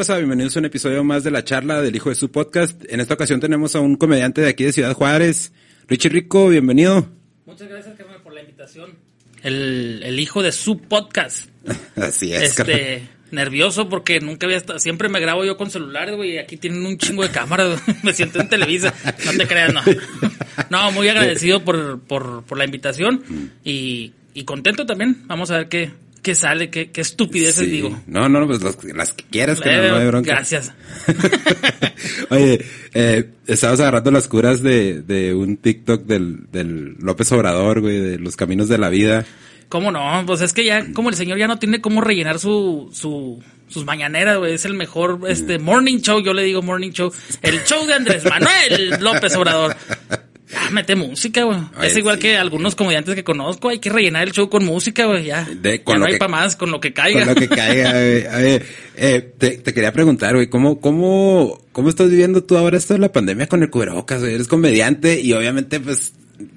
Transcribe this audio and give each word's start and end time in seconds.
Eh, 0.00 0.02
¿qué 0.02 0.06
pasó, 0.06 0.12
Rosa? 0.12 0.18
Bienvenidos 0.18 0.56
a 0.56 0.60
un 0.60 0.64
episodio 0.64 1.04
más 1.04 1.24
de 1.24 1.30
la 1.30 1.44
charla 1.44 1.82
del 1.82 1.94
hijo 1.94 2.08
de 2.08 2.14
su 2.14 2.30
podcast. 2.30 2.82
En 2.88 3.00
esta 3.00 3.14
ocasión 3.14 3.38
tenemos 3.38 3.74
a 3.76 3.80
un 3.80 3.96
comediante 3.96 4.40
de 4.40 4.48
aquí 4.48 4.64
de 4.64 4.72
Ciudad 4.72 4.94
Juárez, 4.94 5.52
Richie 5.88 6.08
Rico, 6.08 6.48
bienvenido. 6.48 7.06
Muchas 7.44 7.68
gracias, 7.68 7.96
Carmen, 7.98 8.22
por 8.22 8.32
la 8.32 8.40
invitación. 8.40 8.94
El, 9.42 10.02
el 10.02 10.18
hijo 10.18 10.42
de 10.42 10.52
su 10.52 10.78
podcast. 10.78 11.50
Así 11.96 12.32
es. 12.32 12.58
Este, 12.58 13.02
nervioso 13.30 13.90
porque 13.90 14.20
nunca 14.20 14.46
había 14.46 14.56
estado, 14.56 14.78
siempre 14.78 15.10
me 15.10 15.20
grabo 15.20 15.44
yo 15.44 15.58
con 15.58 15.70
celulares, 15.70 16.16
güey, 16.16 16.34
y 16.34 16.38
aquí 16.38 16.56
tienen 16.56 16.86
un 16.86 16.96
chingo 16.96 17.22
de 17.22 17.30
cámaras, 17.30 17.82
me 18.02 18.14
siento 18.14 18.40
en 18.40 18.48
Televisa, 18.48 18.94
no 19.26 19.32
te 19.32 19.46
creas, 19.46 19.74
no. 19.74 19.82
No, 20.70 20.92
muy 20.92 21.08
agradecido 21.08 21.62
por, 21.62 22.00
por, 22.00 22.44
por 22.44 22.56
la 22.56 22.64
invitación 22.64 23.22
y, 23.64 24.12
y 24.34 24.44
contento 24.44 24.86
también. 24.86 25.24
Vamos 25.26 25.50
a 25.50 25.58
ver 25.58 25.68
qué, 25.68 25.90
qué 26.22 26.34
sale, 26.34 26.70
qué, 26.70 26.90
qué 26.90 27.00
estupideces 27.00 27.64
Sí. 27.64 27.70
digo. 27.70 28.00
No, 28.06 28.28
no, 28.28 28.46
pues 28.46 28.62
las, 28.62 28.82
las 28.84 29.12
que 29.12 29.24
quieras, 29.24 29.60
que 29.60 29.70
no, 29.70 29.88
no 29.88 29.96
hay 29.96 30.02
Eh, 30.02 30.06
bronca. 30.06 30.30
gracias. 30.32 30.72
Oye, 32.30 32.64
eh, 32.94 33.30
estabas 33.46 33.80
agarrando 33.80 34.10
las 34.10 34.28
curas 34.28 34.62
de, 34.62 35.02
de 35.02 35.34
un 35.34 35.56
TikTok 35.56 36.04
del, 36.04 36.50
del 36.50 36.94
López 37.00 37.30
Obrador, 37.32 37.80
güey, 37.80 37.98
de 37.98 38.18
los 38.18 38.36
caminos 38.36 38.68
de 38.68 38.78
la 38.78 38.88
vida. 38.88 39.24
¿Cómo 39.68 39.90
no? 39.92 40.24
Pues 40.26 40.40
es 40.40 40.52
que 40.52 40.64
ya, 40.64 40.92
como 40.92 41.10
el 41.10 41.14
señor 41.14 41.38
ya 41.38 41.46
no 41.46 41.58
tiene 41.58 41.80
cómo 41.80 42.00
rellenar 42.00 42.38
su, 42.40 42.90
su, 42.92 43.40
sus 43.68 43.84
mañaneras, 43.84 44.38
güey. 44.38 44.54
Es 44.54 44.64
el 44.64 44.74
mejor, 44.74 45.20
este, 45.28 45.58
morning 45.58 45.98
show, 45.98 46.20
yo 46.20 46.34
le 46.34 46.42
digo 46.42 46.60
morning 46.62 46.90
show. 46.90 47.12
El 47.42 47.62
show 47.64 47.86
de 47.86 47.94
Andrés 47.94 48.24
Manuel 48.24 48.96
López 49.00 49.34
Obrador. 49.36 49.76
Ya, 50.52 50.68
mete 50.70 50.96
música, 50.96 51.44
güey. 51.44 51.58
Es 51.82 51.96
igual 51.96 52.16
sí. 52.16 52.22
que 52.22 52.36
algunos 52.36 52.74
comediantes 52.74 53.14
que 53.14 53.22
conozco. 53.22 53.68
Hay 53.68 53.78
que 53.78 53.88
rellenar 53.88 54.26
el 54.26 54.32
show 54.32 54.48
con 54.50 54.64
música, 54.64 55.04
güey. 55.06 55.26
Ya, 55.26 55.44
De- 55.44 55.82
ya 55.86 55.98
no 55.98 56.06
hay 56.06 56.18
para 56.18 56.30
más, 56.30 56.56
con 56.56 56.70
lo 56.72 56.80
que 56.80 56.92
caiga. 56.92 57.20
Con 57.20 57.28
lo 57.28 57.34
que 57.40 57.48
caiga, 57.48 57.90
güey. 57.92 58.26
Oye, 58.26 58.62
eh, 58.96 59.32
te, 59.38 59.58
te 59.58 59.72
quería 59.74 59.92
preguntar, 59.92 60.34
güey, 60.34 60.48
¿cómo, 60.48 60.80
cómo, 60.80 61.60
¿cómo 61.72 61.88
estás 61.88 62.10
viviendo 62.10 62.42
tú 62.42 62.56
ahora 62.56 62.76
esto 62.76 62.94
de 62.94 63.00
la 63.00 63.12
pandemia 63.12 63.46
con 63.48 63.62
el 63.62 63.70
cubrebocas, 63.70 64.20
güey? 64.20 64.34
Eres 64.34 64.48
comediante 64.48 65.20
y 65.20 65.32
obviamente, 65.34 65.78
pues, 65.78 66.12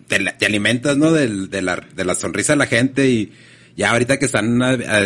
te, 0.07 0.19
te 0.19 0.45
alimentas, 0.45 0.97
¿no? 0.97 1.11
Del, 1.11 1.49
de, 1.51 1.61
la, 1.61 1.75
de 1.95 2.05
la 2.05 2.15
sonrisa 2.15 2.53
de 2.53 2.57
la 2.57 2.67
gente 2.67 3.09
y 3.09 3.31
ya 3.75 3.91
ahorita 3.91 4.19
que 4.19 4.25
están, 4.25 4.59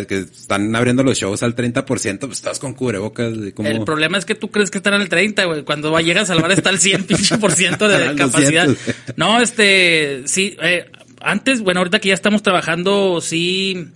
que 0.07 0.17
están 0.17 0.75
abriendo 0.75 1.01
los 1.03 1.17
shows 1.17 1.41
al 1.43 1.55
30%, 1.55 2.19
pues 2.27 2.41
todos 2.41 2.59
con 2.59 2.73
cubrebocas. 2.73 3.33
El 3.33 3.83
problema 3.85 4.17
es 4.17 4.25
que 4.25 4.35
tú 4.35 4.49
crees 4.49 4.69
que 4.71 4.79
están 4.79 4.93
al 4.93 5.07
30, 5.07 5.45
güey. 5.45 5.63
Cuando 5.63 5.91
va, 5.91 6.01
llegas 6.01 6.29
al 6.29 6.41
bar 6.41 6.51
está 6.51 6.69
al 6.69 6.79
100 6.79 7.03
pinche 7.07 7.37
por 7.37 7.51
ciento 7.53 7.87
de 7.87 8.15
capacidad. 8.15 8.65
200. 8.67 8.95
No, 9.15 9.41
este, 9.41 10.23
sí, 10.25 10.57
eh, 10.61 10.85
antes, 11.21 11.61
bueno, 11.61 11.79
ahorita 11.79 11.99
que 11.99 12.09
ya 12.09 12.13
estamos 12.13 12.43
trabajando, 12.43 13.21
sí, 13.21 13.87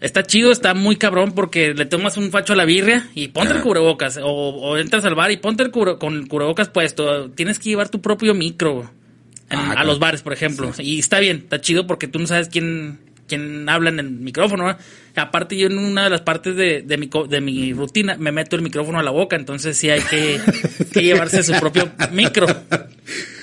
está 0.00 0.22
chido, 0.24 0.50
está 0.52 0.74
muy 0.74 0.96
cabrón 0.96 1.32
porque 1.32 1.72
le 1.74 1.86
tomas 1.86 2.16
un 2.16 2.30
facho 2.30 2.52
a 2.52 2.56
la 2.56 2.64
birria 2.64 3.08
y 3.14 3.28
ponte 3.28 3.54
el 3.54 3.60
cubrebocas. 3.62 4.18
O, 4.18 4.24
o 4.26 4.76
entras 4.76 5.04
al 5.04 5.14
bar 5.14 5.30
y 5.30 5.36
ponte 5.38 5.62
el 5.62 5.72
cubre- 5.72 5.98
con 5.98 6.14
el 6.14 6.28
cubrebocas 6.28 6.68
puesto. 6.68 7.30
Tienes 7.30 7.58
que 7.58 7.70
llevar 7.70 7.88
tu 7.88 8.00
propio 8.00 8.34
micro 8.34 8.90
en- 9.50 9.58
Ah, 9.58 9.68
a 9.70 9.72
claro. 9.74 9.86
los 9.86 9.98
bares, 9.98 10.22
por 10.22 10.32
ejemplo. 10.32 10.72
Y 10.78 10.98
está 10.98 11.18
bien, 11.20 11.38
está 11.44 11.60
chido 11.60 11.86
porque 11.86 12.08
tú 12.08 12.18
no 12.18 12.26
sabes 12.26 12.48
quién, 12.48 12.98
quién 13.28 13.68
habla 13.68 13.90
en 13.90 13.98
el 14.00 14.10
micrófono. 14.10 14.76
Aparte, 15.14 15.56
yo 15.56 15.66
en 15.68 15.78
una 15.78 16.04
de 16.04 16.10
las 16.10 16.20
partes 16.20 16.56
de, 16.56 16.82
de, 16.82 16.96
mi, 16.98 17.08
de 17.28 17.40
mi 17.40 17.72
rutina 17.72 18.16
me 18.18 18.32
meto 18.32 18.56
el 18.56 18.62
micrófono 18.62 18.98
a 18.98 19.02
la 19.02 19.10
boca, 19.10 19.36
entonces 19.36 19.76
sí 19.76 19.88
hay 19.90 20.00
que, 20.02 20.40
que 20.92 21.02
llevarse 21.02 21.42
su 21.42 21.52
propio 21.54 21.90
micro. 22.12 22.46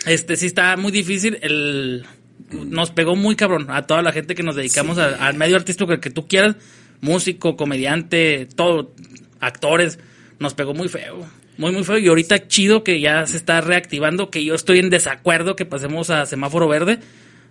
Este 0.05 0.35
sí 0.35 0.45
está 0.47 0.75
muy 0.77 0.91
difícil. 0.91 1.37
El, 1.41 2.05
nos 2.51 2.91
pegó 2.91 3.15
muy 3.15 3.35
cabrón 3.35 3.67
a 3.69 3.83
toda 3.87 4.01
la 4.01 4.11
gente 4.11 4.35
que 4.35 4.43
nos 4.43 4.55
dedicamos 4.55 4.97
a- 4.97 5.15
al 5.27 5.35
medio 5.35 5.55
artístico 5.55 5.87
que, 5.89 5.99
que 5.99 6.09
tú 6.09 6.27
quieras, 6.27 6.55
músico, 7.01 7.55
comediante, 7.55 8.47
todo, 8.55 8.93
actores. 9.39 9.99
Nos 10.39 10.53
pegó 10.53 10.73
muy 10.73 10.89
feo. 10.89 11.25
Muy, 11.57 11.71
muy 11.71 11.83
feo. 11.83 11.97
Y 11.99 12.07
ahorita 12.07 12.47
chido 12.47 12.83
que 12.83 12.99
ya 12.99 13.25
se 13.27 13.37
está 13.37 13.61
reactivando, 13.61 14.29
que 14.29 14.43
yo 14.43 14.55
estoy 14.55 14.79
en 14.79 14.89
desacuerdo 14.89 15.55
que 15.55 15.65
pasemos 15.65 16.09
a 16.09 16.25
semáforo 16.25 16.67
verde. 16.67 16.99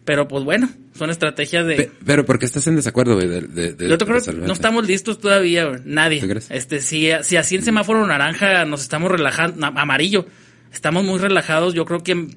Pero 0.04 0.26
pues 0.26 0.42
bueno, 0.42 0.68
son 0.98 1.10
estrategias 1.10 1.64
de... 1.64 1.76
Pe- 1.76 1.92
pero 2.04 2.26
¿por 2.26 2.38
qué 2.40 2.46
estás 2.46 2.66
en 2.66 2.74
desacuerdo, 2.74 3.14
güey? 3.14 3.28
De, 3.28 3.40
de- 3.42 3.72
de- 3.74 3.88
Yo 3.88 3.96
te 3.98 4.04
creo 4.04 4.20
que 4.20 4.32
no 4.32 4.52
estamos 4.52 4.86
listos 4.86 5.20
todavía, 5.20 5.66
güey. 5.66 5.80
nadie. 5.84 6.20
¿Tú 6.20 6.28
crees? 6.28 6.50
Este, 6.50 6.80
si, 6.80 7.08
si 7.22 7.36
así 7.36 7.54
en 7.54 7.62
semáforo 7.62 8.04
naranja 8.06 8.64
nos 8.64 8.82
estamos 8.82 9.12
relajando, 9.12 9.64
amarillo, 9.64 10.26
estamos 10.72 11.04
muy 11.04 11.18
relajados, 11.20 11.74
yo 11.74 11.84
creo 11.84 12.02
que 12.02 12.12
en, 12.12 12.36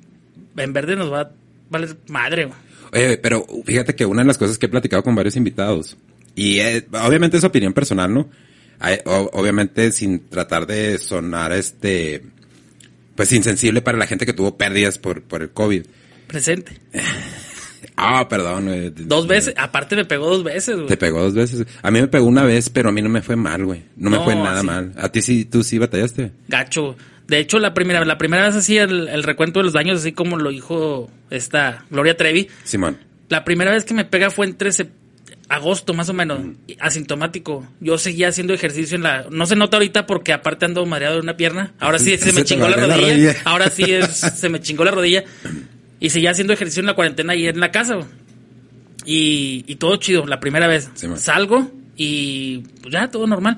en 0.58 0.74
verde 0.74 0.96
nos 0.96 1.12
va 1.12 1.22
a 1.22 1.32
valer 1.72 1.98
madre, 2.08 2.46
güey. 2.46 2.58
Oye, 2.94 3.18
pero 3.18 3.46
fíjate 3.66 3.96
que 3.96 4.06
una 4.06 4.22
de 4.22 4.28
las 4.28 4.38
cosas 4.38 4.60
que 4.60 4.68
he 4.68 4.70
platicado 4.70 5.02
con 5.02 5.16
varios 5.16 5.36
invitados, 5.36 5.98
y 6.36 6.60
eh, 6.60 6.86
obviamente 7.04 7.38
es 7.38 7.44
opinión 7.44 7.74
personal, 7.74 8.14
¿no? 8.14 8.30
Hay- 8.80 9.00
o- 9.06 9.32
obviamente 9.34 9.92
sin 9.92 10.20
tratar 10.30 10.68
de 10.68 11.00
sonar 11.00 11.52
este, 11.52 12.22
pues 13.16 13.32
insensible 13.32 13.82
para 13.82 13.98
la 13.98 14.06
gente 14.06 14.26
que 14.28 14.34
tuvo 14.34 14.56
pérdidas 14.56 15.00
por, 15.00 15.24
por 15.24 15.42
el 15.42 15.50
COVID. 15.50 15.84
Presente. 16.28 16.80
Ah, 17.96 18.28
perdón. 18.28 18.66
güey. 18.66 18.90
Dos 18.96 19.28
veces, 19.28 19.54
aparte 19.58 19.96
me 19.96 20.06
pegó 20.06 20.28
dos 20.30 20.44
veces, 20.44 20.76
güey. 20.76 20.88
Te 20.88 20.98
pegó 20.98 21.22
dos 21.22 21.34
veces. 21.34 21.66
A 21.82 21.92
mí 21.92 22.02
me 22.02 22.08
pegó 22.08 22.26
una 22.26 22.44
vez, 22.44 22.70
pero 22.70 22.90
a 22.90 22.92
mí 22.92 23.02
no 23.02 23.10
me 23.10 23.22
fue 23.22 23.36
mal, 23.36 23.66
güey. 23.66 23.84
No 23.98 24.10
me 24.10 24.18
No, 24.18 24.24
fue 24.24 24.36
nada 24.36 24.64
mal. 24.64 24.94
A 24.98 25.10
ti 25.10 25.22
sí, 25.22 25.46
tú 25.46 25.64
sí 25.64 25.78
batallaste. 25.78 26.32
Gacho. 26.48 26.96
De 27.28 27.40
hecho, 27.40 27.58
la 27.60 27.74
primera, 27.74 28.06
la 28.06 28.18
primera 28.20 28.46
vez 28.46 28.56
así 28.56 28.78
el, 28.78 29.08
el 29.08 29.24
recuento 29.24 29.60
de 29.60 29.64
los 29.64 29.74
daños, 29.74 30.00
así 30.00 30.12
como 30.12 30.38
lo 30.38 30.52
dijo 30.52 31.10
esta 31.32 31.84
Gloria 31.90 32.16
Trevi. 32.16 32.48
Simón. 32.64 32.98
La 33.30 33.44
primera 33.44 33.72
vez 33.72 33.84
que 33.84 33.96
me 33.96 34.06
pega 34.06 34.30
fue 34.30 34.46
entre 34.46 34.70
sep- 34.70 34.90
agosto, 35.50 35.94
más 35.96 36.08
o 36.10 36.14
menos, 36.14 36.40
asintomático. 36.80 37.68
Yo 37.80 37.98
seguía 37.98 38.28
haciendo 38.30 38.54
ejercicio 38.54 38.96
en 38.96 39.04
la... 39.04 39.26
No 39.32 39.46
se 39.48 39.56
nota 39.56 39.78
ahorita 39.78 40.06
porque 40.06 40.34
aparte 40.34 40.66
ando 40.66 40.86
mareado 40.86 41.16
de 41.16 41.22
una 41.22 41.36
pierna. 41.38 41.74
Ahora 41.80 41.98
sí 42.00 42.16
se 42.18 42.26
Se 42.32 42.34
me 42.34 42.44
chingó 42.44 42.68
la 42.70 42.78
madreó 42.78 42.88
la 42.88 42.96
rodilla. 42.96 43.14
rodilla. 43.14 43.36
Ahora 43.46 43.70
sí 43.72 43.84
es- 43.88 44.10
se 44.18 44.50
me 44.50 44.60
chingó 44.62 44.86
la 44.86 44.92
rodilla. 44.92 45.24
Y 46.06 46.10
seguía 46.12 46.32
haciendo 46.32 46.54
ejercicio 46.54 46.82
en 46.82 46.86
la 46.86 46.94
cuarentena 46.94 47.34
ahí 47.34 47.48
en 47.48 47.60
la 47.60 47.72
casa. 47.72 47.98
Y, 49.06 49.64
y 49.68 49.76
todo 49.76 49.96
chido, 49.98 50.26
la 50.26 50.40
primera 50.40 50.68
vez. 50.68 50.90
Sí. 50.96 51.08
Salgo 51.16 51.72
y 51.96 52.60
pues 52.82 52.94
ya, 52.94 53.10
todo 53.10 53.28
normal. 53.28 53.58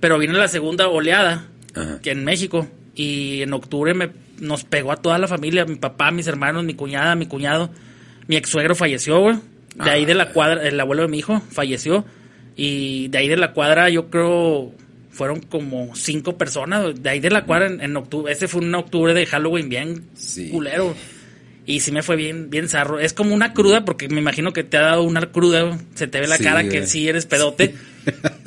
Pero 0.00 0.18
viene 0.18 0.34
la 0.34 0.48
segunda 0.48 0.88
oleada 0.88 1.46
Ajá. 1.74 2.00
que 2.02 2.10
en 2.10 2.24
México. 2.24 2.66
Y 2.94 3.42
en 3.42 3.52
octubre 3.52 3.92
me, 3.94 4.10
nos 4.40 4.64
pegó 4.64 4.92
a 4.92 4.96
toda 4.96 5.18
la 5.18 5.26
familia, 5.26 5.64
mi 5.64 5.76
papá, 5.76 6.10
mis 6.10 6.26
hermanos, 6.26 6.64
mi 6.64 6.74
cuñada, 6.74 7.14
mi 7.16 7.26
cuñado. 7.26 7.70
Mi 8.28 8.36
ex 8.36 8.48
suegro 8.48 8.74
falleció, 8.74 9.20
güey. 9.20 9.36
De 9.74 9.90
ahí 9.90 10.04
de 10.04 10.14
la 10.14 10.30
cuadra, 10.30 10.66
el 10.66 10.78
abuelo 10.78 11.02
de 11.02 11.08
mi 11.08 11.18
hijo 11.18 11.40
falleció. 11.50 12.04
Y 12.56 13.08
de 13.08 13.18
ahí 13.18 13.28
de 13.28 13.36
la 13.36 13.52
cuadra, 13.52 13.90
yo 13.90 14.08
creo, 14.10 14.72
fueron 15.10 15.40
como 15.40 15.94
cinco 15.96 16.38
personas. 16.38 17.02
De 17.02 17.10
ahí 17.10 17.20
de 17.20 17.30
la 17.30 17.44
cuadra 17.44 17.66
en, 17.66 17.80
en 17.80 17.96
octubre. 17.96 18.32
Ese 18.32 18.46
fue 18.48 18.60
un 18.62 18.74
octubre 18.74 19.12
de 19.12 19.26
Halloween 19.26 19.68
bien 19.68 20.04
Sí. 20.14 20.50
culero. 20.50 20.94
Y 21.66 21.80
sí 21.80 21.92
me 21.92 22.02
fue 22.02 22.16
bien, 22.16 22.50
bien 22.50 22.68
zarro. 22.68 22.98
Es 22.98 23.12
como 23.14 23.34
una 23.34 23.54
cruda, 23.54 23.84
porque 23.84 24.08
me 24.08 24.20
imagino 24.20 24.52
que 24.52 24.64
te 24.64 24.76
ha 24.76 24.82
dado 24.82 25.02
una 25.02 25.20
cruda. 25.32 25.78
Se 25.94 26.06
te 26.06 26.20
ve 26.20 26.26
la 26.26 26.36
Sí, 26.36 26.44
cara 26.44 26.68
que 26.68 26.86
sí 26.86 27.08
eres 27.08 27.26
pedote. 27.26 27.74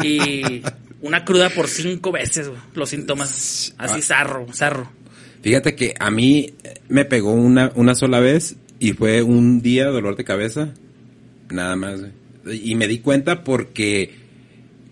Y 0.03 0.61
una 1.01 1.25
cruda 1.25 1.49
por 1.49 1.67
cinco 1.67 2.11
veces, 2.11 2.49
los 2.75 2.89
síntomas. 2.89 3.73
Así 3.77 4.01
zarro, 4.01 4.45
zarro. 4.53 4.91
Fíjate 5.41 5.75
que 5.75 5.95
a 5.99 6.11
mí 6.11 6.53
me 6.89 7.05
pegó 7.05 7.31
una, 7.31 7.71
una 7.75 7.95
sola 7.95 8.19
vez 8.19 8.55
y 8.79 8.93
fue 8.93 9.23
un 9.23 9.61
día 9.61 9.87
dolor 9.87 10.15
de 10.15 10.23
cabeza. 10.23 10.73
Nada 11.49 11.75
más. 11.75 12.01
Y 12.51 12.75
me 12.75 12.87
di 12.87 12.99
cuenta 12.99 13.43
porque 13.43 14.26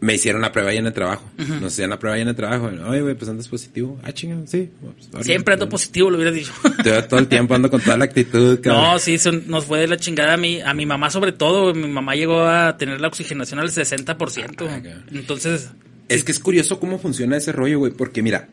me 0.02 0.16
hicieron 0.16 0.42
la 0.42 0.52
prueba 0.52 0.72
ahí 0.72 0.78
en 0.78 0.88
el 0.88 0.94
trabajo. 0.94 1.24
Nos 1.38 1.74
hacían 1.74 1.90
la 1.90 1.98
prueba 2.00 2.16
ahí 2.16 2.22
en 2.22 2.28
el 2.28 2.36
trabajo. 2.36 2.70
Oye, 2.88 3.02
güey, 3.02 3.16
pues 3.16 3.30
andas 3.30 3.48
positivo. 3.48 4.00
Ah, 4.04 4.12
chingado, 4.12 4.46
sí. 4.46 4.70
Pues. 5.12 5.26
Siempre 5.26 5.54
ando 5.54 5.70
positivo, 5.70 6.10
lo 6.10 6.18
hubiera 6.18 6.32
dicho. 6.32 6.52
Todo, 7.10 7.20
el 7.20 7.28
tiempo 7.28 7.56
ando 7.56 7.70
con 7.70 7.82
toda 7.82 7.98
la 7.98 8.06
actitud, 8.06 8.60
cabrón. 8.62 8.84
No, 8.84 9.00
sí, 9.00 9.18
son- 9.18 9.44
nos 9.48 9.66
fue 9.66 9.80
de 9.80 9.88
la 9.88 9.98
chingada 9.98 10.34
a 10.34 10.38
mi, 10.38 10.62
a 10.62 10.74
mi 10.74 10.86
mamá 10.86 11.10
sobre 11.10 11.32
todo. 11.32 11.74
Mi 11.74 11.88
mamá 11.88 12.16
llegó 12.16 12.42
a 12.44 12.78
tener 12.78 13.00
la 13.02 13.08
oxigenación 13.08 13.60
al 13.60 13.70
60%. 13.70 14.68
Ah. 14.70 14.82
Entonces, 15.12 15.70
Es 16.10 16.24
que 16.24 16.32
es 16.32 16.40
curioso 16.40 16.80
cómo 16.80 17.00
funciona 17.00 17.38
ese 17.38 17.52
rollo, 17.52 17.80
güey, 17.80 17.92
porque 17.94 18.22
mira, 18.22 18.48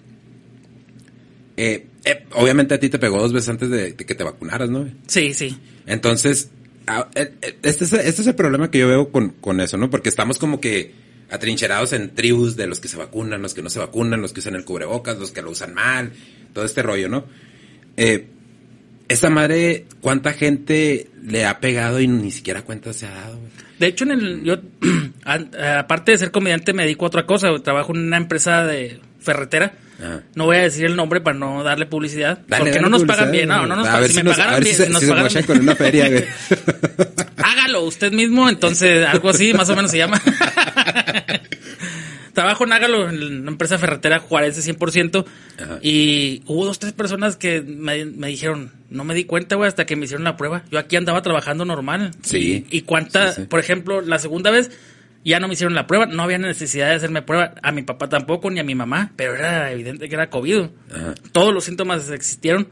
eh, 1.56 1.86
eh, 2.04 2.24
obviamente 2.34 2.74
a 2.74 2.80
ti 2.80 2.88
te 2.88 2.98
pegó 2.98 3.18
dos 3.20 3.32
veces 3.32 3.48
antes 3.50 3.68
de, 3.70 3.92
de 3.92 4.06
que 4.06 4.14
te 4.14 4.24
vacunaras, 4.24 4.70
¿no? 4.70 4.80
güey? 4.80 4.92
sí, 5.06 5.34
sí. 5.34 5.56
Entonces, 5.86 6.50
ah, 6.86 7.08
eh, 7.14 7.32
eh, 7.42 7.58
este 7.62 7.84
es, 7.84 7.92
este 7.92 8.22
es 8.22 8.26
el 8.26 8.34
problema 8.34 8.70
que 8.70 8.78
yo 8.78 8.88
veo 8.88 9.10
con, 9.10 9.30
con 9.30 9.60
eso, 9.60 9.76
¿no? 9.76 9.90
Porque 9.90 10.08
estamos 10.08 10.38
como 10.38 10.60
que 10.60 10.92
atrincherados 11.32 11.92
en 11.94 12.14
tribus 12.14 12.56
de 12.56 12.66
los 12.66 12.78
que 12.78 12.88
se 12.88 12.96
vacunan, 12.96 13.42
los 13.42 13.54
que 13.54 13.62
no 13.62 13.70
se 13.70 13.78
vacunan, 13.78 14.20
los 14.20 14.32
que 14.32 14.40
usan 14.40 14.54
el 14.54 14.64
cubrebocas, 14.64 15.18
los 15.18 15.32
que 15.32 15.42
lo 15.42 15.50
usan 15.50 15.74
mal, 15.74 16.12
todo 16.52 16.64
este 16.64 16.82
rollo, 16.82 17.08
¿no? 17.08 17.24
Eh, 17.96 18.26
esa 19.08 19.28
madre, 19.30 19.86
¿cuánta 20.00 20.32
gente 20.32 21.08
le 21.22 21.44
ha 21.44 21.60
pegado 21.60 22.00
y 22.00 22.06
ni 22.08 22.30
siquiera 22.30 22.62
cuenta 22.62 22.92
se 22.92 23.06
ha 23.06 23.10
dado? 23.10 23.38
De 23.78 23.86
hecho, 23.88 24.04
en 24.04 24.12
el, 24.12 24.42
yo, 24.44 24.56
aparte 25.24 26.12
de 26.12 26.18
ser 26.18 26.30
comediante, 26.30 26.72
me 26.72 26.84
dedico 26.84 27.04
a 27.04 27.08
otra 27.08 27.26
cosa. 27.26 27.48
Trabajo 27.62 27.92
en 27.94 28.02
una 28.06 28.16
empresa 28.16 28.64
de 28.64 29.00
ferretera. 29.20 29.74
Ajá. 29.98 30.22
No 30.34 30.46
voy 30.46 30.56
a 30.56 30.62
decir 30.62 30.84
el 30.86 30.96
nombre 30.96 31.20
para 31.20 31.36
no 31.38 31.62
darle 31.62 31.86
publicidad. 31.86 32.38
Dale, 32.48 32.64
porque 32.64 32.78
dale 32.78 32.82
no 32.82 32.88
nos 32.88 33.04
pagan 33.04 33.30
bien. 33.30 33.48
No, 33.48 33.66
no 33.66 33.76
nos 33.76 33.86
pagan. 33.86 34.06
Si, 34.06 34.12
si 34.12 34.16
me 34.18 34.22
nos- 34.24 34.36
pagaran 34.36 34.62
bien, 34.62 34.76
si 34.76 34.88
nos 34.88 35.00
si 35.02 35.06
mochan 35.06 35.28
bien. 35.28 35.44
con 35.44 35.60
una 35.60 35.76
feria. 35.76 36.10
Hágalo 37.36 37.82
usted 37.82 38.12
mismo, 38.12 38.48
entonces 38.48 39.06
algo 39.06 39.30
así, 39.30 39.52
más 39.52 39.68
o 39.68 39.76
menos 39.76 39.90
se 39.90 39.98
llama. 39.98 40.20
trabajo 42.32 42.64
en 42.64 42.72
Ágalo, 42.72 43.08
en 43.10 43.40
una 43.42 43.50
empresa 43.50 43.78
ferretera 43.78 44.18
Juárez 44.18 44.56
100%. 44.66 45.24
Ajá. 45.62 45.78
Y 45.82 46.42
hubo 46.46 46.64
dos, 46.64 46.78
tres 46.78 46.92
personas 46.92 47.36
que 47.36 47.60
me, 47.62 48.04
me 48.06 48.28
dijeron, 48.28 48.72
no 48.90 49.04
me 49.04 49.14
di 49.14 49.24
cuenta, 49.24 49.56
güey, 49.56 49.68
hasta 49.68 49.84
que 49.86 49.96
me 49.96 50.04
hicieron 50.04 50.24
la 50.24 50.36
prueba. 50.36 50.62
Yo 50.70 50.78
aquí 50.78 50.96
andaba 50.96 51.22
trabajando 51.22 51.64
normal. 51.64 52.12
Sí. 52.22 52.66
Y, 52.70 52.78
y 52.78 52.82
cuánta, 52.82 53.32
Sí, 53.32 53.42
sí. 53.42 53.46
por 53.48 53.60
ejemplo, 53.60 54.00
la 54.00 54.18
segunda 54.18 54.50
vez 54.50 54.70
ya 55.24 55.38
no 55.38 55.46
me 55.46 55.54
hicieron 55.54 55.74
la 55.74 55.86
prueba, 55.86 56.06
no 56.06 56.22
había 56.24 56.38
necesidad 56.38 56.88
de 56.88 56.94
hacerme 56.96 57.22
prueba. 57.22 57.54
A 57.62 57.70
mi 57.70 57.82
papá 57.82 58.08
tampoco, 58.08 58.50
ni 58.50 58.60
a 58.60 58.64
mi 58.64 58.74
mamá, 58.74 59.12
pero 59.16 59.34
era 59.34 59.70
evidente 59.70 60.08
que 60.08 60.14
era 60.14 60.30
COVID. 60.30 60.62
Ajá. 60.90 61.14
Todos 61.32 61.52
los 61.54 61.64
síntomas 61.64 62.10
existieron. 62.10 62.68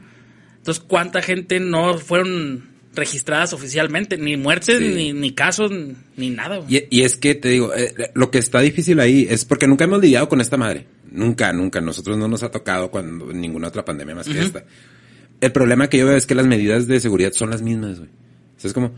Entonces, 0.57 0.83
¿cuánta 0.85 1.21
gente 1.21 1.59
no 1.59 1.97
fueron 1.97 2.70
registradas 2.93 3.53
oficialmente? 3.53 4.17
Ni 4.17 4.37
muertes, 4.37 4.79
Sí. 4.79 4.87
ni, 4.87 5.13
ni 5.13 5.31
casos, 5.33 5.71
ni 6.17 6.29
nada. 6.29 6.61
Y, 6.67 6.83
y 6.89 7.03
es 7.03 7.15
que 7.17 7.35
te 7.35 7.49
digo, 7.49 7.73
eh, 7.73 8.11
lo 8.13 8.31
que 8.31 8.39
está 8.39 8.59
difícil 8.61 8.99
ahí 8.99 9.27
es 9.29 9.45
porque 9.45 9.67
nunca 9.67 9.85
hemos 9.85 10.01
lidiado 10.01 10.27
con 10.29 10.41
esta 10.41 10.57
madre. 10.57 10.85
Nunca, 11.11 11.51
nunca. 11.53 11.81
Nosotros 11.81 12.17
no 12.17 12.27
nos 12.27 12.43
ha 12.43 12.51
tocado 12.51 12.89
cuando 12.91 13.33
ninguna 13.33 13.67
otra 13.67 13.83
pandemia 13.85 14.15
más 14.15 14.27
que 14.27 14.39
esta. 14.39 14.63
El 15.41 15.51
problema 15.51 15.89
que 15.89 15.97
yo 15.97 16.05
veo 16.05 16.15
es 16.15 16.25
que 16.25 16.35
las 16.35 16.47
medidas 16.47 16.87
de 16.87 16.99
seguridad 16.99 17.31
son 17.33 17.49
las 17.49 17.61
mismas, 17.61 17.97
güey. 17.99 18.09
O 18.09 18.59
sea, 18.59 18.67
es 18.69 18.73
como 18.73 18.93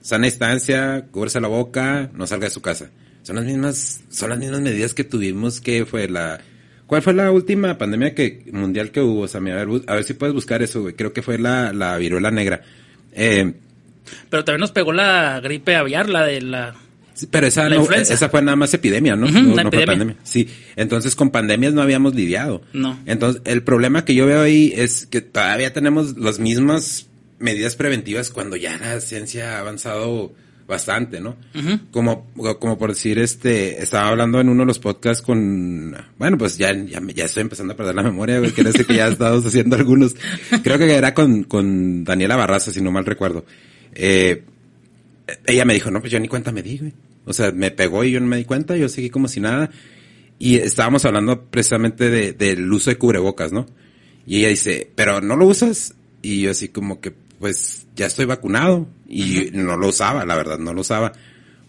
sana 0.00 0.26
distancia, 0.26 1.06
cúbrese 1.10 1.40
la 1.40 1.48
boca, 1.48 2.10
no 2.14 2.26
salga 2.26 2.46
de 2.46 2.52
su 2.52 2.62
casa. 2.62 2.90
Son 3.22 3.36
las 3.36 3.44
mismas, 3.44 4.00
son 4.08 4.30
las 4.30 4.38
mismas 4.38 4.60
medidas 4.60 4.94
que 4.94 5.04
tuvimos 5.04 5.60
que 5.60 5.84
fue 5.84 6.08
la 6.08 6.40
¿Cuál 6.88 7.02
fue 7.02 7.12
la 7.12 7.30
última 7.30 7.76
pandemia 7.76 8.14
que 8.14 8.44
mundial 8.50 8.90
que 8.90 9.02
hubo, 9.02 9.28
Sammy? 9.28 9.50
A 9.50 9.56
ver, 9.56 9.68
a 9.86 9.94
ver 9.94 10.04
si 10.04 10.14
puedes 10.14 10.34
buscar 10.34 10.62
eso, 10.62 10.80
güey. 10.80 10.94
Creo 10.94 11.12
que 11.12 11.20
fue 11.20 11.36
la, 11.36 11.74
la 11.74 11.98
viruela 11.98 12.30
negra. 12.30 12.62
Eh, 13.12 13.52
Pero 14.30 14.44
también 14.44 14.60
nos 14.60 14.72
pegó 14.72 14.92
la 14.92 15.40
gripe 15.40 15.76
aviar, 15.76 16.08
la 16.08 16.24
de 16.24 16.40
la... 16.42 16.74
Pero 17.32 17.48
esa, 17.48 17.68
no- 17.68 17.90
esa 17.90 18.28
fue 18.28 18.42
nada 18.42 18.54
más 18.54 18.72
epidemia, 18.74 19.16
¿no? 19.16 19.26
Ujú, 19.26 19.40
no, 19.40 19.52
fue 19.54 19.62
epidemia. 19.62 19.86
pandemia. 19.86 20.16
Sí, 20.22 20.48
entonces 20.76 21.16
con 21.16 21.30
pandemias 21.30 21.74
no 21.74 21.82
habíamos 21.82 22.14
lidiado. 22.14 22.62
No. 22.72 22.96
Entonces, 23.06 23.42
el 23.44 23.64
problema 23.64 24.04
que 24.04 24.14
yo 24.14 24.24
veo 24.26 24.42
ahí 24.42 24.72
es 24.76 25.06
que 25.06 25.20
todavía 25.20 25.72
tenemos 25.72 26.16
las 26.16 26.38
mismas 26.38 27.08
medidas 27.40 27.74
preventivas 27.74 28.30
cuando 28.30 28.54
ya 28.54 28.78
la 28.78 29.00
ciencia 29.00 29.56
ha 29.56 29.60
avanzado 29.60 30.32
bastante, 30.68 31.18
¿no? 31.18 31.36
Como, 31.90 32.26
como 32.60 32.78
por 32.78 32.90
decir, 32.90 33.18
este, 33.18 33.82
estaba 33.82 34.08
hablando 34.08 34.38
en 34.38 34.50
uno 34.50 34.62
de 34.62 34.66
los 34.66 34.78
podcasts 34.78 35.24
con, 35.24 35.96
bueno, 36.18 36.36
pues 36.36 36.58
ya, 36.58 36.72
ya, 36.72 37.00
ya 37.14 37.24
estoy 37.24 37.40
empezando 37.40 37.72
a 37.72 37.76
perder 37.76 37.94
la 37.94 38.02
memoria, 38.02 38.38
güey, 38.38 38.52
quiere 38.52 38.70
decir 38.70 38.86
que 38.86 38.96
ya 38.96 39.08
estamos 39.08 39.44
haciendo 39.46 39.76
algunos. 39.76 40.14
Creo 40.62 40.78
que 40.78 40.94
era 40.94 41.14
con, 41.14 41.44
con 41.44 42.04
Daniela 42.04 42.36
Barraza, 42.36 42.70
si 42.70 42.82
no 42.82 42.92
mal 42.92 43.06
recuerdo. 43.06 43.46
Eh, 43.94 44.44
ella 45.46 45.64
me 45.64 45.72
dijo, 45.74 45.90
no, 45.90 46.00
pues 46.00 46.12
yo 46.12 46.20
ni 46.20 46.28
cuenta 46.28 46.52
me 46.52 46.62
di, 46.62 46.78
güey. 46.78 46.92
O 47.24 47.32
sea, 47.32 47.50
me 47.50 47.70
pegó 47.70 48.04
y 48.04 48.12
yo 48.12 48.20
no 48.20 48.26
me 48.26 48.36
di 48.36 48.44
cuenta, 48.44 48.76
yo 48.76 48.88
seguí 48.90 49.08
como 49.08 49.26
si 49.26 49.40
nada. 49.40 49.70
Y 50.38 50.56
estábamos 50.56 51.04
hablando 51.06 51.46
precisamente 51.46 52.10
de, 52.10 52.34
del 52.34 52.70
uso 52.70 52.90
de 52.90 52.96
cubrebocas, 52.96 53.52
¿no? 53.52 53.66
Y 54.26 54.40
ella 54.40 54.48
dice, 54.48 54.90
pero 54.94 55.22
no 55.22 55.34
lo 55.34 55.46
usas. 55.46 55.94
Y 56.20 56.42
yo 56.42 56.50
así 56.50 56.68
como 56.68 57.00
que, 57.00 57.14
pues 57.38 57.86
ya 57.96 58.06
estoy 58.06 58.24
vacunado. 58.26 58.88
Y 59.08 59.50
no 59.52 59.76
lo 59.76 59.88
usaba, 59.88 60.24
la 60.24 60.34
verdad, 60.36 60.58
no 60.58 60.72
lo 60.74 60.80
usaba. 60.82 61.12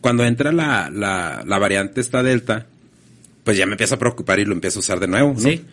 Cuando 0.02 0.24
entra 0.26 0.52
la, 0.52 0.90
la, 0.90 1.44
la 1.46 1.58
variante 1.60 2.02
esta 2.02 2.24
delta, 2.24 2.68
pues 3.44 3.58
ya 3.58 3.66
me 3.66 3.74
empieza 3.74 3.96
a 3.96 4.00
preocupar 4.00 4.40
y 4.40 4.46
lo 4.46 4.54
empiezo 4.54 4.80
a 4.80 4.82
usar 4.82 5.00
de 5.00 5.08
nuevo, 5.08 5.34
¿no? 5.34 5.40
Sí. 5.40 5.64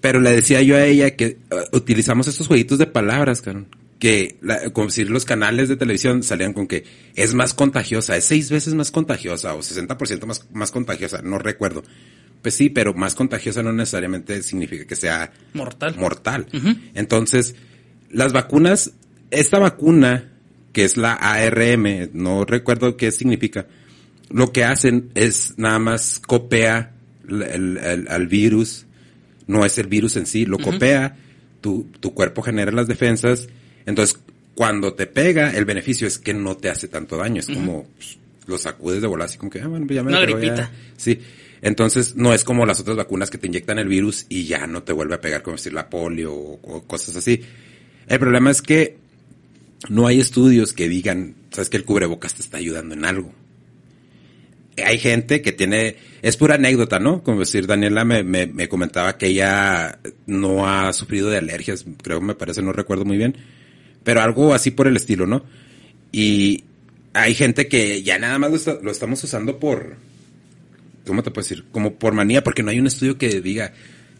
Pero 0.00 0.20
le 0.20 0.30
decía 0.32 0.62
yo 0.62 0.76
a 0.76 0.84
ella 0.84 1.16
que 1.16 1.38
uh, 1.50 1.76
utilizamos 1.76 2.28
estos 2.28 2.46
jueguitos 2.46 2.78
de 2.78 2.86
palabras, 2.86 3.40
cabrón. 3.42 3.66
Que, 3.98 4.36
la- 4.42 4.70
como 4.70 4.90
si 4.90 5.04
los 5.04 5.24
canales 5.24 5.68
de 5.68 5.76
televisión 5.76 6.22
salían 6.22 6.52
con 6.52 6.66
que 6.66 6.84
es 7.14 7.34
más 7.34 7.54
contagiosa, 7.54 8.16
es 8.16 8.24
seis 8.24 8.50
veces 8.50 8.74
más 8.74 8.90
contagiosa 8.90 9.54
o 9.54 9.60
60% 9.60 10.26
más, 10.26 10.46
más 10.52 10.70
contagiosa, 10.70 11.22
no 11.22 11.38
recuerdo. 11.38 11.82
Pues 12.42 12.54
sí, 12.54 12.68
pero 12.68 12.94
más 12.94 13.14
contagiosa 13.14 13.62
no 13.62 13.72
necesariamente 13.72 14.42
significa 14.42 14.84
que 14.84 14.94
sea 14.96 15.32
Mortal. 15.54 15.96
mortal. 15.96 16.46
Entonces, 16.94 17.54
las 18.10 18.32
vacunas, 18.32 18.92
esta 19.30 19.58
vacuna, 19.58 20.32
que 20.72 20.84
es 20.84 20.96
la 20.96 21.14
ARM, 21.14 22.10
no 22.12 22.44
recuerdo 22.44 22.96
qué 22.96 23.10
significa, 23.10 23.66
lo 24.30 24.52
que 24.52 24.64
hacen 24.64 25.10
es 25.14 25.54
nada 25.56 25.78
más 25.78 26.20
copia 26.24 26.92
el, 27.28 27.42
el- 27.42 27.76
el- 27.78 28.08
al 28.08 28.26
virus, 28.26 28.86
no 29.46 29.64
es 29.64 29.78
el 29.78 29.86
virus 29.86 30.16
en 30.16 30.26
sí, 30.26 30.44
lo 30.46 30.58
copia, 30.58 31.16
tu, 31.60 31.86
tu 32.00 32.12
cuerpo 32.14 32.42
genera 32.42 32.72
las 32.72 32.86
defensas, 32.88 33.48
entonces 33.86 34.18
cuando 34.54 34.94
te 34.94 35.06
pega, 35.06 35.50
el 35.50 35.64
beneficio 35.64 36.06
es 36.08 36.18
que 36.18 36.32
no 36.34 36.56
te 36.56 36.70
hace 36.70 36.88
tanto 36.88 37.16
daño, 37.16 37.40
es 37.40 37.46
como 37.46 37.84
pues, 37.96 38.18
lo 38.46 38.58
sacudes 38.58 39.02
de 39.02 39.06
volar 39.08 39.26
así 39.26 39.38
como 39.38 39.50
que, 39.50 39.60
ah, 39.60 39.66
bueno, 39.68 39.86
pues 39.86 39.96
ya 39.96 40.02
me 40.02 40.10
Una 40.10 40.20
pegó, 40.24 40.38
ya. 40.38 40.44
gripita. 40.44 40.70
Sí. 40.96 41.18
Entonces, 41.62 42.14
no 42.16 42.32
es 42.32 42.44
como 42.44 42.64
las 42.64 42.78
otras 42.80 42.96
vacunas 42.96 43.28
que 43.30 43.38
te 43.38 43.48
inyectan 43.48 43.78
el 43.78 43.88
virus 43.88 44.24
y 44.28 44.44
ya 44.44 44.66
no 44.66 44.82
te 44.82 44.92
vuelve 44.92 45.14
a 45.16 45.20
pegar, 45.20 45.42
como 45.42 45.56
decir 45.56 45.72
la 45.72 45.88
polio 45.90 46.32
o, 46.32 46.60
o 46.62 46.82
cosas 46.84 47.16
así. 47.16 47.42
El 48.06 48.18
problema 48.18 48.50
es 48.50 48.62
que 48.62 48.98
no 49.88 50.06
hay 50.06 50.20
estudios 50.20 50.72
que 50.72 50.88
digan, 50.88 51.34
sabes 51.50 51.68
que 51.70 51.76
el 51.76 51.84
cubrebocas 51.84 52.34
te 52.34 52.42
está 52.42 52.58
ayudando 52.58 52.94
en 52.94 53.04
algo. 53.04 53.32
Hay 54.84 54.98
gente 54.98 55.40
que 55.40 55.52
tiene, 55.52 55.96
es 56.20 56.36
pura 56.36 56.56
anécdota, 56.56 56.98
¿no? 56.98 57.22
Como 57.22 57.40
decir, 57.40 57.66
Daniela 57.66 58.04
me, 58.04 58.22
me, 58.22 58.46
me 58.46 58.68
comentaba 58.68 59.16
que 59.16 59.28
ella 59.28 59.98
no 60.26 60.68
ha 60.68 60.92
sufrido 60.92 61.30
de 61.30 61.38
alergias, 61.38 61.86
creo, 62.02 62.20
me 62.20 62.34
parece, 62.34 62.60
no 62.60 62.72
recuerdo 62.74 63.06
muy 63.06 63.16
bien, 63.16 63.36
pero 64.04 64.20
algo 64.20 64.52
así 64.52 64.70
por 64.70 64.86
el 64.86 64.96
estilo, 64.96 65.26
¿no? 65.26 65.44
Y 66.12 66.64
hay 67.14 67.34
gente 67.34 67.68
que 67.68 68.02
ya 68.02 68.18
nada 68.18 68.38
más 68.38 68.50
lo, 68.50 68.56
está- 68.56 68.78
lo 68.82 68.90
estamos 68.90 69.24
usando 69.24 69.58
por, 69.58 69.96
¿cómo 71.06 71.22
te 71.22 71.30
puedo 71.30 71.48
decir? 71.48 71.64
Como 71.72 71.94
por 71.94 72.12
manía, 72.12 72.44
porque 72.44 72.62
no 72.62 72.70
hay 72.70 72.78
un 72.78 72.86
estudio 72.86 73.16
que 73.16 73.40
diga 73.40 73.72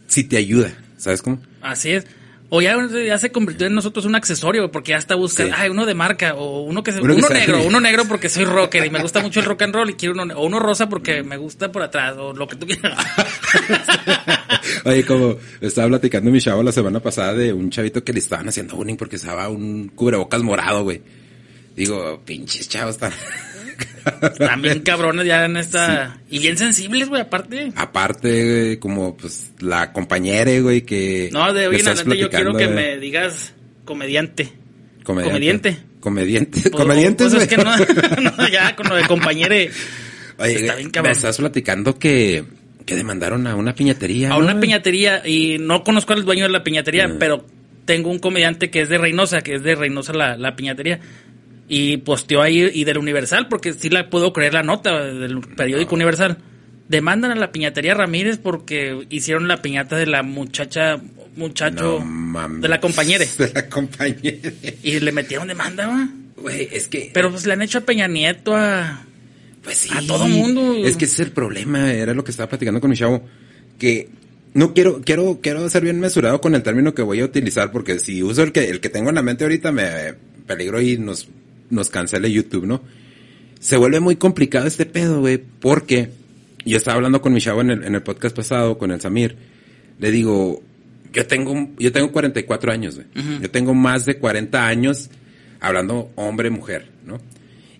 si 0.07 0.23
te 0.23 0.37
ayuda, 0.37 0.73
¿sabes 0.97 1.21
cómo? 1.21 1.39
Así 1.61 1.91
es. 1.91 2.07
O 2.49 2.61
ya, 2.61 2.77
ya 3.05 3.17
se 3.17 3.29
convirtió 3.31 3.67
en 3.67 3.75
nosotros 3.75 4.05
un 4.05 4.15
accesorio, 4.15 4.71
porque 4.71 4.91
ya 4.91 4.97
está 4.97 5.15
buscando, 5.15 5.53
Sí. 5.53 5.61
ay, 5.61 5.69
uno 5.69 5.85
de 5.85 5.93
marca, 5.93 6.33
o 6.35 6.61
uno 6.61 6.81
que 6.81 6.93
se, 6.93 7.01
Uno 7.01 7.27
negro, 7.29 7.61
uno 7.63 7.81
negro 7.81 8.05
porque 8.05 8.29
soy 8.29 8.45
rocker 8.45 8.85
y 8.85 8.89
me 8.89 9.01
gusta 9.01 9.19
mucho 9.23 9.41
el 9.41 9.45
rock 9.45 9.63
and 9.63 9.75
roll 9.75 9.89
y 9.89 9.95
quiero 9.95 10.13
uno, 10.13 10.33
o 10.33 10.45
uno 10.45 10.57
rosa 10.59 10.87
porque 10.87 11.23
me 11.23 11.35
gusta 11.35 11.71
por 11.71 11.83
atrás, 11.83 12.15
o 12.17 12.33
lo 12.33 12.47
que 12.47 12.55
tú 12.55 12.65
quieras. 12.65 12.97
Oye, 14.85 15.05
como 15.05 15.35
estaba 15.59 15.87
platicando 15.89 16.31
mi 16.31 16.39
chavo 16.39 16.63
la 16.63 16.71
semana 16.71 16.99
pasada 17.01 17.33
de 17.33 17.51
un 17.51 17.69
chavito 17.69 18.03
que 18.03 18.13
le 18.13 18.19
estaban 18.19 18.47
haciendo 18.47 18.75
bullying 18.75 18.95
porque 18.95 19.17
usaba 19.17 19.49
un 19.49 19.89
cubrebocas 19.89 20.41
morado, 20.41 20.83
güey. 20.83 21.01
Digo, 21.75 22.21
pinches 22.25 22.69
chavos 22.69 22.97
tan... 22.97 23.11
También 24.37 24.79
cabrones 24.81 25.25
ya 25.25 25.45
en 25.45 25.57
esta, 25.57 26.17
y 26.29 26.39
bien 26.39 26.57
sensibles, 26.57 27.09
güey, 27.09 27.21
aparte. 27.21 27.71
Aparte, 27.75 28.43
güey, 28.45 28.77
como 28.77 29.15
pues 29.17 29.51
la 29.59 29.91
compañera, 29.93 30.51
güey, 30.61 30.81
que... 30.81 31.29
No, 31.31 31.53
de 31.53 31.67
hoy 31.67 31.79
en 31.79 31.87
adelante 31.87 32.17
yo 32.17 32.29
quiero 32.29 32.53
que 32.55 32.67
me 32.67 32.97
digas 32.97 33.53
comediante. 33.85 34.51
Comediante. 35.03 35.77
Comediante. 35.99 36.69
Comediantes, 36.71 37.27
cosas 37.33 37.47
güey. 37.47 37.49
que 37.49 37.57
no, 37.57 38.31
no, 38.37 38.47
ya 38.49 38.75
con 38.75 38.87
lo 38.87 38.95
de 38.95 39.03
compañere. 39.05 39.71
Oye, 40.37 40.55
está 40.55 40.75
bien 40.75 40.87
me 40.87 40.91
cabrón. 40.91 41.11
estás 41.13 41.37
platicando 41.37 41.97
que, 41.97 42.43
que 42.85 42.95
demandaron 42.95 43.47
a 43.47 43.55
una 43.55 43.73
piñatería. 43.73 44.27
a 44.27 44.29
¿no, 44.31 44.37
una 44.37 44.59
piñatería 44.59 45.27
y 45.27 45.57
no 45.59 45.83
conozco 45.83 46.13
al 46.13 46.23
dueño 46.23 46.43
de 46.43 46.51
la 46.51 46.63
piñatería, 46.63 47.07
Mm. 47.07 47.17
pero 47.19 47.45
tengo 47.85 48.09
un 48.11 48.19
comediante 48.19 48.69
que 48.69 48.81
es 48.81 48.89
de 48.89 48.97
Reynosa, 48.97 49.41
que 49.41 49.55
es 49.55 49.63
de 49.63 49.75
Reynosa 49.75 50.13
la, 50.13 50.37
la 50.37 50.55
piñatería. 50.55 50.99
Y 51.67 51.97
posteó 51.97 52.41
ahí 52.41 52.69
y 52.73 52.83
del 52.85 52.97
Universal, 52.97 53.47
porque 53.49 53.73
sí 53.73 53.89
la 53.89 54.09
puedo 54.09 54.31
creer 54.31 54.53
la 54.53 54.63
nota 54.63 55.03
del 55.03 55.41
periódico 55.41 55.95
Universal. 55.95 56.37
Demandan 56.87 57.31
a 57.31 57.35
la 57.35 57.51
piñatería 57.51 57.93
Ramírez 57.93 58.37
porque 58.37 59.05
hicieron 59.09 59.49
la 59.49 59.61
piñata 59.61 59.97
de 59.97 60.05
la 60.05 60.23
muchacha, 60.23 61.01
muchacho, 61.35 62.03
No 62.05 62.49
de 62.59 62.67
la 62.69 62.79
compañera. 62.79 63.25
De 63.37 63.51
la 63.53 63.67
compañera. 63.67 64.51
Y 64.81 64.99
le 65.01 65.11
metieron 65.11 65.49
demanda, 65.49 65.87
¿va? 65.87 66.09
Güey, 66.37 66.69
es 66.71 66.87
que... 66.87 67.11
Pero 67.13 67.31
pues 67.31 67.45
le 67.45 67.53
han 67.53 67.61
hecho 67.61 67.79
a 67.79 67.81
Peña 67.81 68.07
Nieto, 68.07 68.55
a... 68.55 69.03
Pues 69.63 69.77
sí. 69.77 69.89
A 69.91 70.01
todo 70.05 70.27
mundo. 70.27 70.75
Es 70.85 70.95
que 70.95 71.05
ese 71.05 71.15
es 71.15 71.19
el 71.27 71.31
problema, 71.33 71.91
era 71.91 72.13
lo 72.13 72.23
que 72.23 72.31
estaba 72.31 72.47
platicando 72.47 72.79
con 72.79 72.89
mi 72.89 72.95
chavo, 72.95 73.25
que 73.77 74.07
no 74.53 74.73
quiero, 74.73 75.01
quiero, 75.01 75.39
quiero 75.41 75.69
ser 75.69 75.83
bien 75.83 75.99
mesurado 75.99 76.39
con 76.39 76.55
el 76.55 76.63
término 76.63 76.93
que 76.93 77.01
voy 77.01 77.19
a 77.19 77.25
utilizar, 77.25 77.71
porque 77.71 77.99
si 77.99 78.23
uso 78.23 78.43
el 78.43 78.51
que, 78.51 78.69
el 78.69 78.79
que 78.79 78.89
tengo 78.89 79.09
en 79.09 79.15
la 79.15 79.21
mente 79.21 79.43
ahorita 79.43 79.71
me 79.71 80.13
peligro 80.45 80.81
y 80.81 80.97
nos, 80.97 81.27
nos 81.69 81.89
cancele 81.89 82.31
YouTube, 82.31 82.65
¿no? 82.65 82.81
Se 83.59 83.77
vuelve 83.77 83.99
muy 83.99 84.15
complicado 84.17 84.67
este 84.67 84.85
pedo, 84.85 85.19
güey, 85.21 85.37
porque 85.59 86.09
yo 86.65 86.77
estaba 86.77 86.95
hablando 86.95 87.21
con 87.21 87.33
mi 87.33 87.41
chavo 87.41 87.61
en 87.61 87.71
el, 87.71 87.83
en 87.83 87.95
el 87.95 88.03
podcast 88.03 88.35
pasado, 88.35 88.77
con 88.77 88.91
el 88.91 89.01
Samir, 89.01 89.35
le 89.99 90.11
digo, 90.11 90.61
yo 91.13 91.25
tengo, 91.25 91.69
yo 91.79 91.91
tengo 91.91 92.11
44 92.11 92.71
años, 92.71 92.95
güey. 92.95 93.07
Yo 93.41 93.49
tengo 93.49 93.73
más 93.73 94.05
de 94.05 94.17
40 94.17 94.67
años 94.67 95.09
hablando 95.59 96.11
hombre-mujer, 96.15 96.89
¿no? 97.05 97.19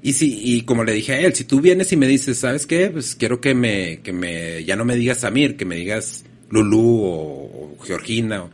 Y 0.01 0.13
si, 0.13 0.39
y 0.43 0.61
como 0.61 0.83
le 0.83 0.93
dije 0.93 1.13
a 1.13 1.19
él, 1.19 1.33
si 1.33 1.43
tú 1.43 1.59
vienes 1.61 1.91
y 1.91 1.97
me 1.97 2.07
dices, 2.07 2.37
¿sabes 2.39 2.65
qué? 2.65 2.89
Pues 2.89 3.15
quiero 3.15 3.39
que 3.41 3.53
me, 3.53 3.99
que 4.01 4.13
me, 4.13 4.63
ya 4.63 4.75
no 4.75 4.85
me 4.85 4.95
digas 4.95 5.19
Samir, 5.19 5.57
que 5.57 5.65
me 5.65 5.75
digas 5.75 6.23
Lulú 6.49 7.01
o, 7.03 7.75
o 7.75 7.77
Georgina. 7.83 8.43
o- 8.43 8.49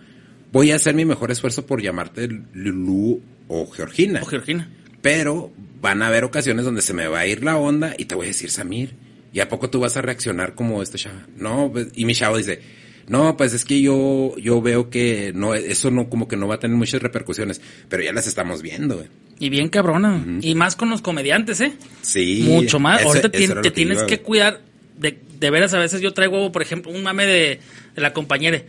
voy 0.52 0.72
a 0.72 0.76
hacer 0.76 0.94
mi 0.96 1.06
mejor 1.06 1.32
esfuerzo 1.32 1.66
por 1.66 1.82
llamarte 1.82 2.28
Lulú 2.54 3.22
o 3.48 3.68
Georgina. 3.72 4.22
o 4.22 4.26
Georgina. 4.26 4.70
Pero 5.04 5.52
van 5.82 6.02
a 6.02 6.08
haber 6.08 6.24
ocasiones 6.24 6.66
donde 6.66 6.82
se 6.82 6.94
me 6.96 7.08
va 7.08 7.20
a 7.20 7.28
ir 7.28 7.44
la 7.44 7.58
onda 7.58 7.94
y 7.96 8.06
te 8.06 8.16
voy 8.16 8.26
a 8.26 8.30
decir 8.30 8.50
Samir. 8.50 8.96
¿y 9.34 9.40
a 9.40 9.50
poco 9.50 9.68
tú 9.70 9.80
vas 9.80 9.98
a 9.98 10.02
reaccionar 10.04 10.54
como 10.56 10.82
este 10.84 10.98
chavo? 11.00 11.18
No, 11.38 11.70
pues, 11.74 11.88
y 11.96 12.06
mi 12.06 12.14
chavo 12.14 12.38
dice, 12.38 12.60
no, 13.08 13.36
pues 13.36 13.54
es 13.56 13.66
que 13.66 13.82
yo, 13.82 14.36
yo 14.38 14.62
veo 14.62 14.92
que 14.92 15.32
no, 15.34 15.56
eso 15.56 15.90
no, 15.90 16.08
como 16.08 16.28
que 16.28 16.38
no 16.38 16.48
va 16.48 16.56
a 16.56 16.60
tener 16.60 16.78
muchas 16.78 17.02
repercusiones, 17.02 17.60
pero 17.90 18.04
ya 18.04 18.14
las 18.14 18.28
estamos 18.28 18.62
viendo, 18.62 18.96
güey. 18.98 19.08
Y 19.40 19.50
bien 19.50 19.70
cabrona. 19.70 20.24
Y 20.40 20.54
más 20.54 20.76
con 20.76 20.92
los 20.92 21.02
comediantes, 21.02 21.62
¿eh? 21.62 21.74
Sí. 22.04 22.46
Mucho 22.48 22.80
más. 22.80 23.00
Eso- 23.00 23.08
Ahorita 23.10 23.30
eso 23.34 23.62
te 23.62 23.72
tienes 23.72 23.98
iba, 23.98 24.06
que 24.08 24.16
güey. 24.18 24.24
cuidar. 24.26 24.62
De, 25.00 25.18
de 25.40 25.50
veras, 25.50 25.74
a 25.74 25.80
veces 25.80 26.00
yo 26.02 26.14
traigo, 26.14 26.52
por 26.52 26.62
ejemplo, 26.62 26.92
un 26.92 27.02
mame 27.02 27.26
de, 27.26 27.60
de 27.96 28.02
la 28.02 28.14
compañera. 28.14 28.62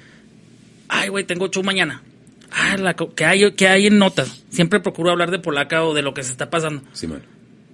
Ay, 0.89 1.11
güey, 1.11 1.25
tengo 1.25 1.49
show 1.51 1.63
mañana. 1.63 2.03
Ah, 2.57 2.77
la, 2.77 2.95
¿qué, 2.95 3.25
hay, 3.25 3.53
¿qué 3.53 3.69
hay 3.69 3.87
en 3.89 3.99
notas? 3.99 4.45
Siempre 4.51 4.81
procuro 4.81 5.11
hablar 5.11 5.31
de 5.31 5.39
polaca 5.41 5.83
o 5.85 5.93
de 5.95 6.03
lo 6.03 6.15
que 6.15 6.23
se 6.23 6.31
está 6.33 6.51
pasando. 6.51 6.83
Sí, 6.93 7.07
man. 7.07 7.23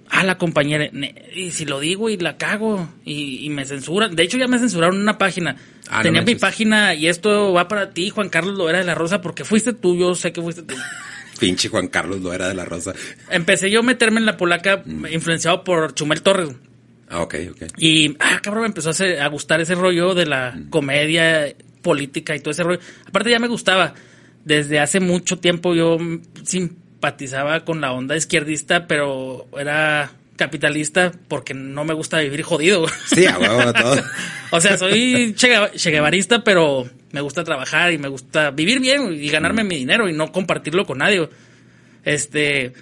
Ah, 0.08 0.24
la 0.24 0.38
compañera. 0.38 0.90
Y 1.34 1.50
si 1.52 1.66
lo 1.66 1.78
digo 1.78 2.08
y 2.10 2.16
la 2.16 2.36
cago 2.36 2.88
y, 3.04 3.44
y 3.46 3.50
me 3.50 3.64
censuran. 3.64 4.16
De 4.16 4.22
hecho, 4.24 4.38
ya 4.38 4.48
me 4.48 4.58
censuraron 4.58 5.00
una 5.00 5.18
página. 5.18 5.56
Ah, 5.88 5.98
no 5.98 6.02
Tenía 6.02 6.22
mi 6.22 6.34
página 6.34 6.94
y 6.94 7.06
esto 7.08 7.52
va 7.52 7.68
para 7.68 7.90
ti, 7.90 8.10
Juan 8.10 8.28
Carlos 8.28 8.56
Loera 8.56 8.78
de 8.78 8.84
la 8.84 8.94
Rosa, 8.94 9.20
porque 9.20 9.44
fuiste 9.44 9.72
tú, 9.72 9.96
yo 9.96 10.14
sé 10.14 10.32
que 10.32 10.40
fuiste 10.42 10.62
tú. 10.62 10.74
Pinche 11.38 11.68
Juan 11.68 11.88
Carlos 11.88 12.20
lo 12.20 12.32
era 12.32 12.48
de 12.48 12.54
la 12.54 12.64
Rosa. 12.64 12.92
Empecé 13.30 13.70
yo 13.70 13.80
a 13.80 13.82
meterme 13.82 14.18
en 14.20 14.26
la 14.26 14.36
polaca 14.36 14.82
Mm. 14.84 15.06
influenciado 15.12 15.62
por 15.62 15.94
Chumel 15.94 16.22
Torres. 16.22 16.50
Ah, 17.08 17.22
ok, 17.22 17.34
ok. 17.52 17.62
Y, 17.78 18.16
ah, 18.20 18.40
cabrón, 18.42 18.62
me 18.62 18.68
empezó 18.68 18.88
a, 18.88 18.92
hacer- 18.92 19.20
a 19.20 19.28
gustar 19.28 19.60
ese 19.60 19.74
rollo 19.74 20.14
de 20.14 20.26
la 20.26 20.58
comedia 20.70 21.54
política 21.82 22.34
y 22.36 22.40
todo 22.40 22.50
ese 22.50 22.62
rollo. 22.62 22.80
Aparte 23.06 23.30
ya 23.30 23.38
me 23.38 23.48
gustaba. 23.48 23.94
Desde 24.44 24.80
hace 24.80 25.00
mucho 25.00 25.38
tiempo 25.38 25.74
yo 25.74 25.98
mm, 25.98 26.20
simpatizaba 26.44 27.64
con 27.64 27.80
la 27.80 27.92
onda 27.92 28.16
izquierdista, 28.16 28.86
pero 28.86 29.46
era 29.58 30.12
capitalista 30.36 31.12
porque 31.28 31.52
no 31.52 31.84
me 31.84 31.92
gusta 31.94 32.18
vivir 32.20 32.42
jodido. 32.42 32.86
Sí, 33.06 33.26
a 33.26 33.38
huevo, 33.38 33.72
todo. 33.72 34.02
o 34.52 34.60
sea, 34.60 34.78
soy 34.78 35.34
che, 35.36 35.48
Gueva- 35.48 35.70
che 35.72 35.90
guevarista, 35.90 36.42
pero 36.42 36.88
me 37.12 37.20
gusta 37.20 37.44
trabajar 37.44 37.92
y 37.92 37.98
me 37.98 38.08
gusta 38.08 38.50
vivir 38.50 38.80
bien 38.80 39.12
y 39.12 39.28
ganarme 39.28 39.64
mi 39.64 39.76
dinero 39.76 40.08
y 40.08 40.12
no 40.14 40.32
compartirlo 40.32 40.86
con 40.86 40.98
nadie. 40.98 41.28
Este, 42.04 42.72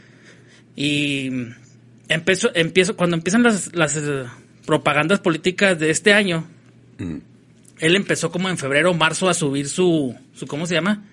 y 0.77 1.31
empiezo, 2.09 2.51
empiezo, 2.55 2.95
cuando 2.97 3.17
empiezan 3.17 3.43
las, 3.43 3.75
las 3.75 3.97
eh, 3.97 4.25
propagandas 4.65 5.19
políticas 5.21 5.79
de 5.79 5.91
este 5.91 6.13
año, 6.13 6.47
Mm. 6.99 7.19
él 7.79 7.95
empezó 7.95 8.31
como 8.33 8.49
en 8.49 8.59
febrero 8.59 8.91
o 8.91 8.95
marzo 8.95 9.29
a 9.29 9.35
subir 9.35 9.69
su, 9.69 10.17
su, 10.35 10.47
¿cómo 10.49 10.67
se 10.67 10.75
llama? 10.75 11.05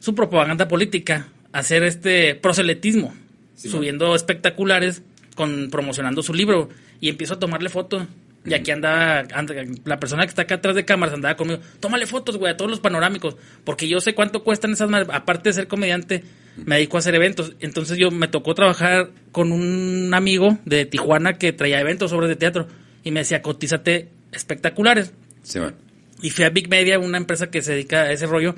Su 0.00 0.14
propaganda 0.16 0.66
política, 0.66 1.28
hacer 1.52 1.84
este 1.84 2.34
proselitismo, 2.34 3.14
Sí, 3.54 3.68
subiendo 3.68 4.14
espectaculares, 4.16 5.02
con 5.36 5.68
promocionando 5.70 6.22
su 6.22 6.34
libro, 6.34 6.68
y 7.00 7.08
empiezo 7.10 7.34
a 7.34 7.38
tomarle 7.38 7.68
fotos. 7.68 8.06
Y 8.46 8.54
aquí 8.54 8.70
andaba, 8.70 9.24
anda- 9.34 9.54
la 9.84 10.00
persona 10.00 10.22
que 10.22 10.30
está 10.30 10.42
acá 10.42 10.54
atrás 10.56 10.74
de 10.74 10.86
cámaras 10.86 11.14
andaba 11.14 11.36
conmigo, 11.36 11.60
tómale 11.78 12.06
fotos, 12.06 12.38
güey, 12.38 12.50
a 12.52 12.56
todos 12.56 12.70
los 12.70 12.80
panorámicos, 12.80 13.36
porque 13.64 13.86
yo 13.86 14.00
sé 14.00 14.14
cuánto 14.14 14.42
cuestan 14.42 14.72
esas 14.72 14.88
madres. 14.88 15.08
Aparte 15.12 15.50
de 15.50 15.52
ser 15.52 15.68
comediante, 15.68 16.24
me 16.56 16.76
dedico 16.76 16.96
a 16.96 17.00
hacer 17.00 17.14
eventos. 17.14 17.52
Entonces 17.60 17.98
yo 17.98 18.10
me 18.10 18.28
tocó 18.28 18.54
trabajar 18.54 19.10
con 19.30 19.52
un 19.52 20.10
amigo 20.14 20.58
de 20.64 20.86
Tijuana 20.86 21.34
que 21.34 21.52
traía 21.52 21.80
eventos, 21.80 22.12
obras 22.12 22.30
de 22.30 22.36
teatro, 22.36 22.66
y 23.04 23.10
me 23.10 23.20
decía, 23.20 23.42
cotízate 23.42 24.08
espectaculares. 24.32 25.12
Sí, 25.42 25.58
man. 25.60 25.74
Y 26.22 26.30
fui 26.30 26.44
a 26.44 26.50
Big 26.50 26.68
Media, 26.70 26.98
una 26.98 27.18
empresa 27.18 27.50
que 27.50 27.60
se 27.60 27.72
dedica 27.72 28.02
a 28.04 28.12
ese 28.12 28.24
rollo, 28.26 28.54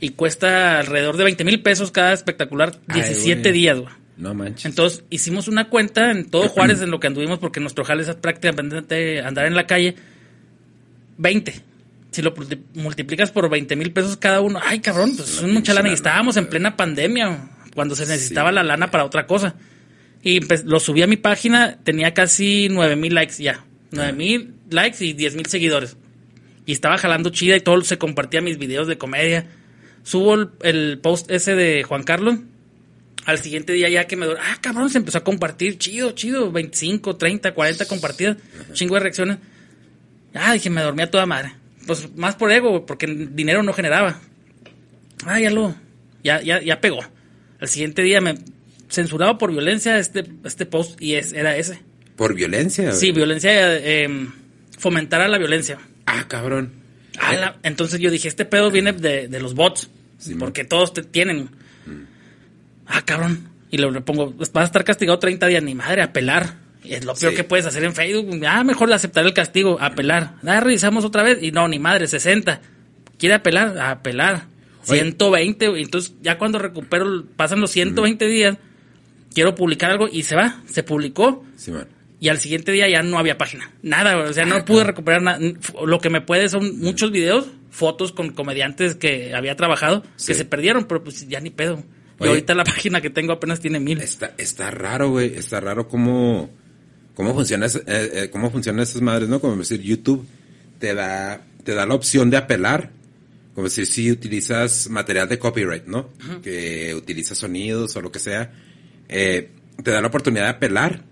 y 0.00 0.10
cuesta 0.10 0.78
alrededor 0.78 1.16
de 1.16 1.24
20 1.24 1.44
mil 1.44 1.62
pesos 1.62 1.90
cada 1.90 2.12
espectacular, 2.12 2.78
Ay, 2.88 3.00
17 3.02 3.40
güey. 3.40 3.52
días, 3.52 3.78
güey. 3.80 3.92
No 4.18 4.32
manches. 4.34 4.64
Entonces 4.66 5.04
hicimos 5.10 5.46
una 5.48 5.68
cuenta 5.68 6.10
en 6.10 6.30
todo 6.30 6.48
Juárez 6.48 6.80
en 6.82 6.90
lo 6.90 7.00
que 7.00 7.06
anduvimos, 7.06 7.38
porque 7.38 7.60
nuestro 7.60 7.84
jale 7.84 8.02
es 8.02 8.14
prácticamente 8.16 9.20
andar 9.20 9.46
en 9.46 9.54
la 9.54 9.66
calle. 9.66 9.94
20. 11.18 11.54
Si 12.10 12.22
lo 12.22 12.34
multi- 12.34 12.58
multiplicas 12.74 13.30
por 13.30 13.48
20 13.50 13.76
mil 13.76 13.92
pesos 13.92 14.16
cada 14.16 14.40
uno, 14.40 14.60
ay 14.62 14.80
cabrón, 14.80 15.14
pues 15.16 15.36
es 15.36 15.42
mucha 15.42 15.74
lana. 15.74 15.90
Y 15.90 15.92
estábamos 15.92 16.36
en 16.36 16.46
plena 16.46 16.76
pandemia, 16.76 17.50
cuando 17.74 17.94
se 17.94 18.06
necesitaba 18.06 18.50
Sí. 18.50 18.54
la 18.54 18.62
lana 18.62 18.90
para 18.90 19.04
otra 19.04 19.26
cosa. 19.26 19.54
Y 20.22 20.40
empe- 20.40 20.64
lo 20.64 20.80
subí 20.80 21.02
a 21.02 21.06
mi 21.06 21.16
página, 21.16 21.78
tenía 21.84 22.14
casi 22.14 22.68
9 22.70 22.96
mil 22.96 23.14
likes 23.14 23.42
ya. 23.42 23.64
9 23.92 24.12
mil 24.12 24.54
likes 24.70 25.04
y 25.04 25.12
10 25.12 25.36
mil 25.36 25.46
seguidores. 25.46 25.96
Y 26.64 26.72
estaba 26.72 26.96
jalando 26.98 27.30
chida 27.30 27.56
y 27.56 27.60
todo 27.60 27.80
se 27.82 27.98
compartía 27.98 28.40
mis 28.40 28.58
videos 28.58 28.88
de 28.88 28.98
comedia. 28.98 29.46
Subo 30.06 30.34
el, 30.34 30.50
el 30.62 30.98
post 31.00 31.28
ese 31.32 31.56
de 31.56 31.82
Juan 31.82 32.04
Carlos. 32.04 32.36
Al 33.24 33.40
siguiente 33.40 33.72
día 33.72 33.88
ya 33.88 34.06
que 34.06 34.14
me... 34.14 34.26
Ah, 34.26 34.56
cabrón, 34.60 34.88
se 34.88 34.98
empezó 34.98 35.18
a 35.18 35.24
compartir. 35.24 35.78
Chido, 35.78 36.12
chido. 36.12 36.52
25, 36.52 37.16
30, 37.16 37.52
40 37.52 37.86
compartidas. 37.86 38.36
Chingo 38.72 38.94
de 38.94 39.00
reacciones. 39.00 39.38
Ah, 40.32 40.52
dije, 40.52 40.70
me 40.70 40.80
dormía 40.80 41.10
toda 41.10 41.26
madre. 41.26 41.54
Pues 41.88 42.14
más 42.14 42.36
por 42.36 42.52
ego, 42.52 42.86
porque 42.86 43.08
dinero 43.08 43.64
no 43.64 43.72
generaba. 43.72 44.20
Ah, 45.24 45.40
ya 45.40 45.50
lo... 45.50 45.74
Ya, 46.22 46.40
ya, 46.40 46.62
ya 46.62 46.80
pegó. 46.80 47.00
Al 47.58 47.66
siguiente 47.66 48.02
día 48.02 48.20
me 48.20 48.36
censuraba 48.88 49.38
por 49.38 49.50
violencia 49.50 49.98
este, 49.98 50.24
este 50.44 50.66
post 50.66 51.02
y 51.02 51.16
es, 51.16 51.32
era 51.32 51.56
ese. 51.56 51.80
Por 52.14 52.32
violencia. 52.36 52.92
Sí, 52.92 53.10
violencia, 53.10 53.76
eh, 53.76 54.28
fomentar 54.78 55.20
a 55.20 55.26
la 55.26 55.38
violencia. 55.38 55.78
Ah, 56.06 56.26
cabrón. 56.28 56.85
Ah, 57.20 57.32
la- 57.34 57.56
entonces 57.62 58.00
yo 58.00 58.10
dije, 58.10 58.28
este 58.28 58.44
pedo 58.44 58.70
viene 58.70 58.92
de, 58.92 59.28
de 59.28 59.40
los 59.40 59.54
bots, 59.54 59.90
Sí, 60.18 60.34
porque 60.34 60.64
todos 60.64 60.94
te 60.94 61.02
tienen. 61.02 61.50
Ah, 62.86 63.02
cabrón. 63.04 63.48
Y 63.70 63.78
le, 63.78 63.90
le 63.90 64.00
pongo, 64.00 64.32
vas 64.32 64.50
a 64.54 64.64
estar 64.64 64.84
castigado 64.84 65.18
30 65.18 65.46
días, 65.46 65.62
ni 65.62 65.74
madre, 65.74 66.02
apelar. 66.02 66.54
Y 66.82 66.94
es 66.94 67.04
lo 67.04 67.14
peor 67.14 67.32
Sí. 67.32 67.36
que 67.36 67.44
puedes 67.44 67.66
hacer 67.66 67.84
en 67.84 67.94
Facebook. 67.94 68.40
Ah, 68.46 68.62
mejor 68.64 68.92
aceptar 68.92 69.26
el 69.26 69.34
castigo, 69.34 69.76
apelar. 69.80 70.34
Ah, 70.46 70.60
revisamos 70.60 71.04
otra 71.04 71.22
vez. 71.22 71.42
Y 71.42 71.50
no, 71.52 71.66
ni 71.68 71.78
madre, 71.78 72.06
60. 72.06 72.60
¿Quiere 73.18 73.34
apelar? 73.34 73.76
Apelar. 73.78 74.44
Oye. 74.88 75.00
120. 75.00 75.68
güey. 75.68 75.82
Entonces, 75.82 76.14
ya 76.22 76.38
cuando 76.38 76.58
recupero, 76.58 77.24
pasan 77.36 77.60
los 77.60 77.72
120 77.72 78.26
días, 78.28 78.56
quiero 79.34 79.54
publicar 79.54 79.90
algo 79.90 80.08
y 80.10 80.22
se 80.22 80.36
va. 80.36 80.62
Se 80.70 80.82
publicó. 80.84 81.44
Sí, 81.56 81.72
man. 81.72 81.88
Y 82.18 82.28
al 82.28 82.38
siguiente 82.38 82.72
día 82.72 82.88
ya 82.88 83.02
no 83.02 83.18
había 83.18 83.36
página. 83.36 83.70
Nada, 83.82 84.16
o 84.16 84.32
sea, 84.32 84.46
no 84.46 84.64
pude 84.64 84.84
recuperar 84.84 85.20
nada. 85.22 85.38
Lo 85.84 85.98
que 86.00 86.08
me 86.08 86.20
puede 86.22 86.48
son 86.48 86.78
muchos 86.80 87.10
videos, 87.10 87.46
fotos 87.70 88.12
con 88.12 88.30
comediantes 88.30 88.94
que 88.94 89.34
había 89.34 89.54
trabajado, 89.56 90.02
Sí. 90.16 90.28
que 90.28 90.34
se 90.34 90.44
perdieron, 90.46 90.86
pero 90.86 91.04
pues 91.04 91.28
ya 91.28 91.40
ni 91.40 91.50
pedo. 91.50 91.84
Y 92.18 92.26
ahorita 92.26 92.54
la 92.54 92.64
página 92.64 93.02
que 93.02 93.10
tengo 93.10 93.32
apenas 93.34 93.60
tiene 93.60 93.78
mil. 93.80 94.00
Está, 94.00 94.32
está 94.38 94.70
raro, 94.70 95.10
güey. 95.10 95.34
Está 95.36 95.60
raro 95.60 95.86
cómo, 95.88 96.48
cómo 97.14 97.34
funciona, 97.34 97.66
eh, 97.66 97.70
eh, 97.86 98.30
cómo 98.32 98.50
funcionan 98.50 98.82
esas 98.84 99.02
madres, 99.02 99.28
¿no? 99.28 99.38
Como 99.38 99.54
decir, 99.56 99.82
YouTube 99.82 100.26
te 100.78 100.94
da, 100.94 101.42
te 101.64 101.74
da 101.74 101.84
la 101.84 101.94
opción 101.94 102.30
de 102.30 102.38
apelar. 102.38 102.92
Como 103.54 103.66
decir, 103.66 103.84
si 103.86 104.10
utilizas 104.10 104.88
material 104.88 105.28
de 105.28 105.38
copyright, 105.38 105.84
¿no? 105.86 106.08
Que 106.42 106.94
utilizas 106.94 107.36
sonidos 107.36 107.94
o 107.96 108.00
lo 108.00 108.10
que 108.10 108.18
sea. 108.20 108.52
eh, 109.08 109.50
te 109.84 109.90
da 109.90 110.00
la 110.00 110.06
oportunidad 110.08 110.44
de 110.44 110.50
apelar. 110.50 111.04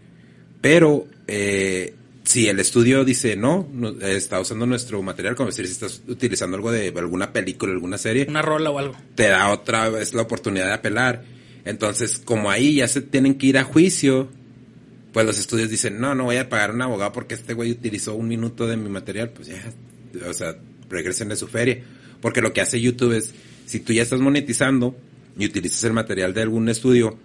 Pero, 0.64 1.06
eh, 1.26 1.92
si 2.22 2.48
el 2.48 2.58
estudio 2.58 3.04
dice 3.04 3.36
no, 3.36 3.68
no, 3.70 3.90
está 4.00 4.40
usando 4.40 4.64
nuestro 4.64 5.02
material, 5.02 5.34
como 5.34 5.50
decir, 5.50 5.66
si 5.66 5.72
estás 5.72 6.00
utilizando 6.08 6.56
algo 6.56 6.72
de 6.72 6.88
alguna 6.96 7.34
película, 7.34 7.70
alguna 7.70 7.98
serie, 7.98 8.24
Una 8.30 8.40
rola 8.40 8.70
o 8.70 8.78
algo. 8.78 8.96
te 9.14 9.28
da 9.28 9.50
otra 9.50 9.90
vez 9.90 10.14
la 10.14 10.22
oportunidad 10.22 10.64
de 10.64 10.72
apelar. 10.72 11.22
Entonces, 11.66 12.18
como 12.18 12.50
ahí 12.50 12.76
ya 12.76 12.88
se 12.88 13.02
tienen 13.02 13.34
que 13.34 13.48
ir 13.48 13.58
a 13.58 13.64
juicio, 13.64 14.30
pues 15.12 15.26
los 15.26 15.38
estudios 15.38 15.68
dicen, 15.68 16.00
no, 16.00 16.14
no 16.14 16.24
voy 16.24 16.38
a 16.38 16.48
pagar 16.48 16.70
a 16.70 16.72
un 16.72 16.80
abogado 16.80 17.12
porque 17.12 17.34
este 17.34 17.52
güey 17.52 17.70
utilizó 17.70 18.14
un 18.14 18.28
minuto 18.28 18.66
de 18.66 18.78
mi 18.78 18.88
material, 18.88 19.32
pues 19.34 19.48
ya, 19.48 19.62
o 20.26 20.32
sea, 20.32 20.56
regresen 20.88 21.28
de 21.28 21.36
su 21.36 21.46
feria. 21.46 21.82
Porque 22.22 22.40
lo 22.40 22.54
que 22.54 22.62
hace 22.62 22.80
YouTube 22.80 23.12
es, 23.12 23.34
si 23.66 23.80
tú 23.80 23.92
ya 23.92 24.00
estás 24.00 24.20
monetizando 24.20 24.96
y 25.38 25.44
utilizas 25.44 25.84
el 25.84 25.92
material 25.92 26.32
de 26.32 26.40
algún 26.40 26.70
estudio, 26.70 27.18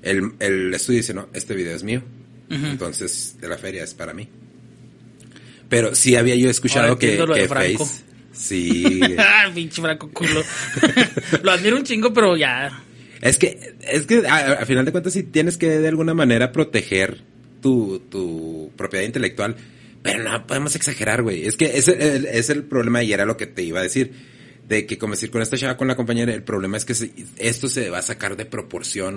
el, 0.00 0.32
el 0.38 0.72
estudio 0.72 1.00
dice, 1.00 1.12
no, 1.12 1.28
este 1.34 1.54
video 1.54 1.76
es 1.76 1.84
mío. 1.84 2.02
Ujú. 2.50 2.66
Entonces, 2.66 3.36
de 3.40 3.48
la 3.48 3.58
feria 3.58 3.82
es 3.84 3.94
para 3.94 4.12
mí. 4.14 4.28
Pero 5.68 5.94
sí 5.94 6.14
había 6.16 6.36
yo 6.36 6.48
escuchado 6.48 6.88
Ahora 6.88 6.98
que, 6.98 7.16
que 7.34 7.48
Franco. 7.48 7.84
Face... 7.84 8.02
Sí, 8.32 9.00
pinche 9.54 9.80
franco 9.80 10.10
culo. 10.10 10.42
lo 11.42 11.50
admiro 11.50 11.76
un 11.76 11.84
chingo, 11.84 12.12
pero 12.12 12.36
ya. 12.36 12.82
Es 13.22 13.38
que, 13.38 13.74
es 13.80 14.06
que 14.06 14.26
a, 14.28 14.52
a 14.62 14.66
final 14.66 14.84
de 14.84 14.92
cuentas 14.92 15.14
sí 15.14 15.22
tienes 15.22 15.56
que 15.56 15.70
de 15.70 15.88
alguna 15.88 16.12
manera 16.14 16.52
proteger 16.52 17.22
tu, 17.62 17.98
tu 18.10 18.70
propiedad 18.76 19.04
intelectual, 19.06 19.56
pero 20.02 20.22
no 20.22 20.46
podemos 20.46 20.76
exagerar, 20.76 21.22
güey. 21.22 21.46
Es 21.46 21.56
que 21.56 21.78
ese 21.78 22.16
el- 22.16 22.26
es 22.26 22.50
el 22.50 22.62
problema 22.64 23.02
y 23.02 23.12
era 23.12 23.24
lo 23.24 23.36
que 23.38 23.46
te 23.46 23.62
iba 23.62 23.80
a 23.80 23.82
decir. 23.82 24.12
De 24.68 24.84
que, 24.84 24.98
como 24.98 25.14
decir, 25.14 25.30
con 25.30 25.40
esta 25.42 25.56
chava, 25.56 25.76
con 25.76 25.86
la 25.88 25.94
compañera, 25.96 26.34
el 26.34 26.42
problema 26.42 26.76
es 26.76 26.84
que 26.84 26.94
se- 26.94 27.12
esto 27.38 27.68
se 27.68 27.88
va 27.88 27.98
a 27.98 28.02
sacar 28.02 28.36
de 28.36 28.44
proporción. 28.46 29.16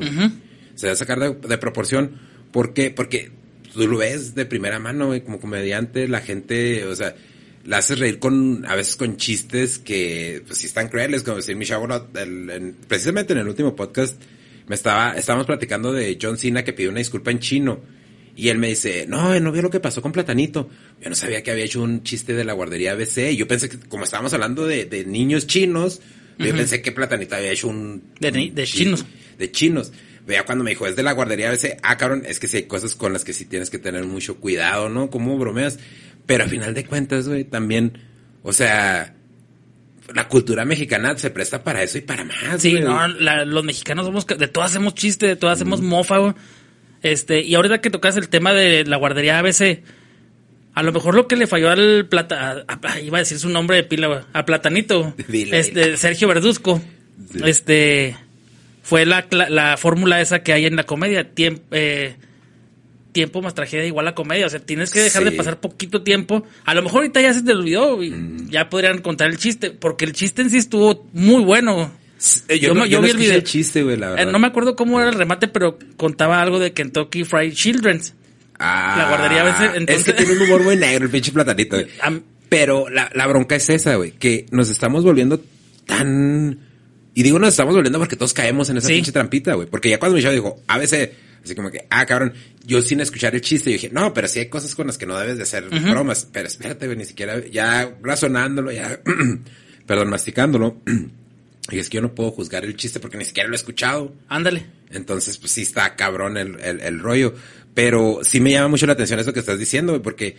Se 0.75 0.87
va 0.87 0.93
a 0.93 0.95
sacar 0.95 1.19
de, 1.19 1.35
de 1.47 1.57
proporción. 1.57 2.21
¿Por 2.51 2.73
qué? 2.73 2.91
Porque 2.91 3.31
tú 3.73 3.87
lo 3.87 3.97
ves 3.97 4.35
de 4.35 4.45
primera 4.45 4.79
mano, 4.79 5.07
güey, 5.07 5.21
como 5.21 5.39
comediante, 5.39 6.07
la 6.07 6.21
gente, 6.21 6.85
o 6.85 6.95
sea, 6.95 7.15
la 7.65 7.77
haces 7.77 7.99
reír 7.99 8.19
con, 8.19 8.65
a 8.67 8.75
veces 8.75 8.95
con 8.95 9.17
chistes 9.17 9.77
que, 9.79 10.41
pues 10.47 10.59
sí 10.59 10.65
están 10.67 10.87
crueles, 10.89 11.23
como 11.23 11.37
decir 11.37 11.55
mi 11.55 11.65
chavo, 11.65 11.87
el- 12.15 12.49
en- 12.49 12.75
precisamente 12.87 13.33
en 13.33 13.39
el 13.39 13.47
último 13.47 13.75
podcast, 13.75 14.19
me 14.67 14.75
estaba, 14.75 15.13
estábamos 15.13 15.45
platicando 15.45 15.91
de 15.93 16.17
John 16.21 16.37
Cena 16.37 16.63
que 16.63 16.73
pidió 16.73 16.89
una 16.89 16.99
disculpa 16.99 17.31
en 17.31 17.39
chino. 17.39 17.79
Y 18.35 18.47
él 18.49 18.57
me 18.57 18.67
dice, 18.69 19.05
no, 19.07 19.37
no 19.41 19.51
vio 19.51 19.61
lo 19.63 19.69
que 19.69 19.81
pasó 19.81 20.01
con 20.01 20.13
Platanito. 20.13 20.69
Yo 21.01 21.09
no 21.09 21.15
sabía 21.15 21.43
que 21.43 21.51
había 21.51 21.65
hecho 21.65 21.81
un 21.81 22.03
chiste 22.03 22.33
de 22.33 22.45
la 22.45 22.53
guardería 22.53 22.93
ABC. 22.93 23.31
Yo 23.35 23.47
pensé 23.49 23.67
que, 23.67 23.77
como 23.79 24.05
estábamos 24.05 24.31
hablando 24.33 24.65
de, 24.65 24.85
de 24.85 25.03
niños 25.05 25.45
chinos, 25.45 25.99
yo 26.37 26.45
pensé 26.55 26.81
que 26.81 26.93
Platanito 26.93 27.35
había 27.35 27.51
hecho 27.51 27.67
un... 27.67 28.01
De 28.55 28.63
chinos. 28.65 29.05
De 29.37 29.51
chinos. 29.51 29.91
Vea 30.29 30.45
cuando 30.45 30.63
me 30.63 30.69
dijo, 30.69 30.85
es 30.85 30.95
de 30.95 31.01
la 31.01 31.11
guardería 31.13 31.49
ABC. 31.49 31.77
Ah, 31.81 31.97
cabrón, 31.97 32.21
es 32.25 32.39
que 32.39 32.47
sí 32.47 32.57
hay 32.57 32.63
cosas 32.63 32.93
con 32.93 33.11
las 33.13 33.25
que 33.25 33.33
sí 33.33 33.45
tienes 33.45 33.71
que 33.71 33.79
tener 33.79 34.05
mucho 34.05 34.35
cuidado, 34.37 34.87
¿no? 34.87 35.09
Como 35.09 35.35
bromeas. 35.39 35.79
Pero 36.27 36.43
a 36.43 36.47
final 36.47 36.75
de 36.75 36.85
cuentas, 36.85 37.27
güey, 37.27 37.45
también, 37.45 37.97
o 38.43 38.53
sea, 38.53 39.15
la 40.13 40.27
cultura 40.27 40.65
mexicana 40.65 41.17
se 41.17 41.31
presta 41.31 41.63
para 41.63 41.81
eso 41.81 41.97
y 41.97 42.01
para 42.01 42.23
más. 42.25 42.61
Sí, 42.61 42.73
güey. 42.73 42.83
no, 42.83 43.07
la- 43.07 43.43
los 43.43 43.63
mexicanos 43.63 44.05
somos, 44.05 44.27
de 44.27 44.47
todas 44.47 44.69
hacemos 44.69 44.93
chiste, 44.93 45.25
de 45.25 45.35
todas 45.35 45.57
hacemos 45.57 45.81
mofa, 45.81 46.19
güey. 46.19 46.33
Este, 47.01 47.41
y 47.41 47.55
ahorita 47.55 47.81
que 47.81 47.89
tocas 47.89 48.15
el 48.15 48.29
tema 48.29 48.53
de 48.53 48.85
la 48.85 48.97
guardería 48.97 49.39
ABC, 49.39 49.81
a 50.75 50.83
lo 50.83 50.91
mejor 50.91 51.15
lo 51.15 51.27
que 51.27 51.35
le 51.37 51.47
falló 51.47 51.71
al 51.71 52.05
plata, 52.07 52.63
a- 52.67 52.79
a- 52.93 52.99
iba 53.01 53.17
a 53.17 53.21
decir 53.21 53.39
su 53.39 53.49
nombre 53.49 53.77
de 53.77 53.83
pila, 53.83 54.05
güey, 54.07 54.19
a 54.33 54.45
Platanito, 54.45 55.15
Dile, 55.27 55.59
este. 55.59 55.97
Sergio 55.97 56.27
Verduzco, 56.27 56.79
Sí. 57.33 57.39
este, 57.45 58.15
fue 58.81 59.05
la, 59.05 59.25
la 59.49 59.77
fórmula 59.77 60.21
esa 60.21 60.43
que 60.43 60.53
hay 60.53 60.65
en 60.65 60.75
la 60.75 60.83
comedia, 60.83 61.29
tiempo, 61.33 61.63
tiempo 63.11 63.41
más 63.41 63.55
tragedia 63.55 63.85
igual 63.85 64.07
a 64.07 64.13
comedia, 64.15 64.45
o 64.45 64.49
sea, 64.49 64.59
tienes 64.59 64.91
que 64.91 65.01
dejar 65.01 65.23
Sí. 65.23 65.29
de 65.29 65.35
pasar 65.35 65.59
poquito 65.59 66.03
tiempo, 66.03 66.45
a 66.63 66.73
lo 66.75 66.83
mejor 66.83 66.97
ahorita 67.01 67.21
ya 67.21 67.33
se 67.33 67.41
te 67.41 67.51
olvidó, 67.53 68.01
y 68.03 68.11
Mm. 68.11 68.49
ya 68.49 68.69
podrían 68.69 68.99
contar 68.99 69.29
el 69.29 69.37
chiste, 69.37 69.71
porque 69.71 70.05
el 70.05 70.13
chiste 70.13 70.41
en 70.43 70.49
sí 70.49 70.57
estuvo 70.57 71.07
muy 71.13 71.43
bueno, 71.43 71.91
Eh, 72.49 72.59
Yo 72.59 72.73
no- 72.73 72.81
me- 72.81 72.89
yo 72.89 72.97
no 72.99 73.05
vi 73.05 73.11
el 73.11 73.17
video. 73.17 73.39
chiste, 73.39 73.81
güey, 73.81 73.95
la 73.95 74.07
eh, 74.07 74.15
verdad. 74.15 74.31
no 74.33 74.39
me 74.39 74.47
acuerdo 74.47 74.75
cómo 74.75 74.99
era 74.99 75.09
el 75.09 75.15
remate, 75.15 75.47
pero 75.47 75.79
contaba 75.95 76.41
algo 76.41 76.59
de 76.59 76.73
Kentucky 76.73 77.23
Fried 77.23 77.53
Children's. 77.53 78.13
Ah, 78.59 78.95
La 78.97 79.07
guardería 79.07 79.39
a 79.39 79.43
veces, 79.45 79.69
Es 79.71 79.77
entonces- 79.77 80.03
que 80.03 80.11
tiene 80.13 80.33
un 80.33 80.41
humor 80.41 80.61
muy 80.63 80.75
negro 80.75 81.05
el 81.05 81.11
pinche 81.11 81.31
platanito, 81.31 81.77
güey. 81.77 81.87
Pero 82.49 82.89
la, 82.89 83.09
la 83.15 83.25
bronca 83.25 83.55
es 83.55 83.69
esa, 83.69 83.95
güey, 83.95 84.11
que 84.11 84.47
nos 84.51 84.69
estamos 84.69 85.05
volviendo 85.05 85.41
tan... 85.85 86.59
Y 87.19 87.23
digo 87.23 87.37
nos 87.37 87.49
estamos 87.49 87.75
volviendo 87.75 87.99
porque 87.99 88.15
todos 88.15 88.33
caemos 88.33 88.69
en 88.69 88.77
esa 88.77 88.87
Sí. 88.87 88.93
pinche 88.93 89.11
trampita, 89.11 89.53
güey. 89.53 89.67
Porque 89.67 89.89
ya 89.89 89.99
cuando 89.99 90.15
mi 90.15 90.21
chavo 90.23 90.33
dijo, 90.33 90.63
a 90.67 90.77
veces, 90.77 91.09
así 91.43 91.53
como 91.53 91.69
que, 91.69 91.85
ah, 91.89 92.05
cabrón, 92.05 92.33
yo 92.65 92.81
sin 92.81 93.01
escuchar 93.01 93.35
el 93.35 93.41
chiste, 93.41 93.71
yo 93.71 93.73
dije, 93.73 93.89
no, 93.91 94.13
pero 94.13 94.29
sí 94.29 94.39
hay 94.39 94.45
cosas 94.47 94.73
con 94.73 94.87
las 94.87 94.97
que 94.97 95.05
no 95.05 95.19
debes 95.19 95.35
de 95.35 95.43
hacer 95.43 95.65
bromas. 95.67 96.29
Pero 96.31 96.47
espérate, 96.47 96.85
güey, 96.85 96.97
ni 96.97 97.03
siquiera, 97.03 97.45
ya 97.45 97.93
razonándolo, 98.01 98.71
ya, 98.71 99.01
perdón, 99.85 100.09
masticándolo. 100.09 100.77
Y 101.71 101.77
es 101.77 101.87
que 101.89 101.97
yo 101.97 102.01
no 102.01 102.15
puedo 102.15 102.31
juzgar 102.31 102.65
el 102.65 102.75
chiste 102.75 102.99
porque 102.99 103.17
ni 103.17 103.25
siquiera 103.25 103.47
lo 103.47 103.53
he 103.53 103.57
escuchado. 103.57 104.15
Ándale. 104.27 104.65
Entonces, 104.89 105.37
pues 105.37 105.51
sí 105.51 105.61
está 105.63 105.95
cabrón 105.95 106.35
el, 106.37 106.59
el, 106.61 106.79
el 106.79 106.99
rollo. 106.99 107.35
Pero 107.75 108.21
sí 108.23 108.39
me 108.39 108.49
llama 108.51 108.69
mucho 108.69 108.87
la 108.87 108.93
atención 108.93 109.19
eso 109.19 109.33
que 109.33 109.39
estás 109.41 109.59
diciendo, 109.59 109.91
güey, 109.91 110.01
porque 110.01 110.35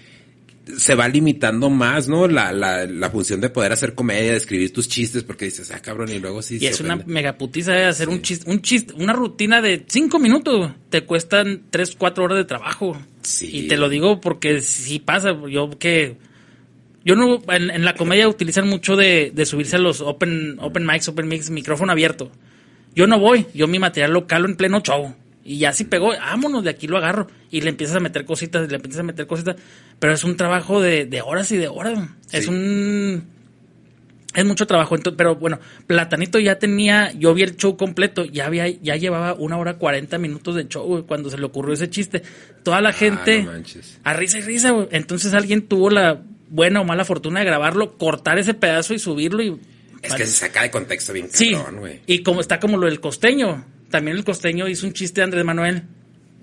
se 0.78 0.94
va 0.94 1.08
limitando 1.08 1.70
más, 1.70 2.08
¿no? 2.08 2.28
La, 2.28 2.52
la, 2.52 2.86
la 2.86 3.10
función 3.10 3.40
de 3.40 3.50
poder 3.50 3.72
hacer 3.72 3.94
comedia, 3.94 4.32
de 4.32 4.36
escribir 4.36 4.72
tus 4.72 4.88
chistes, 4.88 5.22
porque 5.22 5.46
dices, 5.46 5.70
ah, 5.70 5.80
cabrón, 5.80 6.10
y 6.10 6.18
luego 6.18 6.42
sí 6.42 6.56
Y 6.56 6.60
se 6.60 6.68
es 6.68 6.80
una 6.80 6.96
megaputiza 6.96 7.72
de 7.72 7.84
hacer 7.84 8.08
un 8.08 8.22
chiste, 8.22 8.50
un 8.50 8.62
chiste, 8.62 8.94
una 8.94 9.12
rutina 9.12 9.60
de 9.60 9.84
cinco 9.86 10.18
minutos, 10.18 10.72
te 10.88 11.04
cuestan 11.04 11.62
tres, 11.70 11.94
cuatro 11.96 12.24
horas 12.24 12.38
de 12.38 12.44
trabajo. 12.44 13.00
Sí. 13.22 13.50
Y 13.52 13.68
te 13.68 13.76
lo 13.76 13.88
digo 13.88 14.20
porque 14.20 14.60
sí 14.60 14.98
pasa, 14.98 15.30
yo 15.48 15.70
que 15.78 16.16
yo 17.04 17.16
no, 17.16 17.42
en, 17.48 17.70
en 17.70 17.84
la 17.84 17.94
comedia 17.94 18.28
utilizan 18.28 18.68
mucho 18.68 18.96
de, 18.96 19.32
de 19.34 19.46
subirse 19.46 19.76
a 19.76 19.78
los 19.78 20.00
open, 20.00 20.58
open 20.60 20.86
mics, 20.86 21.08
open 21.08 21.28
mix, 21.28 21.50
micrófono 21.50 21.92
abierto. 21.92 22.30
Yo 22.94 23.06
no 23.06 23.18
voy, 23.18 23.46
yo 23.54 23.68
mi 23.68 23.78
material 23.78 24.12
lo 24.12 24.26
calo 24.26 24.46
en 24.48 24.56
pleno 24.56 24.80
show. 24.80 25.14
Y 25.44 25.58
ya 25.58 25.72
si 25.72 25.84
pegó, 25.84 26.10
vámonos, 26.10 26.62
de 26.64 26.70
aquí 26.70 26.86
lo 26.86 26.98
agarro. 26.98 27.26
Y 27.50 27.62
le 27.62 27.70
empiezas 27.70 27.96
a 27.96 28.00
meter 28.00 28.24
cositas, 28.24 28.68
le 28.68 28.76
empiezas 28.76 29.00
a 29.00 29.04
meter 29.04 29.26
cositas. 29.26 29.56
Pero 29.98 30.12
es 30.12 30.22
un 30.24 30.36
trabajo 30.36 30.80
de, 30.82 31.06
de 31.06 31.22
horas 31.22 31.50
y 31.52 31.56
de 31.56 31.68
horas. 31.68 31.98
Es 32.32 32.44
Sí. 32.44 32.50
un... 32.50 33.24
Es 34.32 34.44
mucho 34.44 34.64
trabajo, 34.64 34.94
entonces, 34.94 35.16
pero 35.18 35.34
bueno, 35.34 35.58
Platanito 35.88 36.38
ya 36.38 36.56
tenía, 36.56 37.10
yo 37.18 37.34
vi 37.34 37.42
el 37.42 37.56
show 37.56 37.76
completo, 37.76 38.24
ya 38.24 38.46
había, 38.46 38.68
ya 38.68 38.94
llevaba 38.94 39.34
una 39.34 39.56
hora 39.58 39.76
cuarenta 39.76 40.18
minutos 40.18 40.54
de 40.54 40.68
show, 40.68 40.84
güey, 40.86 41.02
cuando 41.02 41.30
se 41.30 41.36
le 41.38 41.46
ocurrió 41.46 41.74
ese 41.74 41.90
chiste. 41.90 42.22
Toda 42.62 42.80
la 42.80 42.92
gente, 42.92 43.38
Ah, 43.40 43.44
no 43.46 43.52
manches. 43.54 43.98
a 44.04 44.12
risa 44.12 44.38
y 44.38 44.42
risa, 44.42 44.70
güey. 44.70 44.86
Entonces 44.92 45.34
alguien 45.34 45.62
tuvo 45.66 45.90
la 45.90 46.22
buena 46.48 46.80
o 46.80 46.84
mala 46.84 47.04
fortuna 47.04 47.40
de 47.40 47.46
grabarlo, 47.46 47.98
cortar 47.98 48.38
ese 48.38 48.54
pedazo 48.54 48.94
y 48.94 49.00
subirlo 49.00 49.42
y... 49.42 49.58
Es 50.00 50.14
que 50.14 50.24
se 50.26 50.32
saca 50.46 50.62
de 50.62 50.70
contexto 50.70 51.12
bien 51.12 51.26
Sí, 51.32 51.50
cabrón, 51.52 51.80
güey. 51.80 52.00
y 52.06 52.22
como 52.22 52.40
está 52.40 52.60
como 52.60 52.76
lo 52.76 52.86
del 52.86 53.00
costeño, 53.00 53.64
también 53.90 54.16
el 54.16 54.24
costeño 54.24 54.68
hizo 54.68 54.86
un 54.86 54.92
chiste 54.92 55.20
de 55.20 55.24
Andrés 55.24 55.44
Manuel, 55.44 55.82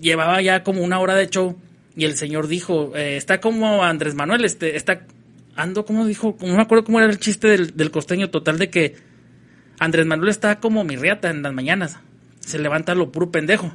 llevaba 0.00 0.40
ya 0.40 0.62
como 0.62 0.82
una 0.82 1.00
hora 1.00 1.14
de 1.14 1.28
show 1.28 1.56
y 1.96 2.04
el 2.04 2.16
señor 2.16 2.46
dijo, 2.46 2.92
eh, 2.94 3.16
está 3.16 3.40
como 3.40 3.84
Andrés 3.84 4.14
Manuel, 4.14 4.44
este, 4.44 4.76
está, 4.76 5.02
ando, 5.56 5.84
como 5.84 6.06
dijo, 6.06 6.36
no 6.40 6.54
me 6.54 6.62
acuerdo 6.62 6.84
cómo 6.84 7.00
era 7.00 7.10
el 7.10 7.18
chiste 7.18 7.48
del, 7.48 7.76
del 7.76 7.90
costeño, 7.90 8.30
total 8.30 8.58
de 8.58 8.70
que 8.70 8.96
Andrés 9.78 10.06
Manuel 10.06 10.28
está 10.28 10.60
como 10.60 10.84
mi 10.84 10.96
riata 10.96 11.30
en 11.30 11.42
las 11.42 11.52
mañanas, 11.52 11.96
se 12.40 12.58
levanta 12.58 12.94
lo 12.94 13.10
puro 13.10 13.30
pendejo. 13.30 13.74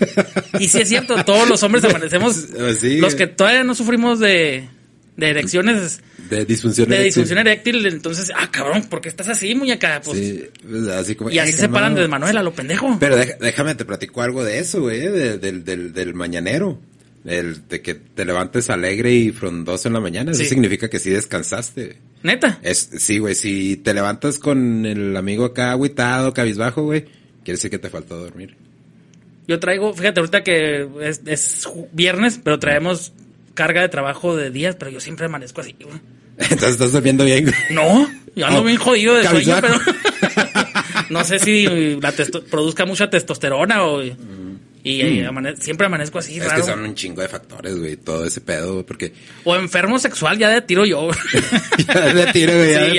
y 0.58 0.68
sí 0.68 0.80
es 0.80 0.88
cierto, 0.88 1.22
todos 1.24 1.48
los 1.48 1.62
hombres 1.62 1.84
amanecemos, 1.84 2.48
sí, 2.78 2.98
los 2.98 3.14
que 3.14 3.28
todavía 3.28 3.62
no 3.62 3.74
sufrimos 3.76 4.18
de, 4.18 4.68
de 5.16 5.28
erecciones 5.30 6.00
De 6.28 6.44
disfunción 6.44 6.88
de 6.88 6.96
eréctil. 6.96 7.08
disfunción 7.08 7.38
eréctil, 7.38 7.86
entonces, 7.86 8.32
ah, 8.34 8.50
cabrón, 8.50 8.84
¿por 8.84 9.00
qué 9.00 9.08
estás 9.08 9.28
así, 9.28 9.54
muñeca? 9.54 10.00
Pues, 10.04 10.18
Sí, 10.18 10.44
pues, 10.68 10.88
así 10.88 11.14
como, 11.14 11.30
y 11.30 11.38
así 11.38 11.50
eh, 11.52 11.54
se 11.54 11.68
paran 11.68 11.94
de 11.94 12.08
Manuel 12.08 12.36
a 12.36 12.42
lo 12.42 12.52
pendejo. 12.52 12.96
Pero 12.98 13.16
déjame 13.16 13.74
te 13.76 13.84
platico 13.84 14.22
algo 14.22 14.42
de 14.44 14.58
eso, 14.58 14.80
güey, 14.80 15.00
de- 15.00 15.38
del, 15.38 15.64
del, 15.64 15.92
del 15.92 16.14
mañanero. 16.14 16.80
El 17.24 17.66
de 17.68 17.80
que 17.80 17.94
te 17.94 18.26
levantes 18.26 18.68
alegre 18.68 19.10
y 19.14 19.30
frondoso 19.32 19.88
en 19.88 19.94
la 19.94 20.00
mañana. 20.00 20.32
Eso 20.32 20.44
significa 20.44 20.90
que 20.90 20.98
sí 20.98 21.08
descansaste. 21.08 21.96
Neta. 22.22 22.58
Es, 22.62 22.90
sí, 22.98 23.16
güey, 23.18 23.34
si 23.34 23.76
te 23.76 23.94
levantas 23.94 24.38
con 24.38 24.84
el 24.84 25.16
amigo 25.16 25.46
acá 25.46 25.70
agüitado, 25.70 26.34
cabizbajo, 26.34 26.82
güey, 26.82 27.04
quiere 27.42 27.52
decir 27.56 27.70
que 27.70 27.78
te 27.78 27.88
faltó 27.88 28.18
dormir. 28.18 28.56
Yo 29.48 29.58
traigo, 29.58 29.94
fíjate, 29.94 30.20
ahorita 30.20 30.42
que 30.42 30.86
es, 31.00 31.22
es 31.24 31.66
viernes, 31.92 32.38
pero 32.44 32.58
traemos 32.58 33.14
carga 33.54 33.80
de 33.80 33.88
trabajo 33.88 34.36
de 34.36 34.50
días, 34.50 34.76
pero 34.78 34.90
yo 34.90 35.00
siempre 35.00 35.26
amanezco 35.26 35.60
así, 35.60 35.74
güey. 35.80 35.98
Entonces 36.38 36.70
estás 36.72 36.92
durmiendo 36.92 37.24
bien, 37.24 37.44
güey. 37.44 37.54
No, 37.70 38.10
yo 38.34 38.46
ando 38.46 38.60
Oh, 38.60 38.64
bien 38.64 38.76
jodido 38.78 39.14
de 39.14 39.24
sueño, 39.28 39.56
pero 39.60 39.74
no 41.10 41.24
sé 41.24 41.38
si 41.38 41.96
la 42.00 42.12
produzca 42.50 42.84
mucha 42.86 43.08
testosterona 43.10 43.84
o... 43.84 44.02
Y 44.86 45.00
amane- 45.22 45.56
siempre 45.56 45.86
amanezco 45.86 46.18
así, 46.18 46.34
Mm. 46.38 46.42
Es 46.42 46.48
raro. 46.50 46.60
que 46.62 46.70
son 46.70 46.80
un 46.84 46.94
chingo 46.94 47.22
de 47.22 47.28
factores, 47.28 47.78
güey, 47.78 47.96
todo 47.96 48.26
ese 48.26 48.42
pedo, 48.42 48.74
güey, 48.74 48.84
porque 48.84 49.14
O 49.44 49.56
enfermo 49.56 49.98
sexual, 49.98 50.36
ya 50.36 50.50
de 50.50 50.60
tiro 50.60 50.84
yo. 50.84 51.08
ya 51.88 52.12
de 52.12 52.26
tiro, 52.32 52.52
güey, 52.54 52.72
ya 52.74 52.84
Sí, 52.84 52.90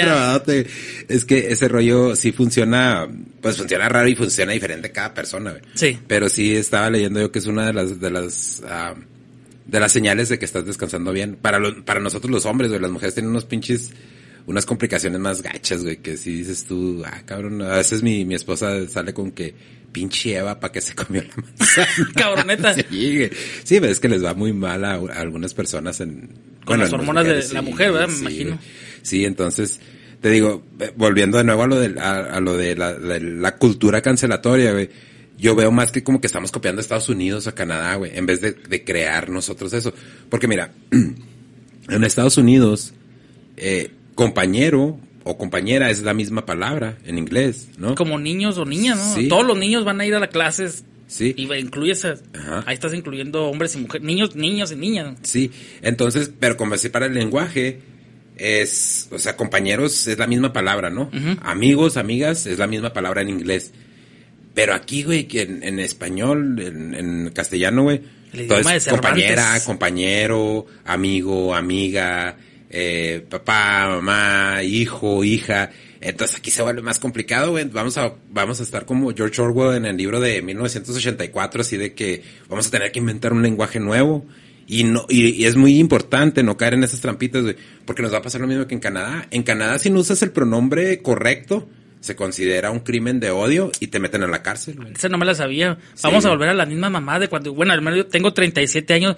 de 0.51 0.63
ya. 0.63 1.13
Es 1.13 1.25
que 1.25 1.51
ese 1.51 1.67
rollo 1.67 2.15
sí 2.15 2.31
funciona, 2.31 3.07
pues 3.39 3.57
funciona 3.57 3.87
raro 3.87 4.07
y 4.07 4.15
funciona 4.15 4.53
diferente 4.53 4.91
cada 4.91 5.13
persona, 5.13 5.51
güey. 5.51 5.61
Sí. 5.75 5.99
Pero 6.07 6.27
sí 6.27 6.55
estaba 6.55 6.89
leyendo 6.89 7.19
yo 7.21 7.31
que 7.31 7.37
es 7.37 7.45
una 7.45 7.67
de 7.67 7.73
las, 7.73 7.99
de 7.99 8.09
las, 8.09 8.63
ah, 8.67 8.95
de 9.65 9.79
las 9.79 9.91
señales 9.91 10.29
de 10.29 10.37
que 10.39 10.45
estás 10.45 10.65
descansando 10.65 11.11
bien. 11.11 11.35
Para 11.41 11.59
lo- 11.59 11.83
para 11.85 11.99
nosotros 11.99 12.31
los 12.31 12.45
hombres, 12.45 12.69
güey, 12.69 12.81
las 12.81 12.91
mujeres 12.91 13.13
tienen 13.15 13.31
unos 13.31 13.45
pinches, 13.45 13.91
unas 14.45 14.65
complicaciones 14.65 15.19
más 15.19 15.41
gachas, 15.41 15.83
güey, 15.83 15.97
que 15.97 16.17
si 16.17 16.31
dices 16.37 16.65
tú, 16.65 17.03
ah, 17.05 17.21
cabrón, 17.25 17.61
a 17.61 17.75
veces 17.77 18.03
mi, 18.03 18.25
mi 18.25 18.35
esposa 18.35 18.87
sale 18.87 19.13
con 19.13 19.31
que 19.31 19.53
pinche 19.91 20.35
Eva 20.35 20.59
para 20.59 20.71
que 20.73 20.81
se 20.81 20.93
comió 20.93 21.23
la 21.23 21.35
manzana. 21.43 21.87
Cabroneta. 22.15 22.73
Sí, 22.89 23.17
güey. 23.17 23.29
Sí, 23.63 23.79
pero 23.79 23.91
es 23.91 23.99
que 23.99 24.09
les 24.09 24.23
va 24.23 24.33
muy 24.33 24.53
mal 24.53 24.83
a, 24.85 24.93
a 24.95 25.19
algunas 25.21 25.53
personas 25.53 25.99
en... 26.01 26.29
Con 26.65 26.79
las 26.79 26.91
hormonas 26.93 27.25
de 27.25 27.53
la 27.53 27.61
mujer, 27.61 27.91
¿verdad? 27.91 28.07
Me 28.07 28.13
sí, 28.13 28.21
imagino. 28.21 28.49
güey. 28.55 28.59
Sí, 29.03 29.23
entonces, 29.25 29.79
te 30.19 30.29
digo, 30.31 30.63
eh, 30.79 30.91
volviendo 30.95 31.37
de 31.37 31.43
nuevo 31.43 31.63
a 31.63 31.67
lo 31.67 31.79
de, 31.79 31.99
a, 31.99 32.15
a 32.35 32.39
lo 32.39 32.57
de 32.57 32.75
la, 32.75 32.97
la- 32.97 33.19
la 33.19 33.55
cultura 33.55 34.01
cancelatoria, 34.01 34.71
güey. 34.73 34.89
Yo 35.37 35.55
veo 35.55 35.71
más 35.71 35.91
que 35.91 36.03
como 36.03 36.21
que 36.21 36.27
estamos 36.27 36.51
copiando 36.51 36.79
a 36.79 36.81
Estados 36.81 37.09
Unidos 37.09 37.45
o 37.45 37.49
a 37.49 37.55
Canadá, 37.55 37.95
güey, 37.95 38.17
en 38.17 38.25
vez 38.25 38.39
de, 38.41 38.53
de 38.53 38.83
crear 38.83 39.29
nosotros 39.29 39.73
eso. 39.73 39.93
Porque 40.29 40.47
mira, 40.47 40.71
en 40.91 42.03
Estados 42.03 42.37
Unidos, 42.37 42.93
eh, 43.57 43.91
compañero 44.15 44.99
o 45.23 45.37
compañera 45.37 45.89
es 45.89 46.03
la 46.03 46.13
misma 46.13 46.45
palabra 46.45 46.97
en 47.05 47.17
inglés, 47.17 47.69
¿no? 47.77 47.95
Como 47.95 48.17
niños 48.19 48.57
o 48.57 48.65
niñas, 48.65 48.97
¿no? 48.97 49.15
Sí. 49.15 49.27
Todos 49.27 49.45
los 49.45 49.57
niños 49.57 49.83
van 49.83 49.99
a 50.01 50.05
ir 50.05 50.13
a 50.15 50.19
las 50.19 50.29
clases 50.29 50.85
Sí. 51.07 51.33
y 51.37 51.51
incluyes, 51.53 52.03
a- 52.05 52.15
ahí 52.65 52.73
estás 52.73 52.93
incluyendo 52.93 53.45
hombres 53.47 53.75
y 53.75 53.79
mujeres, 53.79 54.05
niños, 54.05 54.35
niños 54.35 54.71
y 54.71 54.75
niñas. 54.75 55.11
¿no? 55.13 55.17
Sí, 55.21 55.51
entonces, 55.81 56.31
pero 56.39 56.57
como 56.57 56.73
así 56.75 56.89
para 56.89 57.05
el 57.07 57.13
lenguaje, 57.13 57.79
es, 58.37 59.07
o 59.11 59.19
sea, 59.19 59.35
compañeros 59.37 60.07
es 60.07 60.17
la 60.17 60.27
misma 60.27 60.51
palabra, 60.53 60.89
¿no? 60.89 61.09
Amigos, 61.43 61.97
amigas 61.97 62.45
es 62.47 62.57
la 62.59 62.67
misma 62.67 62.91
palabra 62.93 63.21
en 63.21 63.29
inglés. 63.29 63.71
Pero 64.55 64.73
aquí, 64.73 65.03
güey, 65.03 65.27
que 65.27 65.43
en, 65.43 65.61
en 65.63 65.79
español, 65.79 66.59
en, 66.59 66.95
en 66.95 67.29
castellano, 67.31 67.83
güey, 67.83 68.01
todo 68.47 68.59
es 68.59 68.87
compañera, 68.87 69.59
compañero, 69.65 70.65
amigo, 70.85 71.53
amiga, 71.53 72.37
eh, 72.69 73.25
papá, 73.29 73.87
mamá, 73.89 74.63
hijo, 74.63 75.23
hija. 75.23 75.71
Entonces 75.99 76.37
aquí 76.37 76.51
se 76.51 76.61
vuelve 76.61 76.81
más 76.81 76.99
complicado, 76.99 77.51
güey. 77.51 77.65
Vamos 77.65 77.97
a, 77.97 78.15
vamos 78.29 78.59
a 78.61 78.63
estar 78.63 78.85
como 78.85 79.13
George 79.13 79.41
Orwell 79.41 79.75
en 79.75 79.85
el 79.85 79.97
libro 79.97 80.19
de 80.19 80.41
1984, 80.41 81.61
así 81.61 81.77
de 81.77 81.93
que 81.93 82.23
vamos 82.47 82.67
a 82.67 82.71
tener 82.71 82.91
que 82.91 82.99
inventar 82.99 83.33
un 83.33 83.41
lenguaje 83.41 83.79
nuevo. 83.79 84.25
Y 84.67 84.83
no, 84.83 85.05
y, 85.09 85.29
y 85.29 85.45
es 85.45 85.55
muy 85.55 85.79
importante 85.79 86.43
no 86.43 86.57
caer 86.57 86.75
en 86.75 86.83
esas 86.83 87.01
trampitas, 87.01 87.43
güey, 87.43 87.55
porque 87.85 88.01
nos 88.01 88.13
va 88.13 88.17
a 88.17 88.21
pasar 88.21 88.41
lo 88.41 88.47
mismo 88.47 88.67
que 88.67 88.73
en 88.73 88.79
Canadá. 88.79 89.27
En 89.31 89.43
Canadá, 89.43 89.79
si 89.79 89.89
no 89.89 89.99
usas 89.99 90.21
el 90.23 90.31
pronombre 90.31 91.01
correcto, 91.01 91.67
se 92.05 92.15
considera 92.15 92.69
un 92.71 92.79
crimen 92.81 93.19
de 93.19 93.31
odio 93.31 93.71
y 93.79 93.87
te 93.87 93.99
meten 93.99 94.21
a 94.23 94.27
la 94.27 94.43
cárcel, 94.43 94.75
güey. 94.75 94.93
Esa 94.93 95.09
no 95.09 95.17
me 95.17 95.25
la 95.25 95.33
sabía. 95.33 95.77
Vamos 96.03 96.23
a 96.25 96.29
volver 96.29 96.49
a 96.49 96.53
la 96.53 96.65
misma 96.67 96.89
mamá 96.89 97.19
de 97.19 97.27
cuando, 97.27 97.51
bueno, 97.53 97.73
al 97.73 97.81
menos 97.81 97.97
yo 97.97 98.05
tengo 98.05 98.31
37 98.33 98.93
años 98.93 99.15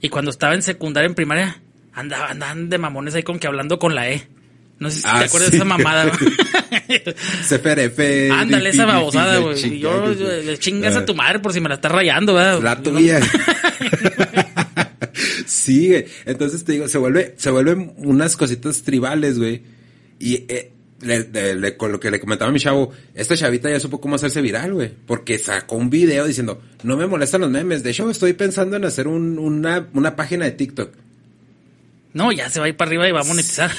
y 0.00 0.08
cuando 0.08 0.30
estaba 0.30 0.54
en 0.54 0.62
secundaria, 0.62 1.08
en 1.08 1.14
primaria, 1.16 1.60
andaba, 1.92 2.30
andaban 2.30 2.68
de 2.68 2.78
mamones 2.78 3.14
ahí 3.16 3.24
con 3.24 3.40
que 3.40 3.48
hablando 3.48 3.78
con 3.80 3.94
la 3.96 4.08
E. 4.10 4.28
No 4.78 4.88
sé 4.90 5.00
si 5.00 5.04
Ah, 5.08 5.18
te 5.18 5.24
acuerdas 5.24 5.46
sí. 5.50 5.50
de 5.50 5.56
esa 5.56 5.64
mamada. 5.64 6.08
CFRF. 7.48 8.30
Ándale, 8.32 8.70
esa 8.70 8.86
babosada, 8.86 9.38
güey. 9.38 9.74
Y 9.74 9.78
yo, 9.80 10.06
le 10.14 10.56
chingas 10.58 10.94
Ah. 10.94 11.00
a 11.00 11.04
tu 11.04 11.16
madre 11.16 11.40
por 11.40 11.52
si 11.52 11.60
me 11.60 11.68
la 11.68 11.74
estás 11.74 11.90
rayando, 11.90 12.34
¿verdad? 12.34 12.62
La 12.62 12.80
tuya. 12.80 13.18
sí. 15.46 15.94
Entonces 16.26 16.64
te 16.64 16.72
digo, 16.72 16.88
se 16.88 16.98
vuelve, 16.98 17.34
se 17.36 17.50
vuelven 17.50 17.92
unas 17.96 18.36
cositas 18.36 18.82
tribales, 18.82 19.38
güey. 19.38 19.62
Y 20.20 20.34
eh, 20.48 20.72
le- 21.00 21.24
de- 21.24 21.54
le- 21.54 21.76
con 21.76 21.92
lo 21.92 22.00
que 22.00 22.10
le 22.10 22.18
comentaba 22.20 22.48
a 22.50 22.52
mi 22.52 22.58
chavo, 22.60 22.92
esta 23.14 23.36
chavita 23.36 23.70
ya 23.70 23.78
supo 23.80 24.00
cómo 24.00 24.16
hacerse 24.16 24.40
viral, 24.42 24.74
güey. 24.74 24.90
Porque 25.06 25.38
sacó 25.38 25.76
un 25.76 25.90
video 25.90 26.26
diciendo, 26.26 26.60
no 26.82 26.96
me 26.96 27.06
molestan 27.06 27.40
los 27.42 27.50
memes. 27.50 27.82
De 27.82 27.90
hecho, 27.90 28.10
estoy 28.10 28.32
pensando 28.32 28.76
en 28.76 28.84
hacer 28.84 29.06
un- 29.08 29.38
una, 29.38 29.88
una 29.94 30.16
página 30.16 30.44
de 30.44 30.52
TikTok. 30.52 30.90
No, 32.14 32.32
ya 32.32 32.48
se 32.50 32.58
va 32.58 32.66
a 32.66 32.68
ir 32.70 32.76
para 32.76 32.88
arriba 32.88 33.06
y 33.08 33.12
va 33.12 33.20
a 33.20 33.24
monetizar. 33.24 33.70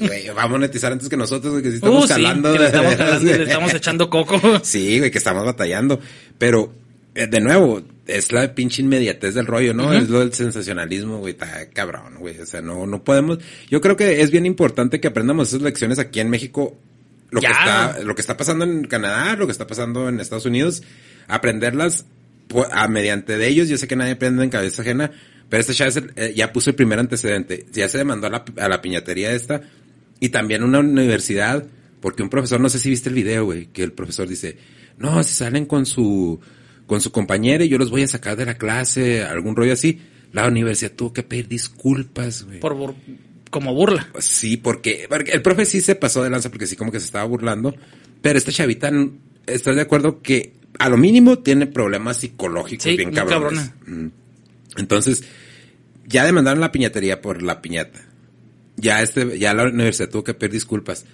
Y, 0.00 0.06
güey, 0.06 0.28
va 0.30 0.44
a 0.44 0.48
monetizar 0.48 0.90
antes 0.90 1.08
que 1.08 1.16
nosotros, 1.16 1.52
güey, 1.52 1.62
que 1.62 1.68
sí 1.70 1.76
estamos 1.76 2.04
Uh, 2.04 2.06
sí, 2.08 2.12
jalando. 2.14 2.52
que 2.52 2.58
le 2.58 2.66
estamos 2.66 2.94
y 3.22 3.24
le 3.26 3.42
estamos 3.44 3.74
echando 3.74 4.10
coco. 4.10 4.40
Sí, 4.64 4.98
güey, 4.98 5.10
que 5.10 5.18
estamos 5.18 5.44
batallando. 5.44 6.00
Pero, 6.38 6.72
eh, 7.14 7.26
de 7.26 7.40
nuevo, 7.40 7.82
es 8.06 8.32
la 8.32 8.54
pinche 8.54 8.82
inmediatez 8.82 9.34
del 9.34 9.46
rollo, 9.46 9.72
¿no? 9.74 9.92
Es 9.92 10.08
lo 10.10 10.20
del 10.20 10.32
sensacionalismo, 10.34 11.18
güey, 11.18 11.32
está 11.34 11.68
cabrón, 11.70 12.16
güey. 12.18 12.38
O 12.38 12.46
sea, 12.46 12.60
no, 12.60 12.86
no 12.86 13.02
podemos. 13.04 13.38
Yo 13.70 13.80
creo 13.80 13.96
que 13.96 14.20
es 14.20 14.30
bien 14.30 14.46
importante 14.46 15.00
que 15.00 15.08
aprendamos 15.08 15.48
esas 15.48 15.62
lecciones 15.62 15.98
aquí 15.98 16.20
en 16.20 16.30
México. 16.30 16.76
Lo 17.30 17.40
que 17.40 17.46
está, 17.92 17.98
lo 18.04 18.14
que 18.14 18.20
está 18.20 18.36
pasando 18.36 18.64
en 18.64 18.84
Canadá, 18.84 19.34
lo 19.36 19.46
que 19.46 19.52
está 19.52 19.66
pasando 19.66 20.08
en 20.08 20.20
Estados 20.20 20.46
Unidos, 20.46 20.82
aprenderlas 21.28 22.06
a 22.72 22.88
mediante 22.88 23.36
de 23.38 23.48
ellos. 23.48 23.68
Yo 23.68 23.76
sé 23.78 23.88
que 23.88 23.96
nadie 23.96 24.12
aprende 24.12 24.44
en 24.44 24.50
cabeza 24.50 24.82
ajena, 24.82 25.10
pero 25.48 25.60
este 25.60 25.72
ya, 25.72 25.86
es 25.86 25.96
el- 25.96 26.12
eh, 26.16 26.32
ya 26.36 26.52
puso 26.52 26.70
el 26.70 26.76
primer 26.76 26.98
antecedente. 26.98 27.66
Ya 27.72 27.88
se 27.88 27.98
demandó 27.98 28.26
a 28.28 28.30
la, 28.30 28.44
a 28.58 28.68
la 28.68 28.80
piñatería 28.82 29.32
esta 29.32 29.62
y 30.20 30.28
también 30.28 30.62
una 30.62 30.78
universidad, 30.80 31.66
porque 32.00 32.22
un 32.22 32.28
profesor, 32.30 32.60
no 32.60 32.68
sé 32.68 32.78
si 32.78 32.90
viste 32.90 33.08
el 33.08 33.14
video, 33.14 33.46
güey, 33.46 33.66
que 33.66 33.82
el 33.82 33.92
profesor 33.92 34.28
dice, 34.28 34.56
no, 34.98 35.22
si 35.24 35.34
salen 35.34 35.66
con 35.66 35.86
su, 35.86 36.38
con 36.86 37.00
su 37.00 37.10
compañera 37.12 37.64
y 37.64 37.68
yo 37.68 37.78
los 37.78 37.90
voy 37.90 38.02
a 38.02 38.08
sacar 38.08 38.36
de 38.36 38.46
la 38.46 38.54
clase, 38.58 39.22
algún 39.22 39.56
rollo 39.56 39.72
así. 39.72 40.00
La 40.32 40.46
universidad 40.48 40.92
tuvo 40.92 41.12
que 41.12 41.22
pedir 41.22 41.48
disculpas, 41.48 42.44
güey. 42.44 42.60
Por, 42.60 42.74
bur- 42.76 42.94
como 43.50 43.72
burla. 43.74 44.08
Sí, 44.18 44.56
porque, 44.56 45.06
porque 45.08 45.32
el 45.32 45.42
profe 45.42 45.64
sí 45.64 45.80
se 45.80 45.94
pasó 45.94 46.22
de 46.22 46.30
lanza 46.30 46.50
porque 46.50 46.66
sí 46.66 46.74
como 46.76 46.90
que 46.90 46.98
se 46.98 47.06
estaba 47.06 47.24
burlando, 47.24 47.74
pero 48.20 48.36
esta 48.38 48.50
chavita, 48.50 48.90
¿estás 49.46 49.76
de 49.76 49.82
acuerdo 49.82 50.20
que 50.22 50.54
a 50.78 50.88
lo 50.88 50.96
mínimo 50.96 51.38
tiene 51.38 51.66
problemas 51.68 52.16
psicológicos 52.16 52.82
Sí, 52.82 52.96
bien 52.96 53.12
cabrones? 53.12 53.70
Mm. 53.86 54.08
Entonces, 54.76 55.22
ya 56.06 56.24
demandaron 56.24 56.60
la 56.60 56.72
piñatería 56.72 57.20
por 57.22 57.42
la 57.42 57.62
piñata. 57.62 58.00
Ya 58.76 59.02
este, 59.02 59.38
ya 59.38 59.54
la 59.54 59.64
universidad 59.68 60.08
tuvo 60.10 60.24
que 60.24 60.34
pedir 60.34 60.52
disculpas. 60.54 61.04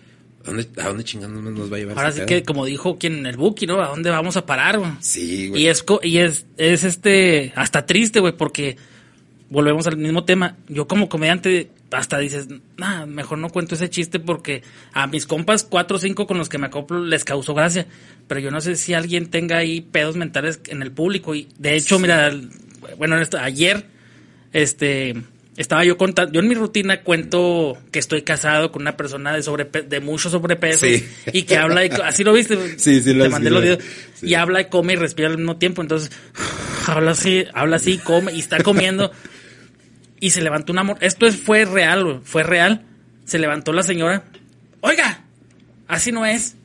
¿A 0.42 0.46
dónde, 0.46 0.68
a 0.78 0.88
dónde 0.88 1.04
chingados 1.04 1.42
nos 1.42 1.70
va 1.70 1.76
a 1.76 1.78
llevar 1.78 1.98
Ahora 1.98 2.12
sí 2.12 2.22
que, 2.26 2.42
como 2.42 2.64
dijo 2.64 2.96
quien 2.96 3.18
en 3.18 3.26
el 3.26 3.36
Buki, 3.36 3.66
¿no? 3.66 3.82
¿A 3.82 3.88
dónde 3.88 4.08
vamos 4.08 4.36
a 4.38 4.46
parar, 4.46 4.78
güey? 4.78 4.90
Sí, 5.00 5.48
güey. 5.48 5.62
Y 5.62 5.66
es, 5.68 5.84
y 6.02 6.18
es, 6.18 6.46
es 6.56 6.84
este, 6.84 7.52
hasta 7.56 7.84
triste, 7.84 8.20
güey, 8.20 8.34
porque 8.34 8.76
volvemos 9.50 9.86
al 9.86 9.98
mismo 9.98 10.24
tema. 10.24 10.56
Yo 10.68 10.88
como 10.88 11.10
comediante, 11.10 11.70
hasta 11.90 12.18
dices, 12.18 12.48
nah, 12.78 13.04
mejor 13.04 13.36
no 13.36 13.50
cuento 13.50 13.74
ese 13.74 13.90
chiste 13.90 14.18
porque 14.18 14.62
a 14.94 15.06
mis 15.08 15.26
compas, 15.26 15.64
cuatro 15.64 15.98
o 15.98 16.00
cinco 16.00 16.26
con 16.26 16.38
los 16.38 16.48
que 16.48 16.56
me 16.56 16.68
acoplo, 16.68 17.04
les 17.04 17.24
causó 17.24 17.52
gracia. 17.52 17.86
Pero 18.26 18.40
yo 18.40 18.50
no 18.50 18.62
sé 18.62 18.76
si 18.76 18.94
alguien 18.94 19.28
tenga 19.28 19.58
ahí 19.58 19.82
pedos 19.82 20.16
mentales 20.16 20.60
en 20.68 20.80
el 20.80 20.90
público. 20.90 21.34
Y 21.34 21.48
de 21.58 21.76
hecho, 21.76 21.98
mira, 21.98 22.32
bueno, 22.96 23.20
esto, 23.20 23.38
ayer, 23.38 23.84
este, 24.52 25.22
estaba 25.56 25.84
yo 25.84 25.98
contando, 25.98 26.32
yo 26.32 26.40
en 26.40 26.48
mi 26.48 26.54
rutina 26.54 27.02
cuento 27.02 27.76
que 27.90 27.98
estoy 27.98 28.22
casado 28.22 28.72
con 28.72 28.82
una 28.82 28.96
persona 28.96 29.32
de 29.32 29.40
sobrepe- 29.40 29.86
de 29.86 30.00
mucho 30.00 30.30
sobrepeso 30.30 30.86
Sí. 30.86 31.06
y 31.32 31.42
que 31.42 31.56
habla 31.56 31.84
y 31.84 31.90
co- 31.90 32.02
así 32.02 32.24
lo 32.24 32.32
viste. 32.32 32.56
Sí, 32.78 33.00
sí 33.02 33.12
lo- 33.14 33.24
Te 33.24 33.30
mandé 33.30 33.48
sí 33.48 33.54
los 33.54 33.62
lo- 33.64 33.70
videos. 33.76 33.84
sí. 34.14 34.26
Y 34.28 34.34
habla 34.34 34.60
y 34.62 34.64
come 34.66 34.94
y 34.94 34.96
respira 34.96 35.28
al 35.28 35.36
mismo 35.38 35.56
tiempo. 35.58 35.82
Entonces, 35.82 36.10
habla 36.86 37.10
así, 37.12 37.44
habla 37.52 37.76
así, 37.76 37.98
come 37.98 38.32
y 38.32 38.38
está 38.40 38.62
comiendo. 38.62 39.10
Y 40.20 40.30
se 40.30 40.40
levantó 40.42 40.72
una... 40.72 40.82
mor- 40.84 40.98
Esto 41.00 41.26
es, 41.26 41.36
fue 41.36 41.64
real, 41.64 42.20
fue 42.24 42.42
real. 42.42 42.84
Se 43.24 43.38
levantó 43.38 43.72
la 43.72 43.82
señora. 43.82 44.24
Oiga, 44.80 45.24
así 45.88 46.12
no 46.12 46.24
es. 46.26 46.56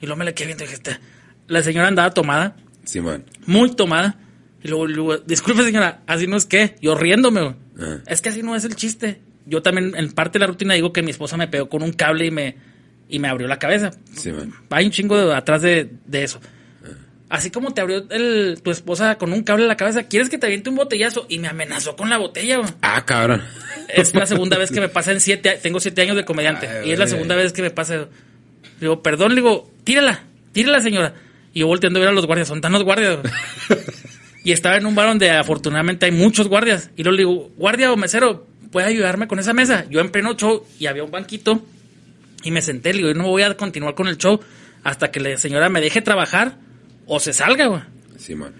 Y 0.00 0.06
luego 0.06 0.18
me 0.18 0.24
le 0.24 0.34
quedé 0.34 0.46
viendo 0.48 0.64
y 0.64 0.68
dije, 0.68 0.80
la 1.48 1.62
señora 1.62 1.88
andaba 1.88 2.10
tomada, 2.12 2.56
Simón. 2.84 3.24
muy 3.46 3.74
tomada. 3.74 4.18
Y 4.62 4.68
luego, 4.68 4.86
luego, 4.86 5.18
disculpe 5.18 5.62
señora, 5.64 6.02
así 6.06 6.26
no 6.26 6.36
es 6.36 6.46
que, 6.46 6.76
yo 6.80 6.94
riéndome, 6.94 7.54
Ajá. 7.78 8.00
Es 8.06 8.20
que 8.22 8.28
así 8.30 8.42
no 8.42 8.54
es 8.56 8.64
el 8.64 8.76
chiste. 8.76 9.20
Yo 9.46 9.62
también 9.62 9.94
en 9.96 10.12
parte 10.12 10.38
de 10.38 10.40
la 10.40 10.46
rutina 10.46 10.74
digo 10.74 10.92
que 10.92 11.02
mi 11.02 11.10
esposa 11.10 11.36
me 11.36 11.48
pegó 11.48 11.68
con 11.68 11.82
un 11.82 11.92
cable 11.92 12.26
y 12.26 12.30
me, 12.30 12.56
y 13.08 13.18
me 13.18 13.28
abrió 13.28 13.46
la 13.48 13.58
cabeza. 13.58 13.90
Simón. 14.14 14.54
Hay 14.70 14.86
un 14.86 14.90
chingo 14.90 15.16
de- 15.18 15.34
atrás 15.34 15.62
de, 15.62 15.90
de 16.06 16.24
eso. 16.24 16.40
Así 17.30 17.50
como 17.50 17.72
te 17.74 17.80
abrió 17.80 18.06
el, 18.10 18.60
tu 18.62 18.70
esposa 18.70 19.16
con 19.16 19.32
un 19.32 19.42
cable 19.42 19.64
en 19.64 19.68
la 19.68 19.76
cabeza, 19.76 20.04
¿quieres 20.04 20.28
que 20.30 20.38
te 20.38 20.46
aviente 20.46 20.70
un 20.70 20.76
botellazo? 20.76 21.26
Y 21.28 21.38
me 21.38 21.48
amenazó 21.48 21.96
con 21.96 22.08
la 22.08 22.16
botella, 22.18 22.58
güey. 22.58 22.70
Ah, 22.82 23.04
cabrón. 23.04 23.42
Es 23.88 24.14
la 24.14 24.24
segunda 24.26 24.56
vez 24.56 24.70
que 24.70 24.80
me 24.80 24.88
pasa 24.90 25.10
en 25.12 25.20
siete, 25.20 25.58
tengo 25.62 25.80
siete 25.80 26.02
años 26.02 26.16
de 26.16 26.24
comediante. 26.24 26.68
Ay, 26.68 26.90
y 26.90 26.92
es 26.92 26.98
la 26.98 27.06
segunda 27.08 27.34
vez 27.34 27.52
que 27.52 27.62
me 27.62 27.70
pasa. 27.70 28.06
Digo, 28.80 29.02
perdón, 29.02 29.30
le 29.30 29.36
digo, 29.36 29.70
tírala, 29.84 30.22
tírala, 30.52 30.80
señora. 30.80 31.14
Y 31.52 31.60
yo 31.60 31.66
volteando 31.66 31.98
a 31.98 32.00
ver 32.00 32.08
a 32.10 32.12
los 32.12 32.26
guardias, 32.26 32.46
son 32.48 32.60
tan 32.60 32.72
los 32.72 32.84
guardias. 32.84 33.18
y 34.44 34.52
estaba 34.52 34.76
en 34.76 34.86
un 34.86 34.94
bar 34.94 35.08
donde 35.08 35.30
afortunadamente 35.30 36.06
hay 36.06 36.12
muchos 36.12 36.46
guardias. 36.48 36.90
Y 36.96 37.02
luego 37.02 37.16
le 37.16 37.22
digo, 37.22 37.50
guardia 37.56 37.90
o 37.92 37.96
mesero, 37.96 38.46
¿puede 38.70 38.86
ayudarme 38.86 39.26
con 39.26 39.38
esa 39.38 39.52
mesa? 39.54 39.86
Yo 39.90 40.00
en 40.00 40.10
pleno 40.10 40.34
show 40.34 40.64
y 40.78 40.86
había 40.86 41.02
un 41.02 41.10
banquito 41.10 41.64
y 42.42 42.50
me 42.50 42.60
senté. 42.62 42.92
Le 42.92 42.98
digo, 42.98 43.08
yo 43.08 43.14
no 43.14 43.28
voy 43.28 43.42
a 43.42 43.56
continuar 43.56 43.94
con 43.94 44.06
el 44.06 44.18
show 44.18 44.38
hasta 44.84 45.10
que 45.10 45.18
la 45.20 45.36
señora 45.38 45.68
me 45.70 45.80
deje 45.80 46.02
trabajar 46.02 46.58
o 47.06 47.18
se 47.18 47.32
salga, 47.32 47.66
güey. 47.66 47.80
Simón. 48.18 48.52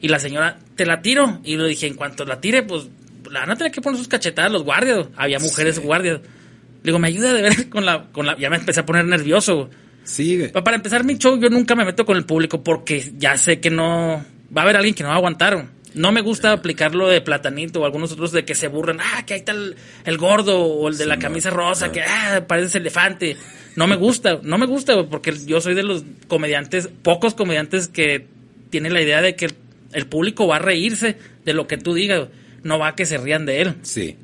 Y 0.00 0.08
la 0.08 0.18
señora, 0.18 0.58
te 0.76 0.86
la 0.86 1.02
tiro. 1.02 1.40
Y 1.44 1.56
le 1.56 1.66
dije, 1.68 1.86
en 1.86 1.94
cuanto 1.94 2.24
la 2.24 2.40
tire, 2.40 2.62
pues 2.62 2.86
la 3.30 3.40
van 3.40 3.50
a 3.50 3.56
tener 3.56 3.72
que 3.72 3.80
poner 3.80 3.98
sus 3.98 4.06
cachetadas 4.08 4.52
los 4.52 4.62
guardias. 4.62 5.08
Había 5.16 5.38
mujeres 5.40 5.76
Sí. 5.76 5.80
guardias. 5.82 6.20
Le 6.20 6.90
digo, 6.90 6.98
me 6.98 7.08
ayuda 7.08 7.32
de 7.32 7.42
ver 7.42 7.68
con 7.70 7.84
la, 7.86 8.04
con 8.12 8.26
la. 8.26 8.36
Ya 8.38 8.50
me 8.50 8.56
empecé 8.56 8.80
a 8.80 8.86
poner 8.86 9.04
nervioso. 9.06 9.56
güey. 9.56 9.68
Sí, 10.04 10.36
güey. 10.36 10.52
Para 10.52 10.76
empezar 10.76 11.02
mi 11.02 11.16
show, 11.16 11.40
yo 11.40 11.48
nunca 11.48 11.74
me 11.74 11.84
meto 11.86 12.04
con 12.04 12.16
el 12.18 12.24
público 12.26 12.62
porque 12.62 13.12
ya 13.16 13.36
sé 13.38 13.58
que 13.60 13.70
no. 13.70 14.24
Va 14.56 14.62
a 14.62 14.64
haber 14.64 14.76
alguien 14.76 14.94
que 14.94 15.02
no 15.02 15.08
va 15.08 15.14
a 15.14 15.18
aguantar. 15.18 15.66
No 15.94 16.10
me 16.10 16.22
gusta 16.22 16.52
aplicar 16.52 16.94
lo 16.94 17.08
de 17.08 17.20
platanito 17.20 17.80
o 17.80 17.84
algunos 17.84 18.12
otros 18.12 18.32
de 18.32 18.44
que 18.44 18.54
se 18.54 18.68
burran. 18.68 18.98
Ah, 19.00 19.24
que 19.24 19.34
ahí 19.34 19.40
está 19.40 19.52
el, 19.52 19.76
el 20.04 20.18
gordo 20.18 20.60
o 20.60 20.88
el 20.88 20.98
de 20.98 21.06
la 21.06 21.18
camisa 21.18 21.50
rosa, 21.50 21.92
que 21.92 22.02
ah, 22.02 22.44
parece 22.46 22.78
elefante. 22.78 23.36
No 23.76 23.86
me 23.86 23.96
gusta, 23.96 24.40
no 24.42 24.58
me 24.58 24.66
gusta, 24.66 25.06
porque 25.06 25.32
yo 25.46 25.60
soy 25.60 25.74
de 25.74 25.82
los 25.82 26.04
comediantes, 26.28 26.88
pocos 27.02 27.34
comediantes 27.34 27.88
que 27.88 28.26
tienen 28.70 28.92
la 28.92 29.02
idea 29.02 29.22
de 29.22 29.36
que 29.36 29.46
el, 29.46 29.54
el 29.92 30.06
público 30.06 30.46
va 30.46 30.56
a 30.56 30.60
reírse 30.60 31.16
de 31.44 31.52
lo 31.54 31.66
que 31.66 31.78
tú 31.78 31.94
digas. 31.94 32.28
No 32.62 32.78
va 32.78 32.88
a 32.88 32.94
que 32.94 33.06
se 33.06 33.18
rían 33.18 33.46
de 33.46 33.62
él. 33.62 33.74
Sí. 33.82 34.16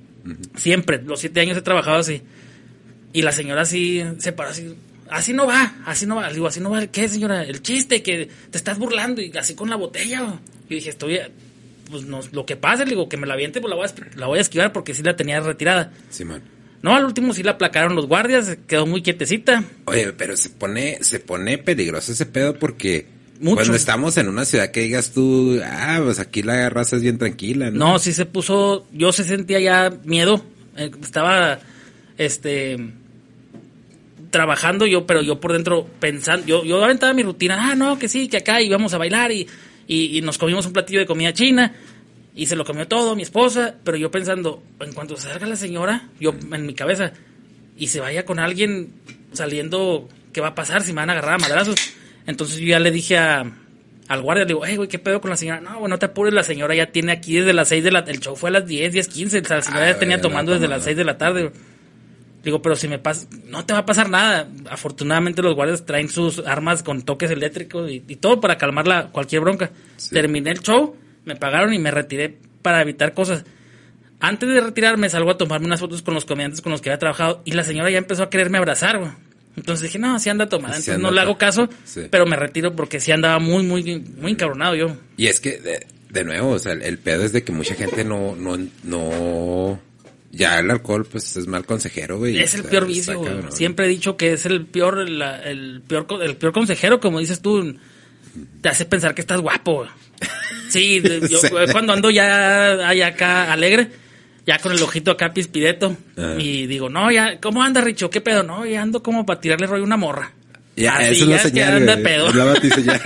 Siempre, 0.56 1.02
los 1.02 1.20
siete 1.20 1.40
años 1.40 1.56
he 1.56 1.62
trabajado 1.62 1.98
así. 1.98 2.22
Y 3.12 3.22
la 3.22 3.32
señora 3.32 3.62
así 3.62 4.02
se 4.18 4.32
paró 4.32 4.50
así. 4.50 4.74
Así 5.10 5.32
no 5.32 5.46
va, 5.46 5.74
así 5.86 6.06
no 6.06 6.16
va. 6.16 6.28
Le 6.28 6.34
digo, 6.34 6.46
así 6.46 6.60
no 6.60 6.70
va. 6.70 6.86
¿Qué, 6.86 7.08
señora? 7.08 7.42
El 7.42 7.62
chiste, 7.62 8.02
que 8.02 8.28
te 8.50 8.58
estás 8.58 8.78
burlando 8.78 9.20
y 9.20 9.36
así 9.36 9.54
con 9.54 9.68
la 9.70 9.76
botella. 9.76 10.40
Y 10.68 10.76
dije, 10.76 10.90
estoy. 10.90 11.20
Pues 11.90 12.04
no, 12.04 12.20
lo 12.32 12.46
que 12.46 12.56
pase, 12.56 12.84
le 12.84 12.90
digo, 12.90 13.08
que 13.08 13.16
me 13.16 13.26
la 13.26 13.34
aviente, 13.34 13.60
pues 13.60 13.68
la 13.68 13.76
voy, 13.76 13.86
a, 13.86 14.16
la 14.16 14.26
voy 14.28 14.38
a 14.38 14.42
esquivar 14.42 14.72
porque 14.72 14.94
sí 14.94 15.02
la 15.02 15.16
tenía 15.16 15.40
retirada. 15.40 15.92
Simón. 16.10 16.42
No, 16.82 16.94
al 16.94 17.04
último 17.04 17.34
sí 17.34 17.42
la 17.42 17.52
aplacaron 17.52 17.94
los 17.94 18.06
guardias, 18.06 18.56
quedó 18.66 18.86
muy 18.86 19.02
quietecita. 19.02 19.64
Oye, 19.84 20.12
pero 20.12 20.36
se 20.36 20.50
pone, 20.50 20.98
se 21.02 21.20
pone 21.20 21.58
peligroso 21.58 22.12
ese 22.12 22.24
pedo 22.26 22.58
porque 22.58 23.06
Mucho. 23.40 23.56
cuando 23.56 23.74
estamos 23.74 24.16
en 24.16 24.28
una 24.28 24.44
ciudad 24.44 24.70
que 24.70 24.80
digas 24.80 25.10
tú, 25.10 25.60
ah, 25.64 26.00
pues 26.02 26.20
aquí 26.20 26.42
la 26.42 26.70
raza 26.70 26.96
es 26.96 27.02
bien 27.02 27.18
tranquila, 27.18 27.70
¿no? 27.70 27.78
No, 27.78 27.98
sí 27.98 28.12
se 28.12 28.24
puso, 28.24 28.86
yo 28.92 29.12
se 29.12 29.24
sentía 29.24 29.60
ya 29.60 29.90
miedo. 30.04 30.42
Eh, 30.76 30.90
estaba, 31.02 31.58
este, 32.16 32.78
trabajando 34.30 34.86
yo, 34.86 35.06
pero 35.06 35.22
yo 35.22 35.40
por 35.40 35.52
dentro 35.52 35.86
pensando, 35.98 36.46
yo, 36.46 36.64
yo 36.64 36.82
aventaba 36.82 37.12
mi 37.12 37.22
rutina, 37.22 37.70
ah, 37.70 37.74
no, 37.74 37.98
que 37.98 38.08
sí, 38.08 38.28
que 38.28 38.38
acá 38.38 38.60
íbamos 38.60 38.94
a 38.94 38.98
bailar 38.98 39.32
y, 39.32 39.46
y, 39.86 40.18
y 40.18 40.22
nos 40.22 40.38
comimos 40.38 40.66
un 40.66 40.72
platillo 40.72 41.00
de 41.00 41.06
comida 41.06 41.32
china 41.32 41.74
y 42.34 42.46
se 42.46 42.56
lo 42.56 42.64
comió 42.64 42.86
todo 42.86 43.16
mi 43.16 43.22
esposa, 43.22 43.74
pero 43.84 43.96
yo 43.96 44.10
pensando, 44.10 44.62
en 44.80 44.92
cuanto 44.92 45.16
salga 45.16 45.46
la 45.46 45.56
señora, 45.56 46.08
yo 46.20 46.32
en 46.52 46.66
mi 46.66 46.74
cabeza, 46.74 47.12
y 47.76 47.88
se 47.88 48.00
vaya 48.00 48.24
con 48.24 48.38
alguien 48.38 48.92
saliendo 49.32 50.08
¿qué 50.32 50.40
va 50.40 50.48
a 50.48 50.54
pasar 50.54 50.82
si 50.82 50.92
me 50.92 50.96
van 50.96 51.10
a 51.10 51.12
agarrar 51.12 51.34
a 51.34 51.38
madrazos? 51.38 51.76
Entonces 52.26 52.58
yo 52.58 52.66
ya 52.66 52.78
le 52.78 52.90
dije 52.90 53.18
a, 53.18 53.44
al 54.08 54.22
guardia, 54.22 54.44
le 54.44 54.48
digo, 54.48 54.62
hey, 54.64 54.76
güey, 54.76 54.88
¿qué 54.88 54.98
pedo 54.98 55.20
con 55.20 55.30
la 55.30 55.36
señora? 55.36 55.60
No, 55.60 55.78
güey, 55.78 55.90
no 55.90 55.98
te 55.98 56.06
apures, 56.06 56.34
la 56.34 56.42
señora 56.42 56.74
ya 56.74 56.86
tiene 56.86 57.12
aquí 57.12 57.34
desde 57.34 57.52
las 57.52 57.68
6 57.68 57.84
de 57.84 57.90
la... 57.90 58.00
El 58.00 58.20
show 58.20 58.36
fue 58.36 58.50
a 58.50 58.52
las 58.52 58.66
10, 58.66 58.92
10, 58.92 59.08
15, 59.08 59.38
o 59.38 59.44
sea, 59.44 59.56
la 59.56 59.62
señora 59.62 59.84
Ah, 59.86 59.92
ya 59.92 59.98
tenía 59.98 60.16
güey, 60.16 60.22
tomando 60.22 60.52
desde 60.52 60.68
las 60.68 60.78
tomada. 60.78 60.84
6 60.84 60.96
de 60.96 61.04
la 61.04 61.18
tarde. 61.18 61.52
Digo, 62.42 62.62
pero 62.62 62.74
si 62.74 62.88
me 62.88 62.98
pasa, 62.98 63.26
no 63.46 63.64
te 63.66 63.72
va 63.72 63.80
a 63.80 63.86
pasar 63.86 64.08
nada. 64.08 64.48
Afortunadamente 64.70 65.42
los 65.42 65.54
guardias 65.54 65.84
traen 65.84 66.08
sus 66.08 66.38
armas 66.40 66.82
con 66.82 67.02
toques 67.02 67.30
eléctricos 67.30 67.90
y, 67.90 68.02
y 68.06 68.16
todo 68.16 68.40
para 68.40 68.56
calmar 68.56 68.86
la, 68.86 69.08
cualquier 69.08 69.42
bronca. 69.42 69.70
Sí. 69.96 70.10
Terminé 70.10 70.50
el 70.50 70.60
show, 70.60 70.96
me 71.24 71.36
pagaron 71.36 71.74
y 71.74 71.78
me 71.78 71.90
retiré 71.90 72.38
para 72.62 72.80
evitar 72.80 73.12
cosas. 73.14 73.44
Antes 74.20 74.48
de 74.48 74.60
retirarme 74.60 75.08
salgo 75.08 75.30
a 75.30 75.38
tomarme 75.38 75.66
unas 75.66 75.80
fotos 75.80 76.02
con 76.02 76.14
los 76.14 76.24
comediantes 76.24 76.60
con 76.60 76.72
los 76.72 76.80
que 76.80 76.90
había 76.90 76.98
trabajado 76.98 77.42
y 77.44 77.52
la 77.52 77.64
señora 77.64 77.90
ya 77.90 77.98
empezó 77.98 78.22
a 78.22 78.30
quererme 78.30 78.58
abrazar, 78.58 78.98
güey. 78.98 79.10
Entonces 79.56 79.84
dije, 79.84 79.98
no, 79.98 80.18
sí 80.18 80.30
anda 80.30 80.48
tomada. 80.48 80.76
Entonces 80.76 80.98
no 80.98 81.10
le 81.10 81.20
hago 81.20 81.36
caso, 81.36 81.68
pero 82.10 82.24
me 82.26 82.36
retiro 82.36 82.76
porque 82.76 83.00
sí 83.00 83.12
andaba 83.12 83.38
muy, 83.38 83.62
muy, 83.62 83.82
muy 84.16 84.32
encabronado 84.32 84.74
yo. 84.74 84.96
Y 85.16 85.26
es 85.26 85.40
que, 85.40 85.58
de, 85.58 85.86
de 86.08 86.24
nuevo, 86.24 86.50
o 86.50 86.58
sea, 86.58 86.72
el, 86.72 86.82
el 86.82 86.98
pedo 86.98 87.24
es 87.24 87.32
de 87.32 87.42
que 87.42 87.52
mucha 87.52 87.74
gente 87.74 88.04
no, 88.04 88.36
no, 88.36 88.56
no, 88.84 89.80
ya 90.40 90.58
el 90.58 90.70
alcohol, 90.70 91.06
pues 91.06 91.36
es 91.36 91.46
mal 91.46 91.64
consejero, 91.66 92.18
güey. 92.18 92.40
Es 92.40 92.54
el 92.54 92.60
Está- 92.60 92.70
peor 92.70 92.86
vicio, 92.86 93.18
güey. 93.18 93.30
cabrón. 93.32 93.52
Siempre 93.52 93.86
he 93.86 93.88
dicho 93.88 94.16
que 94.16 94.32
es 94.32 94.46
el 94.46 94.64
peor, 94.66 95.08
la- 95.08 95.38
el 95.42 95.82
peor, 95.86 96.06
el 96.22 96.36
peor 96.36 96.52
consejero, 96.52 96.98
como 96.98 97.20
dices 97.20 97.40
tú, 97.42 97.76
te 98.62 98.68
hace 98.70 98.86
pensar 98.86 99.14
que 99.14 99.20
estás 99.20 99.40
guapo. 99.40 99.76
güey. 99.84 99.90
Sí, 100.70 101.02
yo 101.30 101.38
cuando 101.72 101.92
ando 101.92 102.10
ya 102.10 102.88
allá 102.88 103.08
acá 103.08 103.52
alegre, 103.52 103.88
ya 104.46 104.58
con 104.58 104.72
el 104.72 104.82
ojito 104.82 105.10
acá 105.10 105.32
pispireto, 105.34 105.96
Ah. 106.16 106.36
y 106.38 106.66
digo, 106.66 106.88
no, 106.88 107.10
ya, 107.12 107.38
¿cómo 107.40 107.62
anda, 107.62 107.80
Richo? 107.82 108.08
¿Qué 108.10 108.20
pedo? 108.20 108.42
No, 108.42 108.64
ya 108.66 108.80
ando 108.82 109.02
como 109.02 109.26
para 109.26 109.40
tirarle 109.40 109.66
rollo 109.66 109.82
a 109.82 109.86
una 109.86 109.96
morra. 109.98 110.32
Ya, 110.76 110.96
Así, 110.96 111.22
eso 111.22 111.34
es 111.34 111.42
que 111.42 111.48
señal, 111.50 111.74
anda 111.76 111.92
güey. 111.94 112.04
pedo. 112.04 112.28
Es 112.28 112.34
la 112.34 112.44
batiseñal. 112.44 113.00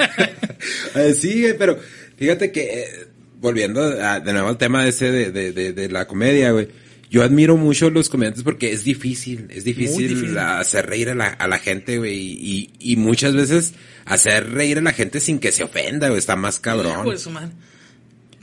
Eh, 0.94 1.12
sí, 1.14 1.47
pero 1.59 1.79
fíjate 2.16 2.53
que, 2.53 2.62
eh, 2.83 3.07
volviendo 3.40 3.83
a- 3.83 4.20
de 4.20 4.33
nuevo 4.33 4.49
al 4.49 4.57
tema 4.59 4.87
ese 4.87 5.11
de, 5.11 5.31
de, 5.33 5.53
de, 5.53 5.73
de 5.73 5.88
la 5.88 6.07
comedia, 6.07 6.53
güey. 6.53 6.68
Yo 7.14 7.22
admiro 7.22 7.57
mucho 7.57 7.87
a 7.87 7.90
los 7.90 8.09
comediantes 8.09 8.42
porque 8.42 8.72
es 8.72 8.83
difícil, 8.83 9.46
es 9.48 9.62
difícil, 9.62 10.09
difícil. 10.09 10.37
hacer 10.37 10.87
reír 10.87 11.11
a 11.11 11.14
la, 11.14 11.27
a 11.29 11.46
la 11.46 11.61
gente, 11.61 11.98
güey, 11.98 12.18
y, 12.18 12.70
y 12.81 12.96
muchas 12.96 13.37
veces 13.37 13.74
hacer 14.05 14.50
reír 14.50 14.79
a 14.79 14.81
la 14.81 14.92
gente 14.92 15.20
sin 15.20 15.38
que 15.38 15.53
se 15.53 15.62
ofenda, 15.62 16.09
güey, 16.09 16.18
está 16.18 16.35
más 16.35 16.59
cabrón. 16.59 17.16
Su 17.16 17.31
madre. 17.31 17.53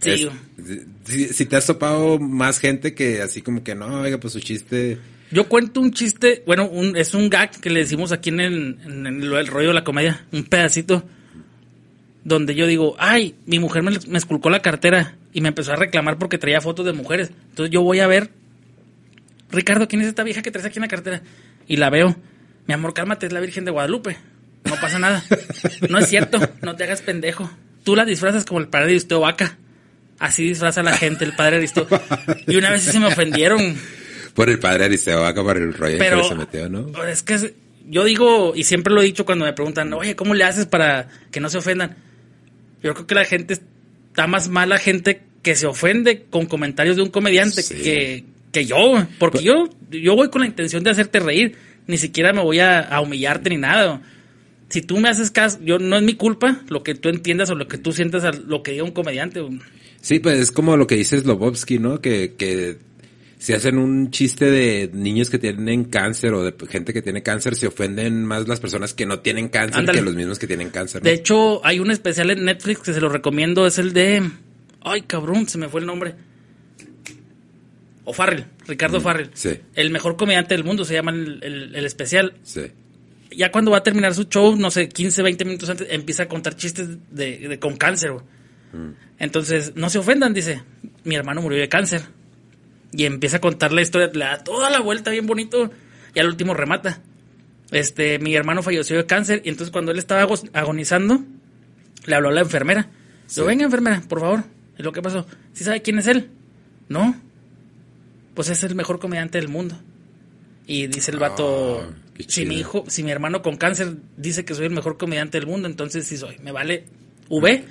Sí, 0.01 0.10
Es- 0.12 0.29
si, 1.03 1.25
si 1.34 1.45
te 1.47 1.57
has 1.57 1.65
topado 1.65 2.17
más 2.17 2.60
gente 2.60 2.93
que 2.93 3.21
así 3.21 3.41
como 3.41 3.62
que 3.62 3.75
no, 3.75 3.99
oiga, 4.03 4.17
pues 4.21 4.31
su 4.31 4.39
chiste. 4.39 4.97
Yo 5.31 5.49
cuento 5.49 5.81
un 5.81 5.91
chiste, 5.91 6.41
bueno, 6.47 6.69
un, 6.69 6.95
es 6.95 7.13
un 7.13 7.29
gag 7.29 7.51
que 7.60 7.69
le 7.71 7.81
decimos 7.81 8.13
aquí 8.13 8.29
en 8.29 8.39
el, 8.39 8.77
en 8.86 9.05
el- 9.05 9.34
el 9.34 9.47
rollo 9.47 9.67
de 9.67 9.73
la 9.73 9.84
comedia, 9.84 10.25
un 10.31 10.45
pedacito, 10.45 11.03
donde 12.23 12.55
yo 12.55 12.67
digo, 12.67 12.95
ay, 12.99 13.36
mi 13.45 13.60
mujer 13.60 13.84
me, 13.84 13.91
me 14.07 14.17
esculcó 14.17 14.49
la 14.49 14.62
cartera 14.62 15.17
y 15.34 15.41
me 15.41 15.49
empezó 15.49 15.73
a 15.73 15.75
reclamar 15.75 16.17
porque 16.17 16.38
traía 16.38 16.62
fotos 16.62 16.86
de 16.86 16.93
mujeres. 16.93 17.31
Entonces 17.49 17.73
yo 17.73 17.81
voy 17.81 17.99
a 17.99 18.07
ver, 18.07 18.29
Ricardo, 19.51 19.87
¿quién 19.87 20.01
es 20.01 20.07
esta 20.07 20.23
vieja 20.23 20.41
que 20.41 20.51
traes 20.51 20.65
aquí 20.65 20.79
en 20.79 20.83
la 20.83 20.87
cartera? 20.87 21.21
Y 21.67 21.77
la 21.77 21.89
veo, 21.89 22.15
mi 22.67 22.73
amor, 22.73 22.93
cálmate, 22.93 23.25
es 23.27 23.33
la 23.33 23.39
Virgen 23.39 23.65
de 23.65 23.71
Guadalupe. 23.71 24.17
No 24.65 24.75
pasa 24.75 24.99
nada. 24.99 25.23
No 25.89 25.97
es 25.99 26.07
cierto, 26.07 26.39
no 26.61 26.75
te 26.75 26.83
hagas 26.83 27.01
pendejo. 27.01 27.49
Tú 27.83 27.95
la 27.95 28.05
disfrazas 28.05 28.45
como 28.45 28.59
el 28.59 28.67
padre 28.67 28.87
de 28.87 28.91
Aristeo 28.93 29.19
Vaca. 29.21 29.57
Así 30.19 30.43
disfraza 30.47 30.83
la 30.83 30.95
gente, 30.95 31.25
el 31.25 31.33
padre 31.35 31.57
Aristeo. 31.57 31.87
Y 32.47 32.55
una 32.55 32.69
vez 32.69 32.83
sí 32.83 32.91
se 32.91 32.99
me 32.99 33.07
ofendieron. 33.07 33.75
Por 34.35 34.49
el 34.49 34.59
padre 34.59 34.85
Aristeo 34.85 35.21
Vaca, 35.21 35.41
por 35.43 35.57
el 35.57 35.73
rollo 35.73 35.97
Pero 35.97 36.21
que 36.21 36.27
se 36.27 36.35
metió, 36.35 36.69
¿no? 36.69 37.03
es 37.03 37.23
que 37.23 37.53
yo 37.89 38.03
digo, 38.05 38.53
y 38.55 38.63
siempre 38.63 38.93
lo 38.93 39.01
he 39.01 39.05
dicho 39.05 39.25
cuando 39.25 39.45
me 39.45 39.53
preguntan, 39.53 39.91
oye, 39.93 40.15
¿cómo 40.15 40.33
le 40.35 40.43
haces 40.43 40.67
para 40.67 41.07
que 41.31 41.39
no 41.39 41.49
se 41.49 41.57
ofendan? 41.57 41.97
Yo 42.83 42.93
creo 42.93 43.07
que 43.07 43.15
la 43.15 43.25
gente 43.25 43.55
está 43.55 44.27
más 44.27 44.47
mala 44.47 44.77
gente 44.77 45.23
que 45.41 45.55
se 45.55 45.65
ofende 45.65 46.25
con 46.29 46.45
comentarios 46.45 46.95
de 46.95 47.01
un 47.01 47.09
comediante 47.09 47.63
Sí. 47.63 47.75
que, 47.81 48.23
que 48.51 48.65
yo, 48.65 49.05
porque 49.19 49.43
yo, 49.43 49.69
yo 49.89 50.15
voy 50.15 50.29
con 50.29 50.41
la 50.41 50.47
intención 50.47 50.83
de 50.83 50.89
hacerte 50.89 51.19
reír, 51.19 51.55
ni 51.87 51.97
siquiera 51.97 52.33
me 52.33 52.41
voy 52.41 52.59
a, 52.59 52.79
a 52.79 53.01
humillarte 53.01 53.49
ni 53.49 53.57
nada. 53.57 54.01
Si 54.69 54.81
tú 54.81 54.97
me 54.97 55.09
haces 55.09 55.31
caso, 55.31 55.59
yo 55.63 55.79
no 55.79 55.97
es 55.97 56.03
mi 56.03 56.13
culpa 56.13 56.61
lo 56.69 56.83
que 56.83 56.95
tú 56.95 57.09
entiendas 57.09 57.49
o 57.49 57.55
lo 57.55 57.67
que 57.67 57.77
tú 57.77 57.91
sientas 57.91 58.23
a 58.23 58.31
lo 58.31 58.63
que 58.63 58.71
diga 58.71 58.83
un 58.83 58.91
comediante. 58.91 59.41
Sí, 59.99 60.19
pues 60.19 60.39
es 60.39 60.51
como 60.51 60.77
lo 60.77 60.87
que 60.87 60.95
dice 60.95 61.19
Slobovsky, 61.19 61.77
¿no? 61.79 61.99
Que, 61.99 62.35
que 62.37 62.77
si 63.37 63.53
hacen 63.53 63.77
un 63.77 64.11
chiste 64.11 64.49
de 64.49 64.89
niños 64.93 65.29
que 65.29 65.39
tienen 65.39 65.85
cáncer 65.85 66.33
o 66.33 66.43
de 66.43 66.53
gente 66.69 66.93
que 66.93 67.01
tiene 67.01 67.23
cáncer, 67.23 67.55
se 67.55 67.67
ofenden 67.67 68.23
más 68.23 68.47
las 68.47 68.59
personas 68.59 68.93
que 68.93 69.05
no 69.05 69.19
tienen 69.19 69.49
cáncer 69.49 69.79
Ándale. 69.79 69.99
que 69.99 70.05
los 70.05 70.15
mismos 70.15 70.39
que 70.39 70.47
tienen 70.47 70.69
cáncer. 70.69 71.01
¿no? 71.01 71.09
De 71.09 71.15
hecho, 71.15 71.65
hay 71.65 71.79
un 71.79 71.91
especial 71.91 72.31
en 72.31 72.45
Netflix 72.45 72.81
que 72.81 72.93
se 72.93 73.01
lo 73.01 73.09
recomiendo, 73.09 73.65
es 73.65 73.77
el 73.77 73.93
de... 73.93 74.29
Ay, 74.81 75.01
cabrón, 75.01 75.47
se 75.49 75.57
me 75.57 75.69
fue 75.69 75.81
el 75.81 75.87
nombre. 75.87 76.15
O 78.03 78.13
Farrell, 78.13 78.45
Ricardo 78.67 78.99
Farrell. 78.99 79.29
sí. 79.33 79.59
El 79.75 79.91
mejor 79.91 80.17
comediante 80.17 80.55
del 80.55 80.63
mundo 80.63 80.85
se 80.85 80.93
llama 80.95 81.11
el, 81.11 81.39
el- 81.43 81.75
el 81.75 81.85
especial. 81.85 82.33
Sí. 82.43 82.63
Ya 83.35 83.51
cuando 83.51 83.71
va 83.71 83.77
a 83.77 83.83
terminar 83.83 84.13
su 84.13 84.23
show, 84.25 84.55
no 84.57 84.71
sé, 84.71 84.89
15, 84.89 85.21
20 85.21 85.45
minutos 85.45 85.69
antes, 85.69 85.87
empieza 85.91 86.23
a 86.23 86.27
contar 86.27 86.55
chistes 86.55 86.89
de, 87.11 87.37
de- 87.47 87.59
con 87.59 87.77
cáncer. 87.77 88.11
güey. 88.11 88.23
Entonces, 89.19 89.73
no 89.75 89.89
se 89.89 89.99
ofendan, 89.99 90.33
dice. 90.33 90.63
Mi 91.03 91.15
hermano 91.15 91.41
murió 91.41 91.59
de 91.59 91.69
cáncer. 91.69 92.01
Y 92.93 93.05
empieza 93.05 93.37
a 93.37 93.41
contar 93.41 93.71
la 93.71 93.81
historia, 93.81 94.09
le 94.13 94.25
da 94.25 94.43
toda 94.43 94.69
la 94.69 94.79
vuelta 94.79 95.11
bien 95.11 95.27
bonito. 95.27 95.71
Y 96.13 96.19
al 96.19 96.27
último 96.27 96.53
remata. 96.53 97.01
Este, 97.71 98.19
mi 98.19 98.35
hermano 98.35 98.63
falleció 98.63 98.97
de 98.97 99.05
cáncer. 99.05 99.41
Y 99.45 99.49
entonces 99.49 99.71
cuando 99.71 99.91
él 99.91 99.99
estaba 99.99 100.27
agonizando, 100.53 101.23
le 102.05 102.15
habló 102.15 102.29
a 102.29 102.33
la 102.33 102.41
enfermera. 102.41 102.89
Sí. 103.27 103.41
venga 103.43 103.63
enfermera, 103.63 104.01
por 104.09 104.19
favor. 104.19 104.43
¿Y 104.77 104.83
lo 104.83 104.91
que 104.91 105.01
pasó? 105.01 105.25
¿Sí 105.53 105.63
sabe 105.63 105.81
quién 105.81 105.99
es 105.99 106.07
él? 106.07 106.29
No. 106.89 107.15
Pues 108.33 108.49
es 108.49 108.63
el 108.63 108.75
mejor 108.75 108.99
comediante 108.99 109.39
del 109.39 109.49
mundo. 109.49 109.79
Y 110.67 110.87
dice 110.87 111.11
el 111.11 111.17
vato, 111.17 111.81
Ah, 111.81 112.23
si 112.27 112.45
mi 112.45 112.57
hijo, 112.59 112.85
si 112.87 113.03
mi 113.03 113.11
hermano 113.11 113.41
con 113.41 113.57
cáncer 113.57 113.95
dice 114.17 114.45
que 114.45 114.53
soy 114.53 114.65
el 114.67 114.71
mejor 114.71 114.97
comediante 114.97 115.39
del 115.39 115.47
mundo, 115.47 115.67
entonces 115.67 116.05
sí 116.07 116.17
soy. 116.17 116.37
Me 116.39 116.51
vale 116.51 116.85
V 117.29 117.63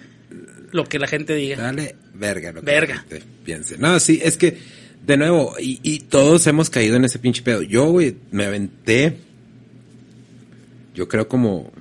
lo 0.73 0.85
que 0.85 0.99
la 0.99 1.07
gente 1.07 1.35
diga. 1.35 1.57
Dale, 1.57 1.97
verga. 2.15 2.53
Lo 2.53 2.61
que 2.61 2.67
Verga. 2.67 2.95
la 2.95 3.01
gente 3.01 3.23
piense. 3.45 3.79
No, 3.79 3.99
sí, 4.01 4.21
es 4.23 4.37
que, 4.37 4.57
de 5.07 5.17
nuevo, 5.17 5.55
y, 5.59 5.81
y 5.83 6.01
todos 6.01 6.47
hemos 6.47 6.71
caído 6.71 6.97
en 6.97 7.05
ese 7.05 7.19
pinche 7.19 7.43
pedo. 7.43 7.63
Yo, 7.63 7.87
güey, 7.87 8.17
me 8.31 8.45
aventé, 8.45 9.17
yo 10.95 11.09
creo 11.09 11.29
como, 11.29 11.73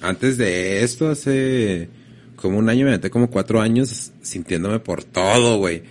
antes 0.00 0.36
de 0.36 0.82
esto, 0.82 1.08
hace 1.08 1.88
como 2.36 2.58
un 2.58 2.68
año, 2.68 2.84
me 2.84 2.90
aventé 2.90 3.10
como 3.10 3.30
cuatro 3.30 3.60
años 3.60 4.12
sintiéndome 4.22 4.80
por 4.80 5.04
todo, 5.04 5.58
güey. 5.58 5.82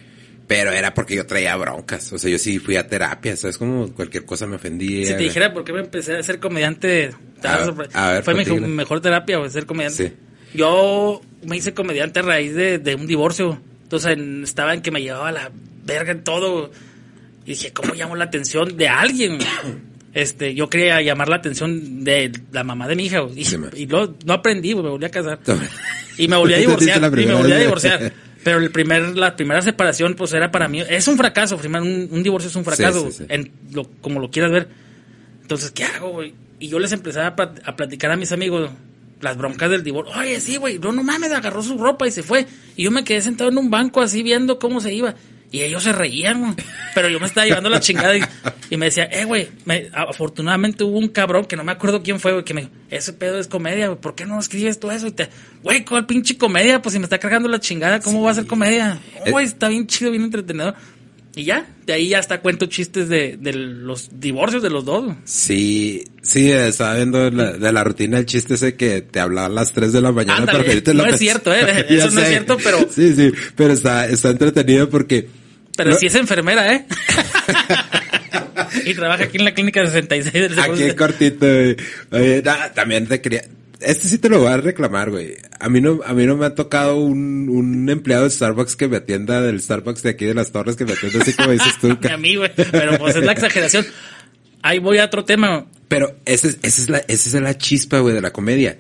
Pero 0.47 0.71
era 0.71 0.93
porque 0.93 1.15
yo 1.15 1.25
traía 1.25 1.55
broncas. 1.57 2.11
O 2.13 2.17
sea, 2.17 2.31
yo 2.31 2.37
sí 2.39 2.57
fui 2.59 2.77
a 2.77 2.87
terapia, 2.87 3.35
¿sabes? 3.35 3.57
Como 3.57 3.91
cualquier 3.93 4.23
cosa 4.25 4.47
me 4.47 4.55
ofendía. 4.55 5.05
Si 5.07 5.13
te 5.13 5.23
dijera 5.23 5.53
por 5.53 5.65
qué 5.65 5.73
me 5.73 5.81
empecé 5.81 6.15
a 6.15 6.23
ser 6.23 6.39
comediante, 6.39 7.11
te 7.41 7.47
A- 7.47 7.57
ver, 8.11 8.23
fue 8.23 8.33
mi 8.33 8.45
platícale. 8.45 8.67
mejor 8.73 9.01
terapia, 9.01 9.37
ser 9.49 9.65
comediante. 9.65 10.07
Sí. 10.07 10.13
Yo 10.57 11.21
me 11.43 11.57
hice 11.57 11.73
comediante 11.73 12.19
a 12.19 12.23
raíz 12.23 12.55
de, 12.55 12.79
de 12.79 12.95
un 12.95 13.07
divorcio. 13.07 13.61
Entonces 13.83 14.13
en- 14.13 14.43
estaba 14.43 14.73
en 14.73 14.81
que 14.81 14.91
me 14.91 15.01
llevaba 15.01 15.31
la 15.33 15.51
verga 15.85 16.13
en 16.13 16.23
todo. 16.23 16.71
Y 17.45 17.49
dije, 17.51 17.73
¿cómo 17.73 17.93
llamo 17.93 18.15
la 18.15 18.23
atención 18.25 18.77
de 18.77 18.87
alguien? 18.87 19.39
Este, 20.13 20.55
yo 20.55 20.67
quería 20.67 20.99
llamar 21.03 21.29
la 21.29 21.35
atención 21.35 22.03
de 22.03 22.31
la 22.51 22.63
mamá 22.63 22.87
de 22.87 22.95
mi 22.95 23.05
hija. 23.05 23.19
Y, 23.35 23.45
Sí, 23.45 23.55
y 23.75 23.85
no 23.85 24.15
aprendí, 24.33 24.73
me 24.73 24.81
volví 24.89 25.05
a 25.05 25.09
casar. 25.09 25.37
Y 26.17 26.27
me 26.27 26.37
volví 26.37 26.55
a 26.55 26.57
divorciar. 26.65 26.97
y 26.97 27.25
me 27.27 27.33
volví 27.35 27.51
a 27.51 27.57
divorciar. 27.59 28.13
Pero 28.47 28.59
el 28.59 28.71
primer, 28.71 29.17
la 29.17 29.35
primera 29.35 29.61
separación, 29.61 30.15
pues 30.15 30.31
era 30.31 30.51
para 30.51 30.69
mí, 30.69 30.79
es 30.79 31.05
un 31.09 31.17
fracaso. 31.17 31.57
Un, 31.57 32.07
un 32.09 32.23
divorcio 32.23 32.49
es 32.49 32.55
un 32.55 32.63
fracaso, 32.63 33.11
sí, 33.11 33.17
sí. 33.17 33.25
En 33.27 33.51
lo, 33.73 33.83
como 33.99 34.21
lo 34.21 34.31
quieras 34.31 34.53
ver. 34.53 34.69
Entonces, 35.41 35.71
¿qué 35.71 35.83
hago, 35.83 36.11
güey? 36.11 36.33
Y 36.57 36.69
yo 36.69 36.79
les 36.79 36.93
empezaba 36.93 37.35
a 37.65 37.75
platicar 37.75 38.09
a 38.09 38.15
mis 38.15 38.31
amigos 38.31 38.71
las 39.19 39.37
broncas 39.37 39.69
del 39.69 39.83
divorcio. 39.83 40.17
Oye, 40.17 40.39
sí, 40.39 40.55
güey, 40.55 40.79
no, 40.79 40.93
no 40.93 41.03
mames, 41.03 41.33
agarró 41.33 41.61
su 41.61 41.77
ropa 41.77 42.07
y 42.07 42.11
se 42.11 42.23
fue. 42.23 42.47
Y 42.77 42.83
yo 42.83 42.91
me 42.91 43.03
quedé 43.03 43.19
sentado 43.19 43.49
en 43.49 43.57
un 43.57 43.69
banco 43.69 43.99
así 43.99 44.23
viendo 44.23 44.59
cómo 44.59 44.79
se 44.79 44.93
iba. 44.93 45.13
Y 45.49 45.61
ellos 45.61 45.83
se 45.83 45.93
reían, 45.93 46.41
güey. 46.41 46.53
Pero 46.93 47.07
yo 47.09 47.19
me 47.21 47.25
estaba 47.27 47.45
llevando 47.47 47.69
la 47.69 47.79
chingada 47.79 48.17
y, 48.17 48.21
y 48.69 48.75
me 48.77 48.87
decía, 48.87 49.05
eh, 49.05 49.23
güey, 49.23 49.47
me- 49.65 49.89
afortunadamente 49.93 50.83
hubo 50.83 50.97
un 50.97 51.07
cabrón 51.07 51.45
que 51.45 51.55
no 51.55 51.63
me 51.63 51.71
acuerdo 51.71 52.03
quién 52.03 52.19
fue, 52.19 52.33
güey, 52.33 52.43
que 52.43 52.53
me 52.53 52.61
dijo, 52.61 52.73
ese 52.89 53.13
pedo 53.13 53.39
es 53.39 53.47
comedia, 53.47 53.87
güey, 53.87 53.99
¿por 54.01 54.13
qué 54.13 54.25
no 54.25 54.37
escribes 54.39 54.77
tú 54.79 54.91
eso? 54.91 55.07
Y 55.07 55.11
te, 55.11 55.29
güey, 55.63 55.85
¿cuál 55.85 56.05
pinche 56.05 56.37
comedia? 56.37 56.81
Pues 56.81 56.91
si 56.93 56.99
me 56.99 57.05
está 57.05 57.17
cargando 57.17 57.47
la 57.47 57.59
chingada, 57.61 58.01
¿cómo 58.01 58.21
va 58.23 58.31
a 58.31 58.33
ser 58.35 58.45
comedia? 58.45 58.99
Eh, 59.25 59.31
Güey, 59.31 59.45
está 59.45 59.69
bien 59.69 59.87
chido, 59.87 60.11
bien 60.11 60.23
entretenido. 60.23 60.75
Y 61.37 61.43
ya, 61.45 61.67
de 61.85 61.93
ahí 61.93 62.09
ya 62.09 62.17
hasta 62.17 62.41
cuento 62.41 62.65
chistes 62.65 63.09
de, 63.09 63.37
de 63.39 63.53
los 63.53 64.09
divorcios 64.19 64.63
de 64.63 64.71
los 64.71 64.83
dos. 64.85 65.13
Sí, 65.23 66.03
sí, 66.23 66.51
estaba 66.51 66.95
viendo 66.95 67.29
la, 67.29 67.53
de 67.53 67.71
la 67.71 67.83
rutina 67.83 68.17
el 68.17 68.25
chiste 68.25 68.55
ese 68.55 68.73
que 68.75 69.03
te 69.03 69.19
hablaba 69.19 69.45
a 69.45 69.49
las 69.49 69.71
3 69.71 69.93
de 69.93 70.01
la 70.01 70.11
mañana 70.11 70.39
Ándale, 70.39 70.57
para 70.57 70.67
pedirte 70.67 70.95
la 70.95 71.03
no 71.03 71.09
es 71.13 71.19
cierto, 71.19 71.53
¿eh? 71.53 71.85
Eso 71.89 72.09
no 72.09 72.21
es 72.21 72.27
cierto, 72.29 72.57
pero- 72.63 72.89
Sí, 72.91 73.13
sí, 73.15 73.31
pero 73.55 73.73
está, 73.73 74.07
está 74.07 74.31
entretenido 74.31 74.89
porque... 74.89 75.27
Pero 75.75 75.91
No- 75.91 75.97
si 75.97 76.07
es 76.07 76.15
enfermera, 76.15 76.73
¿eh? 76.73 76.85
y 78.85 78.95
trabaja 78.95 79.25
aquí 79.25 79.37
en 79.37 79.45
la 79.45 79.53
clínica 79.53 79.85
66 79.85 80.33
del 80.33 80.59
Aquí 80.59 80.91
cortito, 80.95 81.45
güey. 81.45 81.75
Oye, 82.11 82.43
también 82.73 83.05
te 83.05 83.21
quería... 83.21 83.43
Este 83.81 84.07
sí 84.07 84.17
te 84.17 84.29
lo 84.29 84.39
voy 84.39 84.47
a 84.47 84.57
reclamar, 84.57 85.11
güey. 85.11 85.35
A 85.59 85.69
mí 85.69 85.81
no, 85.81 85.99
a 86.05 86.13
mí 86.13 86.25
no 86.25 86.35
me 86.35 86.45
ha 86.45 86.55
tocado 86.55 86.97
un, 86.97 87.47
un 87.49 87.89
empleado 87.89 88.23
de 88.23 88.29
Starbucks 88.31 88.75
que 88.75 88.87
me 88.87 88.97
atienda 88.97 89.41
del 89.41 89.61
Starbucks 89.61 90.01
de 90.03 90.09
aquí 90.09 90.25
de 90.25 90.33
las 90.33 90.51
Torres 90.51 90.75
que 90.75 90.85
me 90.85 90.93
atienda 90.93 91.19
así 91.21 91.33
como 91.33 91.51
dices 91.51 91.77
tú. 91.79 91.97
A 92.11 92.17
mí, 92.17 92.35
güey. 92.35 92.51
Pero 92.55 92.97
pues 92.97 93.15
es 93.15 93.23
la 93.23 93.33
exageración. 93.33 93.85
Ahí 94.63 94.79
voy 94.79 94.97
a 94.97 95.05
otro 95.05 95.23
tema. 95.25 95.67
Pero 95.87 96.15
esa 96.25 96.47
es, 96.47 96.57
esa 96.63 96.81
es 96.81 96.89
la, 96.89 96.97
esa 97.07 97.37
es 97.37 97.43
la 97.43 97.57
chispa, 97.57 97.99
güey, 97.99 98.15
de 98.15 98.21
la 98.21 98.31
comedia. 98.33 98.77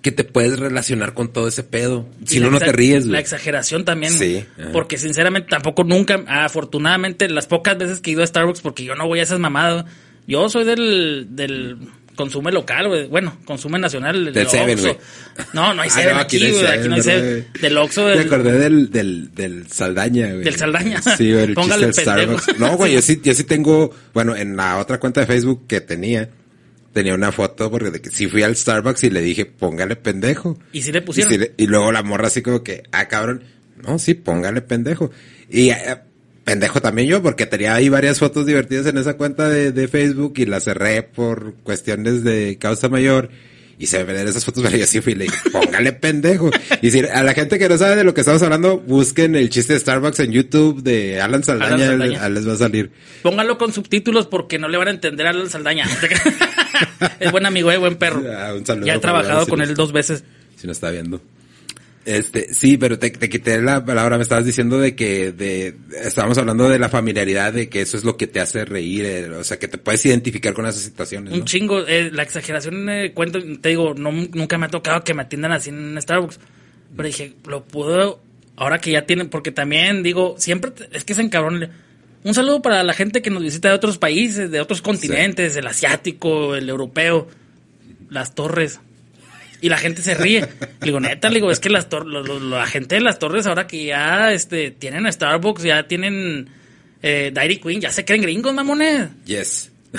Que 0.00 0.12
te 0.12 0.24
puedes 0.24 0.58
relacionar 0.58 1.12
con 1.12 1.32
todo 1.32 1.48
ese 1.48 1.64
pedo. 1.64 2.08
Si 2.24 2.40
no, 2.40 2.46
la 2.46 2.52
no 2.52 2.58
te 2.60 2.72
ríes, 2.72 3.04
La 3.04 3.10
güey. 3.10 3.20
exageración 3.20 3.84
también. 3.84 4.12
Sí, 4.12 4.44
ajá. 4.58 4.70
Porque 4.72 4.96
sinceramente 4.96 5.48
tampoco 5.50 5.84
nunca, 5.84 6.24
afortunadamente, 6.26 7.28
las 7.28 7.46
pocas 7.46 7.76
veces 7.76 8.00
que 8.00 8.10
he 8.10 8.12
ido 8.14 8.22
a 8.22 8.26
Starbucks, 8.26 8.60
porque 8.60 8.84
yo 8.84 8.94
no 8.94 9.06
voy 9.06 9.20
a 9.20 9.24
esas 9.24 9.40
mamadas. 9.40 9.84
Yo 10.26 10.48
soy 10.48 10.64
del, 10.64 11.28
del 11.30 11.78
consumo 12.18 12.50
local, 12.50 12.88
güey. 12.88 13.06
Bueno, 13.06 13.38
consumo 13.46 13.78
nacional. 13.78 14.32
Del 14.32 14.46
Seven, 14.48 14.70
Oxxo. 14.78 14.88
güey. 14.94 14.98
No, 15.54 15.72
no 15.72 15.80
hay 15.82 15.88
Ah, 15.88 15.94
Seven 15.94 16.14
no, 16.16 16.20
aquí, 16.20 16.38
güey. 16.38 16.66
Aquí 16.66 16.88
no 16.88 16.94
hay 16.96 17.00
¿verdad, 17.00 17.02
Seven. 17.02 17.46
Del 17.62 17.78
Oxxo, 17.78 18.04
Me 18.06 18.20
acordé 18.20 18.58
del, 18.58 18.90
del, 18.90 19.34
del 19.34 19.66
Saldaña, 19.68 20.32
güey. 20.32 20.44
Del 20.44 20.56
Saldaña. 20.56 21.00
Sí, 21.00 21.32
güey, 21.32 21.44
el 21.44 21.54
Póngale 21.54 21.86
chiste 21.86 22.02
del 22.10 22.14
pendejo. 22.18 22.38
Starbucks. 22.42 22.60
No, 22.60 22.76
güey, 22.76 22.92
yo 22.92 23.00
sí, 23.00 23.20
yo 23.22 23.32
sí 23.32 23.44
tengo, 23.44 23.94
bueno, 24.12 24.36
en 24.36 24.56
la 24.56 24.76
otra 24.78 24.98
cuenta 25.00 25.20
de 25.22 25.26
Facebook 25.26 25.66
que 25.66 25.80
tenía, 25.80 26.28
tenía 26.92 27.14
una 27.14 27.32
foto 27.32 27.70
porque 27.70 27.90
de 27.90 28.00
que 28.02 28.10
sí 28.10 28.26
fui 28.26 28.42
al 28.42 28.56
Starbucks 28.56 29.04
y 29.04 29.10
le 29.10 29.22
dije, 29.22 29.46
póngale 29.46 29.96
pendejo. 29.96 30.58
Y 30.72 30.82
sí 30.82 30.90
le 30.92 30.98
Y, 30.98 31.02
pusieron. 31.02 31.32
sí 31.32 31.38
le- 31.38 31.54
y 31.56 31.66
luego 31.66 31.92
la 31.92 32.02
morra 32.02 32.26
así 32.26 32.42
como 32.42 32.62
que, 32.62 32.82
ah, 32.92 33.06
cabrón, 33.08 33.44
no, 33.82 33.98
sí, 33.98 34.14
póngale 34.14 34.60
pendejo. 34.60 35.10
Y 35.48 35.70
eh, 35.70 35.76
pendejo 36.48 36.80
también 36.80 37.08
yo, 37.08 37.22
porque 37.22 37.44
tenía 37.44 37.74
ahí 37.74 37.90
varias 37.90 38.18
fotos 38.18 38.46
divertidas 38.46 38.86
en 38.86 38.96
esa 38.96 39.18
cuenta 39.18 39.50
de, 39.50 39.70
de 39.70 39.86
Facebook 39.86 40.32
y 40.36 40.46
la 40.46 40.60
cerré 40.60 41.02
por 41.02 41.56
cuestiones 41.62 42.24
de 42.24 42.56
causa 42.58 42.88
mayor. 42.88 43.28
Y 43.78 43.86
se 43.86 44.02
ven 44.02 44.26
esas 44.26 44.46
fotos, 44.46 44.62
pero 44.64 44.78
yo 44.78 44.86
sí 44.86 45.02
fui 45.02 45.12
y 45.12 45.16
le 45.16 45.24
dije, 45.24 45.50
póngale 45.52 45.92
pendejo. 45.92 46.50
Y 46.80 46.90
si 46.90 47.00
a 47.00 47.22
la 47.22 47.34
gente 47.34 47.58
que 47.58 47.68
no 47.68 47.76
sabe 47.76 47.96
de 47.96 48.04
lo 48.04 48.14
que 48.14 48.22
estamos 48.22 48.42
hablando, 48.42 48.78
busquen 48.78 49.36
el 49.36 49.50
chiste 49.50 49.74
de 49.74 49.78
Starbucks 49.78 50.20
en 50.20 50.32
YouTube 50.32 50.82
de 50.82 51.20
Alan 51.20 51.44
Saldaña, 51.44 51.74
Alan 51.74 51.98
Saldaña. 51.98 52.28
les 52.30 52.48
va 52.48 52.54
a 52.54 52.56
salir. 52.56 52.90
Póngalo 53.22 53.58
con 53.58 53.74
subtítulos 53.74 54.26
porque 54.26 54.58
no 54.58 54.68
le 54.68 54.78
van 54.78 54.88
a 54.88 54.92
entender 54.92 55.26
a 55.26 55.30
Alan 55.30 55.50
Saldaña. 55.50 55.84
es 57.20 57.30
buen 57.30 57.44
amigo, 57.44 57.70
eh, 57.70 57.76
buen 57.76 57.96
perro. 57.96 58.24
Ah, 58.34 58.54
un 58.54 58.64
saludo 58.64 58.86
Ya 58.86 58.94
he 58.94 58.98
trabajado 59.00 59.46
con 59.46 59.60
él 59.60 59.74
dos 59.74 59.92
veces. 59.92 60.24
Si 60.56 60.66
no 60.66 60.72
está 60.72 60.90
viendo. 60.90 61.20
Este, 62.08 62.54
sí, 62.54 62.78
pero 62.78 62.98
te, 62.98 63.10
te 63.10 63.28
quité 63.28 63.60
la 63.60 63.84
palabra, 63.84 64.16
me 64.16 64.22
estabas 64.22 64.46
diciendo 64.46 64.78
de 64.78 64.94
que, 64.96 65.30
de, 65.30 65.74
estábamos 66.02 66.38
hablando 66.38 66.66
de 66.70 66.78
la 66.78 66.88
familiaridad, 66.88 67.52
de 67.52 67.68
que 67.68 67.82
eso 67.82 67.98
es 67.98 68.04
lo 68.04 68.16
que 68.16 68.26
te 68.26 68.40
hace 68.40 68.64
reír, 68.64 69.04
eh, 69.04 69.28
o 69.28 69.44
sea, 69.44 69.58
que 69.58 69.68
te 69.68 69.76
puedes 69.76 70.06
identificar 70.06 70.54
con 70.54 70.64
esas 70.64 70.80
situaciones, 70.80 71.34
Un 71.34 71.44
chingo. 71.44 71.86
eh, 71.86 72.10
la 72.10 72.22
exageración, 72.22 72.88
eh, 72.88 73.12
cuento, 73.12 73.40
te 73.60 73.68
digo, 73.68 73.92
no, 73.92 74.10
nunca 74.10 74.56
me 74.56 74.64
ha 74.64 74.70
tocado 74.70 75.04
que 75.04 75.12
me 75.12 75.20
atiendan 75.20 75.52
así 75.52 75.68
en 75.68 76.00
Starbucks. 76.00 76.40
Pero 76.96 77.06
dije, 77.06 77.34
lo 77.46 77.64
puedo, 77.64 78.22
ahora 78.56 78.78
que 78.78 78.90
ya 78.92 79.04
tienen, 79.04 79.28
porque 79.28 79.52
también 79.52 80.02
digo, 80.02 80.34
siempre 80.38 80.70
te- 80.70 80.88
es 80.96 81.04
que 81.04 81.12
se 81.12 81.20
encabrón. 81.20 81.68
Un 82.24 82.32
saludo 82.32 82.62
para 82.62 82.82
la 82.84 82.94
gente 82.94 83.20
que 83.20 83.28
nos 83.28 83.42
visita 83.42 83.68
de 83.68 83.74
otros 83.74 83.98
países, 83.98 84.50
de 84.50 84.62
otros 84.62 84.80
continentes, 84.80 85.56
el 85.56 85.66
asiático, 85.66 86.56
el 86.56 86.70
europeo, 86.70 87.28
las 88.08 88.34
torres. 88.34 88.80
Y 89.60 89.68
la 89.68 89.78
gente 89.78 90.02
se 90.02 90.14
ríe. 90.14 90.40
Le 90.40 90.48
digo, 90.82 91.00
neta, 91.00 91.28
le 91.28 91.36
digo, 91.36 91.50
es 91.50 91.58
que 91.60 91.68
las 91.70 91.88
tor- 91.88 92.06
lo- 92.06 92.22
lo- 92.22 92.38
la 92.40 92.66
gente 92.66 92.94
de 92.94 93.00
las 93.00 93.18
torres 93.18 93.46
ahora 93.46 93.66
que 93.66 93.86
ya 93.86 94.32
este, 94.32 94.70
tienen 94.70 95.10
Starbucks, 95.12 95.62
ya 95.64 95.88
tienen 95.88 96.48
eh, 97.02 97.30
Dairy 97.34 97.58
Queen, 97.58 97.80
ya 97.80 97.90
se 97.90 98.04
creen 98.04 98.22
gringos, 98.22 98.54
mamones. 98.54 99.08
Yes. 99.24 99.70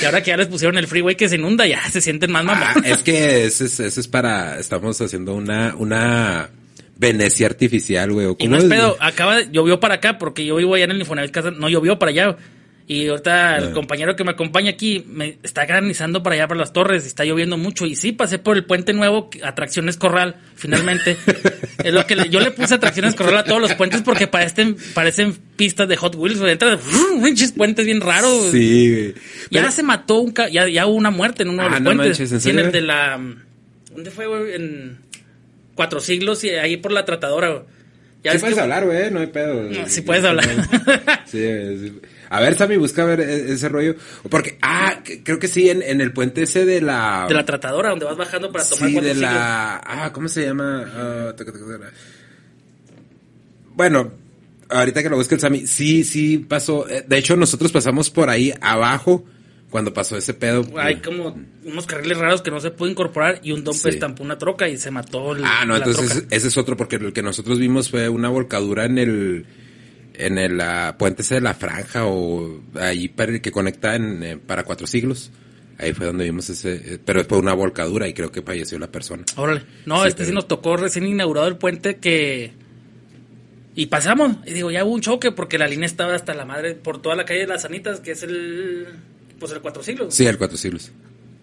Y, 0.00 0.04
ahora 0.04 0.22
que 0.22 0.30
ya 0.30 0.36
les 0.36 0.46
pusieron 0.46 0.78
el 0.78 0.86
freeway 0.86 1.16
que 1.16 1.28
se 1.28 1.34
inunda, 1.36 1.66
ya 1.66 1.82
se 1.90 2.00
sienten 2.00 2.30
más 2.30 2.44
Ah, 2.48 2.54
mamón. 2.74 2.84
es 2.84 3.02
que 3.02 3.44
eso 3.44 3.64
es, 3.64 3.78
eso 3.80 4.00
es 4.00 4.08
para, 4.08 4.58
estamos 4.58 5.00
haciendo 5.00 5.34
una, 5.34 5.74
una 5.76 6.50
Venecia 6.96 7.46
artificial, 7.46 8.12
güey. 8.12 8.26
¿o 8.26 8.36
Y 8.38 8.48
no 8.48 8.56
es 8.58 8.64
pedo, 8.64 8.96
acaba 9.00 9.36
de, 9.36 9.48
llovió 9.50 9.80
para 9.80 9.94
acá 9.94 10.18
porque 10.18 10.44
yo 10.44 10.56
vivo 10.56 10.74
allá 10.74 10.84
en 10.84 10.92
el 10.92 11.00
Infonavit 11.00 11.30
casa, 11.32 11.50
no 11.50 11.68
llovió 11.68 11.98
para 11.98 12.10
allá. 12.10 12.36
Y 12.88 13.06
ahorita 13.08 13.58
el 13.58 13.70
compañero 13.72 14.16
que 14.16 14.24
me 14.24 14.32
acompaña 14.32 14.70
aquí 14.70 15.04
me 15.08 15.38
está 15.42 15.64
granizando 15.66 16.22
para 16.22 16.34
allá 16.34 16.48
para 16.48 16.60
las 16.60 16.72
torres, 16.72 17.04
y 17.04 17.06
está 17.06 17.24
lloviendo 17.24 17.56
mucho. 17.56 17.86
Y 17.86 17.94
sí, 17.96 18.12
pasé 18.12 18.38
por 18.38 18.56
el 18.56 18.64
puente 18.64 18.92
nuevo, 18.92 19.30
atracciones 19.44 19.96
corral, 19.96 20.36
finalmente. 20.56 21.16
es 21.84 21.92
lo 21.94 22.04
que 22.06 22.16
le- 22.16 22.28
yo 22.28 22.40
le 22.40 22.50
puse 22.50 22.74
atracciones 22.74 23.14
corral 23.14 23.38
a 23.38 23.44
todos 23.44 23.60
los 23.60 23.72
puentes 23.74 24.02
porque 24.02 24.26
parecen, 24.26 24.76
parecen 24.94 25.32
pistas 25.56 25.88
de 25.88 25.96
Hot 25.96 26.16
Wheels, 26.16 26.40
güey. 26.40 26.52
Entran, 26.52 26.78
pinches 27.24 27.52
puentes 27.52 27.86
bien 27.86 28.00
raros. 28.00 28.50
Sí, 28.50 28.90
güey. 28.90 29.14
Ya 29.50 29.60
Pero- 29.60 29.70
se 29.70 29.82
mató 29.84 30.18
un 30.20 30.32
ca- 30.32 30.48
ya, 30.48 30.68
ya 30.68 30.86
hubo 30.86 30.96
una 30.96 31.10
muerte 31.10 31.44
en 31.44 31.50
uno 31.50 31.62
de 31.62 31.68
Ah, 31.68 31.70
los 31.72 31.80
no 31.80 31.84
puentes. 31.94 32.18
manches, 32.20 32.46
¿en 32.46 32.58
el 32.58 32.72
de 32.72 32.80
la 32.82 33.18
¿dónde 33.94 34.10
fue, 34.10 34.26
güey? 34.26 34.54
En 34.54 34.98
Cuatro 35.76 36.00
Siglos 36.00 36.42
y 36.44 36.50
ahí 36.50 36.76
por 36.76 36.92
la 36.92 37.04
tratadora, 37.04 37.48
güey. 37.50 37.62
Ya 38.24 38.32
Sí 38.32 38.38
puedes 38.38 38.54
que- 38.56 38.60
hablar, 38.60 38.84
güey, 38.84 39.10
no 39.10 39.20
hay 39.20 39.26
pedo. 39.28 39.62
No, 39.62 39.86
sí 39.88 40.02
puedes 40.02 40.24
hablar. 40.24 40.44
Sí, 41.26 41.38
sí. 41.78 41.92
A 42.34 42.40
ver, 42.40 42.54
Sammy, 42.56 42.76
busca 42.78 43.04
ver 43.04 43.20
e- 43.20 43.52
ese 43.52 43.68
rollo. 43.68 43.94
Porque, 44.30 44.56
ah, 44.62 45.02
creo 45.22 45.38
que 45.38 45.48
sí, 45.48 45.68
en, 45.68 45.82
en 45.82 46.00
el 46.00 46.12
puente 46.12 46.42
ese 46.44 46.64
de 46.64 46.80
la... 46.80 47.26
de 47.28 47.34
la 47.34 47.44
tratadora 47.44 47.90
donde 47.90 48.06
vas 48.06 48.16
bajando 48.16 48.50
para 48.50 48.64
tomar 48.64 48.88
sí, 48.88 49.00
de 49.00 49.14
la... 49.14 49.80
Ah, 49.84 50.12
¿cómo 50.12 50.28
se 50.28 50.46
llama? 50.46 50.84
Ah. 50.94 51.34
Bueno, 53.74 54.12
ahorita 54.68 55.02
que 55.02 55.08
lo 55.10 55.16
busque 55.16 55.34
el 55.34 55.40
Sammy, 55.40 55.66
sí, 55.66 56.04
sí 56.04 56.38
pasó. 56.38 56.88
Eh, 56.88 57.04
De 57.06 57.18
hecho, 57.18 57.36
nosotros 57.36 57.72
pasamos 57.72 58.10
por 58.10 58.28
ahí 58.30 58.52
abajo 58.60 59.24
cuando 59.70 59.94
pasó 59.94 60.16
ese 60.18 60.34
pedo. 60.34 60.66
Hay 60.78 60.96
como 60.96 61.34
unos 61.64 61.86
carriles 61.86 62.18
raros 62.18 62.42
que 62.42 62.50
no 62.50 62.60
se 62.60 62.70
pudo 62.70 62.90
incorporar 62.90 63.40
y 63.42 63.52
un 63.52 63.64
dompe 63.64 63.78
Sí. 63.80 63.88
estampó 63.88 64.22
una 64.22 64.36
troca 64.36 64.68
y 64.68 64.76
se 64.76 64.90
mató 64.90 65.34
el, 65.34 65.42
Ah, 65.44 65.64
no, 65.66 65.72
la 65.74 65.78
entonces 65.78 66.10
troca. 66.12 66.26
ese 66.36 66.48
es 66.48 66.56
otro, 66.58 66.76
porque 66.76 66.96
el 66.96 67.12
que 67.14 67.22
nosotros 67.22 67.58
vimos 67.58 67.90
fue 67.90 68.08
una 68.10 68.28
volcadura 68.28 68.84
en 68.84 68.98
el 68.98 69.46
en 70.14 70.38
el 70.38 70.60
ah, 70.60 70.96
puente 70.98 71.22
ese 71.22 71.36
de 71.36 71.40
la 71.40 71.54
franja 71.54 72.06
o 72.06 72.60
ahí 72.74 73.08
para 73.08 73.32
el 73.32 73.40
que 73.40 73.50
conecta 73.50 73.94
en, 73.96 74.22
eh, 74.22 74.36
para 74.36 74.64
cuatro 74.64 74.86
siglos. 74.86 75.30
Ahí 75.78 75.92
fue 75.92 76.06
donde 76.06 76.24
vimos 76.24 76.48
ese, 76.48 76.94
eh, 76.94 76.98
pero 77.04 77.24
fue 77.24 77.38
una 77.38 77.54
volcadura 77.54 78.06
y 78.06 78.12
creo 78.12 78.30
que 78.30 78.42
falleció 78.42 78.78
la 78.78 78.90
persona. 78.90 79.24
Órale. 79.36 79.62
No, 79.86 80.02
Sí, 80.02 80.08
este 80.08 80.24
sí 80.24 80.32
nos 80.32 80.46
tocó 80.46 80.76
recién 80.76 81.06
inaugurado 81.06 81.48
el 81.48 81.56
puente 81.56 81.96
que... 81.96 82.52
Y 83.74 83.86
pasamos. 83.86 84.36
Y 84.46 84.52
digo, 84.52 84.70
ya 84.70 84.84
hubo 84.84 84.92
un 84.92 85.00
choque 85.00 85.32
porque 85.32 85.58
la 85.58 85.66
línea 85.66 85.86
estaba 85.86 86.14
hasta 86.14 86.34
la 86.34 86.44
madre 86.44 86.74
por 86.74 87.00
toda 87.00 87.16
la 87.16 87.24
calle 87.24 87.40
de 87.40 87.46
las 87.46 87.64
Anitas, 87.64 88.00
que 88.00 88.12
es 88.12 88.22
el... 88.22 88.86
Pues 89.40 89.50
el 89.50 89.60
Cuatro 89.60 89.82
Siglos. 89.82 90.14
Sí, 90.14 90.26
el 90.26 90.38
cuatro 90.38 90.56
siglos. 90.56 90.92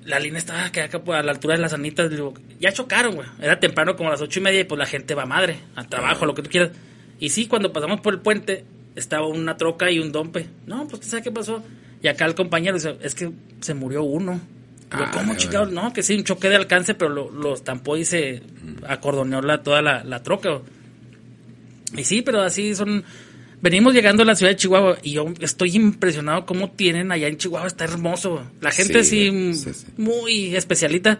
La 0.05 0.19
línea 0.19 0.37
estaba 0.37 0.71
que 0.71 0.81
acá 0.81 1.03
pues, 1.03 1.19
a 1.19 1.23
la 1.23 1.31
altura 1.31 1.55
de 1.55 1.61
las 1.61 1.73
Anitas. 1.73 2.09
Digo, 2.09 2.33
ya 2.59 2.71
chocaron, 2.71 3.15
güey. 3.15 3.27
Era 3.41 3.59
temprano 3.59 3.97
como 3.97 4.09
a 4.09 4.13
las 4.13 4.21
ocho 4.21 4.39
y 4.39 4.43
media 4.43 4.61
y 4.61 4.63
pues 4.63 4.79
la 4.79 4.85
gente 4.85 5.15
va 5.15 5.25
madre, 5.25 5.59
al 5.75 5.89
trabajo, 5.89 6.23
a 6.23 6.27
lo 6.27 6.35
que 6.35 6.43
tú 6.43 6.49
quieras. 6.49 6.71
Y 7.19 7.29
sí, 7.29 7.47
cuando 7.47 7.71
pasamos 7.73 8.01
por 8.01 8.13
el 8.13 8.19
puente, 8.21 8.63
estaba 8.95 9.27
una 9.27 9.57
troca 9.57 9.91
y 9.91 9.99
un 9.99 10.11
dompe. 10.11 10.47
No, 10.65 10.87
pues 10.87 11.05
¿sabes 11.05 11.23
qué 11.23 11.31
pasó? 11.31 11.63
Y 12.01 12.07
acá 12.07 12.25
el 12.25 12.35
compañero 12.35 12.75
dice, 12.75 12.97
es 13.01 13.13
que 13.15 13.31
se 13.61 13.73
murió 13.73 14.03
uno. 14.03 14.39
Digo, 14.91 15.03
Ah, 15.05 15.11
¿cómo 15.13 15.35
chingados? 15.35 15.71
No, 15.71 15.91
que 15.93 16.01
sí, 16.01 16.15
un 16.15 16.23
choque 16.23 16.49
de 16.49 16.55
alcance, 16.55 16.95
pero 16.95 17.11
lo, 17.11 17.29
lo 17.29 17.53
estampó 17.53 17.97
y 17.97 18.05
se 18.05 18.41
acordoneó 18.87 19.41
la, 19.41 19.61
toda 19.61 19.81
la, 19.81 20.03
la 20.03 20.23
troca. 20.23 20.61
Y 21.95 22.03
sí, 22.03 22.21
pero 22.21 22.41
así 22.41 22.73
son... 22.75 23.03
Venimos 23.61 23.93
llegando 23.93 24.23
a 24.23 24.25
la 24.25 24.35
ciudad 24.35 24.53
de 24.53 24.55
Chihuahua 24.55 24.99
y 25.03 25.11
yo 25.11 25.25
estoy 25.41 25.75
impresionado 25.75 26.45
cómo 26.45 26.71
tienen 26.71 27.11
allá 27.11 27.27
en 27.27 27.35
Chihuahua, 27.37 27.67
está 27.67 27.83
hermoso. 27.83 28.41
La 28.61 28.71
gente 28.71 29.03
Sí, 29.03 29.29
muy 29.97 30.55
especialita, 30.55 31.19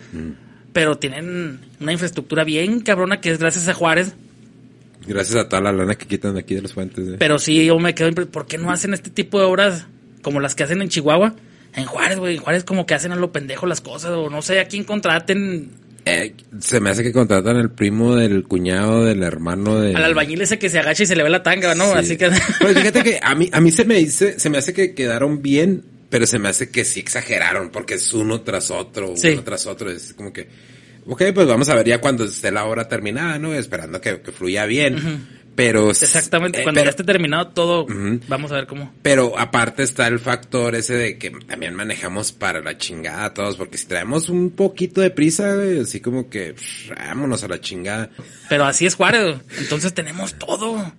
pero 0.71 0.97
tienen 0.97 1.59
una 1.82 1.91
infraestructura 1.91 2.45
bien 2.45 2.80
cabrona 2.80 3.19
que 3.19 3.30
es 3.32 3.39
gracias 3.39 3.67
a 3.67 3.73
Juárez. 3.73 4.15
Gracias 5.10 5.36
a 5.38 5.49
toda 5.49 5.62
la 5.62 5.72
lana 5.72 5.95
que 5.95 6.05
quitan 6.07 6.38
aquí 6.38 6.55
de 6.55 6.62
los 6.62 6.74
puentes. 6.74 7.07
eh. 7.07 7.16
Pero 7.20 7.39
sí, 7.39 7.66
yo 7.66 7.78
me 7.80 7.93
quedo 7.95 8.12
¿por 8.32 8.47
qué 8.47 8.57
no 8.57 8.72
hacen 8.72 8.93
este 8.93 9.10
tipo 9.10 9.39
de 9.39 9.45
obras 9.45 9.88
como 10.22 10.39
las 10.39 10.55
que 10.55 10.64
hacen 10.64 10.82
en 10.82 10.89
Chihuahua? 10.89 11.36
En 11.76 11.86
Juárez, 11.86 12.18
güey, 12.20 12.36
en 12.36 12.41
Juárez 12.41 12.64
como 12.64 12.86
que 12.86 12.93
hacen 12.93 13.12
a 13.12 13.16
lo 13.16 13.32
pendejo 13.32 13.66
las 13.68 13.82
cosas, 13.82 14.12
o 14.12 14.30
no 14.30 14.41
sé 14.41 14.60
a 14.60 14.68
quién 14.68 14.84
contraten, 14.84 15.70
Eh, 16.05 16.34
se 16.60 16.80
me 16.80 16.89
hace 16.89 17.03
que 17.03 17.12
contratan 17.12 17.57
al 17.57 17.72
primo 17.72 18.16
del 18.16 18.43
cuñado 18.43 19.03
del 19.05 19.22
hermano 19.22 19.80
de... 19.80 19.93
al 19.95 20.03
albañil 20.03 20.41
ese 20.41 20.57
que 20.57 20.70
se 20.70 20.80
agacha 20.80 21.03
y 21.03 21.05
se 21.05 21.16
le 21.16 21.24
ve 21.24 21.30
la 21.30 21.43
tanga, 21.43 21.76
¿no? 21.76 21.86
Sí. 21.91 21.97
Así 21.97 22.18
que... 22.18 22.30
Pues 22.62 22.76
fíjate 22.78 23.03
que 23.03 23.20
a 23.22 23.36
mí, 23.36 23.49
a 23.51 23.62
mí 23.62 23.70
se 23.72 23.86
me 23.86 23.95
dice, 23.95 24.39
se 24.39 24.49
me 24.49 24.57
hace 24.57 24.74
que 24.74 24.95
quedaron 24.95 25.41
bien, 25.43 25.84
pero 26.10 26.26
se 26.26 26.39
me 26.39 26.49
hace 26.49 26.70
que 26.72 26.86
sí 26.86 26.99
exageraron, 27.01 27.70
porque 27.70 27.95
es 27.95 28.14
uno 28.14 28.41
tras 28.41 28.72
otro, 28.72 29.16
Sí. 29.16 29.30
uno 29.34 29.43
tras 29.43 29.68
otro, 29.68 29.91
es 29.91 30.14
como 30.14 30.34
que, 30.34 30.47
ok, 31.07 31.23
pues 31.33 31.47
vamos 31.47 31.69
a 31.69 31.75
ver 31.75 31.87
ya 31.87 31.99
cuando 32.01 32.25
esté 32.25 32.51
la 32.51 32.65
hora 32.65 32.87
terminada, 32.87 33.39
¿no? 33.39 33.53
Esperando 33.53 33.99
que, 34.01 34.21
que 34.21 34.31
fluya 34.31 34.65
bien. 34.65 35.39
Pero. 35.55 35.89
Exactamente, 35.89 36.61
eh, 36.61 36.63
cuando 36.63 36.79
pero- 36.79 36.85
ya 36.85 36.91
esté 36.91 37.03
terminado 37.03 37.49
todo, 37.49 37.85
vamos 38.29 38.49
a 38.53 38.55
ver 38.55 38.65
cómo. 38.65 38.93
Pero 39.01 39.37
aparte 39.37 39.83
está 39.83 40.07
el 40.07 40.19
factor 40.19 40.73
ese 40.73 40.93
de 40.93 41.17
que 41.17 41.31
también 41.31 41.75
manejamos 41.75 42.31
para 42.31 42.61
la 42.61 42.77
chingada 42.77 43.33
todos, 43.33 43.57
porque 43.57 43.77
si 43.77 43.85
traemos 43.85 44.29
un 44.29 44.51
poquito 44.51 45.01
de 45.01 45.09
prisa, 45.09 45.55
güey, 45.55 45.81
así 45.81 45.99
como 45.99 46.29
que 46.29 46.53
pff, 46.53 46.91
vámonos 46.95 47.43
a 47.43 47.49
la 47.49 47.59
chingada. 47.59 48.09
Pero 48.47 48.63
así 48.63 48.85
es 48.85 48.95
Juárez, 48.95 49.35
entonces 49.57 49.93
tenemos 49.93 50.35
todo. 50.35 50.93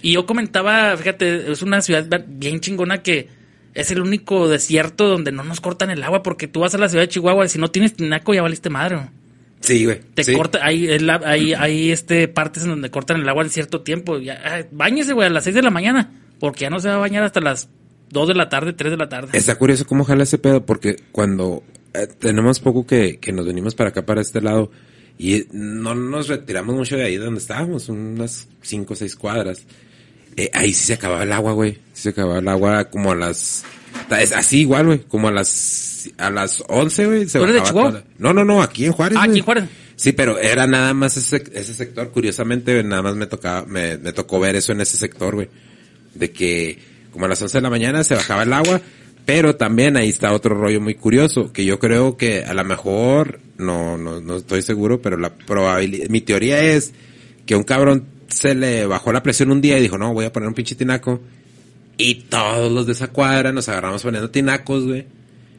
Y 0.00 0.12
yo 0.12 0.26
comentaba, 0.26 0.96
fíjate, 0.96 1.50
es 1.50 1.62
una 1.62 1.80
ciudad 1.82 2.24
bien 2.28 2.60
chingona 2.60 3.02
que 3.02 3.26
es 3.74 3.90
el 3.90 4.00
único 4.00 4.48
desierto 4.48 5.08
donde 5.08 5.32
no 5.32 5.42
nos 5.42 5.60
cortan 5.60 5.90
el 5.90 6.04
agua, 6.04 6.22
porque 6.22 6.46
tú 6.46 6.60
vas 6.60 6.72
a 6.74 6.78
la 6.78 6.88
ciudad 6.88 7.02
de 7.02 7.08
Chihuahua 7.08 7.46
y 7.46 7.48
si 7.48 7.58
no 7.58 7.68
tienes 7.70 7.94
tinaco 7.94 8.32
ya 8.32 8.42
valiste 8.42 8.70
madre. 8.70 9.08
Sí, 9.60 9.84
güey. 9.84 10.00
Te 10.14 10.24
sí. 10.24 10.34
corta, 10.34 10.60
hay, 10.62 10.88
hay, 10.88 11.54
hay 11.54 11.90
este 11.90 12.28
partes 12.28 12.62
en 12.62 12.70
donde 12.70 12.90
cortan 12.90 13.20
el 13.20 13.28
agua 13.28 13.42
en 13.42 13.50
cierto 13.50 13.82
tiempo. 13.82 14.18
Ya, 14.18 14.40
ah, 14.44 14.64
báñese, 14.70 15.12
güey, 15.12 15.26
a 15.26 15.30
las 15.30 15.44
6 15.44 15.56
de 15.56 15.62
la 15.62 15.70
mañana, 15.70 16.12
porque 16.38 16.62
ya 16.62 16.70
no 16.70 16.80
se 16.80 16.88
va 16.88 16.94
a 16.94 16.98
bañar 16.98 17.24
hasta 17.24 17.40
las 17.40 17.68
2 18.10 18.28
de 18.28 18.34
la 18.34 18.48
tarde, 18.48 18.72
3 18.72 18.92
de 18.92 18.96
la 18.96 19.08
tarde. 19.08 19.36
Está 19.36 19.56
curioso 19.56 19.86
cómo 19.86 20.04
jala 20.04 20.22
ese 20.22 20.38
pedo, 20.38 20.64
porque 20.64 20.96
cuando 21.12 21.62
eh, 21.94 22.06
tenemos 22.18 22.60
poco 22.60 22.86
que, 22.86 23.18
que 23.18 23.32
nos 23.32 23.46
venimos 23.46 23.74
para 23.74 23.90
acá, 23.90 24.06
para 24.06 24.20
este 24.20 24.40
lado, 24.40 24.70
y 25.18 25.46
no 25.52 25.94
nos 25.94 26.28
retiramos 26.28 26.76
mucho 26.76 26.96
de 26.96 27.04
ahí 27.04 27.16
donde 27.16 27.40
estábamos, 27.40 27.88
unas 27.88 28.48
cinco 28.62 28.92
o 28.92 28.96
seis 28.96 29.16
cuadras. 29.16 29.66
Eh, 30.38 30.50
ahí 30.54 30.72
sí 30.72 30.84
se 30.84 30.94
acababa 30.94 31.24
el 31.24 31.32
agua, 31.32 31.52
güey. 31.52 31.74
Sí 31.92 32.04
se 32.04 32.08
acababa 32.10 32.38
el 32.38 32.48
agua 32.48 32.84
como 32.84 33.10
a 33.10 33.16
las... 33.16 33.64
es 34.20 34.32
Así 34.32 34.60
igual, 34.60 34.86
güey. 34.86 35.00
Como 35.00 35.28
a 35.28 35.32
las... 35.32 36.08
A 36.16 36.30
las 36.30 36.62
11, 36.68 37.06
güey. 37.06 37.28
se 37.28 37.38
¿Tú 37.38 37.44
eres 37.44 37.56
de 37.56 37.62
Chihuahua? 37.64 38.04
No, 38.18 38.32
no, 38.32 38.44
no. 38.44 38.62
Aquí 38.62 38.84
en 38.86 38.92
Juárez, 38.92 39.18
Ah, 39.20 39.24
aquí 39.24 39.40
en 39.40 39.44
Juárez. 39.44 39.64
Sí, 39.96 40.12
pero 40.12 40.38
era 40.38 40.68
nada 40.68 40.94
más 40.94 41.16
ese, 41.16 41.42
ese 41.52 41.74
sector. 41.74 42.10
Curiosamente, 42.12 42.80
nada 42.84 43.02
más 43.02 43.16
me 43.16 43.26
tocaba, 43.26 43.66
me, 43.66 43.98
me 43.98 44.12
tocó 44.12 44.38
ver 44.38 44.54
eso 44.54 44.70
en 44.70 44.80
ese 44.80 44.96
sector, 44.96 45.34
güey. 45.34 45.48
De 46.14 46.30
que 46.30 46.78
como 47.10 47.26
a 47.26 47.28
las 47.28 47.42
11 47.42 47.58
de 47.58 47.62
la 47.62 47.70
mañana 47.70 48.04
se 48.04 48.14
bajaba 48.14 48.44
el 48.44 48.52
agua, 48.52 48.80
pero 49.26 49.56
también 49.56 49.96
ahí 49.96 50.08
está 50.08 50.32
otro 50.32 50.54
rollo 50.54 50.80
muy 50.80 50.94
curioso, 50.94 51.52
que 51.52 51.64
yo 51.64 51.80
creo 51.80 52.16
que 52.16 52.44
a 52.44 52.54
lo 52.54 52.64
mejor, 52.64 53.40
no, 53.56 53.98
no, 53.98 54.20
no 54.20 54.36
estoy 54.36 54.62
seguro, 54.62 55.02
pero 55.02 55.16
la 55.16 55.34
probabilidad, 55.34 56.08
mi 56.10 56.20
teoría 56.20 56.62
es 56.62 56.92
que 57.44 57.56
un 57.56 57.64
cabrón 57.64 58.06
se 58.28 58.54
le 58.54 58.86
bajó 58.86 59.12
la 59.12 59.22
presión 59.22 59.50
un 59.50 59.60
día 59.60 59.78
y 59.78 59.82
dijo, 59.82 59.98
no, 59.98 60.12
voy 60.12 60.26
a 60.26 60.32
poner 60.32 60.48
un 60.48 60.54
pinche 60.54 60.74
tinaco. 60.74 61.20
Y 61.96 62.14
todos 62.14 62.70
los 62.70 62.86
de 62.86 62.92
esa 62.92 63.08
cuadra 63.08 63.52
nos 63.52 63.68
agarramos 63.68 64.02
poniendo 64.02 64.30
tinacos, 64.30 64.86
güey. 64.86 65.06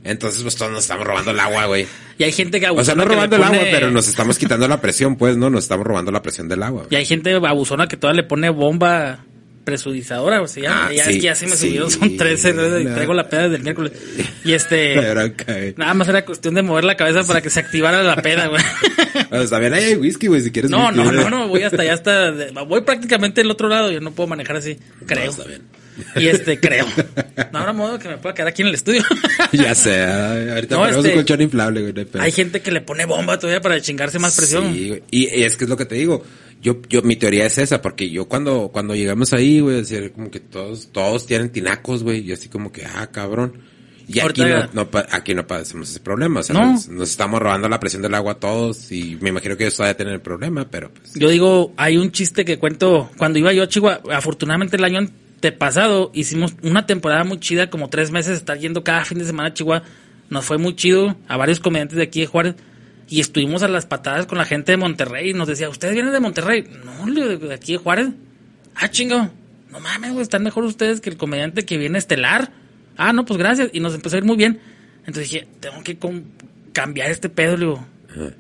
Entonces, 0.03 0.41
pues 0.41 0.55
todos 0.55 0.71
nos 0.71 0.81
estamos 0.83 1.05
robando 1.05 1.31
el 1.31 1.39
agua, 1.39 1.65
güey. 1.65 1.85
Y 2.17 2.23
hay 2.23 2.31
gente 2.31 2.59
que 2.59 2.69
O 2.69 2.83
sea, 2.83 2.95
no 2.95 3.01
abusona 3.01 3.15
robando 3.15 3.35
el 3.35 3.43
agua, 3.43 3.59
pero 3.69 3.91
nos 3.91 4.07
estamos 4.07 4.37
quitando 4.37 4.67
la 4.67 4.79
presión, 4.79 5.17
pues, 5.17 5.35
¿no? 5.35 5.49
Nos 5.49 5.63
estamos 5.63 5.85
robando 5.85 6.11
la 6.11 6.21
presión 6.21 6.47
del 6.47 6.63
agua. 6.63 6.87
Y 6.89 6.95
hay 6.95 7.05
gente 7.05 7.33
abusona 7.33 7.87
que 7.87 7.97
todavía 7.97 8.21
le 8.21 8.27
pone 8.27 8.49
bomba 8.49 9.25
presudizadora, 9.69 10.41
o 10.41 10.47
sea, 10.47 10.63
ya, 10.63 10.85
Ah, 10.87 10.93
ya, 10.93 11.05
sí, 11.05 11.19
ya 11.19 11.35
se 11.35 11.45
me 11.47 11.55
sí, 11.55 11.67
subieron, 11.67 11.91
son 11.91 12.17
13, 12.17 12.49
y 12.81 12.85
traigo 12.85 13.13
la 13.13 13.29
peda 13.29 13.43
desde 13.43 13.57
el 13.57 13.63
miércoles. 13.63 13.91
Y 14.43 14.53
este, 14.53 14.95
nada 15.77 15.93
más 15.93 16.07
era 16.07 16.25
cuestión 16.25 16.55
de 16.55 16.61
mover 16.63 16.83
la 16.83 16.95
cabeza 16.97 17.23
para 17.23 17.41
que 17.41 17.49
se 17.49 17.59
activara 17.59 18.01
la 18.03 18.15
peda, 18.17 18.47
güey. 18.47 18.61
Sea, 19.29 19.47
también 19.47 19.73
hay 19.73 19.95
whisky, 19.95 20.27
güey, 20.27 20.41
si 20.41 20.51
quieres 20.51 20.71
No, 20.71 20.91
no, 20.91 21.11
no, 21.11 21.29
no, 21.29 21.47
voy 21.47 21.63
hasta 21.63 21.81
allá, 21.81 21.93
hasta, 21.93 22.31
voy 22.67 22.81
prácticamente 22.81 23.41
del 23.41 23.51
otro 23.51 23.67
lado, 23.69 23.91
yo 23.91 23.99
no 24.01 24.11
puedo 24.11 24.27
manejar 24.27 24.55
así, 24.57 24.77
creo. 25.05 25.25
No, 25.25 25.31
está 25.31 25.43
bien. 25.45 25.61
Y 26.15 26.27
este, 26.27 26.59
creo. 26.59 26.85
No 27.51 27.59
habrá 27.59 27.73
modo 27.73 27.97
que 27.99 28.07
me 28.09 28.17
pueda 28.17 28.35
quedar 28.35 28.49
aquí 28.49 28.61
en 28.61 28.67
el 28.69 28.75
estudio. 28.75 29.01
ya 29.53 29.73
sé, 29.73 30.03
ahorita 30.03 30.75
No, 30.75 30.81
ponemos 30.81 30.97
este- 31.05 31.09
un 31.09 31.15
colchón 31.15 31.41
inflable, 31.41 31.81
güey. 31.81 32.05
no 32.13 32.21
hay 32.21 32.31
gente 32.31 32.61
que 32.61 32.71
le 32.71 32.81
pone 32.81 33.05
bomba 33.05 33.39
todavía 33.39 33.61
para 33.61 33.79
chingarse 33.81 34.19
más 34.19 34.35
presión. 34.35 34.73
Sí, 34.73 34.89
güey. 34.89 35.03
y, 35.09 35.39
y 35.39 35.43
es 35.43 35.55
que 35.55 35.63
es 35.63 35.69
lo 35.69 35.75
que 35.77 35.85
te 35.85 35.95
digo. 35.95 36.23
Yo, 36.61 36.81
yo, 36.89 37.01
mi 37.03 37.15
teoría 37.15 37.45
es 37.45 37.57
esa, 37.57 37.81
porque 37.81 38.09
yo 38.09 38.27
cuando, 38.27 38.69
cuando 38.73 38.93
llegamos 38.93 39.31
ahí, 39.33 39.61
güey, 39.61 39.77
decía 39.77 40.11
como 40.11 40.29
que 40.29 40.39
todos, 40.39 40.89
todos 40.91 41.25
tienen 41.25 41.51
tinacos, 41.51 42.03
güey, 42.03 42.19
y 42.19 42.33
así 42.33 42.49
como 42.49 42.71
que, 42.71 42.85
ah, 42.85 43.07
cabrón. 43.11 43.53
Y 44.07 44.19
aquí 44.19 44.41
no, 44.43 44.67
no 44.73 44.89
aquí 45.11 45.35
no 45.35 45.45
padecemos 45.45 45.89
ese 45.91 45.99
problema, 45.99 46.39
o 46.39 46.43
sea, 46.43 46.55
No. 46.55 46.71
nos, 46.71 46.89
nos 46.89 47.09
estamos 47.11 47.39
robando 47.39 47.69
la 47.69 47.79
presión 47.79 48.01
del 48.01 48.15
agua 48.15 48.39
todos, 48.39 48.91
y 48.91 49.17
me 49.21 49.29
imagino 49.29 49.55
que 49.55 49.65
ellos 49.65 49.75
todavía 49.77 49.95
tienen 49.95 50.15
el 50.15 50.21
problema, 50.21 50.67
pero 50.69 50.91
pues. 50.91 51.13
Yo 51.13 51.29
digo, 51.29 51.73
hay 51.77 51.97
un 51.97 52.11
chiste 52.11 52.43
que 52.43 52.57
cuento, 52.57 53.11
cuando 53.17 53.37
iba 53.39 53.53
yo 53.53 53.63
a 53.63 53.67
Chihuahua, 53.67 54.01
afortunadamente 54.15 54.77
el 54.77 54.83
año 54.83 54.99
antepasado 54.99 56.11
hicimos 56.13 56.55
una 56.63 56.85
temporada 56.85 57.23
muy 57.23 57.39
chida, 57.39 57.69
como 57.69 57.89
tres 57.89 58.11
meses, 58.11 58.35
estar 58.37 58.57
yendo 58.57 58.83
cada 58.83 59.05
fin 59.05 59.19
de 59.19 59.25
semana 59.25 59.49
a 59.49 59.53
Chihuahua, 59.53 59.83
nos 60.29 60.43
fue 60.43 60.57
muy 60.57 60.75
chido 60.75 61.15
a 61.27 61.37
varios 61.37 61.59
comediantes 61.59 61.97
de 61.97 62.03
aquí 62.03 62.21
de 62.21 62.27
Juárez, 62.27 62.55
y 63.09 63.19
estuvimos 63.19 63.63
a 63.63 63.67
las 63.67 63.85
patadas 63.85 64.25
con 64.25 64.37
la 64.37 64.45
gente 64.45 64.71
de 64.71 64.77
Monterrey, 64.77 65.31
y 65.31 65.33
nos 65.33 65.47
decía, 65.47 65.69
¿ustedes 65.69 65.93
vienen 65.93 66.13
de 66.13 66.19
Monterrey? 66.19 66.65
No, 66.85 67.05
de 67.11 67.53
aquí 67.53 67.73
de 67.73 67.77
Juárez. 67.79 68.09
Ah, 68.75 68.89
chingo, 68.89 69.29
no 69.71 69.79
mames, 69.79 70.11
güey, 70.11 70.21
están 70.21 70.43
mejor 70.43 70.63
ustedes 70.63 71.01
que 71.01 71.09
el 71.09 71.17
comediante 71.17 71.65
que 71.65 71.77
viene 71.77 71.97
estelar. 71.97 72.51
Ah, 72.97 73.13
no, 73.13 73.25
pues 73.25 73.37
gracias, 73.37 73.69
y 73.73 73.79
nos 73.79 73.95
empezó 73.95 74.15
a 74.15 74.19
ir 74.19 74.25
muy 74.25 74.37
bien. 74.37 74.59
Entonces 74.99 75.31
dije, 75.31 75.47
tengo 75.59 75.81
que 75.83 75.97
cambiar 76.71 77.09
este 77.09 77.29
pedo, 77.29 77.57
le 77.57 77.65
digo. 77.65 77.85
ajá. 78.11 78.33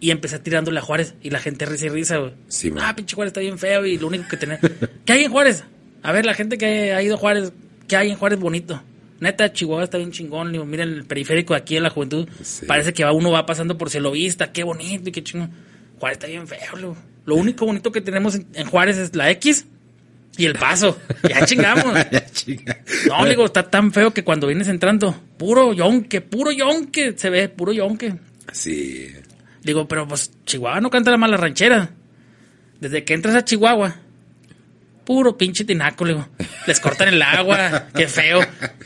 Y 0.00 0.10
empecé 0.10 0.38
tirándole 0.38 0.78
a 0.78 0.82
Juárez. 0.82 1.14
Y 1.22 1.28
la 1.28 1.38
gente 1.38 1.66
risa 1.66 1.86
y 1.86 1.88
risa, 1.90 2.16
güey. 2.16 2.32
Sí, 2.48 2.72
ah, 2.80 2.96
pinche 2.96 3.14
Juárez 3.14 3.30
está 3.30 3.40
bien 3.40 3.58
feo. 3.58 3.84
Y 3.84 3.98
lo 3.98 4.06
único 4.06 4.26
que 4.28 4.38
tenía. 4.38 4.58
¿Qué 5.04 5.12
hay 5.12 5.24
en 5.24 5.30
Juárez? 5.30 5.64
A 6.02 6.12
ver, 6.12 6.24
la 6.24 6.32
gente 6.32 6.56
que 6.56 6.94
ha 6.94 7.02
ido 7.02 7.16
a 7.16 7.18
Juárez. 7.18 7.52
¿Qué 7.86 7.96
hay 7.96 8.10
en 8.10 8.16
Juárez 8.16 8.38
bonito? 8.38 8.82
Neta, 9.20 9.52
Chihuahua 9.52 9.84
está 9.84 9.98
bien 9.98 10.12
chingón. 10.12 10.52
Digo, 10.52 10.64
miren 10.64 10.88
el 10.88 11.04
periférico 11.04 11.54
aquí 11.54 11.76
en 11.76 11.82
la 11.82 11.90
juventud. 11.90 12.28
Sí. 12.42 12.66
Parece 12.66 12.92
que 12.92 13.04
va, 13.04 13.12
uno 13.12 13.30
va 13.30 13.46
pasando 13.46 13.76
por 13.78 13.90
Cielo 13.90 14.10
Vista. 14.12 14.52
Qué 14.52 14.64
bonito 14.64 15.08
y 15.08 15.12
qué 15.12 15.22
chingón. 15.22 15.50
Juárez 15.98 16.16
está 16.16 16.26
bien 16.26 16.48
feo. 16.48 16.76
digo. 16.76 16.96
Lo 17.26 17.36
único 17.36 17.66
bonito 17.66 17.92
que 17.92 18.00
tenemos 18.00 18.34
en, 18.34 18.46
en 18.54 18.66
Juárez 18.66 18.96
es 18.96 19.14
la 19.14 19.30
X 19.30 19.66
y 20.36 20.46
el 20.46 20.54
paso. 20.54 20.98
Ya 21.28 21.44
chingamos. 21.44 21.94
Ya, 22.10 22.24
chinga. 22.26 22.78
No, 23.08 23.24
digo, 23.26 23.44
está 23.44 23.68
tan 23.68 23.92
feo 23.92 24.12
que 24.12 24.24
cuando 24.24 24.46
vienes 24.46 24.68
entrando, 24.68 25.14
puro 25.36 25.72
yonque, 25.74 26.22
puro 26.22 26.50
yonque. 26.50 27.14
Se 27.16 27.28
ve, 27.30 27.48
puro 27.48 27.72
yonque. 27.72 28.14
Sí. 28.52 29.12
Digo, 29.62 29.86
pero 29.86 30.08
pues 30.08 30.32
Chihuahua 30.46 30.80
no 30.80 30.90
canta 30.90 31.10
la 31.10 31.18
mala 31.18 31.36
ranchera. 31.36 31.90
Desde 32.80 33.04
que 33.04 33.12
entras 33.12 33.34
a 33.34 33.44
Chihuahua, 33.44 33.96
puro 35.04 35.36
pinche 35.36 35.64
tinaco, 35.64 36.04
le 36.04 36.12
digo. 36.14 36.28
Les 36.66 36.78
cortan 36.80 37.08
el 37.08 37.20
agua, 37.22 37.86
qué 37.94 38.06
feo. 38.08 38.40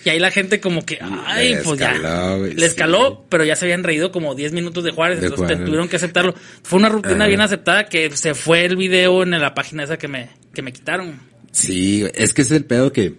Y 0.05 0.09
ahí 0.09 0.19
la 0.19 0.31
gente 0.31 0.61
como 0.61 0.85
que, 0.85 0.99
ay, 1.01 1.57
pues 1.63 1.79
ya. 1.79 1.93
caló, 1.93 2.39
güey, 2.39 2.55
Les 2.55 2.73
sí. 2.73 2.77
caló, 2.77 3.27
pero 3.29 3.45
ya 3.45 3.57
se 3.57 3.65
habían 3.67 3.85
reído 3.85 4.11
como 4.13 4.35
10 4.35 4.53
minutos 4.53 4.85
de 4.85 4.91
Juárez, 4.93 5.21
De 5.21 5.27
entonces 5.27 5.47
Juárez. 5.49 5.65
tuvieron 5.67 5.89
que 5.89 5.97
aceptarlo. 5.97 6.35
Fue 6.63 6.79
una 6.79 6.89
rutina 6.89 7.27
bien 7.27 7.41
aceptada 7.41 7.87
que 7.87 8.11
se 8.17 8.35
fue 8.35 8.65
el 8.65 8.77
video 8.77 9.23
en 9.23 9.31
la 9.31 9.55
página 9.55 9.85
esa 9.85 9.97
que 9.99 10.09
me, 10.09 10.29
que 10.55 10.63
me 10.63 10.73
quitaron. 10.73 11.19
Sí, 11.53 12.05
es 12.15 12.35
que 12.35 12.43
ese 12.43 12.55
es 12.55 12.61
el 12.61 12.67
pedo 12.67 12.93
que 12.93 13.15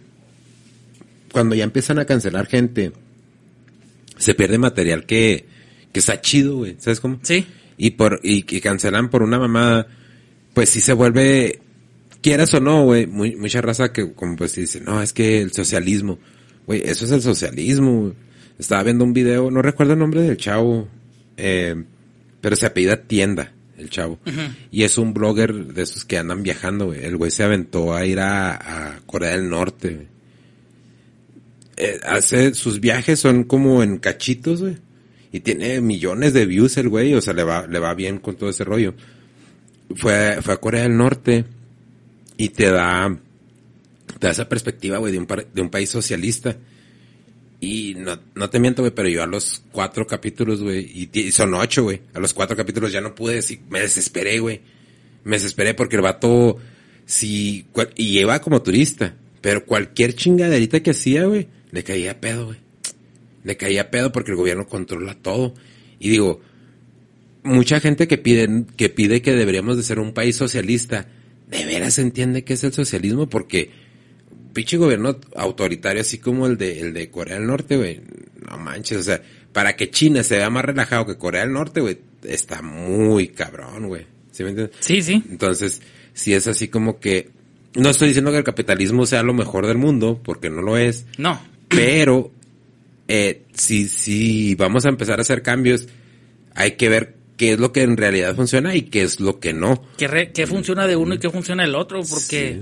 cuando 1.31 1.55
ya 1.55 1.63
empiezan 1.63 1.99
a 1.99 2.05
cancelar 2.05 2.47
gente, 2.47 2.91
se 4.17 4.33
pierde 4.33 4.57
material 4.57 5.05
que, 5.05 5.45
que 5.91 5.99
está 5.99 6.21
chido, 6.21 6.57
güey. 6.57 6.75
¿Sabes 6.79 6.99
cómo? 6.99 7.19
Sí. 7.23 7.45
Y 7.77 7.91
por, 7.91 8.21
y 8.23 8.43
que 8.43 8.61
cancelan 8.61 9.09
por 9.09 9.21
una 9.21 9.37
mamada, 9.37 9.87
pues 10.53 10.69
sí 10.69 10.79
se 10.79 10.93
vuelve, 10.93 11.59
quieras 12.25 12.55
o 12.55 12.59
no, 12.59 12.85
güey, 12.85 13.05
mucha 13.05 13.61
raza 13.61 13.93
que 13.93 14.11
como 14.13 14.35
pues 14.35 14.55
dice, 14.55 14.81
no, 14.81 14.99
es 14.99 15.13
que 15.13 15.43
el 15.43 15.51
socialismo, 15.51 16.17
güey, 16.65 16.81
eso 16.83 17.05
es 17.05 17.11
el 17.11 17.21
socialismo. 17.21 18.15
Estaba 18.57 18.81
viendo 18.81 19.03
un 19.03 19.13
video, 19.13 19.51
no 19.51 19.61
recuerdo 19.61 19.93
el 19.93 19.99
nombre 19.99 20.21
del 20.21 20.35
chavo, 20.35 20.87
eh, 21.37 21.75
pero 22.41 22.55
se 22.55 22.65
apellida 22.65 23.03
Tienda, 23.03 23.53
el 23.77 23.91
chavo. 23.91 24.17
Y 24.71 24.81
es 24.81 24.97
un 24.97 25.13
blogger 25.13 25.53
de 25.53 25.83
esos 25.83 26.03
que 26.03 26.17
andan 26.17 26.41
viajando, 26.41 26.87
güey. 26.87 27.05
El 27.05 27.15
güey 27.15 27.29
se 27.29 27.43
aventó 27.43 27.93
a 27.93 28.07
ir 28.07 28.19
a, 28.19 28.55
a 28.95 29.01
Corea 29.01 29.37
del 29.37 29.47
Norte. 29.47 30.07
Eh, 31.77 31.99
hace, 32.07 32.55
sus 32.55 32.79
viajes 32.79 33.19
son 33.19 33.43
como 33.43 33.83
en 33.83 33.99
cachitos, 33.99 34.61
güey. 34.61 34.77
Y 35.31 35.41
tiene 35.41 35.79
millones 35.79 36.33
de 36.33 36.47
views 36.47 36.75
el 36.77 36.89
güey, 36.89 37.13
o 37.13 37.21
sea, 37.21 37.35
le 37.35 37.43
va, 37.43 37.67
le 37.67 37.77
va 37.77 37.93
bien 37.93 38.17
con 38.17 38.35
todo 38.35 38.49
ese 38.49 38.63
rollo. 38.63 38.95
Fue, 39.95 40.39
fue 40.41 40.55
a 40.55 40.57
Corea 40.57 40.81
del 40.81 40.97
Norte 40.97 41.45
y 42.37 42.49
te 42.49 42.69
da, 42.71 43.17
te 44.19 44.27
da 44.27 44.31
esa 44.31 44.49
perspectiva, 44.49 44.97
güey, 44.97 45.11
de 45.11 45.19
un, 45.19 45.25
par- 45.25 45.47
de 45.51 45.61
un 45.61 45.69
país 45.69 45.89
socialista. 45.89 46.57
Y 47.61 47.95
no, 47.95 48.19
no 48.35 48.49
te 48.49 48.59
miento, 48.59 48.81
güey, 48.81 48.93
pero 48.93 49.07
yo 49.09 49.23
a 49.23 49.27
los 49.27 49.63
cuatro 49.71 50.05
capítulos, 50.05 50.61
güey, 50.61 51.09
y, 51.13 51.31
son 51.31 51.53
ocho, 51.53 51.83
güey, 51.83 52.01
a 52.13 52.19
los 52.19 52.33
cuatro 52.33 52.55
capítulos 52.55 52.91
ya 52.91 53.01
no 53.01 53.15
pude 53.15 53.35
decir, 53.35 53.61
me 53.69 53.79
desesperé, 53.79 54.39
güey. 54.39 54.61
Me 55.23 55.37
desesperé 55.37 55.73
porque 55.73 55.95
el 55.95 56.03
vato, 56.03 56.57
si, 57.05 57.65
y 57.95 58.19
iba 58.19 58.39
como 58.41 58.61
turista, 58.61 59.15
pero 59.41 59.65
cualquier 59.65 60.13
chingaderita 60.13 60.81
que 60.81 60.91
hacía, 60.91 61.25
güey, 61.25 61.47
le 61.71 61.83
caía 61.83 62.19
pedo, 62.19 62.47
güey. 62.47 62.57
Le 63.43 63.57
caía 63.57 63.89
pedo 63.89 64.11
porque 64.11 64.31
el 64.31 64.37
gobierno 64.37 64.67
controla 64.67 65.15
todo. 65.15 65.53
Y 65.99 66.09
digo, 66.09 66.41
mucha 67.43 67.79
gente 67.79 68.07
que 68.07 68.17
pide, 68.17 68.65
que 68.75 68.89
pide 68.89 69.21
que 69.21 69.31
deberíamos 69.33 69.77
de 69.77 69.83
ser 69.83 69.99
un 69.99 70.13
país 70.13 70.35
socialista, 70.35 71.07
¿de 71.47 71.65
veras 71.65 71.99
entiende 71.99 72.43
qué 72.43 72.53
es 72.53 72.63
el 72.63 72.73
socialismo? 72.73 73.27
Porque 73.27 73.71
pinche 74.53 74.77
gobierno 74.77 75.19
autoritario 75.35 76.01
así 76.01 76.17
como 76.17 76.47
el 76.47 76.57
de, 76.57 76.79
el 76.79 76.93
de 76.93 77.09
Corea 77.09 77.35
del 77.35 77.47
Norte, 77.47 77.77
güey, 77.77 78.01
no 78.49 78.57
manches, 78.57 78.97
o 78.99 79.03
sea, 79.03 79.21
para 79.51 79.75
que 79.75 79.89
China 79.89 80.23
se 80.23 80.37
vea 80.37 80.49
más 80.49 80.65
relajado 80.65 81.05
que 81.05 81.17
Corea 81.17 81.41
del 81.41 81.53
Norte, 81.53 81.81
güey, 81.81 81.97
está 82.23 82.61
muy 82.61 83.27
cabrón, 83.29 83.87
güey. 83.87 84.05
¿Sí 84.31 84.43
me 84.43 84.49
entiendes? 84.49 84.75
Sí, 84.79 85.01
sí. 85.01 85.23
Entonces, 85.29 85.81
si 86.13 86.33
es 86.33 86.47
así 86.47 86.67
como 86.67 86.99
que, 86.99 87.29
no 87.75 87.89
estoy 87.89 88.09
diciendo 88.09 88.31
que 88.31 88.37
el 88.37 88.43
capitalismo 88.43 89.05
sea 89.05 89.23
lo 89.23 89.33
mejor 89.33 89.67
del 89.67 89.77
mundo, 89.77 90.19
porque 90.23 90.49
no 90.49 90.61
lo 90.61 90.77
es. 90.77 91.05
No. 91.17 91.41
Pero, 91.69 92.31
eh, 93.07 93.43
si, 93.53 93.87
si 93.87 94.55
vamos 94.55 94.85
a 94.85 94.89
empezar 94.89 95.19
a 95.19 95.21
hacer 95.21 95.41
cambios, 95.41 95.87
hay 96.53 96.71
que 96.71 96.89
ver 96.89 97.14
qué 97.37 97.53
es 97.53 97.59
lo 97.59 97.71
que 97.71 97.81
en 97.81 97.97
realidad 97.97 98.35
funciona 98.35 98.75
y 98.75 98.83
qué 98.83 99.03
es 99.03 99.19
lo 99.19 99.39
que 99.39 99.53
no. 99.53 99.81
¿Qué, 99.97 100.31
qué 100.33 100.47
funciona 100.47 100.87
de 100.87 100.95
uno 100.95 101.15
y 101.15 101.19
qué 101.19 101.29
funciona 101.29 101.63
del 101.63 101.75
otro? 101.75 102.01
Porque, 102.09 102.61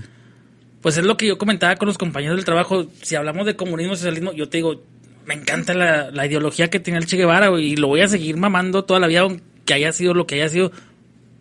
pues 0.82 0.98
es 0.98 1.06
lo 1.06 1.18
que 1.18 1.28
yo 1.28 1.38
comentaba 1.38 1.76
con 1.76 1.88
los 1.88 1.98
compañeros 1.98 2.38
del 2.38 2.46
trabajo. 2.46 2.88
Si 3.02 3.16
hablamos 3.16 3.46
de 3.46 3.56
comunismo, 3.56 3.96
socialismo, 3.96 4.34
yo 4.34 4.50
te 4.50 4.58
digo, 4.58 4.84
me 5.26 5.36
encanta 5.36 5.74
la, 5.74 6.12
la 6.12 6.26
ideología 6.26 6.70
que 6.70 6.80
tiene 6.80 7.00
el 7.00 7.06
Che 7.06 7.18
Guevara 7.18 7.50
y 7.60 7.76
lo 7.76 7.88
voy 7.88 8.02
a 8.02 8.08
seguir 8.08 8.38
mamando 8.38 8.84
toda 8.84 9.00
la 9.00 9.08
vida, 9.08 9.22
aunque 9.22 9.74
haya 9.74 9.92
sido 9.92 10.14
lo 10.14 10.26
que 10.26 10.36
haya 10.36 10.50
sido. 10.50 10.72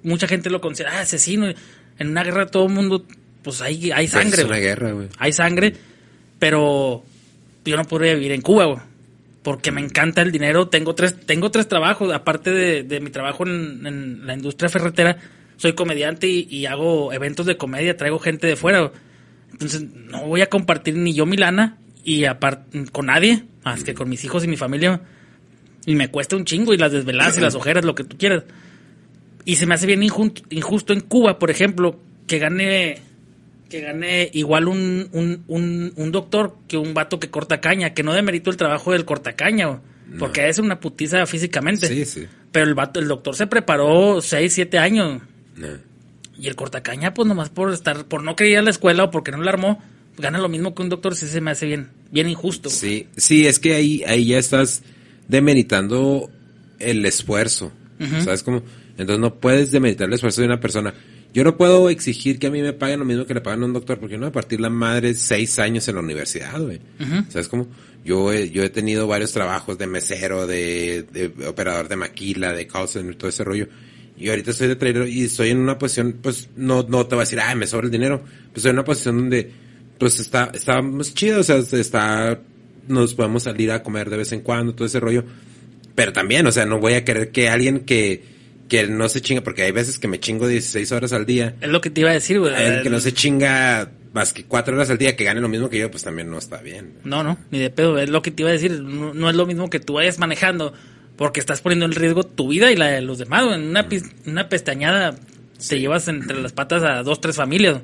Mucha 0.02 0.26
gente 0.26 0.50
lo 0.50 0.60
considera 0.60 0.98
ah, 0.98 1.00
asesino. 1.00 1.46
En 1.98 2.08
una 2.08 2.24
guerra 2.24 2.46
todo 2.46 2.66
el 2.66 2.72
mundo, 2.72 3.06
pues 3.42 3.60
hay, 3.60 3.92
hay 3.92 4.08
sangre. 4.08 4.30
Pues 4.30 4.40
es 4.40 4.46
una 4.46 4.58
guerra, 4.58 4.92
güey. 4.92 5.08
Hay 5.18 5.32
sangre, 5.32 5.74
pero 6.38 7.04
yo 7.64 7.76
no 7.76 7.84
podría 7.84 8.14
vivir 8.14 8.32
en 8.32 8.40
Cuba, 8.40 8.64
güey 8.66 8.91
porque 9.42 9.72
me 9.72 9.80
encanta 9.80 10.22
el 10.22 10.32
dinero. 10.32 10.68
Tengo 10.68 10.94
tres, 10.94 11.18
tengo 11.26 11.50
tres 11.50 11.68
trabajos, 11.68 12.12
aparte 12.12 12.50
de, 12.50 12.82
de 12.82 13.00
mi 13.00 13.10
trabajo 13.10 13.46
en, 13.46 13.86
en, 13.86 14.26
la 14.26 14.34
industria 14.34 14.68
ferretera, 14.68 15.18
soy 15.56 15.74
comediante 15.74 16.28
y, 16.28 16.46
y, 16.50 16.66
hago 16.66 17.12
eventos 17.12 17.46
de 17.46 17.56
comedia, 17.56 17.96
traigo 17.96 18.18
gente 18.18 18.46
de 18.46 18.56
fuera. 18.56 18.92
Entonces, 19.50 19.82
no 19.82 20.26
voy 20.26 20.40
a 20.40 20.48
compartir 20.48 20.96
ni 20.96 21.12
yo 21.12 21.26
mi 21.26 21.36
lana 21.36 21.78
y 22.04 22.24
aparte 22.24 22.84
con 22.90 23.06
nadie, 23.06 23.44
más 23.64 23.84
que 23.84 23.94
con 23.94 24.08
mis 24.08 24.24
hijos 24.24 24.44
y 24.44 24.48
mi 24.48 24.56
familia. 24.56 25.02
Y 25.84 25.94
me 25.94 26.08
cuesta 26.08 26.36
un 26.36 26.44
chingo 26.44 26.72
y 26.72 26.78
las 26.78 26.92
desveladas 26.92 27.38
y 27.38 27.40
las 27.40 27.54
ojeras, 27.56 27.84
lo 27.84 27.94
que 27.94 28.04
tú 28.04 28.16
quieras. 28.16 28.44
Y 29.44 29.56
se 29.56 29.66
me 29.66 29.74
hace 29.74 29.86
bien 29.86 30.02
injusto, 30.02 30.42
injusto 30.50 30.92
en 30.92 31.00
Cuba, 31.00 31.38
por 31.38 31.50
ejemplo, 31.50 31.98
que 32.28 32.38
gane 32.38 33.00
que 33.72 33.80
gane 33.80 34.28
igual 34.34 34.68
un, 34.68 35.08
un, 35.12 35.44
un, 35.48 35.94
un, 35.96 36.12
doctor 36.12 36.58
que 36.68 36.76
un 36.76 36.92
vato 36.92 37.18
que 37.18 37.30
corta 37.30 37.62
caña, 37.62 37.94
que 37.94 38.02
no 38.02 38.12
demerito 38.12 38.50
el 38.50 38.58
trabajo 38.58 38.92
del 38.92 39.06
cortacaña, 39.06 39.80
porque 40.18 40.50
es 40.50 40.58
una 40.58 40.78
putiza 40.78 41.24
físicamente. 41.24 41.88
Sí, 41.88 42.04
sí. 42.04 42.26
Pero 42.50 42.66
el 42.66 42.74
vato, 42.74 43.00
el 43.00 43.08
doctor 43.08 43.34
se 43.34 43.46
preparó 43.46 44.20
6, 44.20 44.52
7 44.52 44.78
años. 44.78 45.22
Y 46.38 46.48
el 46.48 46.54
cortacaña, 46.54 47.14
pues 47.14 47.26
nomás 47.26 47.48
por 47.48 47.72
estar, 47.72 48.04
por 48.04 48.22
no 48.22 48.36
querer 48.36 48.52
ir 48.52 48.58
a 48.58 48.62
la 48.62 48.68
escuela 48.68 49.04
o 49.04 49.10
porque 49.10 49.30
no 49.30 49.38
la 49.38 49.52
armó, 49.52 49.82
gana 50.18 50.38
lo 50.38 50.50
mismo 50.50 50.74
que 50.74 50.82
un 50.82 50.90
doctor, 50.90 51.16
si 51.16 51.26
se 51.26 51.40
me 51.40 51.52
hace 51.52 51.64
bien, 51.64 51.88
bien 52.10 52.28
injusto. 52.28 52.68
Sí, 52.68 53.06
sí, 53.16 53.46
es 53.46 53.58
que 53.58 53.72
ahí, 53.72 54.02
ahí 54.06 54.26
ya 54.26 54.38
estás 54.38 54.82
demeritando 55.28 56.30
el 56.78 57.06
esfuerzo. 57.06 57.72
¿Sabes 58.22 58.42
cómo? 58.42 58.62
Entonces 58.98 59.18
no 59.18 59.36
puedes 59.36 59.70
demeritar 59.70 60.08
el 60.08 60.12
esfuerzo 60.12 60.42
de 60.42 60.48
una 60.48 60.60
persona. 60.60 60.92
Yo 61.32 61.44
no 61.44 61.56
puedo 61.56 61.88
exigir 61.88 62.38
que 62.38 62.48
a 62.48 62.50
mí 62.50 62.60
me 62.60 62.74
paguen 62.74 62.98
lo 62.98 63.06
mismo 63.06 63.24
que 63.24 63.32
le 63.34 63.40
pagan 63.40 63.62
a 63.62 63.66
un 63.66 63.72
doctor, 63.72 63.98
porque 63.98 64.18
no, 64.18 64.26
a 64.26 64.32
partir 64.32 64.60
la 64.60 64.68
madre 64.68 65.14
seis 65.14 65.58
años 65.58 65.88
en 65.88 65.94
la 65.94 66.02
universidad, 66.02 66.60
güey. 66.60 66.80
¿Sabes 67.28 67.48
cómo? 67.48 67.68
Yo 68.04 68.32
he, 68.32 68.50
yo 68.50 68.62
he 68.62 68.68
tenido 68.68 69.06
varios 69.06 69.32
trabajos 69.32 69.78
de 69.78 69.86
mesero, 69.86 70.46
de, 70.46 71.04
de 71.10 71.46
operador 71.46 71.88
de 71.88 71.96
maquila, 71.96 72.52
de 72.52 72.66
call 72.66 72.88
center, 72.88 73.14
todo 73.14 73.30
ese 73.30 73.44
rollo. 73.44 73.68
Y 74.18 74.28
ahorita 74.28 74.50
estoy 74.50 74.68
de 74.68 74.76
trader 74.76 75.08
y 75.08 75.24
estoy 75.24 75.50
en 75.50 75.58
una 75.58 75.78
posición, 75.78 76.18
pues, 76.22 76.50
no, 76.54 76.82
no 76.82 77.06
te 77.06 77.14
voy 77.14 77.22
a 77.22 77.24
decir, 77.24 77.40
ay, 77.40 77.56
me 77.56 77.66
sobra 77.66 77.86
el 77.86 77.92
dinero. 77.92 78.20
Pues 78.20 78.58
estoy 78.58 78.70
en 78.70 78.76
una 78.76 78.84
posición 78.84 79.16
donde, 79.16 79.50
pues, 79.98 80.20
está, 80.20 80.50
estamos 80.52 81.14
chidos, 81.14 81.48
o 81.48 81.62
sea, 81.62 81.80
está, 81.80 82.40
nos 82.88 83.14
podemos 83.14 83.44
salir 83.44 83.70
a 83.72 83.82
comer 83.82 84.10
de 84.10 84.18
vez 84.18 84.32
en 84.32 84.40
cuando, 84.40 84.74
todo 84.74 84.86
ese 84.86 85.00
rollo. 85.00 85.24
Pero 85.94 86.12
también, 86.12 86.46
o 86.46 86.52
sea, 86.52 86.66
no 86.66 86.78
voy 86.78 86.92
a 86.94 87.04
querer 87.04 87.30
que 87.30 87.48
alguien 87.48 87.80
que, 87.80 88.22
que 88.72 88.86
no 88.86 89.06
se 89.10 89.20
chinga, 89.20 89.42
porque 89.42 89.64
hay 89.64 89.70
veces 89.70 89.98
que 89.98 90.08
me 90.08 90.18
chingo 90.18 90.48
16 90.48 90.92
horas 90.92 91.12
al 91.12 91.26
día. 91.26 91.56
Es 91.60 91.68
lo 91.68 91.82
que 91.82 91.90
te 91.90 92.00
iba 92.00 92.08
a 92.08 92.14
decir, 92.14 92.40
güey. 92.40 92.54
El 92.54 92.82
que 92.82 92.88
no 92.88 93.00
se 93.00 93.12
chinga 93.12 93.90
más 94.14 94.32
que 94.32 94.44
4 94.44 94.74
horas 94.74 94.88
al 94.88 94.96
día, 94.96 95.14
que 95.14 95.24
gane 95.24 95.42
lo 95.42 95.48
mismo 95.50 95.68
que 95.68 95.78
yo, 95.78 95.90
pues 95.90 96.04
también 96.04 96.30
no 96.30 96.38
está 96.38 96.62
bien. 96.62 96.94
No, 97.04 97.22
no, 97.22 97.36
ni 97.50 97.58
de 97.58 97.68
pedo. 97.68 97.98
Es 97.98 98.08
lo 98.08 98.22
que 98.22 98.30
te 98.30 98.44
iba 98.44 98.48
a 98.48 98.54
decir. 98.54 98.80
No, 98.80 99.28
es 99.28 99.36
lo 99.36 99.44
mismo 99.44 99.68
que 99.68 99.78
tú 99.78 99.92
vayas 99.92 100.18
manejando, 100.18 100.72
porque 101.16 101.38
estás 101.38 101.60
poniendo 101.60 101.84
en 101.84 101.92
riesgo 101.92 102.24
tu 102.24 102.48
vida 102.48 102.72
y 102.72 102.76
la 102.76 102.86
de 102.86 103.02
los 103.02 103.18
demás. 103.18 103.44
En 103.54 103.60
una, 103.64 103.86
una 104.24 104.48
pestañada 104.48 105.16
te 105.68 105.78
llevas 105.78 106.08
entre 106.08 106.40
las 106.40 106.54
patas 106.54 106.82
a 106.82 107.02
dos, 107.02 107.20
tres 107.20 107.36
familias, 107.36 107.82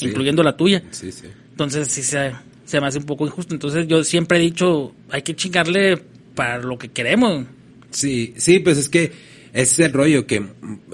incluyendo 0.00 0.44
la 0.44 0.56
tuya. 0.56 0.84
Sí, 0.92 1.10
sí. 1.10 1.26
Entonces 1.50 1.88
sí 1.88 2.04
se, 2.04 2.30
se 2.64 2.80
me 2.80 2.86
hace 2.86 2.98
un 2.98 3.06
poco 3.06 3.26
injusto. 3.26 3.54
Entonces 3.54 3.88
yo 3.88 4.04
siempre 4.04 4.38
he 4.38 4.40
dicho, 4.40 4.94
hay 5.10 5.22
que 5.22 5.34
chingarle 5.34 5.96
para 6.36 6.58
lo 6.58 6.78
que 6.78 6.90
queremos. 6.90 7.44
Sí, 7.90 8.34
sí, 8.36 8.60
pues 8.60 8.78
es 8.78 8.88
que 8.88 9.10
ese 9.52 9.82
es 9.82 9.88
el 9.88 9.92
rollo 9.92 10.26
que 10.26 10.44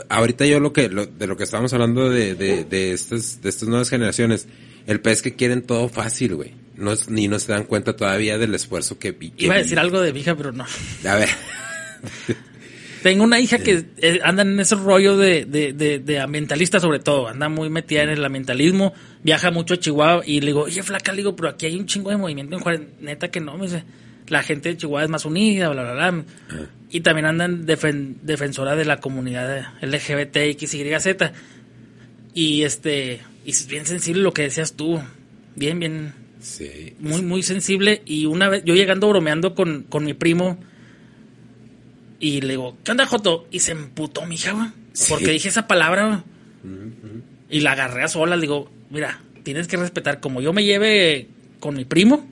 ahorita 0.09 0.47
yo 0.47 0.61
lo 0.61 0.73
que 0.73 0.89
de 0.89 1.27
lo 1.27 1.37
que 1.37 1.45
estábamos 1.45 1.73
hablando 1.73 2.11
de, 2.11 2.35
de, 2.35 2.65
de 2.65 2.93
estas 2.93 3.43
de 3.43 3.49
estas 3.49 3.69
nuevas 3.69 3.91
generaciones 3.91 4.49
el 4.87 5.01
pez 5.01 5.23
que 5.23 5.35
quieren 5.35 5.63
todo 5.63 5.89
fácil 5.89 6.35
güey. 6.35 6.53
No 6.77 6.93
ni 7.09 7.29
no 7.29 7.39
se 7.39 7.53
dan 7.53 7.65
cuenta 7.65 7.97
todavía 7.97 8.37
del 8.39 8.55
esfuerzo 8.55 8.99
que, 8.99 9.17
que 9.17 9.33
iba 9.45 9.55
a 9.55 9.59
decir 9.59 9.79
algo 9.79 10.01
de 10.01 10.13
mi 10.13 10.21
hija 10.21 10.35
pero 10.35 10.53
no. 10.53 10.65
A 11.07 11.15
ver. 11.17 11.29
Tengo 13.05 13.23
una 13.23 13.39
hija 13.39 13.59
que 13.59 13.85
eh, 13.99 14.21
anda 14.25 14.45
en 14.45 14.59
ese 14.59 14.77
rollo 14.77 15.19
de, 15.19 15.45
de, 15.45 15.75
de, 15.75 15.99
de, 15.99 16.21
ambientalista 16.21 16.81
sobre 16.81 17.01
todo, 17.01 17.29
anda 17.29 17.51
muy 17.51 17.69
metida 17.69 18.03
en 18.03 18.09
el 18.09 18.25
ambientalismo, 18.25 18.95
viaja 19.23 19.51
mucho 19.51 19.75
a 19.75 19.77
Chihuahua 19.77 20.23
y 20.25 20.41
le 20.41 20.47
digo, 20.47 20.63
oye 20.63 20.83
flaca, 20.83 21.13
le 21.13 21.19
digo, 21.19 21.37
pero 21.37 21.51
aquí 21.51 21.67
hay 21.67 21.77
un 21.77 21.85
chingo 21.85 22.09
de 22.09 22.17
movimiento 22.17 22.57
en 22.57 22.63
Juárez, 22.63 22.81
neta 23.01 23.31
que 23.31 23.41
no, 23.41 23.59
me 23.59 23.67
dice, 23.67 23.85
la 24.29 24.43
gente 24.43 24.71
de 24.71 24.77
Chihuahua 24.77 25.05
es 25.05 25.11
más 25.11 25.25
unida, 25.25 25.69
bla, 25.69 25.83
bla, 25.83 25.93
bla. 25.93 26.25
Ah. 26.51 26.67
Y 26.91 27.01
también 27.01 27.27
andan 27.27 27.67
defensora 27.67 28.77
de 28.77 28.85
la 28.85 29.01
comunidad 29.01 29.75
LGBT, 29.83 30.37
X, 30.37 30.75
Y, 32.35 32.63
este, 32.63 33.21
y 33.45 33.51
es 33.51 33.67
bien 33.67 33.87
sensible 33.87 34.23
lo 34.23 34.33
que 34.33 34.43
decías 34.43 34.75
tú. 34.75 35.01
Bien, 35.57 35.79
bien. 35.79 36.13
Sí. 36.41 36.95
Muy, 37.01 37.23
muy 37.23 37.43
sensible. 37.43 38.03
Y 38.05 38.27
una 38.27 38.49
vez, 38.49 38.63
yo 38.65 38.75
llegando 38.75 39.09
bromeando 39.09 39.55
con, 39.55 39.85
con 39.85 40.05
mi 40.05 40.15
primo, 40.15 40.59
y 42.21 42.41
le 42.41 42.51
digo, 42.51 42.77
¿qué 42.85 42.93
onda, 42.93 43.07
Joto? 43.07 43.47
Y 43.51 43.59
se 43.61 43.73
emputó 43.73 44.25
mi 44.25 44.37
hija, 44.37 44.73
Porque 45.09 45.31
dije 45.31 45.49
esa 45.49 45.67
palabra, 45.67 46.25
Y 47.51 47.61
la 47.61 47.73
agarré 47.73 48.03
a 48.05 48.09
sola, 48.09 48.37
le 48.37 48.43
digo, 48.43 48.71
mira, 48.91 49.21
tienes 49.43 49.69
que 49.69 49.77
respetar, 49.77 50.21
como 50.21 50.41
yo 50.41 50.53
me 50.53 50.65
lleve 50.65 51.29
con 51.61 51.77
mi 51.77 51.85
primo, 51.85 52.27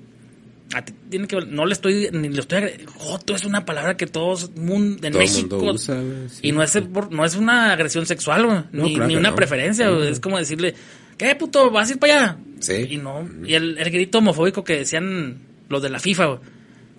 tiene 1.10 1.26
que 1.26 1.36
no 1.46 1.66
le 1.66 1.74
estoy 1.74 2.08
ni 2.12 2.28
le 2.28 2.40
estoy 2.40 2.70
joto 2.96 3.34
es 3.34 3.44
una 3.44 3.64
palabra 3.64 3.96
que 3.96 4.06
todos 4.06 4.54
mundo, 4.56 5.06
en 5.06 5.14
México 5.14 5.58
usa, 5.58 6.00
y 6.40 6.52
no 6.52 6.62
es 6.62 6.78
no 7.10 7.24
es 7.24 7.36
una 7.36 7.72
agresión 7.72 8.06
sexual 8.06 8.68
ni, 8.72 8.96
una 8.96 9.34
preferencia 9.34 9.90
es 10.08 10.20
como 10.20 10.38
decirle 10.38 10.74
qué 11.18 11.34
puto 11.34 11.70
vas 11.70 11.90
a 11.90 11.92
ir 11.92 11.98
para 11.98 12.14
allá 12.14 12.38
sí. 12.60 12.86
Y 12.90 12.96
no 12.96 13.28
y 13.44 13.54
el, 13.54 13.76
el, 13.76 13.90
grito 13.90 14.18
homofóbico 14.18 14.64
que 14.64 14.78
decían 14.78 15.40
los 15.68 15.82
de 15.82 15.90
la 15.90 15.98
FIFA 15.98 16.40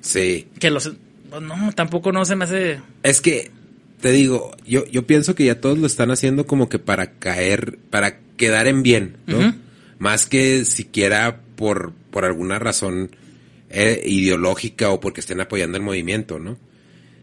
sí. 0.01 0.47
Que 0.59 0.69
los 0.69 0.91
pues 1.29 1.41
no 1.41 1.71
tampoco 1.73 2.11
no 2.11 2.25
se 2.25 2.35
me 2.35 2.45
hace 2.45 2.79
es 3.01 3.21
que 3.21 3.49
te 4.01 4.11
digo 4.11 4.55
yo 4.67 4.85
yo 4.85 5.07
pienso 5.07 5.33
que 5.33 5.45
ya 5.45 5.59
todos 5.59 5.79
lo 5.79 5.87
están 5.87 6.11
haciendo 6.11 6.45
como 6.45 6.69
que 6.69 6.77
para 6.77 7.13
caer 7.13 7.79
para 7.89 8.19
quedar 8.37 8.67
en 8.67 8.83
bien 8.83 9.17
no 9.25 9.55
más 9.97 10.27
que 10.27 10.65
siquiera 10.65 11.41
por 11.55 11.93
por 12.11 12.25
alguna 12.25 12.59
razón 12.59 13.09
eh, 13.75 14.03
ideológica 14.05 14.91
o 14.91 14.99
porque 14.99 15.21
estén 15.21 15.41
apoyando 15.41 15.77
el 15.77 15.83
movimiento, 15.83 16.37
¿no? 16.37 16.59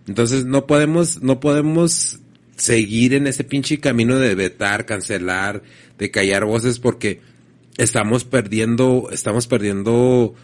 Entonces 0.08 0.44
no 0.44 0.66
podemos, 0.66 1.22
no 1.22 1.38
podemos 1.38 2.18
seguir 2.56 3.14
en 3.14 3.28
ese 3.28 3.44
pinche 3.44 3.78
camino 3.78 4.18
de 4.18 4.34
vetar, 4.34 4.84
cancelar, 4.84 5.62
de 5.96 6.10
callar 6.10 6.44
voces 6.44 6.80
porque 6.80 7.20
estamos 7.76 8.24
perdiendo, 8.24 9.10
estamos 9.12 9.46
perdiendo 9.46 10.34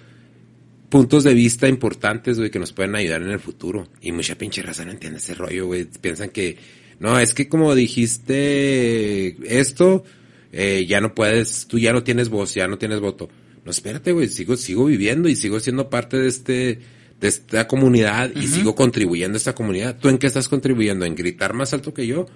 puntos 0.90 1.24
de 1.24 1.34
vista 1.34 1.66
importantes, 1.66 2.38
güey, 2.38 2.52
que 2.52 2.60
nos 2.60 2.72
pueden 2.72 2.94
ayudar 2.94 3.22
en 3.22 3.30
el 3.30 3.40
futuro. 3.40 3.88
Y 4.00 4.12
mucha 4.12 4.38
pinche 4.38 4.62
raza 4.62 4.84
no 4.84 4.92
entiende 4.92 5.18
ese 5.18 5.34
rollo, 5.34 5.66
güey. 5.66 5.86
Piensan 5.86 6.30
que, 6.30 6.56
no, 7.00 7.18
es 7.18 7.34
que 7.34 7.48
como 7.48 7.74
dijiste 7.74 9.36
esto, 9.58 10.04
eh, 10.52 10.86
ya 10.86 11.00
no 11.00 11.16
puedes, 11.16 11.66
tú 11.66 11.80
ya 11.80 11.92
no 11.92 12.04
tienes 12.04 12.28
voz, 12.28 12.54
ya 12.54 12.68
no 12.68 12.78
tienes 12.78 13.00
voto 13.00 13.28
no, 13.66 13.72
espérate, 13.72 14.12
güey, 14.12 14.28
sigo, 14.28 14.56
sigo 14.56 14.84
viviendo 14.84 15.28
y 15.28 15.34
sigo 15.34 15.58
siendo 15.58 15.90
parte 15.90 16.16
de 16.16 16.28
este, 16.28 16.78
de 17.20 17.28
esta 17.28 17.66
comunidad 17.66 18.30
y 18.36 18.46
sigo 18.46 18.76
contribuyendo 18.76 19.34
a 19.34 19.38
esta 19.38 19.56
comunidad. 19.56 19.98
¿Tú 19.98 20.08
en 20.08 20.18
qué 20.18 20.28
estás 20.28 20.48
contribuyendo? 20.48 21.04
¿En 21.04 21.16
gritar 21.16 21.52
más 21.52 21.72
alto 21.72 21.92
que 21.92 22.06
yo? 22.06 22.26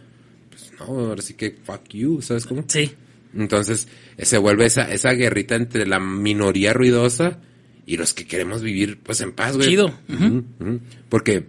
Pues 0.48 0.72
no, 0.80 0.86
ahora 0.86 1.22
sí 1.22 1.34
que 1.34 1.56
fuck 1.62 1.88
you, 1.90 2.20
¿sabes 2.20 2.46
cómo? 2.46 2.64
Sí. 2.66 2.90
Entonces, 3.32 3.86
se 4.18 4.38
vuelve 4.38 4.66
esa, 4.66 4.90
esa 4.92 5.12
guerrita 5.12 5.54
entre 5.54 5.86
la 5.86 6.00
minoría 6.00 6.72
ruidosa 6.72 7.38
y 7.86 7.96
los 7.96 8.12
que 8.12 8.26
queremos 8.26 8.60
vivir, 8.60 8.98
pues, 9.00 9.20
en 9.20 9.30
paz, 9.30 9.56
güey. 9.56 9.68
Chido. 9.68 9.94
Porque 11.08 11.46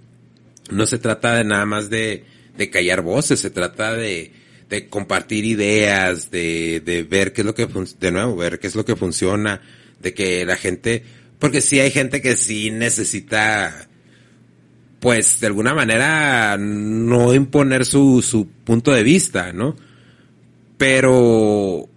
no 0.70 0.86
se 0.86 1.00
trata 1.00 1.34
de 1.34 1.44
nada 1.44 1.66
más 1.66 1.90
de, 1.90 2.24
de 2.56 2.70
callar 2.70 3.02
voces, 3.02 3.40
se 3.40 3.50
trata 3.50 3.96
de, 3.96 4.32
de 4.72 4.88
compartir 4.88 5.44
ideas, 5.44 6.32
de, 6.32 6.82
de 6.84 7.04
ver 7.04 7.34
qué 7.34 7.42
es 7.42 7.46
lo 7.46 7.54
que, 7.54 7.68
de 8.00 8.12
nuevo, 8.12 8.38
ver 8.38 8.58
qué 8.58 8.68
es 8.68 8.76
lo 8.76 8.86
que 8.86 8.96
funciona, 8.96 9.62
de 10.00 10.14
que 10.14 10.46
la 10.46 10.56
gente, 10.56 11.04
porque 11.40 11.60
sí 11.60 11.82
hay 11.82 11.92
gente 11.92 12.22
que 12.22 12.38
sí 12.38 12.72
necesita, 12.72 13.90
pues 15.02 15.42
de 15.42 15.48
alguna 15.48 15.74
manera 15.74 16.58
no 16.58 17.34
imponer 17.34 17.86
su, 17.86 18.22
su 18.22 18.48
punto 18.48 18.94
de 18.94 19.04
vista, 19.04 19.52
¿no? 19.52 19.76
Pero 20.78 21.90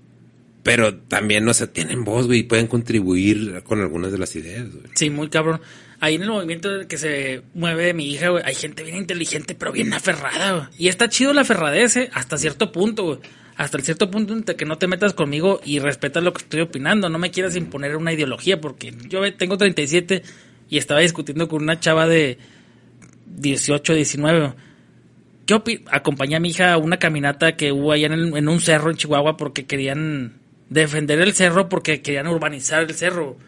pero 0.64 0.96
también, 0.96 1.44
no 1.44 1.54
sé, 1.54 1.68
tienen 1.68 2.04
voz, 2.04 2.26
güey, 2.26 2.40
y 2.40 2.42
pueden 2.44 2.66
contribuir 2.66 3.62
con 3.64 3.80
algunas 3.82 4.10
de 4.10 4.18
las 4.18 4.34
ideas, 4.34 4.68
güey. 4.72 4.86
Sí, 4.94 5.10
muy 5.10 5.28
cabrón. 5.28 5.60
Ahí 6.04 6.16
en 6.16 6.22
el 6.24 6.28
movimiento 6.28 6.68
que 6.86 6.98
se 6.98 7.40
mueve 7.54 7.94
mi 7.94 8.12
hija, 8.12 8.28
güey, 8.28 8.44
hay 8.44 8.54
gente 8.54 8.82
bien 8.82 8.98
inteligente, 8.98 9.54
pero 9.54 9.72
bien 9.72 9.90
aferrada, 9.94 10.52
güey. 10.52 10.66
Y 10.76 10.88
está 10.88 11.08
chido 11.08 11.32
la 11.32 11.40
aferradez, 11.40 11.96
¿eh? 11.96 12.10
hasta 12.12 12.36
cierto 12.36 12.72
punto, 12.72 13.04
güey. 13.04 13.18
Hasta 13.56 13.78
el 13.78 13.84
cierto 13.84 14.10
punto 14.10 14.34
en 14.34 14.42
que 14.42 14.66
no 14.66 14.76
te 14.76 14.86
metas 14.86 15.14
conmigo 15.14 15.62
y 15.64 15.78
respetas 15.78 16.22
lo 16.22 16.34
que 16.34 16.42
estoy 16.42 16.60
opinando. 16.60 17.08
No 17.08 17.18
me 17.18 17.30
quieras 17.30 17.56
imponer 17.56 17.96
una 17.96 18.12
ideología, 18.12 18.60
porque 18.60 18.92
yo 19.08 19.20
tengo 19.36 19.56
37 19.56 20.22
y 20.68 20.76
estaba 20.76 21.00
discutiendo 21.00 21.48
con 21.48 21.62
una 21.62 21.80
chava 21.80 22.06
de 22.06 22.36
18, 23.24 23.94
19. 23.94 24.52
¿Qué 25.46 25.80
Acompañé 25.90 26.36
a 26.36 26.40
mi 26.40 26.50
hija 26.50 26.74
a 26.74 26.76
una 26.76 26.98
caminata 26.98 27.56
que 27.56 27.72
hubo 27.72 27.92
allá 27.92 28.08
en 28.08 28.48
un 28.48 28.60
cerro 28.60 28.90
en 28.90 28.98
Chihuahua 28.98 29.38
porque 29.38 29.64
querían 29.64 30.34
defender 30.68 31.22
el 31.22 31.32
cerro 31.32 31.70
porque 31.70 32.02
querían 32.02 32.26
urbanizar 32.26 32.82
el 32.82 32.92
cerro. 32.92 33.38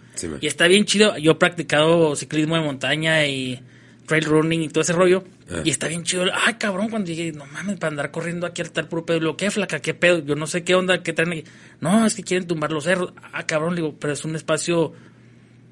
Y 0.40 0.46
está 0.46 0.66
bien 0.68 0.84
chido. 0.84 1.16
Yo 1.18 1.32
he 1.32 1.34
practicado 1.36 2.14
ciclismo 2.16 2.56
de 2.56 2.62
montaña 2.62 3.26
y 3.26 3.60
trail 4.06 4.24
running 4.24 4.62
y 4.62 4.68
todo 4.68 4.82
ese 4.82 4.92
rollo. 4.92 5.24
Ah. 5.50 5.62
Y 5.64 5.70
está 5.70 5.88
bien 5.88 6.04
chido. 6.04 6.24
Ay, 6.32 6.54
cabrón, 6.54 6.88
cuando 6.88 7.08
dije, 7.08 7.32
no 7.32 7.46
mames, 7.46 7.78
para 7.78 7.90
andar 7.90 8.10
corriendo 8.10 8.46
aquí 8.46 8.62
al 8.62 8.70
tal 8.70 8.88
puro 8.88 9.04
pedo. 9.04 9.20
Lo 9.20 9.36
que 9.36 9.50
flaca, 9.50 9.80
qué 9.80 9.94
pedo. 9.94 10.18
Yo 10.20 10.34
no 10.34 10.46
sé 10.46 10.64
qué 10.64 10.74
onda, 10.74 11.02
qué 11.02 11.12
traen 11.12 11.32
aquí. 11.32 11.44
No, 11.80 12.06
es 12.06 12.14
que 12.14 12.22
quieren 12.22 12.46
tumbar 12.46 12.72
los 12.72 12.84
cerros. 12.84 13.12
Ah, 13.32 13.46
cabrón, 13.46 13.74
digo, 13.74 13.94
pero 13.98 14.12
es 14.12 14.24
un 14.24 14.34
espacio 14.36 14.92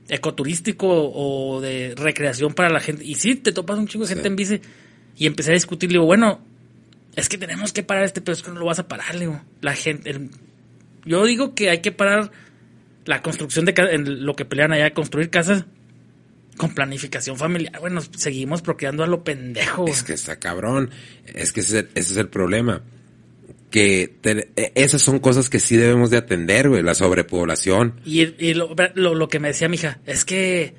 ecoturístico 0.09 0.87
o 0.89 1.61
de 1.61 1.95
recreación 1.97 2.55
para 2.55 2.69
la 2.71 2.81
gente. 2.81 3.05
Y 3.05 3.15
sí, 3.15 3.37
te 3.37 3.53
topas 3.53 3.79
un 3.79 3.89
chingo 3.89 4.05
de 4.05 4.15
gente 4.15 4.29
en 4.29 4.37
bici. 4.37 4.61
Y 5.17 5.27
empecé 5.27 5.53
a 5.53 5.55
discutir, 5.55 5.91
digo, 5.91 6.05
bueno, 6.05 6.45
es 7.17 7.29
que 7.29 7.39
tenemos 7.39 7.73
que 7.73 7.83
parar 7.83 8.05
este 8.05 8.21
pedo, 8.21 8.33
es 8.33 8.43
que 8.43 8.51
no 8.51 8.59
lo 8.59 8.67
vas 8.67 8.81
a 8.81 8.89
parar, 8.89 9.19
digo. 9.19 9.41
La 9.61 9.75
gente, 9.75 10.29
yo 11.05 11.25
digo 11.25 11.55
que 11.55 11.71
hay 11.71 11.79
que 11.79 11.93
parar 11.93 12.31
la 13.05 13.23
construcción 13.23 13.65
de 13.65 13.75
en 13.77 14.25
lo 14.25 14.35
que 14.35 14.45
pelean 14.45 14.73
allá, 14.73 14.93
construir 14.95 15.31
casas 15.31 15.65
con 16.57 16.75
planificación 16.75 17.37
familiar. 17.37 17.79
Bueno, 17.81 18.01
seguimos 18.17 18.63
procreando 18.63 19.03
a 19.03 19.07
lo 19.07 19.25
pendejo. 19.25 19.87
Es 19.87 20.03
que 20.03 20.13
está 20.15 20.39
cabrón. 20.39 20.91
Es 21.27 21.53
que 21.53 21.61
ese, 21.61 21.89
es 21.95 22.17
el 22.17 22.29
problema. 22.29 22.83
Que 23.71 24.15
e, 24.23 24.73
esas 24.75 25.03
son 25.03 25.19
cosas 25.19 25.51
que 25.51 25.59
sí 25.59 25.77
debemos 25.77 26.11
de 26.11 26.19
atender, 26.19 26.69
güey, 26.69 26.83
la 26.83 26.95
sobrepoblación. 26.95 28.01
Y, 28.05 28.55
lo, 28.55 28.75
lo, 28.95 29.29
que 29.29 29.41
me 29.41 29.49
decía 29.49 29.69
mi 29.69 29.77
hija, 29.77 29.99
es 30.07 30.25
que 30.25 30.75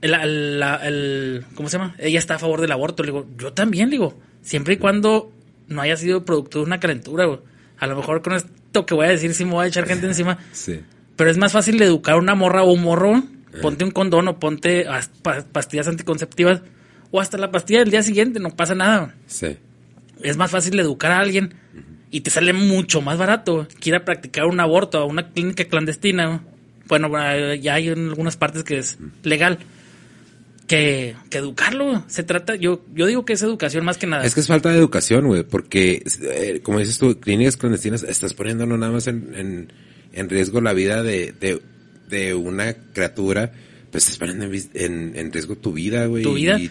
el, 0.00 0.14
el, 0.14 1.44
¿cómo 1.54 1.68
se 1.68 1.78
llama? 1.78 1.96
Ella 1.98 2.18
está 2.18 2.36
a 2.36 2.38
favor 2.38 2.60
del 2.60 2.72
aborto. 2.72 3.02
Le 3.02 3.08
digo, 3.08 3.26
yo 3.36 3.52
también, 3.52 3.90
le 3.90 3.96
digo, 3.96 4.20
siempre 4.42 4.74
y 4.74 4.76
cuando 4.76 5.32
no 5.66 5.82
haya 5.82 5.96
sido 5.96 6.24
producto 6.24 6.58
de 6.58 6.64
una 6.64 6.80
calentura, 6.80 7.26
güey. 7.26 7.40
A 7.78 7.86
lo 7.86 7.96
mejor 7.96 8.22
con 8.22 8.34
esto 8.34 8.84
que 8.86 8.94
voy 8.94 9.06
a 9.06 9.10
decir 9.10 9.34
sí 9.34 9.44
me 9.44 9.52
voy 9.52 9.64
a 9.64 9.68
echar 9.68 9.86
gente 9.86 10.06
encima. 10.06 10.38
Sí. 10.52 10.80
Pero 11.20 11.30
es 11.30 11.36
más 11.36 11.52
fácil 11.52 11.82
educar 11.82 12.14
a 12.14 12.18
una 12.18 12.34
morra 12.34 12.62
o 12.62 12.72
un 12.72 12.80
morro. 12.80 13.18
Eh. 13.18 13.58
Ponte 13.60 13.84
un 13.84 13.90
condón 13.90 14.26
o 14.28 14.38
ponte 14.38 14.86
pastillas 15.52 15.86
anticonceptivas. 15.86 16.62
O 17.10 17.20
hasta 17.20 17.36
la 17.36 17.50
pastilla 17.50 17.80
del 17.80 17.90
día 17.90 18.02
siguiente, 18.02 18.40
no 18.40 18.48
pasa 18.56 18.74
nada. 18.74 19.14
Sí. 19.26 19.58
Es 20.22 20.38
más 20.38 20.50
fácil 20.50 20.80
educar 20.80 21.12
a 21.12 21.18
alguien 21.18 21.52
y 22.10 22.22
te 22.22 22.30
sale 22.30 22.54
mucho 22.54 23.02
más 23.02 23.18
barato 23.18 23.68
que 23.80 23.90
ir 23.90 23.96
a 23.96 24.06
practicar 24.06 24.46
un 24.46 24.60
aborto 24.60 24.96
a 24.96 25.04
una 25.04 25.28
clínica 25.28 25.66
clandestina. 25.66 26.42
Bueno, 26.88 27.10
ya 27.54 27.74
hay 27.74 27.88
en 27.88 28.08
algunas 28.08 28.38
partes 28.38 28.64
que 28.64 28.78
es 28.78 28.96
legal 29.22 29.58
que, 30.66 31.16
educarlo. 31.32 32.02
Se 32.06 32.22
trata, 32.22 32.54
yo, 32.54 32.82
yo 32.94 33.04
digo 33.04 33.26
que 33.26 33.34
es 33.34 33.42
educación 33.42 33.84
más 33.84 33.98
que 33.98 34.06
nada. 34.06 34.24
Es 34.24 34.32
que 34.32 34.40
es 34.40 34.46
falta 34.46 34.70
de 34.70 34.78
educación, 34.78 35.26
güey, 35.26 35.42
porque, 35.42 36.02
eh, 36.22 36.60
como 36.62 36.78
dices 36.78 36.96
tú, 36.96 37.20
clínicas 37.20 37.58
clandestinas, 37.58 38.04
estás 38.04 38.32
poniendo 38.32 38.64
no 38.64 38.78
nada 38.78 38.92
más 38.92 39.06
en, 39.06 39.34
en, 39.34 39.72
riesgo 40.12 40.60
la 40.60 40.72
vida 40.72 41.02
de, 41.02 41.34
de, 42.08 42.34
una 42.34 42.74
criatura, 42.92 43.52
pues 43.90 44.04
estás 44.04 44.18
poniendo 44.18 44.46
en, 44.74 45.16
en, 45.16 45.32
riesgo 45.32 45.56
tu 45.56 45.72
vida, 45.72 46.06
güey. 46.06 46.22
Tu 46.22 46.34
vida. 46.34 46.58
Y, 46.58 46.70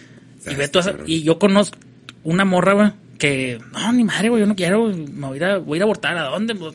y, 1.06 1.22
yo 1.22 1.38
conozco 1.38 1.78
una 2.22 2.44
morra, 2.44 2.74
güey, 2.74 2.92
que, 3.18 3.58
no, 3.72 3.92
ni 3.92 4.04
madre, 4.04 4.30
güey, 4.30 4.40
yo 4.40 4.46
no 4.46 4.56
quiero, 4.56 4.88
me 4.88 5.26
voy 5.26 5.34
a, 5.34 5.36
ir 5.36 5.44
a, 5.44 5.58
voy 5.58 5.78
a, 5.78 5.82
abortar. 5.82 6.16
¿A 6.16 6.24
dónde? 6.24 6.54
Pues, 6.54 6.74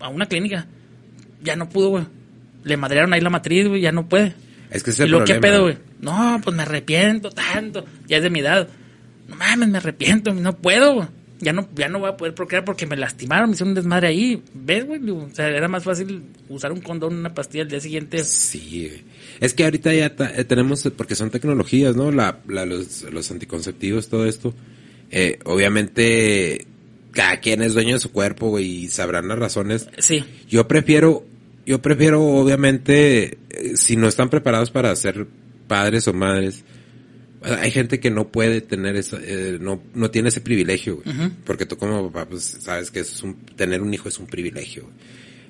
a, 0.00 0.08
una 0.08 0.26
clínica. 0.26 0.66
Ya 1.42 1.56
no 1.56 1.68
pudo, 1.68 1.90
güey. 1.90 2.04
Le 2.64 2.76
madrearon 2.76 3.12
ahí 3.12 3.20
la 3.20 3.30
matriz, 3.30 3.68
güey, 3.68 3.82
ya 3.82 3.92
no 3.92 4.08
puede. 4.08 4.34
Es 4.70 4.82
que 4.82 4.90
es 4.90 5.00
el 5.00 5.08
¿Y 5.08 5.10
lo 5.10 5.24
que 5.24 5.34
pedo, 5.34 5.62
güey? 5.62 5.76
No, 6.00 6.40
pues 6.42 6.56
me 6.56 6.62
arrepiento 6.62 7.30
tanto. 7.30 7.84
Ya 8.06 8.16
es 8.16 8.22
de 8.22 8.30
mi 8.30 8.40
edad. 8.40 8.68
No 9.28 9.36
mames, 9.36 9.68
me 9.68 9.78
arrepiento, 9.78 10.32
no 10.32 10.56
puedo. 10.56 11.08
Ya 11.40 11.52
no, 11.52 11.68
ya 11.74 11.88
no 11.88 11.98
voy 11.98 12.10
a 12.10 12.16
poder 12.16 12.34
procrear 12.34 12.64
porque 12.64 12.86
me 12.86 12.96
lastimaron, 12.96 13.50
me 13.50 13.54
hicieron 13.54 13.70
un 13.70 13.74
desmadre 13.74 14.08
ahí. 14.08 14.42
¿Ves, 14.54 14.86
güey? 14.86 15.10
O 15.10 15.28
sea, 15.32 15.48
era 15.48 15.68
más 15.68 15.84
fácil 15.84 16.22
usar 16.48 16.72
un 16.72 16.80
condón, 16.80 17.14
una 17.16 17.34
pastilla 17.34 17.64
al 17.64 17.68
día 17.68 17.80
siguiente. 17.80 18.22
Sí, 18.24 18.90
es 19.40 19.52
que 19.52 19.64
ahorita 19.64 19.92
ya 19.92 20.14
eh, 20.36 20.44
tenemos, 20.44 20.88
porque 20.96 21.14
son 21.14 21.30
tecnologías, 21.30 21.96
¿no? 21.96 22.12
La, 22.12 22.38
los, 22.46 23.02
los 23.02 23.30
anticonceptivos, 23.30 24.08
todo 24.08 24.26
esto. 24.26 24.54
Eh, 25.10 25.38
obviamente, 25.44 26.66
cada 27.12 27.38
quien 27.38 27.62
es 27.62 27.74
dueño 27.74 27.94
de 27.94 28.00
su 28.00 28.12
cuerpo, 28.12 28.48
güey, 28.50 28.84
y 28.84 28.88
sabrán 28.88 29.28
las 29.28 29.38
razones. 29.38 29.88
Sí. 29.98 30.24
Yo 30.48 30.68
prefiero, 30.68 31.24
yo 31.66 31.80
prefiero, 31.80 32.22
obviamente, 32.22 33.38
eh, 33.50 33.76
si 33.76 33.96
no 33.96 34.08
están 34.08 34.30
preparados 34.30 34.70
para 34.70 34.94
ser 34.96 35.26
padres 35.66 36.06
o 36.08 36.12
madres, 36.12 36.64
hay 37.44 37.70
gente 37.70 38.00
que 38.00 38.10
no 38.10 38.28
puede 38.28 38.60
tener 38.60 38.96
eso, 38.96 39.18
eh, 39.20 39.58
no, 39.60 39.82
no 39.94 40.10
tiene 40.10 40.28
ese 40.28 40.40
privilegio, 40.40 41.02
Porque 41.44 41.66
tú 41.66 41.76
como 41.76 42.10
papá, 42.10 42.28
pues 42.30 42.58
sabes 42.60 42.90
que 42.90 43.00
es 43.00 43.22
un, 43.22 43.36
tener 43.56 43.82
un 43.82 43.92
hijo 43.92 44.08
es 44.08 44.18
un 44.18 44.26
privilegio. 44.26 44.88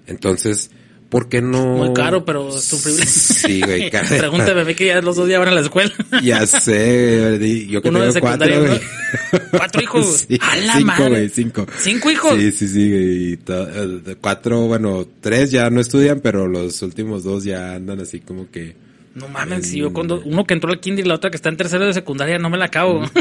Entonces, 0.07 0.70
¿por 1.09 1.28
qué 1.28 1.40
no? 1.40 1.64
Muy 1.76 1.92
caro, 1.92 2.24
pero 2.24 2.57
es 2.57 2.72
un 2.72 2.82
privilegio. 2.82 3.12
Sí, 3.12 3.61
güey. 3.61 3.90
Pregúntame, 4.18 4.74
que 4.74 4.86
ya 4.86 5.01
los 5.01 5.16
dos 5.16 5.28
días 5.28 5.38
van 5.38 5.49
a 5.49 5.53
la 5.53 5.61
escuela. 5.61 5.92
ya 6.22 6.47
sé, 6.47 7.66
yo 7.68 7.80
que 7.80 7.88
Uno 7.88 8.01
tengo 8.01 8.20
cuatro, 8.20 8.61
güey. 8.61 8.80
¿Cuatro 9.51 9.82
hijos? 9.82 10.26
Sí, 10.28 10.38
cinco, 10.76 11.09
güey, 11.09 11.28
cinco. 11.28 11.66
¿Cinco 11.78 12.11
hijos? 12.11 12.36
Sí, 12.36 12.53
sí, 12.53 12.68
sí, 12.68 12.80
y 12.80 13.38
eh, 13.47 14.16
cuatro, 14.20 14.62
bueno, 14.62 15.07
tres 15.20 15.51
ya 15.51 15.70
no 15.70 15.80
estudian, 15.80 16.20
pero 16.20 16.49
los 16.49 16.82
últimos 16.82 17.22
dos 17.22 17.45
ya 17.45 17.74
andan 17.74 18.01
así 18.01 18.20
como 18.20 18.51
que 18.51 18.74
no 19.14 19.28
mames, 19.28 19.68
si 19.68 19.78
yo 19.78 19.92
cuando 19.92 20.20
uno 20.24 20.44
que 20.44 20.54
entró 20.54 20.70
al 20.70 20.80
kinder 20.80 21.04
y 21.04 21.08
la 21.08 21.14
otra 21.14 21.30
que 21.30 21.36
está 21.36 21.48
en 21.48 21.56
tercero 21.56 21.86
de 21.86 21.92
secundaria 21.92 22.38
no 22.38 22.50
me 22.50 22.58
la 22.58 22.66
acabo. 22.66 23.04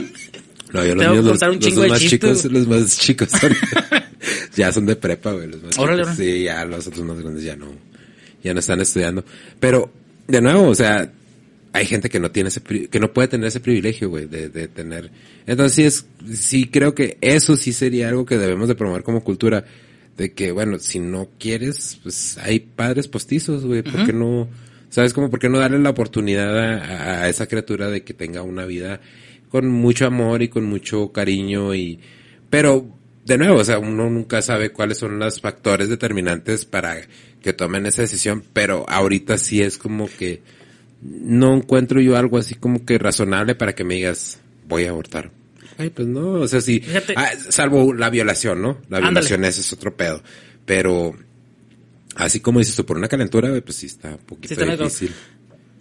No, 0.74 0.84
yo 0.84 0.96
los 0.96 1.08
míos, 1.08 1.24
los, 1.24 1.40
los, 1.40 1.88
más 1.88 2.00
chicos, 2.00 2.46
los 2.46 2.68
más 2.68 2.98
chicos 3.00 3.30
son, 3.30 3.54
ya 4.56 4.72
son 4.72 4.88
de 4.88 4.96
prepa, 4.96 5.32
güey, 5.32 5.48
los 5.48 5.62
más 5.62 5.76
chicos. 5.76 6.18
Sí, 6.18 6.46
ya 6.46 6.66
los 6.66 6.88
otros 6.88 7.06
más 7.06 7.22
grandes 7.22 7.44
ya 7.44 7.56
no, 7.56 7.68
ya 8.44 8.56
no 8.56 8.60
están 8.60 8.82
estudiando. 8.82 9.24
Pero, 9.60 9.92
de 10.28 10.42
nuevo, 10.42 10.70
o 10.70 10.74
sea, 10.74 11.12
hay 11.74 11.86
gente 11.86 12.10
que 12.10 12.20
no 12.20 12.32
tiene 12.32 12.50
ese, 12.50 12.62
que 12.64 13.00
no 13.00 13.14
puede 13.14 13.28
tener 13.28 13.50
ese 13.50 13.60
privilegio, 13.60 14.10
güey, 14.10 14.26
de, 14.26 14.50
de 14.50 14.68
tener. 14.68 15.12
Entonces 15.46 15.76
sí 15.76 15.84
es, 15.84 16.40
sí 16.40 16.68
creo 16.70 16.96
que 16.96 17.20
eso 17.22 17.56
sí 17.56 17.72
sería 17.72 18.10
algo 18.10 18.26
que 18.26 18.40
debemos 18.40 18.68
de 18.68 18.74
promover 18.74 19.04
como 19.04 19.24
cultura, 19.24 19.66
de 20.18 20.32
que, 20.34 20.52
bueno, 20.52 20.80
si 20.80 21.00
no 21.00 21.30
quieres, 21.40 22.00
pues 22.02 22.40
hay 22.40 22.60
padres 22.62 23.08
postizos, 23.08 23.64
güey, 23.64 23.84
¿por 23.84 24.08
qué 24.08 24.14
no? 24.14 24.48
¿Sabes? 24.94 25.12
Como, 25.12 25.32
¿por 25.32 25.40
qué 25.40 25.50
no 25.50 25.58
darle 25.58 25.80
la 25.80 25.90
oportunidad 25.90 26.56
a, 26.56 27.28
esa 27.28 27.48
criatura 27.48 27.90
de 27.90 28.04
que 28.04 28.14
tenga 28.14 28.44
una 28.44 28.64
vida 28.66 29.02
con 29.50 29.68
mucho 29.68 30.06
amor 30.06 30.44
y 30.44 30.50
con 30.50 30.66
mucho 30.66 31.12
cariño 31.12 31.74
y, 31.74 32.00
pero, 32.52 32.96
de 33.26 33.40
nuevo, 33.40 33.58
o 33.58 33.64
sea, 33.64 33.80
uno 33.80 34.08
nunca 34.12 34.44
sabe 34.44 34.70
cuáles 34.70 35.00
son 35.00 35.18
los 35.18 35.42
factores 35.42 35.90
determinantes 35.90 36.66
para 36.66 36.98
que 37.42 37.54
tomen 37.54 37.88
esa 37.88 38.04
decisión, 38.04 38.44
pero 38.54 38.86
ahorita 38.88 39.40
sí 39.40 39.64
es 39.64 39.80
como 39.80 40.08
que 40.08 40.44
no 41.02 41.56
encuentro 41.56 42.00
yo 42.00 42.16
algo 42.16 42.38
así 42.38 42.54
como 42.54 42.86
que 42.86 43.00
razonable 43.00 43.56
para 43.56 43.74
que 43.74 43.84
me 43.84 43.96
digas, 43.96 44.42
voy 44.68 44.86
a 44.86 44.92
abortar. 44.92 45.32
Ay, 45.80 45.90
pues 45.90 46.08
no, 46.08 46.34
o 46.34 46.48
sea, 46.48 46.62
sí, 46.62 46.84
ah, 47.16 47.32
salvo 47.50 47.96
la 47.96 48.12
violación, 48.12 48.62
¿no? 48.62 48.78
La 48.90 49.00
violación 49.00 49.44
ese 49.44 49.62
es 49.62 49.74
otro 49.74 49.98
pedo, 49.98 50.22
pero 50.68 51.16
Así 52.16 52.40
como 52.40 52.60
dices 52.60 52.76
tú, 52.76 52.86
por 52.86 52.98
una 52.98 53.08
calentura, 53.08 53.50
pues 53.62 53.78
sí 53.78 53.88
está 53.88 54.10
un 54.10 54.18
poquito 54.18 54.66
difícil. 54.66 55.14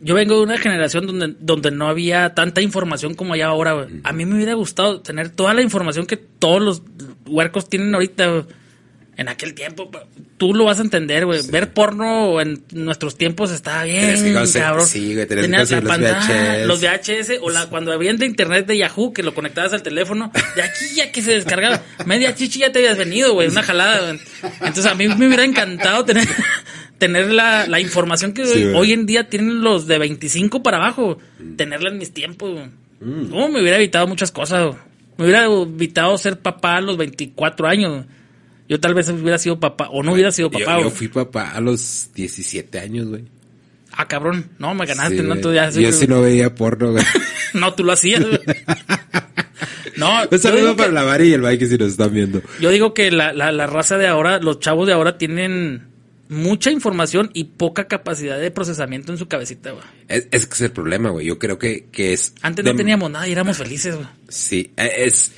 Yo 0.00 0.16
vengo 0.16 0.36
de 0.36 0.42
una 0.42 0.58
generación 0.58 1.06
donde, 1.06 1.36
donde 1.38 1.70
no 1.70 1.86
había 1.88 2.34
tanta 2.34 2.60
información 2.60 3.14
como 3.14 3.34
hay 3.34 3.40
ahora. 3.40 3.86
A 4.02 4.12
mí 4.12 4.26
me 4.26 4.34
hubiera 4.34 4.54
gustado 4.54 5.00
tener 5.00 5.30
toda 5.30 5.54
la 5.54 5.62
información 5.62 6.06
que 6.06 6.16
todos 6.16 6.60
los 6.60 6.82
huercos 7.26 7.68
tienen 7.68 7.94
ahorita 7.94 8.46
en 9.16 9.28
aquel 9.28 9.52
tiempo, 9.54 9.90
tú 10.38 10.54
lo 10.54 10.64
vas 10.64 10.78
a 10.78 10.82
entender, 10.82 11.26
güey. 11.26 11.40
Ver 11.50 11.72
porno 11.72 12.40
en 12.40 12.64
nuestros 12.72 13.18
tiempos 13.18 13.50
estaba 13.50 13.84
bien, 13.84 14.34
cabrón. 14.54 14.86
Sí, 14.86 15.14
güey, 15.14 15.26
tenías 15.26 15.68
que 15.68 15.80
los 15.80 15.98
VHS. 15.98 16.66
Los 16.66 16.80
VHS, 16.80 17.38
o 17.42 17.50
la, 17.50 17.66
cuando 17.66 17.92
habían 17.92 18.16
de 18.16 18.26
internet 18.26 18.66
de 18.66 18.78
Yahoo, 18.78 19.12
que 19.12 19.22
lo 19.22 19.34
conectabas 19.34 19.74
al 19.74 19.82
teléfono, 19.82 20.32
de 20.56 20.62
aquí 20.62 20.94
ya 20.94 21.12
que 21.12 21.20
se 21.20 21.32
descargaba, 21.32 21.82
media 22.06 22.34
chichi 22.34 22.60
ya 22.60 22.72
te 22.72 22.78
habías 22.78 22.96
venido, 22.96 23.34
güey, 23.34 23.48
una 23.48 23.62
jalada, 23.62 24.16
Entonces 24.60 24.86
a 24.86 24.94
mí 24.94 25.06
me 25.08 25.26
hubiera 25.26 25.44
encantado 25.44 26.04
tener, 26.06 26.26
tener 26.98 27.30
la, 27.30 27.66
la 27.66 27.80
información 27.80 28.32
que 28.32 28.42
hoy, 28.74 28.92
en 28.92 29.04
día 29.04 29.28
tienen 29.28 29.60
los 29.60 29.86
de 29.86 29.98
25 29.98 30.62
para 30.62 30.78
abajo, 30.78 31.18
mm. 31.38 31.56
tenerla 31.56 31.90
en 31.90 31.98
mis 31.98 32.14
tiempos, 32.14 32.52
güey. 32.52 32.66
Mm. 33.00 33.52
me 33.52 33.60
hubiera 33.60 33.76
evitado 33.76 34.06
muchas 34.06 34.30
cosas, 34.30 34.74
Me 35.18 35.24
hubiera 35.24 35.44
evitado 35.44 36.16
ser 36.16 36.38
papá 36.40 36.76
a 36.76 36.80
los 36.80 36.96
24 36.96 37.68
años, 37.68 38.06
Yo 38.68 38.80
tal 38.80 38.94
vez 38.94 39.08
hubiera 39.10 39.38
sido 39.38 39.58
papá, 39.60 39.88
o 39.90 40.02
no 40.02 40.12
hubiera 40.12 40.30
sido 40.32 40.50
Yo, 40.50 40.58
papá. 40.60 40.76
yo 40.78 40.84
güey. 40.84 40.96
fui 40.96 41.08
papá 41.08 41.50
a 41.50 41.60
los 41.60 42.08
17 42.14 42.78
años, 42.78 43.08
güey. 43.08 43.24
Ah, 43.92 44.08
cabrón. 44.08 44.46
No, 44.58 44.74
me 44.74 44.86
ganaste, 44.86 45.18
Sí, 45.18 45.22
¿no? 45.22 45.36
Tú 45.36 45.52
ya- 45.52 45.68
yo 45.70 45.92
sí 45.92 46.06
no 46.06 46.22
veía 46.22 46.54
porno, 46.54 46.92
güey. 46.92 47.04
No, 47.54 47.74
tú 47.74 47.84
lo 47.84 47.92
hacías. 47.92 48.20
güey. 48.26 48.40
no, 49.96 50.22
Un 50.22 50.28
yo 50.30 50.38
saludo 50.38 50.74
para 50.76 50.88
que, 50.88 50.94
la 50.94 51.04
Mari 51.04 51.28
y 51.28 51.32
el 51.34 51.42
Mike 51.42 51.66
si 51.66 51.76
nos 51.76 51.88
están 51.90 52.12
viendo. 52.14 52.40
yo 52.60 52.70
digo 52.70 52.94
que 52.94 53.10
la, 53.10 53.32
la, 53.34 53.52
la 53.52 53.66
raza 53.66 53.98
de 53.98 54.06
ahora, 54.06 54.38
los 54.38 54.58
chavos 54.60 54.86
de 54.86 54.94
ahora 54.94 55.18
tienen 55.18 55.88
mucha 56.30 56.70
información 56.70 57.30
y 57.34 57.44
poca 57.44 57.88
capacidad 57.88 58.38
de 58.40 58.50
procesamiento 58.50 59.12
en 59.12 59.18
su 59.18 59.28
cabecita, 59.28 59.72
güey. 59.72 59.84
Es, 60.08 60.28
es 60.30 60.46
que 60.46 60.54
es 60.54 60.60
el 60.62 60.70
problema, 60.72 61.10
güey. 61.10 61.26
Yo 61.26 61.38
creo 61.38 61.58
que, 61.58 61.88
que 61.92 62.14
es... 62.14 62.32
Antes 62.40 62.64
de- 62.64 62.70
no 62.72 62.76
teníamos 62.78 63.10
nada 63.10 63.28
y 63.28 63.32
éramos 63.32 63.58
felices, 63.58 63.96
güey. 63.96 64.08
Sí, 64.28 64.72
eh, 64.78 64.90
es... 65.04 65.32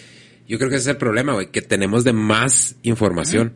Yo 0.46 0.58
creo 0.58 0.70
que 0.70 0.76
ese 0.76 0.90
es 0.90 0.94
el 0.94 0.96
problema, 0.96 1.32
güey. 1.32 1.50
Que 1.50 1.62
tenemos 1.62 2.04
de 2.04 2.12
más 2.12 2.76
información. 2.82 3.52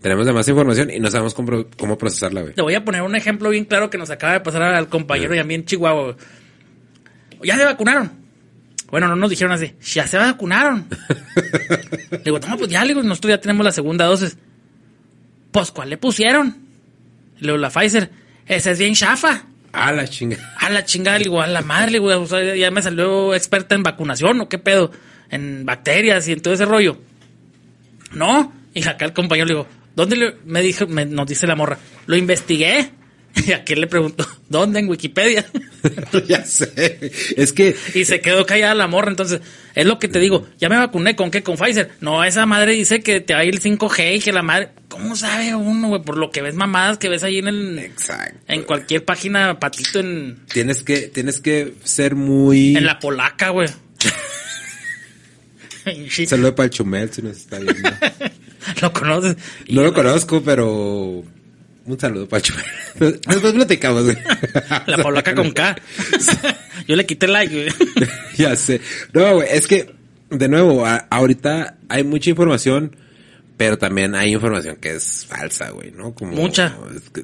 Tenemos 0.00 0.24
de 0.24 0.32
más 0.32 0.48
información 0.48 0.90
y 0.90 0.98
no 0.98 1.10
sabemos 1.10 1.34
cómo, 1.34 1.66
cómo 1.76 1.98
procesarla, 1.98 2.40
güey. 2.40 2.54
Te 2.54 2.62
voy 2.62 2.74
a 2.74 2.84
poner 2.84 3.02
un 3.02 3.14
ejemplo 3.14 3.50
bien 3.50 3.66
claro 3.66 3.90
que 3.90 3.98
nos 3.98 4.10
acaba 4.10 4.32
de 4.32 4.40
pasar 4.40 4.62
al 4.62 4.88
compañero 4.88 5.34
y 5.34 5.38
a 5.38 5.44
mí 5.44 5.54
en 5.54 5.64
Chihuahua. 5.66 6.16
Ya 7.42 7.56
se 7.56 7.64
vacunaron. 7.64 8.10
Bueno, 8.90 9.08
no 9.08 9.16
nos 9.16 9.30
dijeron 9.30 9.52
así. 9.52 9.74
Ya 9.92 10.06
se 10.06 10.16
vacunaron. 10.16 10.88
le 12.10 12.18
digo, 12.18 12.38
no, 12.38 12.56
pues 12.56 12.70
ya, 12.70 12.82
le 12.82 12.94
digo, 12.94 13.02
nosotros 13.02 13.30
ya 13.30 13.40
tenemos 13.40 13.64
la 13.64 13.72
segunda 13.72 14.06
dosis. 14.06 14.36
Pues, 15.52 15.70
¿cuál 15.70 15.90
le 15.90 15.98
pusieron? 15.98 16.56
Le 17.38 17.48
digo, 17.48 17.58
la 17.58 17.70
Pfizer. 17.70 18.10
Esa 18.46 18.70
es 18.70 18.78
bien 18.78 18.94
chafa. 18.94 19.44
Ah, 19.72 19.92
la 19.92 20.08
chinga. 20.08 20.36
A 20.58 20.70
la 20.70 20.84
chingada, 20.84 21.18
le 21.18 21.24
digo, 21.24 21.40
a 21.40 21.46
la 21.46 21.62
madre, 21.62 21.92
le 21.92 22.00
digo, 22.00 22.20
o 22.20 22.26
sea, 22.26 22.56
ya 22.56 22.70
me 22.70 22.82
salió 22.82 23.34
experta 23.34 23.74
en 23.74 23.82
vacunación 23.82 24.40
o 24.40 24.48
qué 24.48 24.58
pedo, 24.58 24.90
en 25.30 25.64
bacterias 25.64 26.28
y 26.28 26.32
en 26.32 26.40
todo 26.40 26.54
ese 26.54 26.64
rollo. 26.64 26.98
No, 28.12 28.52
y 28.74 28.86
acá 28.86 29.04
el 29.04 29.12
compañero 29.12 29.46
le 29.46 29.54
digo, 29.54 29.66
¿dónde 29.94 30.16
le, 30.16 30.34
me 30.44 30.62
dijo, 30.62 30.86
me, 30.86 31.04
nos 31.06 31.26
dice 31.26 31.46
la 31.46 31.56
morra? 31.56 31.78
Lo 32.06 32.16
investigué. 32.16 32.90
Y 33.46 33.52
aquel 33.52 33.80
le 33.80 33.86
preguntó, 33.86 34.26
¿dónde? 34.48 34.80
En 34.80 34.88
Wikipedia. 34.88 35.46
ya 36.28 36.44
sé. 36.44 37.12
Es 37.36 37.52
que... 37.52 37.76
y 37.94 38.04
se 38.04 38.20
quedó 38.20 38.44
callada 38.44 38.74
la 38.74 38.88
morra. 38.88 39.08
Entonces, 39.08 39.40
es 39.74 39.86
lo 39.86 40.00
que 40.00 40.08
te 40.08 40.18
digo, 40.18 40.48
ya 40.58 40.68
me 40.68 40.76
vacuné, 40.76 41.14
¿con 41.14 41.30
qué? 41.30 41.42
Con 41.42 41.56
Pfizer. 41.56 41.92
No, 42.00 42.24
esa 42.24 42.44
madre 42.46 42.72
dice 42.72 43.00
que 43.00 43.20
te 43.20 43.34
va 43.34 43.40
a 43.40 43.44
ir 43.44 43.54
el 43.54 43.60
5G 43.60 44.16
y 44.16 44.20
que 44.20 44.32
la 44.32 44.42
madre, 44.42 44.70
¿cómo 44.88 45.14
sabe 45.14 45.54
uno, 45.54 45.88
güey? 45.88 46.02
Por 46.02 46.18
lo 46.18 46.30
que 46.30 46.42
ves 46.42 46.56
mamadas 46.56 46.98
que 46.98 47.08
ves 47.08 47.22
ahí 47.22 47.38
en 47.38 47.48
el, 47.48 47.78
Exacto. 47.78 48.36
en 48.48 48.64
cualquier 48.64 49.04
página, 49.04 49.60
patito 49.60 50.00
en, 50.00 50.40
Tienes 50.52 50.82
que, 50.82 51.02
tienes 51.02 51.40
que 51.40 51.74
ser 51.84 52.16
muy... 52.16 52.76
En 52.76 52.84
la 52.84 52.98
polaca, 52.98 53.50
güey. 53.50 53.68
Saludo 56.26 56.54
para 56.54 56.64
el 56.66 56.70
Chumel 56.70 57.10
si 57.12 57.22
nos 57.22 57.36
está 57.36 57.58
viendo. 57.58 57.90
lo 58.82 58.92
conoces. 58.92 59.36
No 59.68 59.82
lo 59.82 59.92
conozco, 59.94 60.42
pero... 60.42 61.24
Un 61.86 61.98
saludo 61.98 62.28
para 62.28 62.38
el 62.38 62.44
Chumel. 62.44 63.20
Después 63.26 63.52
platicamos, 63.54 64.04
güey. 64.04 64.16
La 64.86 64.98
polaca 64.98 65.34
con 65.34 65.50
K. 65.50 65.76
Yo 66.86 66.94
le 66.94 67.06
quité 67.06 67.26
like, 67.26 67.52
güey. 67.54 68.08
ya 68.36 68.54
sé. 68.54 68.80
No, 69.12 69.34
güey, 69.36 69.48
es 69.50 69.66
que, 69.66 69.90
de 70.30 70.48
nuevo, 70.48 70.84
a- 70.86 71.06
ahorita 71.10 71.78
hay 71.88 72.04
mucha 72.04 72.30
información, 72.30 72.94
pero 73.56 73.78
también 73.78 74.14
hay 74.14 74.32
información 74.34 74.76
que 74.76 74.94
es 74.94 75.26
falsa, 75.26 75.70
güey, 75.70 75.90
¿no? 75.90 76.14
Como, 76.14 76.32
Mucha. 76.32 76.76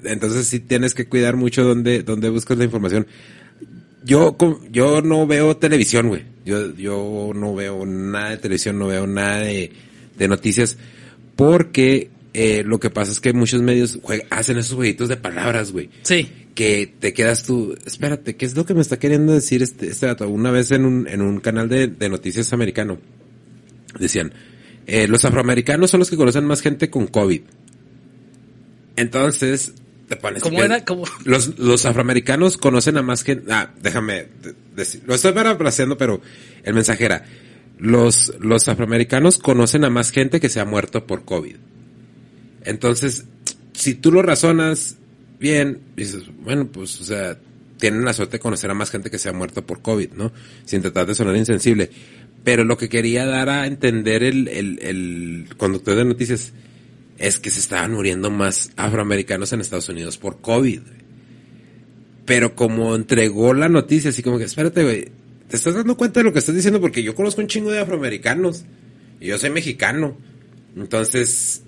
Entonces 0.05 0.47
sí 0.49 0.59
tienes 0.61 0.95
que 0.95 1.07
cuidar 1.07 1.37
mucho 1.37 1.63
dónde, 1.63 2.03
dónde 2.03 2.31
buscas 2.31 2.57
la 2.59 2.65
información. 2.65 3.07
Yo, 4.05 4.37
yo 4.71 5.03
no 5.03 5.27
veo 5.27 5.57
televisión, 5.59 6.09
güey. 6.09 6.25
Yo, 6.47 6.75
yo 6.77 7.33
no 7.35 7.55
veo 7.55 7.85
nada 7.85 8.31
de 8.31 8.37
televisión, 8.39 8.79
no 8.79 8.87
veo 8.87 9.07
nada 9.07 9.41
de, 9.41 9.71
de 10.17 10.29
noticias, 10.29 10.79
porque 11.35 12.09
eh, 12.33 12.63
lo 12.65 12.79
que 12.81 12.89
pasa 12.89 13.13
es 13.13 13.21
que 13.21 13.33
muchos 13.35 13.61
medios 13.63 13.99
hacen 14.31 14.57
esos 14.57 14.75
jueguitos 14.77 15.09
de 15.09 15.17
palabras, 15.17 15.73
güey 15.73 15.91
Sí. 16.03 16.31
que 16.55 16.95
te 16.99 17.13
quedas 17.13 17.43
tú, 17.43 17.77
espérate, 17.85 18.37
¿qué 18.37 18.47
es 18.47 18.55
lo 18.57 18.65
que 18.65 18.75
me 18.75 18.81
está 18.81 18.99
queriendo 18.99 19.33
decir 19.35 19.63
este, 19.63 19.89
este 19.89 20.07
dato? 20.07 20.29
Una 20.29 20.51
vez 20.51 20.71
en 20.71 20.85
un, 20.87 21.09
en 21.09 21.21
un 21.21 21.41
canal 21.41 21.69
de, 21.69 21.89
de 21.89 22.09
noticias 22.09 22.53
americano, 22.53 22.99
decían, 23.99 24.33
eh, 24.87 25.09
los 25.09 25.25
afroamericanos 25.25 25.91
son 25.91 25.99
los 26.01 26.11
que 26.11 26.17
conocen 26.17 26.45
más 26.45 26.61
gente 26.63 26.91
con 26.91 27.09
COVID. 27.09 27.41
Entonces, 28.97 29.73
te. 30.09 30.19
¿Cómo 30.41 30.63
era? 30.63 30.85
¿Cómo? 30.85 31.05
Los, 31.25 31.59
los 31.59 31.85
afroamericanos 31.87 32.57
conocen 32.57 32.97
a 32.97 33.03
más 33.03 33.23
gente... 33.25 33.53
Ah, 33.53 33.73
déjame 33.83 34.29
de- 34.43 34.55
decir, 34.75 35.03
lo 35.07 35.15
estoy 35.15 35.33
parafraseando, 35.33 35.97
pero 35.99 36.21
el 36.63 36.75
mensaje 36.75 37.05
era, 37.05 37.25
los, 37.79 38.33
los 38.41 38.69
afroamericanos 38.69 39.39
conocen 39.39 39.85
a 39.85 39.91
más 39.91 40.11
gente 40.13 40.41
que 40.41 40.49
se 40.49 40.61
ha 40.61 40.65
muerto 40.65 41.07
por 41.07 41.25
COVID. 41.25 41.57
Entonces, 42.65 43.25
si 43.73 43.95
tú 43.95 44.13
lo 44.13 44.23
razonas 44.23 44.97
bien, 45.39 45.81
dices, 45.97 46.23
bueno, 46.41 46.67
pues, 46.67 47.01
o 47.01 47.05
sea, 47.05 47.39
tienen 47.79 48.05
la 48.05 48.13
suerte 48.13 48.37
de 48.37 48.41
conocer 48.41 48.71
a 48.71 48.75
más 48.75 48.91
gente 48.91 49.11
que 49.11 49.19
se 49.19 49.29
ha 49.29 49.33
muerto 49.33 49.67
por 49.67 49.83
COVID, 49.83 50.13
¿no? 50.13 50.33
Sin 50.65 50.83
tratar 50.83 51.07
de 51.07 51.15
sonar 51.15 51.37
insensible. 51.37 51.91
Pero 52.43 52.65
lo 52.65 52.79
que 52.79 52.89
quería 52.89 53.27
dar 53.27 53.49
a 53.51 53.67
entender 53.67 54.23
el, 54.23 54.49
el, 54.49 54.79
el 54.81 55.49
conductor 55.57 55.97
de 55.97 56.05
noticias 56.05 56.53
es 57.19 57.39
que 57.39 57.51
se 57.51 57.61
estaban 57.61 57.93
muriendo 57.93 58.31
más 58.31 58.71
afroamericanos 58.77 59.53
en 59.53 59.61
Estados 59.61 59.89
Unidos 59.89 60.19
por 60.19 60.41
COVID. 60.41 60.81
Pero 62.25 62.55
como 62.55 62.95
entregó 62.95 63.55
la 63.55 63.69
noticia, 63.69 64.11
así 64.11 64.23
como 64.23 64.39
que, 64.39 64.45
espérate, 64.45 64.83
güey, 64.83 65.05
¿te 65.49 65.57
estás 65.57 65.75
dando 65.75 65.97
cuenta 65.97 66.21
de 66.21 66.25
lo 66.25 66.33
que 66.33 66.41
estás 66.41 66.55
diciendo? 66.55 66.81
Porque 66.81 67.03
yo 67.03 67.15
conozco 67.15 67.41
un 67.41 67.47
chingo 67.47 67.71
de 67.71 67.79
afroamericanos. 67.79 68.65
Y 69.21 69.27
yo 69.27 69.39
soy 69.39 69.51
mexicano. 69.51 70.17
Entonces, 70.77 71.63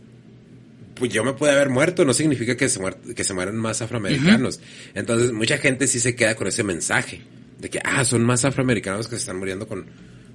pues 0.94 1.12
yo 1.12 1.24
me 1.24 1.32
pude 1.32 1.53
haber 1.53 1.70
muerto, 1.70 2.05
no 2.05 2.12
significa 2.12 2.57
que 2.57 2.68
se, 2.68 2.80
muer- 2.80 3.14
que 3.14 3.24
se 3.24 3.34
mueran 3.34 3.57
más 3.57 3.80
afroamericanos. 3.80 4.61
Entonces, 4.94 5.32
mucha 5.32 5.59
gente 5.59 5.86
sí 5.86 6.01
se 6.01 6.14
queda 6.16 6.34
con 6.34 6.49
ese 6.49 6.64
mensaje 6.64 7.22
de 7.61 7.70
que, 7.70 7.80
ah, 7.84 8.05
son 8.05 8.24
más 8.24 8.44
afroamericanos 8.44 9.07
que 9.07 9.14
se 9.16 9.20
están 9.20 9.38
muriendo 9.38 9.68
con, 9.68 9.86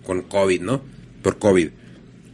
con 0.05 0.21
COVID, 0.23 0.61
¿no? 0.61 0.81
Por 1.21 1.37
COVID. 1.37 1.69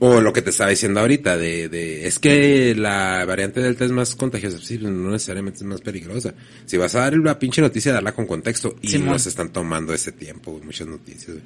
O 0.02 0.22
lo 0.22 0.32
que 0.32 0.42
te 0.42 0.50
estaba 0.50 0.70
diciendo 0.70 1.02
ahorita, 1.02 1.38
de, 1.38 1.68
de, 1.68 2.08
es 2.08 2.20
que 2.20 2.74
la 2.74 3.26
variante 3.26 3.60
Delta 3.60 3.84
es 3.84 3.92
más 3.92 4.16
contagiosa. 4.16 4.58
Sí, 4.62 4.78
pues 4.78 4.92
no 4.92 5.12
necesariamente 5.12 5.60
es 5.60 5.66
más 5.66 5.82
peligrosa. 5.82 6.34
Si 6.66 6.78
vas 6.78 6.96
a 6.96 7.00
dar 7.02 7.18
la 7.18 7.38
pinche 7.38 7.62
noticia, 7.62 7.92
darla 7.92 8.14
con 8.14 8.26
contexto. 8.26 8.76
Y 8.82 8.98
no 8.98 9.20
se 9.20 9.28
están 9.28 9.52
tomando 9.52 9.94
ese 9.94 10.14
tiempo, 10.14 10.60
muchas 10.64 10.88
noticias. 10.88 11.38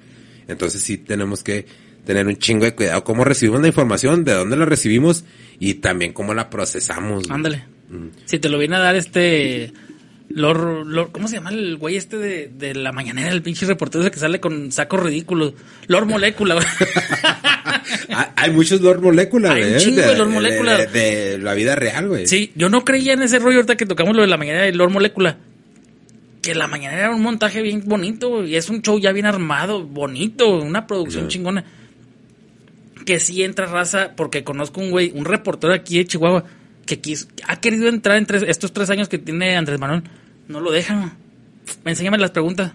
Entonces 0.47 0.83
sí 0.83 0.97
tenemos 0.97 1.43
que 1.43 1.65
tener 2.05 2.27
un 2.27 2.37
chingo 2.37 2.65
de 2.65 2.75
cuidado 2.75 3.03
cómo 3.03 3.23
recibimos 3.23 3.61
la 3.61 3.67
información, 3.67 4.23
de 4.23 4.33
dónde 4.33 4.57
la 4.57 4.65
recibimos 4.65 5.23
y 5.59 5.75
también 5.75 6.13
cómo 6.13 6.33
la 6.33 6.49
procesamos. 6.49 7.29
Ándale. 7.29 7.65
Mm. 7.89 8.07
Si 8.25 8.39
te 8.39 8.49
lo 8.49 8.59
viene 8.59 8.75
a 8.75 8.79
dar 8.79 8.95
este. 8.95 9.73
Lord, 10.35 10.87
Lord- 10.87 11.11
¿Cómo 11.11 11.27
se 11.27 11.35
llama 11.35 11.51
el 11.51 11.77
güey 11.77 11.95
este 11.95 12.17
de, 12.17 12.47
de 12.47 12.73
la 12.73 12.91
mañanera, 12.91 13.29
el 13.31 13.41
pinche 13.43 13.65
reportero 13.67 14.01
ese 14.03 14.11
que 14.11 14.19
sale 14.19 14.39
con 14.39 14.71
sacos 14.71 15.01
ridículos? 15.03 15.53
Lord 15.87 16.07
Molécula, 16.07 16.55
güey. 16.55 16.65
Hay 18.35 18.51
muchos 18.51 18.81
Lord 18.81 19.01
Molecula, 19.01 19.51
Hay 19.53 19.63
un 19.63 19.69
güey. 19.69 19.81
chingo 19.81 20.01
de 20.01 20.15
Lord 20.17 20.27
de, 20.29 20.33
Molecula. 20.33 20.77
de- 20.77 20.87
de 20.87 21.37
la 21.37 21.53
vida 21.53 21.75
real, 21.75 22.07
güey. 22.07 22.27
Sí, 22.27 22.51
yo 22.55 22.69
no 22.69 22.83
creía 22.83 23.13
en 23.13 23.21
ese 23.21 23.39
rollo 23.39 23.57
ahorita 23.57 23.77
que 23.77 23.85
tocamos 23.85 24.15
lo 24.15 24.21
de 24.21 24.27
la 24.27 24.37
mañanera 24.37 24.65
de 24.65 24.73
Lord 24.73 24.91
Molécula. 24.91 25.37
Que 26.41 26.55
la 26.55 26.67
mañanera 26.67 27.03
era 27.05 27.15
un 27.15 27.21
montaje 27.21 27.61
bien 27.61 27.83
bonito, 27.85 28.29
güey, 28.29 28.49
y 28.51 28.55
es 28.57 28.69
un 28.69 28.81
show 28.81 28.99
ya 28.99 29.11
bien 29.13 29.25
armado, 29.25 29.83
bonito, 29.83 30.57
una 30.59 30.87
producción 30.87 31.27
chingona. 31.29 31.63
Que 33.05 33.19
sí 33.19 33.43
entra 33.43 33.65
raza, 33.65 34.11
porque 34.15 34.43
conozco 34.43 34.81
un 34.81 34.91
güey, 34.91 35.11
un 35.15 35.25
reportero 35.25 35.73
aquí 35.73 35.97
de 35.99 36.05
Chihuahua, 36.05 36.43
que 36.85 36.99
quiso, 36.99 37.27
ha 37.47 37.61
querido 37.61 37.87
entrar 37.87 38.17
en 38.17 38.25
tres- 38.25 38.43
estos 38.47 38.73
tres 38.73 38.89
años 38.89 39.07
que 39.07 39.17
tiene 39.19 39.55
Andrés 39.55 39.79
Manuel. 39.79 40.03
No 40.47 40.59
lo 40.59 40.71
dejan. 40.71 41.13
Enséñame 41.85 42.17
las 42.17 42.31
preguntas. 42.31 42.71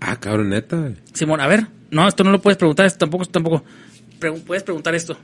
Ah, 0.00 0.16
cabrón, 0.20 0.50
neta. 0.50 0.92
Simón, 1.12 1.40
a 1.40 1.46
ver. 1.46 1.66
No, 1.90 2.06
esto 2.08 2.24
no 2.24 2.30
lo 2.30 2.40
puedes 2.42 2.56
preguntar, 2.58 2.86
esto 2.86 2.98
tampoco, 2.98 3.22
esto 3.22 3.32
tampoco. 3.32 3.64
Pregu- 4.20 4.42
puedes 4.44 4.62
preguntar 4.62 4.94
esto. 4.94 5.16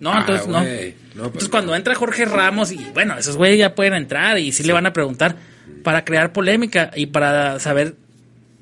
No, 0.00 0.12
Ah, 0.12 0.20
entonces 0.20 0.46
no. 0.46 0.60
No, 0.60 0.66
Entonces 0.66 1.30
pues, 1.32 1.48
cuando 1.48 1.74
entra 1.74 1.94
Jorge 1.94 2.24
Ramos 2.24 2.72
y 2.72 2.78
bueno, 2.94 3.16
esos 3.18 3.36
güeyes 3.36 3.58
ya 3.58 3.74
pueden 3.74 3.94
entrar 3.94 4.38
y 4.38 4.50
sí, 4.52 4.62
le 4.64 4.72
van 4.72 4.86
a 4.86 4.92
preguntar 4.92 5.36
para 5.84 6.04
crear 6.04 6.32
polémica 6.32 6.90
y 6.96 7.06
para 7.06 7.58
saber 7.60 7.96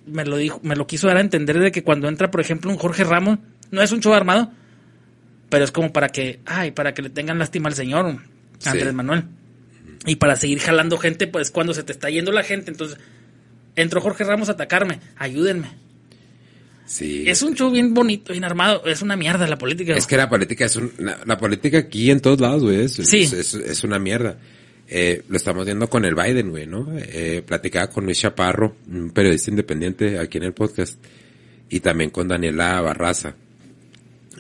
me 0.07 0.24
lo 0.24 0.36
dijo, 0.36 0.61
me 0.62 0.74
lo 0.74 0.86
quiso 0.86 1.07
dar 1.07 1.16
a 1.18 1.20
entender 1.20 1.59
de 1.61 1.70
que 1.70 1.82
cuando 1.84 2.09
entra, 2.09 2.30
por 2.30 2.41
ejemplo, 2.41 2.70
un 2.70 2.76
Jorge 2.78 3.05
Ramos, 3.05 3.39
no 3.70 3.82
es 3.82 3.93
un 3.93 4.01
show 4.01 4.14
armado, 4.14 4.51
pero 5.49 5.64
es 5.64 5.70
como 5.70 5.93
para 5.93 6.09
que, 6.09 6.41
ay, 6.47 6.70
para 6.72 6.93
que 6.95 7.03
le 7.03 7.11
tengan 7.11 7.39
lástima 7.39 7.68
al 7.68 7.74
señor 7.74 8.07
Andrés 8.64 8.89
Sí. 8.89 8.95
Manuel. 8.95 9.24
Y 10.07 10.16
para 10.16 10.36
seguir 10.36 10.59
jalando 10.61 10.96
gente, 10.99 11.26
pues 11.26 11.51
cuando 11.51 11.74
se 11.74 11.82
te 11.82 11.92
está 11.92 12.09
yendo 12.11 12.32
la 12.32 12.42
gente, 12.44 12.70
entonces 12.70 12.99
entró 13.76 14.01
Jorge 14.01 14.24
Ramos 14.24 14.49
a 14.49 14.53
atacarme, 14.53 15.01
ayúdenme. 15.16 15.68
Sí. 16.86 17.24
Es 17.26 17.42
un 17.42 17.55
show 17.55 17.70
bien 17.70 17.92
bonito, 17.92 18.32
bien 18.32 18.44
armado. 18.44 18.82
Es 18.86 19.03
una 19.03 19.16
mierda 19.16 19.46
la 19.46 19.59
política. 19.59 19.94
Es 19.94 20.07
que 20.07 20.16
la 20.16 20.28
política 20.28 20.64
es 20.64 20.76
un, 20.76 20.90
la, 20.99 21.18
la 21.26 21.36
política 21.36 21.78
aquí 21.78 22.11
en 22.11 22.20
todos 22.20 22.40
lados, 22.40 22.62
güey, 22.62 22.80
es, 22.82 22.92
Sí. 22.94 23.20
es, 23.24 23.32
es- 23.34 23.55
es 23.55 23.84
una 23.84 23.99
mierda. 23.99 24.38
Eh, 24.90 25.22
lo 25.28 25.36
estamos 25.36 25.66
viendo 25.66 25.90
con 25.90 26.07
el 26.07 26.14
Biden, 26.14 26.49
güey, 26.49 26.66
¿no? 26.66 26.88
Eh, 26.96 27.42
platicaba 27.46 27.88
con 27.90 28.07
Luis 28.07 28.20
Chaparro, 28.20 28.76
un 28.90 29.11
periodista 29.11 29.51
independiente 29.51 30.18
aquí 30.18 30.38
en 30.38 30.44
el 30.44 30.55
podcast, 30.55 30.99
y 31.68 31.80
también 31.80 32.09
con 32.09 32.26
Daniela 32.26 32.80
Barraza. 32.80 33.34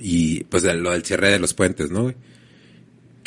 Y 0.00 0.44
pues 0.44 0.62
lo 0.64 0.92
del 0.92 1.04
cierre 1.04 1.32
de 1.32 1.38
los 1.38 1.52
puentes, 1.52 1.90
¿no? 1.90 2.04
güey? 2.04 2.14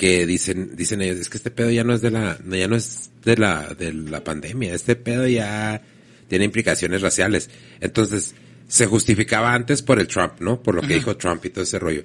Que 0.01 0.25
dicen, 0.25 0.75
dicen 0.75 0.99
ellos, 1.03 1.19
es 1.19 1.29
que 1.29 1.37
este 1.37 1.51
pedo 1.51 1.69
ya 1.69 1.83
no 1.83 1.93
es 1.93 2.01
de 2.01 2.09
la, 2.09 2.35
ya 2.49 2.67
no 2.67 2.75
es 2.75 3.11
de 3.23 3.37
la, 3.37 3.67
de 3.77 3.93
la 3.93 4.23
pandemia, 4.23 4.73
este 4.73 4.95
pedo 4.95 5.27
ya 5.27 5.79
tiene 6.27 6.45
implicaciones 6.45 7.03
raciales. 7.03 7.51
Entonces, 7.81 8.33
se 8.67 8.87
justificaba 8.87 9.53
antes 9.53 9.83
por 9.83 9.99
el 9.99 10.07
Trump, 10.07 10.39
¿no? 10.39 10.59
Por 10.59 10.73
lo 10.73 10.81
que 10.81 10.95
dijo 10.95 11.15
Trump 11.17 11.45
y 11.45 11.51
todo 11.51 11.65
ese 11.65 11.77
rollo. 11.77 12.03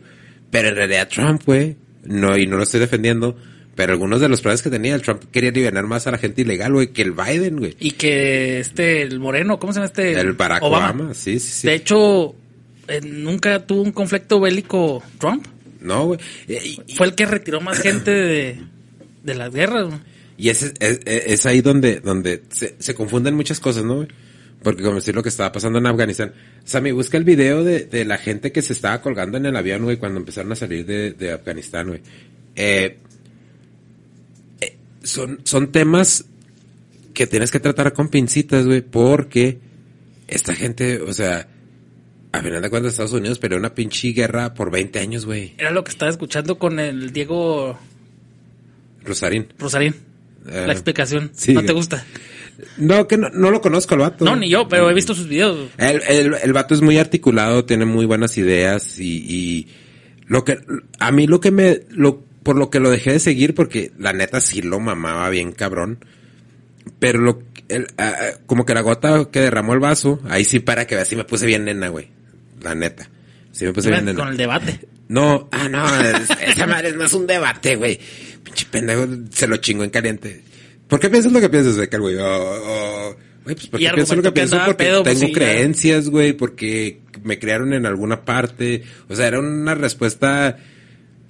Pero 0.51 0.69
en 0.69 0.75
realidad 0.75 1.09
Trump, 1.09 1.41
güey, 1.47 1.77
no, 2.05 2.37
y 2.37 2.47
no 2.47 2.59
lo 2.59 2.65
estoy 2.65 2.81
defendiendo, 2.81 3.35
pero 3.75 3.95
algunos 3.95 4.21
de 4.21 4.29
los 4.29 4.43
problemas 4.43 4.61
que 4.61 4.69
tenía 4.69 4.95
el 4.95 5.01
Trump 5.01 5.23
quería 5.33 5.51
liberar 5.51 5.87
más 5.87 6.07
a 6.07 6.11
la 6.11 6.19
gente 6.19 6.43
ilegal, 6.43 6.75
güey, 6.75 6.89
que 6.89 7.01
el 7.01 7.13
Biden, 7.13 7.57
güey. 7.57 7.77
Y 7.81 7.93
que 7.93 8.61
este, 8.61 9.01
el 9.01 9.21
moreno, 9.21 9.59
¿cómo 9.59 9.73
se 9.73 9.79
llama 9.79 9.87
este? 9.87 10.21
El 10.21 10.35
Barack 10.35 10.63
Obama, 10.63 11.15
sí, 11.15 11.41
sí, 11.41 11.49
sí. 11.49 11.67
De 11.67 11.75
hecho, 11.77 12.37
eh, 12.89 13.01
nunca 13.01 13.65
tuvo 13.65 13.81
un 13.81 13.93
conflicto 13.93 14.39
bélico 14.39 15.03
Trump. 15.19 15.47
No, 15.81 16.07
güey. 16.07 16.20
Fue 16.95 17.07
el 17.07 17.14
que 17.14 17.27
retiró 17.27 17.61
más 17.61 17.79
gente 17.79 18.11
de, 18.11 18.59
de 19.22 19.35
las 19.35 19.53
guerras, 19.53 19.89
güey. 19.89 20.01
Y 20.39 20.51
es, 20.51 20.62
es, 20.81 21.01
es, 21.05 21.47
ahí 21.47 21.62
donde, 21.62 22.01
donde 22.01 22.43
se, 22.51 22.77
se 22.79 22.95
confunden 22.95 23.35
muchas 23.35 23.59
cosas, 23.59 23.85
¿no, 23.85 23.97
güey? 23.97 24.09
Porque 24.62 24.83
como 24.83 24.97
decir 24.97 25.14
lo 25.14 25.22
que 25.22 25.29
estaba 25.29 25.53
pasando 25.53 25.79
en 25.79 25.87
Afganistán. 25.87 26.33
Sammy, 26.64 26.91
busca 26.93 27.16
el 27.16 27.24
video 27.24 27.64
de, 27.64 27.85
de 27.85 28.05
la 28.05 28.18
gente 28.18 28.53
que 28.53 28.62
se 28.62 28.72
estaba 28.72 29.01
colgando 29.01 29.39
en 29.39 29.47
el 29.47 29.57
avión, 29.57 29.85
güey, 29.85 29.97
cuando 29.97 30.18
empezaron 30.18 30.53
a 30.53 30.57
salir 30.57 30.85
de, 30.85 31.12
de 31.12 31.33
Afganistán, 31.33 31.89
güey. 31.89 32.01
Eh, 32.55 32.99
eh, 34.61 34.77
son, 35.03 35.41
son 35.45 35.72
temas 35.72 36.24
que 37.14 37.27
tienes 37.27 37.51
que 37.51 37.61
tratar 37.61 37.93
con 37.93 38.09
pincitas, 38.09 38.66
güey, 38.66 38.83
porque 38.83 39.59
esta 40.27 40.55
gente, 40.55 41.01
o 41.01 41.12
sea, 41.12 41.49
a 42.37 42.43
final 42.43 42.62
de 42.62 42.70
cuentas 42.70 42.93
Estados 42.93 43.12
Unidos 43.12 43.39
peleó 43.39 43.59
una 43.59 43.74
pinche 43.74 44.09
guerra 44.09 44.55
por 44.55 44.70
20 44.70 44.99
años, 44.99 45.26
güey. 45.26 45.55
Era 45.59 45.70
lo 45.70 45.84
que 45.84 45.91
estaba 45.91 46.11
escuchando 46.11 46.59
con 46.59 46.78
el 46.78 47.12
Diego 47.12 47.78
Rosarín. 49.05 49.49
Rosarín. 49.59 49.95
la 50.45 50.72
explicación. 50.72 51.32
¿No 51.49 51.64
te 51.64 51.72
gusta? 51.72 52.05
No, 52.78 53.07
que 53.07 53.18
no, 53.18 53.28
lo 53.51 53.61
conozco 53.61 53.95
al 53.95 54.01
vato. 54.01 54.24
No, 54.24 54.37
ni 54.37 54.49
yo, 54.49 54.68
pero 54.68 54.91
he 54.91 54.95
visto 54.95 55.14
sus 55.14 55.28
videos. 55.28 55.70
El, 55.76 56.03
el, 56.09 56.34
el 56.43 56.53
vato 56.53 56.74
es 56.74 56.80
muy 56.80 56.99
articulado, 56.99 57.64
tiene 57.64 57.84
muy 57.84 58.07
buenas 58.07 58.39
ideas 58.39 58.99
y, 58.99 59.24
y 59.28 59.68
lo 60.26 60.45
que, 60.45 60.59
a 60.99 61.12
mí 61.12 61.26
lo 61.26 61.41
que 61.41 61.51
me, 61.51 61.80
lo, 61.91 62.24
por 62.43 62.57
lo 62.57 62.70
que 62.70 62.80
lo 62.80 62.91
dejé 62.91 63.12
de 63.12 63.20
seguir, 63.20 63.55
porque 63.55 63.93
la 63.99 64.12
neta 64.12 64.41
sí 64.41 64.62
lo 64.62 64.80
mamaba 64.80 65.28
bien 65.30 65.53
cabrón, 65.53 66.05
pero 66.99 67.18
lo, 67.18 67.43
el, 67.68 67.87
como 68.47 68.64
que 68.64 68.74
la 68.74 68.80
gota 68.80 69.28
que 69.30 69.41
derramó 69.41 69.74
el 69.74 69.80
vaso, 69.80 70.20
ahí 70.28 70.45
sí 70.45 70.61
para 70.61 70.87
que 70.87 70.95
veas, 70.95 71.09
sí 71.09 71.16
me 71.16 71.24
puse 71.24 71.47
bien 71.47 71.64
nena, 71.64 71.89
güey. 71.89 72.16
La 72.63 72.75
neta. 72.75 73.09
Sí 73.53 73.65
me 73.65 73.73
puse 73.73 73.91
bien 73.91 74.05
nena. 74.05 74.19
Con 74.19 74.29
el 74.29 74.37
debate. 74.37 74.81
No, 75.09 75.49
ah, 75.53 75.69
no, 75.69 75.87
esa 76.41 76.67
madre 76.67 76.93
no 76.93 77.05
es 77.05 77.13
un 77.13 77.27
debate, 77.27 77.77
güey. 77.77 77.99
Pinche 78.43 78.67
pendejo, 78.71 79.07
se 79.31 79.47
lo 79.47 79.57
chingo 79.59 79.85
en 79.85 79.91
caliente. 79.91 80.43
¿Por 80.89 81.01
qué 81.01 81.09
piensas 81.09 81.33
lo 81.33 81.41
que 81.41 81.49
piensas 81.49 81.77
de 81.77 81.89
que 81.89 81.99
güey? 81.99 82.17
Oh, 82.19 83.17
güey, 83.45 83.57
pues 83.57 83.67
porque 83.69 83.91
pienso 83.95 84.17
lo 84.17 84.23
que, 84.23 84.33
pienso 84.33 84.59
porque 84.65 84.85
tengo 84.85 85.03
pues 85.05 85.25
creencias, 85.33 86.09
güey, 86.09 86.33
porque 86.33 87.01
me 87.23 87.39
crearon 87.39 87.73
en 87.73 87.87
alguna 87.87 88.25
parte. 88.25 88.83
O 89.09 89.17
sea, 89.17 89.29
era 89.29 89.41
una 89.41 89.75
respuesta 89.75 90.59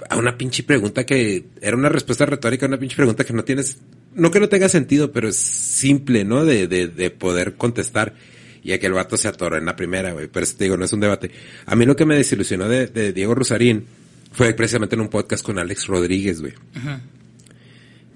a 0.08 0.16
una 0.16 0.36
pinche 0.36 0.62
pregunta 0.62 1.04
que 1.04 1.44
era 1.60 1.76
una 1.76 1.88
respuesta 1.88 2.26
retórica 2.26 2.66
a 2.66 2.68
una 2.68 2.78
pinche 2.78 2.96
pregunta 2.96 3.24
que 3.24 3.32
no 3.32 3.44
tienes, 3.44 3.78
no 4.14 4.30
que 4.30 4.40
no 4.40 4.48
tenga 4.48 4.68
sentido, 4.68 5.12
pero 5.12 5.28
es 5.28 5.36
simple, 5.36 6.24
¿no? 6.24 6.44
De, 6.44 6.66
de, 6.66 6.88
de 6.88 7.10
poder 7.10 7.54
contestar. 7.54 8.14
Y 8.66 8.72
a 8.72 8.80
que 8.80 8.86
el 8.88 8.94
vato 8.94 9.16
se 9.16 9.28
atoró 9.28 9.56
en 9.56 9.64
la 9.64 9.76
primera, 9.76 10.10
güey. 10.10 10.26
Pero 10.26 10.44
te 10.44 10.64
digo, 10.64 10.76
no 10.76 10.86
es 10.86 10.92
un 10.92 10.98
debate. 10.98 11.30
A 11.66 11.76
mí 11.76 11.84
lo 11.84 11.94
que 11.94 12.04
me 12.04 12.16
desilusionó 12.16 12.68
de, 12.68 12.88
de 12.88 13.12
Diego 13.12 13.32
Rosarín 13.32 13.84
fue 14.32 14.54
precisamente 14.54 14.96
en 14.96 15.02
un 15.02 15.08
podcast 15.08 15.46
con 15.46 15.56
Alex 15.60 15.86
Rodríguez, 15.86 16.40
güey. 16.40 16.52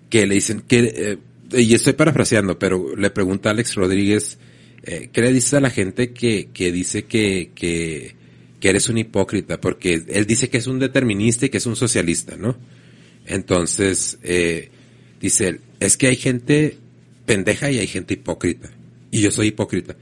Que 0.08 0.26
le 0.26 0.34
dicen 0.34 0.62
que, 0.66 1.18
eh, 1.52 1.62
y 1.62 1.72
estoy 1.72 1.92
parafraseando, 1.92 2.58
pero 2.58 2.96
le 2.96 3.10
pregunta 3.10 3.50
a 3.50 3.52
Alex 3.52 3.76
Rodríguez, 3.76 4.38
eh, 4.82 5.10
¿qué 5.12 5.20
le 5.20 5.32
dices 5.32 5.54
a 5.54 5.60
la 5.60 5.70
gente 5.70 6.12
que, 6.12 6.48
que 6.52 6.72
dice 6.72 7.04
que, 7.04 7.52
que, 7.54 8.16
que 8.58 8.70
eres 8.70 8.88
un 8.88 8.98
hipócrita? 8.98 9.60
Porque 9.60 10.02
él 10.08 10.26
dice 10.26 10.48
que 10.48 10.58
es 10.58 10.66
un 10.66 10.80
determinista 10.80 11.46
y 11.46 11.50
que 11.50 11.58
es 11.58 11.66
un 11.66 11.76
socialista, 11.76 12.36
¿no? 12.36 12.56
Entonces, 13.24 14.18
eh, 14.24 14.68
dice 15.20 15.46
él, 15.46 15.60
es 15.78 15.96
que 15.96 16.08
hay 16.08 16.16
gente 16.16 16.76
pendeja 17.24 17.70
y 17.70 17.78
hay 17.78 17.86
gente 17.86 18.14
hipócrita. 18.14 18.68
Y 19.12 19.20
yo 19.20 19.30
soy 19.30 19.46
hipócrita. 19.46 19.94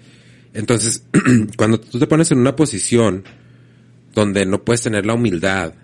Entonces, 0.55 1.05
cuando 1.57 1.81
tú 1.81 1.99
te 1.99 2.07
pones 2.07 2.31
en 2.31 2.39
una 2.39 2.57
posición 2.57 3.25
donde 4.15 4.47
no 4.47 4.65
puedes 4.65 4.83
tener 4.83 5.07
la 5.07 5.15
humildad 5.15 5.75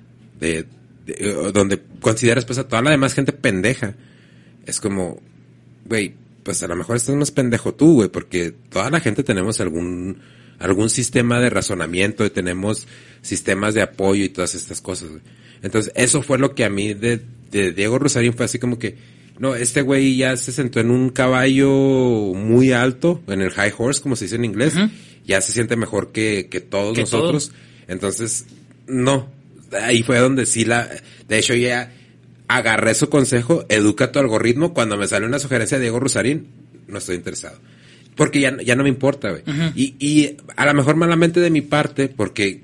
de, 0.40 0.66
de 1.06 1.52
donde 1.52 1.80
consideras 2.00 2.44
pues 2.44 2.58
a 2.58 2.66
toda 2.66 2.82
la 2.82 2.90
demás 2.90 3.14
gente 3.14 3.32
pendeja, 3.32 3.94
es 4.66 4.80
como, 4.80 5.20
güey, 5.84 6.14
pues 6.42 6.62
a 6.62 6.68
lo 6.68 6.76
mejor 6.76 6.96
estás 6.96 7.16
más 7.16 7.30
pendejo 7.30 7.74
tú, 7.74 7.94
güey, 7.94 8.08
porque 8.08 8.52
toda 8.70 8.90
la 8.90 9.00
gente 9.00 9.22
tenemos 9.22 9.60
algún, 9.60 10.18
algún 10.58 10.90
sistema 10.90 11.40
de 11.40 11.50
razonamiento 11.50 12.24
y 12.24 12.30
tenemos 12.30 12.86
sistemas 13.22 13.74
de 13.74 13.82
apoyo 13.82 14.24
y 14.24 14.28
todas 14.28 14.54
estas 14.54 14.80
cosas. 14.80 15.08
Entonces, 15.62 15.92
eso 15.96 16.22
fue 16.22 16.38
lo 16.38 16.54
que 16.54 16.64
a 16.64 16.70
mí 16.70 16.92
de, 16.92 17.22
de 17.50 17.72
Diego 17.72 17.98
Rosario 17.98 18.32
fue 18.32 18.44
así 18.44 18.58
como 18.58 18.78
que, 18.78 18.96
no, 19.38 19.54
este 19.54 19.82
güey 19.82 20.16
ya 20.16 20.36
se 20.36 20.52
sentó 20.52 20.80
en 20.80 20.90
un 20.90 21.10
caballo 21.10 21.70
muy 22.34 22.72
alto, 22.72 23.22
en 23.26 23.40
el 23.40 23.50
high 23.50 23.72
horse, 23.76 24.00
como 24.00 24.16
se 24.16 24.26
dice 24.26 24.36
en 24.36 24.44
inglés, 24.44 24.74
ya 25.26 25.40
se 25.40 25.52
siente 25.52 25.76
mejor 25.76 26.12
que, 26.12 26.48
que 26.50 26.60
todos 26.60 26.96
nosotros. 26.96 27.52
Entonces, 27.88 28.46
no, 28.86 29.28
ahí 29.72 30.02
fue 30.02 30.18
donde 30.18 30.46
sí 30.46 30.64
la, 30.64 30.88
de 31.28 31.38
hecho 31.38 31.54
ya, 31.54 31.92
agarré 32.48 32.94
su 32.94 33.08
consejo, 33.08 33.64
educa 33.68 34.12
tu 34.12 34.18
algoritmo, 34.18 34.74
cuando 34.74 34.96
me 34.96 35.08
sale 35.08 35.26
una 35.26 35.38
sugerencia 35.38 35.78
de 35.78 35.82
Diego 35.82 36.00
Rosarín, 36.00 36.46
no 36.86 36.98
estoy 36.98 37.16
interesado. 37.16 37.58
Porque 38.14 38.40
ya, 38.40 38.56
ya 38.62 38.76
no 38.76 38.84
me 38.84 38.88
importa, 38.88 39.30
güey. 39.30 39.42
y, 39.74 39.96
y 39.98 40.36
a 40.54 40.66
lo 40.66 40.74
mejor 40.74 40.94
malamente 40.94 41.40
de 41.40 41.50
mi 41.50 41.62
parte, 41.62 42.08
porque 42.08 42.60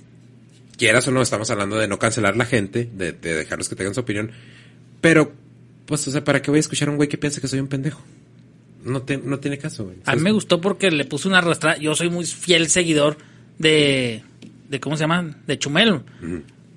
quieras 0.76 1.08
o 1.08 1.10
no, 1.10 1.20
estamos 1.20 1.50
hablando 1.50 1.76
de 1.76 1.88
no 1.88 1.98
cancelar 1.98 2.36
la 2.36 2.46
gente, 2.46 2.88
de, 2.94 3.12
de 3.12 3.34
dejarlos 3.34 3.68
que 3.68 3.74
tengan 3.74 3.94
su 3.94 4.00
opinión, 4.00 4.30
pero, 5.00 5.32
pues, 5.90 6.08
o 6.08 6.10
sea, 6.10 6.24
¿para 6.24 6.40
qué 6.40 6.50
voy 6.50 6.58
a 6.58 6.60
escuchar 6.60 6.88
a 6.88 6.92
un 6.92 6.96
güey 6.96 7.08
que 7.08 7.18
piensa 7.18 7.40
que 7.40 7.48
soy 7.48 7.60
un 7.60 7.68
pendejo? 7.68 8.00
No, 8.82 9.02
te, 9.02 9.18
no 9.18 9.38
tiene 9.38 9.58
caso, 9.58 9.84
güey. 9.84 9.98
A 10.06 10.16
mí 10.16 10.22
me 10.22 10.32
gustó 10.32 10.60
porque 10.60 10.90
le 10.90 11.04
puso 11.04 11.28
una 11.28 11.38
arrastrada. 11.38 11.76
Yo 11.76 11.94
soy 11.94 12.08
muy 12.08 12.24
fiel 12.24 12.70
seguidor 12.70 13.18
de, 13.58 14.22
de 14.70 14.80
¿cómo 14.80 14.96
se 14.96 15.02
llama? 15.02 15.36
De 15.46 15.58
Chumel 15.58 16.02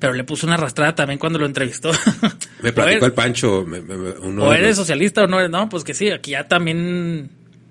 pero 0.03 0.11
le 0.11 0.25
puso 0.25 0.45
una 0.45 0.55
arrastrada 0.55 0.93
también 0.93 1.17
cuando 1.17 1.39
lo 1.39 1.45
entrevistó. 1.45 1.89
Me 2.61 2.73
platicó 2.73 3.05
el 3.05 3.13
Pancho. 3.13 3.65
o 3.65 4.53
eres 4.53 4.75
socialista 4.75 5.23
o 5.23 5.27
no 5.27 5.39
eres. 5.39 5.49
No, 5.49 5.69
pues 5.69 5.85
que 5.85 5.93
sí, 5.93 6.09
aquí 6.09 6.31
ya 6.31 6.45
también 6.45 7.29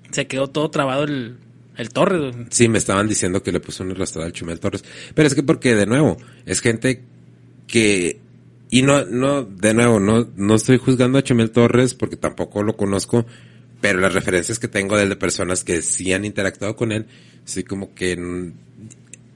se 0.09 0.25
quedó 0.25 0.47
todo 0.47 0.71
trabado 0.71 1.03
el, 1.03 1.35
el 1.77 1.89
Torres. 1.89 2.35
Sí, 2.49 2.67
me 2.69 2.79
estaban 2.79 3.07
diciendo 3.07 3.43
que 3.43 3.51
le 3.51 3.59
puso 3.59 3.83
una 3.83 3.93
arrastrada 3.93 4.25
al 4.25 4.33
Chumel 4.33 4.59
Torres. 4.59 4.83
Pero 5.13 5.27
es 5.27 5.35
que 5.35 5.43
porque, 5.43 5.75
de 5.75 5.85
nuevo, 5.85 6.17
es 6.47 6.59
gente 6.61 7.03
que... 7.67 8.19
Y 8.73 8.81
no, 8.81 9.05
no, 9.05 9.43
de 9.43 9.75
nuevo, 9.75 9.99
no, 9.99 10.27
no 10.35 10.55
estoy 10.55 10.79
juzgando 10.79 11.19
a 11.19 11.23
Chumel 11.23 11.51
Torres 11.51 11.93
porque 11.93 12.17
tampoco 12.17 12.63
lo 12.63 12.75
conozco, 12.75 13.23
pero 13.81 13.99
las 13.99 14.15
referencias 14.15 14.57
que 14.57 14.67
tengo 14.67 14.97
de, 14.97 15.03
él 15.03 15.09
de 15.09 15.15
personas 15.15 15.63
que 15.63 15.83
sí 15.83 16.11
han 16.11 16.25
interactuado 16.25 16.75
con 16.75 16.91
él, 16.91 17.05
sí 17.45 17.63
como 17.63 17.93
que 17.93 18.51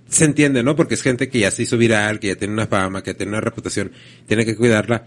se 0.10 0.26
entiende, 0.26 0.64
¿no? 0.64 0.76
Porque 0.76 0.96
es 0.96 1.04
gente 1.04 1.30
que 1.30 1.38
ya 1.38 1.52
se 1.52 1.62
hizo 1.62 1.78
viral, 1.78 2.20
que 2.20 2.30
ya 2.30 2.36
tiene 2.36 2.56
una 2.56 2.66
fama, 2.66 3.04
que 3.04 3.14
tiene 3.14 3.34
una 3.34 3.42
reputación, 3.42 3.92
tiene 4.26 4.44
que 4.44 4.56
cuidarla, 4.56 5.06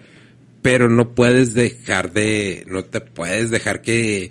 pero 0.63 0.89
no 0.89 1.13
puedes 1.13 1.53
dejar 1.53 2.13
de, 2.13 2.65
no 2.69 2.85
te 2.85 3.01
puedes 3.01 3.51
dejar 3.51 3.83
que, 3.83 4.31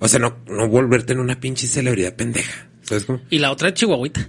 o 0.00 0.08
sea, 0.08 0.20
no, 0.20 0.36
no 0.48 0.68
volverte 0.68 1.14
en 1.14 1.18
una 1.18 1.40
pinche 1.40 1.66
celebridad 1.66 2.14
pendeja. 2.14 2.68
¿Sabes 2.82 3.06
cómo? 3.06 3.22
Y 3.30 3.38
la 3.38 3.52
otra 3.52 3.68
es 3.68 3.74
Chihuahuita. 3.74 4.28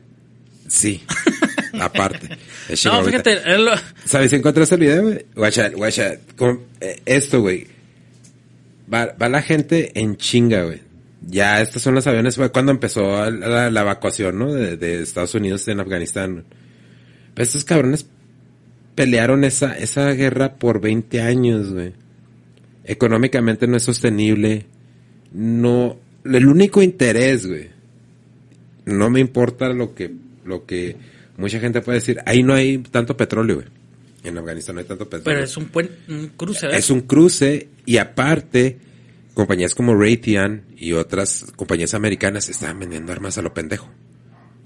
Sí, 0.70 1.04
aparte. 1.80 2.30
no, 2.86 3.04
fíjate, 3.04 3.58
lo... 3.58 3.72
¿sabes 4.06 4.30
si 4.30 4.36
encontraste 4.38 4.76
el 4.76 4.82
video, 4.82 5.04
güey? 5.04 5.26
Guacha, 5.36 5.70
guacha, 5.70 6.18
con, 6.36 6.62
eh, 6.80 7.02
esto, 7.06 7.42
güey. 7.42 7.68
Va, 8.94 9.16
va 9.22 9.30
la 9.30 9.42
gente 9.42 9.92
en 10.00 10.18
chinga, 10.18 10.64
güey 10.64 10.92
ya 11.22 11.62
estos 11.62 11.82
son 11.82 11.96
los 11.96 12.08
aviones, 12.08 12.36
fue 12.36 12.52
cuando 12.52 12.72
empezó 12.72 13.30
la, 13.30 13.68
evacuación, 13.68 14.40
¿no? 14.40 14.54
De, 14.54 15.02
Estados 15.02 15.36
Unidos 15.36 15.68
en 15.68 15.80
Afganistán. 15.80 16.44
Pero 17.34 17.44
estos 17.44 17.64
cabrones 17.64 18.08
pelearon 18.96 19.44
esa, 19.44 19.78
esa 19.78 20.12
guerra 20.12 20.56
por 20.56 20.82
20 20.82 21.22
años, 21.22 21.72
güey. 21.72 21.94
Económicamente 22.84 23.68
no 23.68 23.78
es 23.78 23.84
sostenible. 23.84 24.66
No, 25.32 25.98
el 26.26 26.48
único 26.48 26.82
interés, 26.82 27.46
güey. 27.46 27.70
No 28.86 29.10
me 29.12 29.20
importa 29.20 29.70
lo 29.70 29.94
que, 29.94 30.12
lo 30.44 30.66
que 30.66 30.96
mucha 31.42 31.60
gente 31.60 31.82
puede 31.82 32.00
decir. 32.00 32.20
Ahí 32.26 32.44
no 32.44 32.54
hay 32.54 32.78
tanto 32.78 33.18
petróleo, 33.18 33.58
güey. 33.58 33.68
En 34.24 34.38
Afganistán 34.38 34.76
no 34.76 34.82
hay 34.82 34.88
tanto 34.88 35.06
petróleo. 35.06 35.24
Pero 35.26 35.44
es 35.44 35.58
un, 35.58 35.70
un 36.08 36.28
cruce, 36.30 36.68
¿verdad? 36.68 36.80
Es 36.80 36.90
un 36.90 37.02
cruce 37.02 37.70
y 37.86 37.98
aparte 37.98 38.78
compañías 39.34 39.76
como 39.76 39.96
Raytheon 39.96 40.64
y 40.78 40.94
otras 40.94 41.48
compañías 41.56 41.94
americanas 41.94 42.48
estaban 42.50 42.80
vendiendo 42.80 43.12
armas 43.12 43.38
a 43.38 43.42
lo 43.42 43.54
pendejo. 43.54 43.90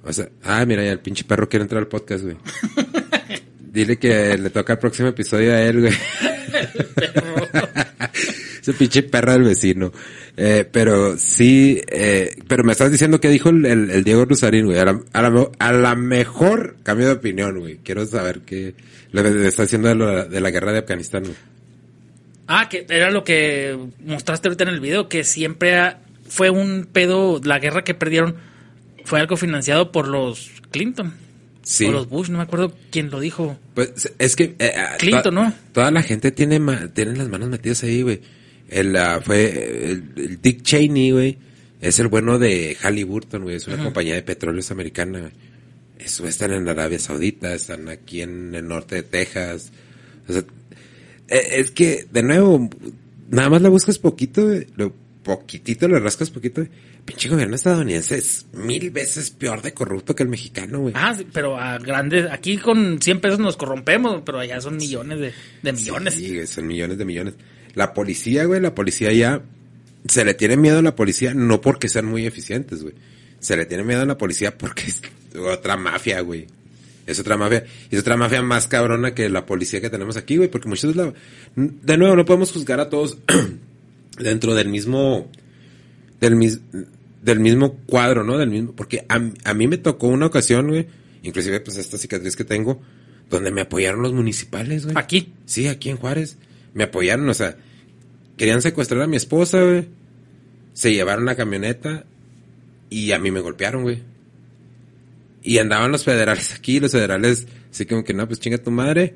O 0.03 0.13
sea, 0.13 0.29
ah, 0.43 0.65
mira, 0.65 0.83
ya 0.83 0.91
el 0.91 0.99
pinche 0.99 1.23
perro 1.23 1.49
quiere 1.49 1.63
entrar 1.63 1.81
al 1.81 1.87
podcast, 1.87 2.23
güey. 2.23 2.37
Dile 3.59 3.97
que 3.97 4.37
le 4.37 4.49
toca 4.49 4.73
el 4.73 4.79
próximo 4.79 5.09
episodio 5.09 5.53
a 5.53 5.61
él, 5.61 5.81
güey. 5.81 5.93
Ese 8.65 8.73
pinche 8.73 9.03
perro 9.03 9.33
del 9.33 9.43
vecino. 9.43 9.91
Eh, 10.35 10.67
pero 10.71 11.17
sí, 11.19 11.81
eh, 11.87 12.35
pero 12.47 12.63
me 12.63 12.71
estás 12.71 12.91
diciendo 12.91 13.19
que 13.21 13.29
dijo 13.29 13.49
el, 13.49 13.63
el, 13.65 13.91
el 13.91 14.03
Diego 14.03 14.25
Rusarín, 14.25 14.65
güey. 14.65 14.79
A 14.79 14.85
la, 14.85 14.99
a, 15.13 15.21
la, 15.29 15.47
a 15.59 15.71
la 15.71 15.95
mejor 15.95 16.77
cambio 16.81 17.05
de 17.05 17.13
opinión, 17.13 17.59
güey. 17.59 17.77
Quiero 17.83 18.05
saber 18.07 18.41
qué 18.41 18.73
que 19.13 19.47
está 19.47 19.63
haciendo 19.63 19.87
de, 19.89 19.95
lo, 19.95 20.25
de 20.25 20.41
la 20.41 20.49
guerra 20.49 20.71
de 20.73 20.79
Afganistán, 20.79 21.23
güey. 21.23 21.35
Ah, 22.47 22.67
que 22.69 22.85
era 22.89 23.11
lo 23.11 23.23
que 23.23 23.77
mostraste 24.03 24.47
ahorita 24.47 24.63
en 24.63 24.69
el 24.71 24.79
video, 24.79 25.09
que 25.09 25.23
siempre 25.23 25.93
fue 26.27 26.49
un 26.49 26.87
pedo, 26.91 27.39
la 27.43 27.59
guerra 27.59 27.83
que 27.83 27.93
perdieron 27.93 28.35
fue 29.03 29.19
algo 29.19 29.37
financiado 29.37 29.91
por 29.91 30.07
los 30.07 30.49
Clinton. 30.71 31.13
Sí. 31.63 31.85
O 31.85 31.91
los 31.91 32.09
Bush, 32.09 32.29
no 32.29 32.37
me 32.37 32.43
acuerdo 32.43 32.73
quién 32.91 33.09
lo 33.09 33.19
dijo. 33.19 33.57
Pues 33.73 34.11
es 34.19 34.35
que... 34.35 34.55
eh, 34.59 34.71
ah, 34.77 34.95
Clinton, 34.99 35.33
toda- 35.35 35.45
¿no? 35.49 35.53
Toda 35.71 35.91
la 35.91 36.03
gente 36.03 36.31
tiene, 36.31 36.59
ma- 36.59 36.87
tiene 36.93 37.15
las 37.15 37.29
manos 37.29 37.49
metidas 37.49 37.83
ahí, 37.83 38.01
güey. 38.03 38.21
El, 38.69 38.95
ah, 38.95 39.21
fue 39.23 39.91
el, 39.91 40.03
el 40.15 40.41
Dick 40.41 40.63
Cheney, 40.63 41.11
güey. 41.11 41.37
Es 41.81 41.99
el 41.99 42.07
bueno 42.07 42.39
de 42.39 42.77
Halliburton, 42.81 43.43
güey. 43.43 43.57
Es 43.57 43.67
una 43.67 43.83
compañía 43.83 44.15
de 44.15 44.23
petróleos 44.23 44.71
americana, 44.71 45.19
güey. 45.19 45.31
Eso 45.99 46.27
están 46.27 46.51
en 46.51 46.67
Arabia 46.67 46.99
Saudita, 46.99 47.53
están 47.53 47.89
aquí 47.89 48.21
en 48.21 48.53
el 48.53 48.67
norte 48.67 48.95
de 48.95 49.03
Texas. 49.03 49.71
O 50.27 50.33
sea, 50.33 50.43
eh, 51.27 51.47
es 51.51 51.71
que, 51.71 52.05
de 52.11 52.23
nuevo, 52.23 52.69
nada 53.29 53.49
más 53.49 53.61
le 53.61 53.69
buscas 53.69 53.99
poquito, 53.99 54.45
güey. 54.45 54.67
Lo 54.75 54.93
poquitito 55.23 55.87
le 55.87 55.99
rascas 55.99 56.29
poquito, 56.29 56.61
güey. 56.61 56.71
Pinche 57.05 57.29
gobierno 57.29 57.55
estadounidense 57.55 58.17
es 58.17 58.47
mil 58.53 58.89
veces 58.89 59.29
peor 59.29 59.61
de 59.61 59.73
corrupto 59.73 60.15
que 60.15 60.23
el 60.23 60.29
mexicano, 60.29 60.79
güey. 60.79 60.93
Ah, 60.97 61.13
sí, 61.15 61.27
pero 61.31 61.57
a 61.59 61.77
grandes, 61.77 62.29
aquí 62.31 62.57
con 62.57 62.99
100 62.99 63.21
pesos 63.21 63.39
nos 63.39 63.57
corrompemos, 63.57 64.23
pero 64.25 64.39
allá 64.39 64.59
son 64.59 64.77
millones 64.77 65.19
de, 65.19 65.33
de 65.61 65.73
millones. 65.73 66.15
Sí, 66.15 66.47
son 66.47 66.65
millones 66.65 66.97
de 66.97 67.05
millones. 67.05 67.35
La 67.75 67.93
policía, 67.93 68.45
güey, 68.45 68.61
la 68.61 68.73
policía 68.73 69.11
ya 69.11 69.43
se 70.07 70.25
le 70.25 70.33
tiene 70.33 70.57
miedo 70.57 70.79
a 70.79 70.81
la 70.81 70.95
policía 70.95 71.33
no 71.33 71.61
porque 71.61 71.89
sean 71.89 72.05
muy 72.05 72.25
eficientes, 72.25 72.83
güey. 72.83 72.95
Se 73.39 73.57
le 73.57 73.65
tiene 73.65 73.83
miedo 73.83 74.01
a 74.01 74.05
la 74.05 74.17
policía 74.17 74.57
porque 74.57 74.83
es 74.83 75.01
otra 75.37 75.77
mafia, 75.77 76.21
güey. 76.21 76.47
Es 77.05 77.19
otra 77.19 77.37
mafia. 77.37 77.65
Y 77.91 77.95
es 77.95 78.01
otra 78.01 78.17
mafia 78.17 78.41
más 78.41 78.67
cabrona 78.67 79.13
que 79.13 79.29
la 79.29 79.45
policía 79.45 79.81
que 79.81 79.89
tenemos 79.89 80.17
aquí, 80.17 80.37
güey. 80.37 80.49
Porque 80.49 80.67
muchos 80.67 80.95
de 80.95 81.03
la... 81.03 81.13
De 81.55 81.97
nuevo, 81.97 82.15
no 82.15 82.25
podemos 82.25 82.51
juzgar 82.51 82.79
a 82.79 82.89
todos 82.89 83.17
dentro 84.19 84.55
del 84.55 84.69
mismo... 84.69 85.29
Del, 86.19 86.35
mis, 86.35 86.61
del 87.21 87.39
mismo 87.39 87.75
cuadro, 87.85 88.23
¿no? 88.23 88.37
Del 88.37 88.49
mismo... 88.49 88.73
Porque 88.73 89.05
a, 89.09 89.21
a 89.43 89.53
mí 89.53 89.67
me 89.67 89.77
tocó 89.77 90.07
una 90.07 90.25
ocasión, 90.25 90.67
güey. 90.67 90.87
Inclusive, 91.21 91.59
pues, 91.59 91.77
esta 91.77 91.97
cicatriz 91.97 92.35
que 92.35 92.45
tengo. 92.45 92.81
Donde 93.29 93.51
me 93.51 93.61
apoyaron 93.61 94.01
los 94.01 94.13
municipales, 94.13 94.85
güey. 94.85 94.95
Aquí. 94.97 95.33
Sí, 95.45 95.67
aquí 95.67 95.89
en 95.89 95.97
Juárez. 95.97 96.37
Me 96.75 96.83
apoyaron, 96.83 97.27
o 97.27 97.33
sea, 97.33 97.55
querían 98.37 98.61
secuestrar 98.61 99.01
a 99.01 99.07
mi 99.07 99.15
esposa, 99.15 99.61
güey. 99.61 99.87
Se 100.73 100.93
llevaron 100.93 101.25
la 101.25 101.35
camioneta 101.35 102.05
y 102.89 103.13
a 103.13 103.17
mí 103.17 103.31
me 103.31 103.39
golpearon, 103.39 103.83
güey. 103.83 104.03
Y 105.41 105.57
andaban 105.59 105.91
los 105.91 106.03
federales 106.03 106.53
aquí, 106.53 106.79
los 106.79 106.91
federales, 106.91 107.47
así 107.71 107.85
como 107.85 108.03
que 108.03 108.13
no, 108.13 108.27
pues 108.27 108.39
chinga 108.39 108.57
tu 108.57 108.71
madre. 108.71 109.15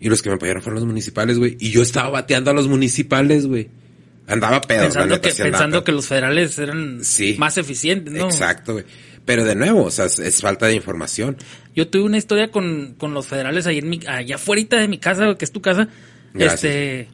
Y 0.00 0.08
los 0.08 0.20
que 0.20 0.30
me 0.30 0.34
apoyaron 0.34 0.62
fueron 0.62 0.80
los 0.80 0.86
municipales, 0.86 1.38
güey. 1.38 1.56
Y 1.60 1.70
yo 1.70 1.80
estaba 1.80 2.10
bateando 2.10 2.50
a 2.50 2.54
los 2.54 2.68
municipales, 2.68 3.46
güey. 3.46 3.68
Andaba 4.26 4.60
pedo. 4.60 4.82
pensando 4.82 5.14
neta, 5.14 5.28
que, 5.28 5.34
sí 5.34 5.42
andaba 5.42 5.58
pensando 5.58 5.76
pedo. 5.76 5.84
que 5.84 5.92
los 5.92 6.06
federales 6.06 6.58
eran 6.58 7.04
Sí. 7.04 7.36
más 7.38 7.56
eficientes, 7.56 8.12
¿no? 8.12 8.26
Exacto, 8.26 8.72
güey. 8.72 8.84
Pero 9.24 9.44
de 9.44 9.54
nuevo, 9.54 9.84
o 9.84 9.90
sea, 9.90 10.06
es, 10.06 10.40
falta 10.40 10.66
de 10.66 10.74
información. 10.74 11.36
Yo 11.74 11.88
tuve 11.88 12.02
una 12.02 12.18
historia 12.18 12.50
con, 12.50 12.94
con 12.98 13.14
los 13.14 13.26
federales 13.26 13.66
ahí 13.66 13.78
en 13.78 13.88
mi, 13.88 14.00
allá 14.06 14.36
afuera 14.36 14.80
de 14.80 14.88
mi 14.88 14.98
casa, 14.98 15.34
que 15.36 15.44
es 15.44 15.52
tu 15.52 15.60
casa. 15.60 15.88
Gracias. 16.38 16.64
Este, 16.64 17.08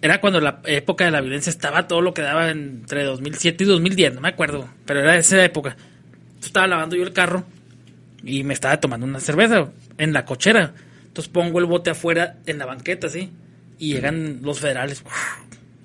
era 0.00 0.20
cuando 0.20 0.40
la 0.40 0.60
época 0.64 1.04
de 1.04 1.10
la 1.10 1.20
violencia 1.20 1.50
estaba 1.50 1.86
todo 1.86 2.00
lo 2.00 2.12
que 2.14 2.22
daba 2.22 2.50
entre 2.50 3.04
2007 3.04 3.64
y 3.64 3.66
2010, 3.66 4.14
no 4.14 4.20
me 4.20 4.28
acuerdo, 4.28 4.68
pero 4.84 5.00
era 5.00 5.16
esa 5.16 5.44
época. 5.44 5.76
Estaba 6.42 6.66
lavando 6.66 6.96
yo 6.96 7.04
el 7.04 7.12
carro 7.12 7.44
y 8.24 8.42
me 8.44 8.54
estaba 8.54 8.80
tomando 8.80 9.06
una 9.06 9.20
cerveza 9.20 9.70
en 9.98 10.12
la 10.12 10.24
cochera. 10.24 10.74
Entonces 11.06 11.30
pongo 11.32 11.58
el 11.60 11.66
bote 11.66 11.90
afuera 11.90 12.38
en 12.46 12.58
la 12.58 12.66
banqueta, 12.66 13.08
¿sí? 13.08 13.30
Y 13.78 13.92
llegan 13.94 14.40
los 14.42 14.60
federales. 14.60 15.04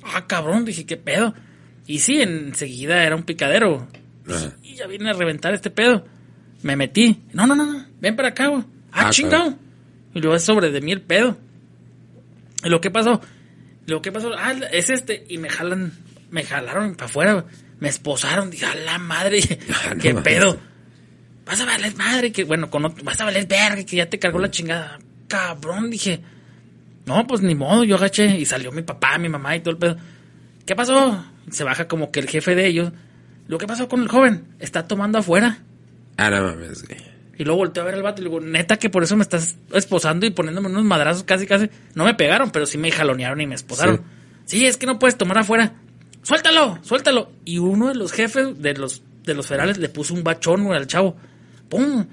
Ah, 0.04 0.26
cabrón, 0.26 0.66
dije, 0.66 0.86
¿qué 0.86 0.98
pedo? 0.98 1.34
Y 1.86 2.00
sí, 2.00 2.22
enseguida 2.22 3.04
era 3.04 3.16
un 3.16 3.24
picadero. 3.24 3.88
Ajá. 4.28 4.54
Y 4.64 4.76
ya 4.76 4.88
viene 4.88 5.10
a 5.10 5.14
reventar 5.14 5.54
este 5.54 5.70
pedo. 5.70 6.06
Me 6.64 6.76
metí. 6.76 7.22
No, 7.34 7.46
no, 7.46 7.56
no, 7.56 7.66
no. 7.66 7.86
Ven 8.02 8.16
para 8.16 8.30
acá, 8.30 8.48
güey. 8.48 8.64
Ah, 8.92 9.08
Ah, 9.08 9.10
chingado. 9.10 9.44
claro. 9.44 9.58
Y 10.16 10.20
luego 10.22 10.36
es 10.36 10.44
sobre 10.44 10.72
de 10.72 10.82
mí 10.82 10.92
el 10.92 11.02
pedo. 11.02 11.38
Lo 12.64 12.82
que 12.82 12.92
pasó, 12.92 13.22
lo 13.86 14.02
que 14.02 14.12
pasó, 14.12 14.32
ah, 14.38 14.54
es 14.72 14.90
este. 14.90 15.26
Y 15.30 15.38
me 15.38 15.50
jalan, 15.50 15.94
me 16.32 16.44
jalaron 16.44 16.96
para 16.96 17.06
afuera. 17.06 17.46
Me 17.80 17.90
esposaron. 17.90 18.50
Dije, 18.50 18.66
a 18.66 18.76
la 18.76 18.98
madre, 18.98 19.40
Ah, 19.86 19.94
no 19.94 20.02
qué 20.02 20.14
pedo. 20.16 20.60
Vas 21.46 21.62
a 21.62 21.66
valer 21.66 21.96
madre, 21.96 22.32
que 22.32 22.44
bueno, 22.44 22.70
con 22.70 22.84
otro- 22.86 23.04
vas 23.06 23.20
a 23.22 23.26
valer 23.26 23.46
verga, 23.48 23.84
que 23.86 23.96
ya 23.98 24.10
te 24.10 24.20
cargó 24.20 24.40
la 24.40 24.52
chingada. 24.52 25.00
Cabrón, 25.28 25.90
dije. 25.90 26.22
No, 27.06 27.26
pues 27.26 27.42
ni 27.42 27.56
modo, 27.56 27.86
yo 27.86 27.96
agaché 27.96 28.38
y 28.38 28.46
salió 28.46 28.72
mi 28.74 28.82
papá, 28.82 29.18
mi 29.18 29.30
mamá 29.30 29.56
y 29.56 29.62
todo 29.62 29.72
el 29.72 29.78
pedo. 29.78 29.98
¿Qué 30.66 30.76
pasó? 30.76 31.24
Se 31.50 31.64
baja 31.64 31.88
como 31.88 32.12
que 32.12 32.20
el 32.20 32.28
jefe 32.28 32.54
de 32.54 32.68
ellos. 32.68 32.92
Lo 33.48 33.58
que 33.58 33.66
pasó 33.68 33.88
con 33.88 34.02
el 34.02 34.10
joven, 34.10 34.46
está 34.60 34.88
tomando 34.90 35.20
afuera. 35.20 35.60
Ah, 36.18 36.30
no 36.30 36.44
mames, 36.44 36.84
güey. 36.86 37.00
Y 37.38 37.44
luego 37.44 37.60
volteo 37.60 37.84
a 37.84 37.86
ver 37.86 37.96
al 37.96 38.04
vato 38.04 38.22
y 38.22 38.24
le 38.24 38.30
digo, 38.30 38.42
neta 38.42 38.78
que 38.78 38.90
por 38.90 39.04
eso 39.04 39.16
me 39.16 39.22
estás 39.22 39.58
esposando 39.74 40.26
y 40.26 40.32
poniéndome 40.32 40.70
unos 40.70 40.84
madrazos 40.84 41.24
casi, 41.24 41.46
casi. 41.46 41.70
No 41.94 42.04
me 42.04 42.16
pegaron, 42.16 42.52
pero 42.52 42.66
sí 42.66 42.78
me 42.78 42.92
jalonearon 42.92 43.40
y 43.42 43.48
me 43.48 43.56
esposaron. 43.56 44.02
Sí, 44.46 44.66
es 44.66 44.78
que 44.78 44.88
no 44.88 44.98
puedes 44.98 45.18
tomar 45.18 45.38
afuera. 45.38 45.74
Suéltalo, 46.24 46.80
suéltalo. 46.82 47.32
Y 47.46 47.60
uno 47.60 47.90
de 47.90 47.96
los 47.96 48.12
jefes 48.12 48.60
de 48.62 48.74
los, 48.74 49.04
de 49.24 49.34
los 49.36 49.46
federales 49.48 49.78
le 49.78 49.90
puso 49.90 50.14
un 50.14 50.24
bachón 50.24 50.64
güey, 50.64 50.78
al 50.78 50.88
chavo. 50.88 51.16
¡Pum! 51.70 52.06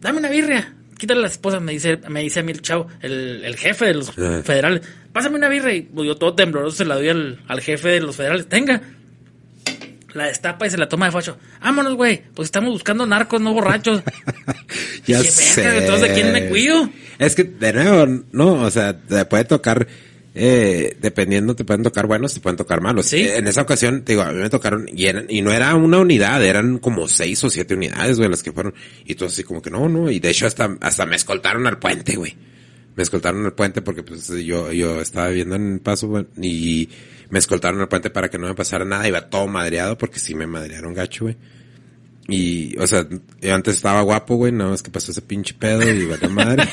Dame 0.00 0.18
una 0.18 0.28
birria. 0.28 0.74
Quítale 0.96 1.20
las 1.20 1.32
esposas, 1.32 1.60
me 1.60 1.72
dice, 1.72 1.98
me 2.08 2.22
dice 2.22 2.40
a 2.40 2.42
mí 2.44 2.52
el 2.52 2.62
chavo, 2.62 2.86
el, 3.00 3.44
el 3.44 3.56
jefe 3.56 3.86
de 3.86 3.94
los 3.94 4.12
federales. 4.12 4.82
Pásame 5.12 5.36
una 5.36 5.48
birria. 5.48 5.74
Y 5.74 5.82
pues, 5.82 6.06
yo 6.06 6.16
todo 6.16 6.34
tembloroso 6.34 6.76
se 6.76 6.84
la 6.84 6.94
doy 6.94 7.08
al, 7.08 7.40
al 7.48 7.60
jefe 7.60 7.88
de 7.88 8.00
los 8.00 8.14
federales. 8.14 8.48
Tenga. 8.48 8.80
La 10.14 10.26
destapa 10.26 10.66
y 10.66 10.70
se 10.70 10.78
la 10.78 10.88
toma 10.88 11.06
de 11.06 11.12
facho. 11.12 11.36
Vámonos, 11.60 11.94
güey. 11.96 12.22
Pues 12.34 12.46
estamos 12.46 12.70
buscando 12.70 13.06
narcos, 13.06 13.40
no 13.40 13.52
borrachos. 13.52 14.02
Ya 15.06 15.22
sé. 15.22 15.60
"Verga, 15.62 15.80
entonces, 15.80 16.08
¿de 16.08 16.14
quién 16.14 16.32
me 16.32 16.48
cuido?" 16.48 16.88
Es 17.18 17.34
que, 17.34 17.44
de 17.44 17.72
nuevo, 17.72 18.22
no, 18.32 18.54
o 18.62 18.70
sea, 18.70 18.98
te 18.98 19.24
puede 19.26 19.44
tocar, 19.44 19.86
eh, 20.34 20.96
dependiendo, 21.00 21.54
te 21.54 21.64
pueden 21.64 21.82
tocar 21.82 22.06
buenos, 22.06 22.32
te 22.34 22.40
pueden 22.40 22.56
tocar 22.56 22.80
malos. 22.80 23.06
Sí. 23.06 23.18
Eh, 23.18 23.36
En 23.38 23.46
esa 23.46 23.62
ocasión, 23.62 24.02
te 24.02 24.12
digo, 24.12 24.22
a 24.22 24.32
mí 24.32 24.40
me 24.40 24.48
tocaron, 24.50 24.86
y, 24.92 25.06
eran, 25.06 25.26
y 25.28 25.42
no 25.42 25.52
era 25.52 25.74
una 25.74 25.98
unidad, 25.98 26.42
eran 26.44 26.78
como 26.78 27.06
seis 27.06 27.42
o 27.44 27.50
siete 27.50 27.74
unidades, 27.74 28.16
güey, 28.18 28.30
las 28.30 28.42
que 28.42 28.52
fueron. 28.52 28.74
Y 29.04 29.14
tú 29.14 29.26
así 29.26 29.42
como 29.44 29.60
que 29.60 29.70
no, 29.70 29.88
no, 29.88 30.10
y 30.10 30.20
de 30.20 30.30
hecho 30.30 30.46
hasta, 30.46 30.76
hasta 30.80 31.06
me 31.06 31.16
escoltaron 31.16 31.66
al 31.66 31.78
puente, 31.78 32.16
güey. 32.16 32.34
Me 32.96 33.02
escoltaron 33.02 33.44
al 33.44 33.52
puente 33.52 33.82
porque 33.82 34.02
pues 34.02 34.28
yo, 34.28 34.72
yo 34.72 35.00
estaba 35.00 35.28
viviendo 35.28 35.56
en 35.56 35.80
Paso, 35.80 36.08
güey, 36.08 36.26
y 36.40 36.88
me 37.30 37.38
escoltaron 37.38 37.80
al 37.80 37.88
puente 37.88 38.10
para 38.10 38.28
que 38.30 38.38
no 38.38 38.46
me 38.46 38.54
pasara 38.54 38.84
nada, 38.84 39.06
iba 39.08 39.28
todo 39.28 39.46
madreado 39.46 39.96
porque 39.98 40.18
sí 40.18 40.34
me 40.34 40.46
madrearon 40.46 40.94
gacho, 40.94 41.24
güey. 41.24 41.36
Y, 42.26 42.74
o 42.78 42.86
sea, 42.86 43.06
yo 43.42 43.54
antes 43.54 43.76
estaba 43.76 44.00
guapo, 44.00 44.36
güey, 44.36 44.50
nada 44.50 44.70
más 44.70 44.82
que 44.82 44.90
pasó 44.90 45.10
ese 45.12 45.20
pinche 45.20 45.52
pedo 45.52 45.82
y 45.82 46.06
vaya 46.06 46.28
madre. 46.30 46.64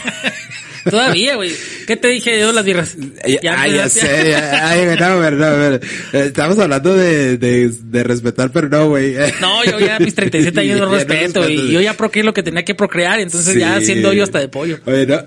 Todavía, 0.89 1.35
güey. 1.35 1.51
¿Qué 1.85 1.95
te 1.97 2.07
dije 2.07 2.39
yo 2.39 2.51
las 2.53 2.63
birras? 2.65 2.95
Ya, 3.43 3.61
ah, 3.61 3.67
ya 3.67 3.87
sé, 3.89 4.31
ya, 4.31 4.69
ay, 4.69 4.85
güey, 4.85 4.97
no, 4.97 5.19
pero 5.21 5.37
no, 5.37 5.79
pero, 6.11 6.23
estamos 6.25 6.57
hablando 6.57 6.95
de, 6.95 7.37
de, 7.37 7.69
de 7.69 8.03
respetar, 8.03 8.51
pero 8.51 8.69
no, 8.69 8.87
güey. 8.89 9.13
No, 9.41 9.63
yo 9.65 9.77
ya 9.79 9.97
a 9.97 9.99
mis 9.99 10.15
37 10.15 10.57
años 10.61 10.79
no 10.79 10.85
no 10.85 10.93
respeto 10.93 11.41
respetas. 11.41 11.65
y 11.65 11.71
yo 11.73 11.81
ya 11.81 11.95
procreé 11.95 12.23
lo 12.23 12.33
que 12.33 12.43
tenía 12.43 12.63
que 12.65 12.73
procrear, 12.73 13.19
entonces 13.19 13.53
Sí. 13.53 13.59
ya 13.59 13.75
haciendo 13.75 14.13
yo 14.13 14.23
hasta 14.23 14.39
de 14.39 14.47
pollo. 14.47 14.79
Oye, 14.85 15.05
no. 15.05 15.17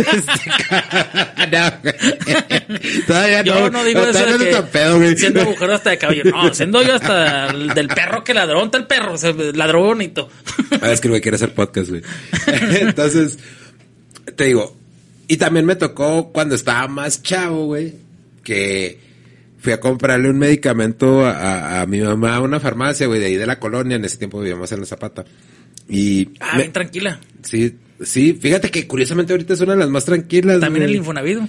Este 0.00 0.50
no. 1.50 2.80
Todavía 3.06 3.42
Yo 3.42 3.70
no, 3.70 3.84
digo 3.84 4.00
eso 4.06 4.38
de 4.38 4.50
que 4.50 4.62
pedo, 4.62 4.96
güey. 4.98 5.16
siendo 5.16 5.40
agujero 5.42 5.74
hasta 5.74 5.90
de 5.90 5.98
cabello. 5.98 6.24
No, 6.30 6.52
siendo 6.54 6.82
yo 6.82 6.94
hasta 6.94 7.48
el 7.48 7.68
del 7.68 7.88
perro 7.88 8.24
que 8.24 8.34
ladró, 8.34 8.64
está 8.64 8.78
el 8.78 8.86
perro, 8.86 9.14
o 9.14 9.18
sea, 9.18 9.32
ladró 9.32 9.82
bonito. 9.82 10.28
Ah, 10.80 10.90
es 10.92 11.00
que 11.00 11.08
el 11.08 11.12
güey 11.12 11.20
quiere 11.20 11.36
hacer 11.36 11.52
podcast, 11.54 11.90
güey. 11.90 12.02
Entonces, 12.80 13.38
te 14.36 14.44
digo, 14.44 14.76
y 15.28 15.36
también 15.36 15.66
me 15.66 15.76
tocó 15.76 16.32
cuando 16.32 16.54
estaba 16.54 16.86
más 16.88 17.22
chavo, 17.22 17.66
güey, 17.66 17.94
que 18.42 18.98
fui 19.58 19.72
a 19.72 19.80
comprarle 19.80 20.30
un 20.30 20.38
medicamento 20.38 21.24
a, 21.26 21.30
a- 21.32 21.80
a 21.82 21.86
mi 21.86 22.00
mamá 22.00 22.36
a 22.36 22.40
una 22.40 22.60
farmacia, 22.60 23.06
güey, 23.06 23.20
de 23.20 23.26
ahí 23.26 23.36
de 23.36 23.46
la 23.46 23.58
colonia. 23.58 23.96
En 23.96 24.04
ese 24.04 24.16
tiempo 24.16 24.40
vivíamos 24.40 24.70
en 24.72 24.80
la 24.80 24.86
Zapata. 24.86 25.24
Y 25.88 26.30
Ah, 26.40 26.52
me- 26.54 26.62
bien 26.62 26.72
tranquila. 26.72 27.20
sí, 27.42 27.76
sí, 28.02 28.38
fíjate 28.40 28.70
que 28.70 28.86
curiosamente 28.86 29.32
ahorita 29.32 29.54
es 29.54 29.60
una 29.60 29.72
de 29.72 29.78
las 29.78 29.88
más 29.90 30.04
tranquilas. 30.04 30.60
También 30.60 30.82
el 30.84 30.88
güey. 30.90 30.98
Infonavido. 30.98 31.48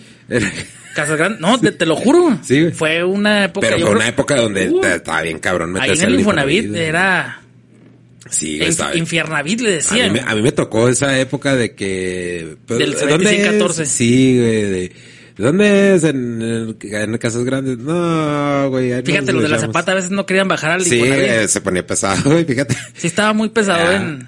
Casas 0.96 1.18
Grandes. 1.18 1.40
No, 1.42 1.60
te, 1.60 1.72
te 1.72 1.86
lo 1.86 1.96
juro. 1.96 2.38
Sí. 2.44 2.70
Fue 2.74 3.04
una 3.04 3.46
época. 3.46 3.68
Pero 3.68 3.78
fue 3.80 3.86
creo- 3.88 3.96
una 3.98 4.08
época 4.08 4.36
donde 4.36 4.70
Uh, 4.70 4.84
estaba 4.86 5.22
bien 5.22 5.40
cabrón 5.40 5.78
Ahí 5.80 5.92
en 5.92 6.02
el 6.02 6.16
Infonavit 6.20 6.76
era. 6.76 7.38
Sí, 8.30 8.58
güey, 8.60 8.70
Inf- 8.72 8.96
Infiernavit 8.96 9.60
le 9.62 9.68
A 9.70 9.72
mí, 9.72 9.76
decían. 9.78 10.20
a 10.28 10.36
mí 10.36 10.42
me 10.42 10.52
tocó 10.52 10.88
esa 10.88 11.20
época 11.20 11.56
de 11.56 11.74
que... 11.76 12.56
pues, 12.66 12.80
Del 12.80 12.94
¿dónde 12.94 13.60
75-14. 13.60 13.80
es? 13.82 13.90
Sí, 13.90 14.38
güey, 14.40 14.62
de, 14.62 14.92
¿Dónde 15.38 15.96
es? 15.96 16.04
En, 16.04 16.42
en, 16.42 16.78
en 16.82 17.18
Casas 17.18 17.44
Grandes. 17.44 17.78
No, 17.78 18.70
güey. 18.70 18.90
Fíjate, 19.04 19.34
nos 19.34 19.34
los 19.34 19.44
de 19.44 19.50
la. 19.50 19.60
Zapata 19.60 19.92
a 19.92 19.96
veces 19.96 20.12
no 20.12 20.26
querían 20.26 20.48
bajar 20.48 20.72
al 20.72 20.82
Sí, 20.82 21.02
eh, 21.04 21.48
se 21.48 21.62
ponía 21.62 21.86
pesado, 21.86 22.32
güey, 22.32 22.46
fíjate. 22.46 22.76
Sí, 22.96 23.08
estaba 23.08 23.34
muy 23.34 23.50
pesado 23.50 23.80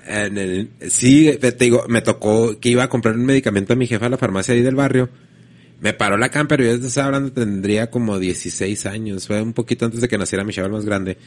Ah, 0.08 0.26
en... 0.26 0.70
sí, 0.90 1.38
te 1.40 1.52
digo, 1.52 1.86
me 1.88 2.02
tocó 2.02 2.60
que 2.60 2.70
iba 2.70 2.84
a 2.84 2.90
comprar 2.90 3.16
un 3.16 3.26
medicamento 3.26 3.74
a 3.74 3.76
mi 3.76 3.88
jefa 3.88 4.06
a 4.06 4.10
la 4.10 4.18
farmacia 4.18 4.54
ahí 4.54 4.62
del 4.62 4.76
barrio. 4.76 5.10
Me 5.82 5.94
paró 5.94 6.16
la 6.18 6.30
camper, 6.30 6.62
yo 6.64 6.72
estaba 6.72 7.08
hablando, 7.08 7.34
tendría 7.34 7.92
como 7.92 8.18
16 8.18 8.86
años, 8.86 9.28
fue 9.28 9.42
un 9.42 9.52
poquito 9.52 9.86
antes 9.86 10.00
de 10.00 10.08
que 10.08 10.18
naciera 10.18 10.46
mi 10.46 10.54
chaval 10.54 10.72
más 10.72 10.86
grande. 10.86 11.18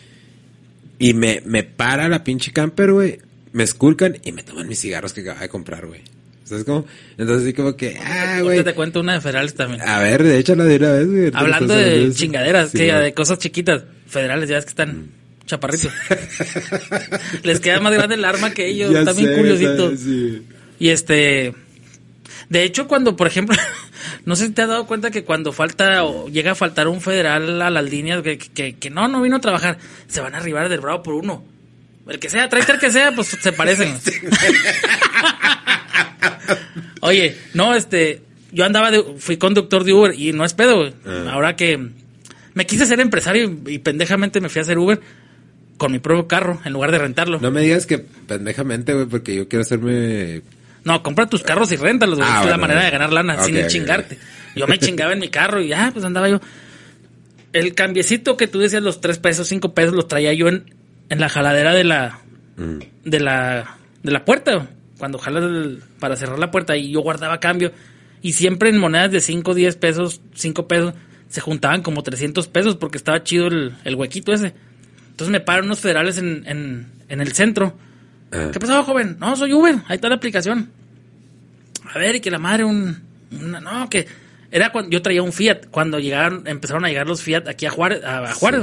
Y 0.98 1.12
me, 1.12 1.42
me 1.44 1.62
para 1.62 2.08
la 2.08 2.24
pinche 2.24 2.52
camper, 2.52 2.92
güey, 2.92 3.18
me 3.52 3.64
esculcan 3.64 4.16
y 4.24 4.32
me 4.32 4.42
toman 4.42 4.66
mis 4.66 4.80
cigarros 4.80 5.12
que 5.12 5.20
acababa 5.20 5.42
de 5.42 5.48
comprar, 5.50 5.86
güey. 5.86 6.00
¿Sabes 6.46 6.62
cómo? 6.64 6.86
Entonces 7.18 7.42
así 7.42 7.52
como 7.52 7.76
que, 7.76 7.98
ah, 8.00 8.38
güey. 8.40 8.62
Te 8.62 8.72
cuento 8.72 9.00
una 9.00 9.14
de 9.14 9.20
Federales 9.20 9.54
también. 9.54 9.82
A 9.82 9.98
ver, 9.98 10.22
de 10.22 10.38
hecho 10.38 10.54
la 10.54 10.64
de 10.64 10.76
una 10.76 10.92
vez, 10.92 11.10
güey. 11.10 11.30
Hablando 11.34 11.74
de 11.74 12.12
chingaderas, 12.14 12.70
sí, 12.70 12.78
que 12.78 12.92
de 12.92 13.14
cosas 13.14 13.38
chiquitas, 13.38 13.82
federales, 14.06 14.48
ya 14.48 14.54
ves 14.54 14.64
que 14.64 14.70
están 14.70 15.10
chaparritos. 15.44 15.92
Les 17.42 17.58
queda 17.58 17.80
más 17.80 17.92
grande 17.92 18.14
el 18.14 18.24
arma 18.24 18.52
que 18.52 18.68
ellos, 18.68 18.92
Ya 18.92 19.04
también 19.04 19.30
sé, 19.30 19.36
curiositos. 19.36 19.98
sí. 19.98 20.46
Y 20.78 20.90
este, 20.90 21.52
de 22.48 22.62
hecho, 22.62 22.86
cuando, 22.86 23.16
por 23.16 23.26
ejemplo, 23.26 23.56
no 24.24 24.36
sé 24.36 24.46
si 24.46 24.52
te 24.52 24.62
has 24.62 24.68
dado 24.68 24.86
cuenta 24.86 25.10
que 25.10 25.24
cuando 25.24 25.52
falta 25.52 26.04
o 26.04 26.28
llega 26.28 26.52
a 26.52 26.54
faltar 26.54 26.86
un 26.86 27.00
federal 27.00 27.60
a 27.60 27.70
las 27.70 27.90
líneas 27.90 28.22
que, 28.22 28.38
que, 28.38 28.76
que 28.76 28.90
no, 28.90 29.08
no 29.08 29.20
vino 29.20 29.36
a 29.36 29.40
trabajar, 29.40 29.78
se 30.06 30.20
van 30.20 30.34
a 30.36 30.38
arribar 30.38 30.68
del 30.68 30.80
bravo 30.80 31.02
por 31.02 31.14
uno. 31.14 31.44
El 32.06 32.20
que 32.20 32.30
sea, 32.30 32.44
el 32.44 32.78
que 32.78 32.90
sea, 32.92 33.10
pues 33.12 33.26
se 33.28 33.52
parecen. 33.52 33.96
Oye, 37.00 37.36
no, 37.54 37.74
este, 37.74 38.22
yo 38.52 38.64
andaba 38.64 38.90
de, 38.90 39.02
fui 39.18 39.36
conductor 39.36 39.84
de 39.84 39.92
Uber 39.92 40.14
y 40.18 40.32
no 40.32 40.44
es 40.44 40.54
pedo, 40.54 40.76
güey. 40.76 40.94
Ah. 41.06 41.30
Ahora 41.32 41.56
que 41.56 41.90
me 42.54 42.66
quise 42.66 42.86
ser 42.86 43.00
empresario 43.00 43.44
y, 43.66 43.74
y 43.74 43.78
pendejamente 43.78 44.40
me 44.40 44.48
fui 44.48 44.60
a 44.60 44.62
hacer 44.62 44.78
Uber 44.78 45.00
con 45.76 45.92
mi 45.92 45.98
propio 45.98 46.26
carro 46.26 46.60
en 46.64 46.72
lugar 46.72 46.90
de 46.90 46.98
rentarlo. 46.98 47.38
No 47.40 47.50
me 47.50 47.60
digas 47.60 47.86
que 47.86 47.98
pendejamente, 47.98 48.94
güey, 48.94 49.06
porque 49.06 49.34
yo 49.34 49.48
quiero 49.48 49.62
hacerme 49.62 50.42
No, 50.84 51.02
compra 51.02 51.26
tus 51.26 51.42
carros 51.42 51.70
y 51.72 51.76
réntalos, 51.76 52.18
güey. 52.18 52.28
Ah, 52.30 52.40
es 52.40 52.46
la 52.46 52.52
bueno, 52.52 52.62
manera 52.62 52.84
de 52.84 52.90
ganar 52.90 53.12
lana 53.12 53.42
sin 53.42 53.66
chingarte. 53.66 54.18
Yo 54.54 54.66
me 54.66 54.78
chingaba 54.78 55.12
en 55.12 55.18
mi 55.18 55.28
carro 55.28 55.60
y 55.60 55.68
ya, 55.68 55.90
pues 55.92 56.04
andaba 56.04 56.28
yo. 56.28 56.40
El 57.52 57.74
cambiecito 57.74 58.36
que 58.36 58.48
tú 58.48 58.58
decías, 58.58 58.82
los 58.82 59.00
tres 59.00 59.18
pesos, 59.18 59.48
cinco 59.48 59.74
pesos, 59.74 59.94
los 59.94 60.08
traía 60.08 60.32
yo 60.32 60.48
en, 60.48 60.74
en 61.08 61.20
la 61.20 61.28
jaladera 61.28 61.74
de 61.74 61.84
la, 61.84 62.20
Mm. 62.56 62.78
de 63.04 63.20
la, 63.20 63.76
de 64.02 64.12
la 64.12 64.24
puerta. 64.24 64.68
Cuando 64.98 65.18
jalas 65.18 65.44
el- 65.44 65.82
para 66.00 66.16
cerrar 66.16 66.38
la 66.38 66.50
puerta 66.50 66.76
y 66.76 66.90
yo 66.92 67.00
guardaba 67.00 67.38
cambio. 67.40 67.72
Y 68.22 68.32
siempre 68.32 68.70
en 68.70 68.78
monedas 68.78 69.10
de 69.10 69.20
5, 69.20 69.54
10 69.54 69.76
pesos, 69.76 70.20
5 70.34 70.66
pesos, 70.66 70.94
se 71.28 71.40
juntaban 71.40 71.82
como 71.82 72.02
300 72.02 72.48
pesos 72.48 72.76
porque 72.76 72.98
estaba 72.98 73.22
chido 73.22 73.46
el, 73.48 73.74
el 73.84 73.94
huequito 73.94 74.32
ese. 74.32 74.54
Entonces 75.10 75.30
me 75.32 75.40
paran 75.40 75.66
unos 75.66 75.80
federales 75.80 76.18
en, 76.18 76.44
en, 76.46 76.86
en 77.08 77.20
el 77.20 77.32
centro. 77.32 77.76
Ah. 78.32 78.50
¿Qué 78.52 78.58
pasó, 78.58 78.82
joven? 78.84 79.16
No, 79.20 79.36
soy 79.36 79.52
Uber, 79.52 79.76
ahí 79.86 79.96
está 79.96 80.08
la 80.08 80.16
aplicación. 80.16 80.70
A 81.94 81.98
ver, 81.98 82.16
y 82.16 82.20
que 82.20 82.30
la 82.30 82.38
madre, 82.38 82.64
un. 82.64 83.02
una- 83.30 83.60
no, 83.60 83.88
que. 83.88 84.06
Era 84.50 84.70
cuando 84.72 84.90
yo 84.90 85.02
traía 85.02 85.22
un 85.22 85.32
Fiat, 85.32 85.66
cuando 85.70 85.98
llegaron, 85.98 86.46
empezaron 86.46 86.84
a 86.84 86.88
llegar 86.88 87.06
los 87.06 87.20
Fiat 87.22 87.48
aquí 87.48 87.66
a 87.66 87.70
Juárez. 87.70 88.02
A, 88.04 88.18
a 88.30 88.34
Juárez. 88.34 88.62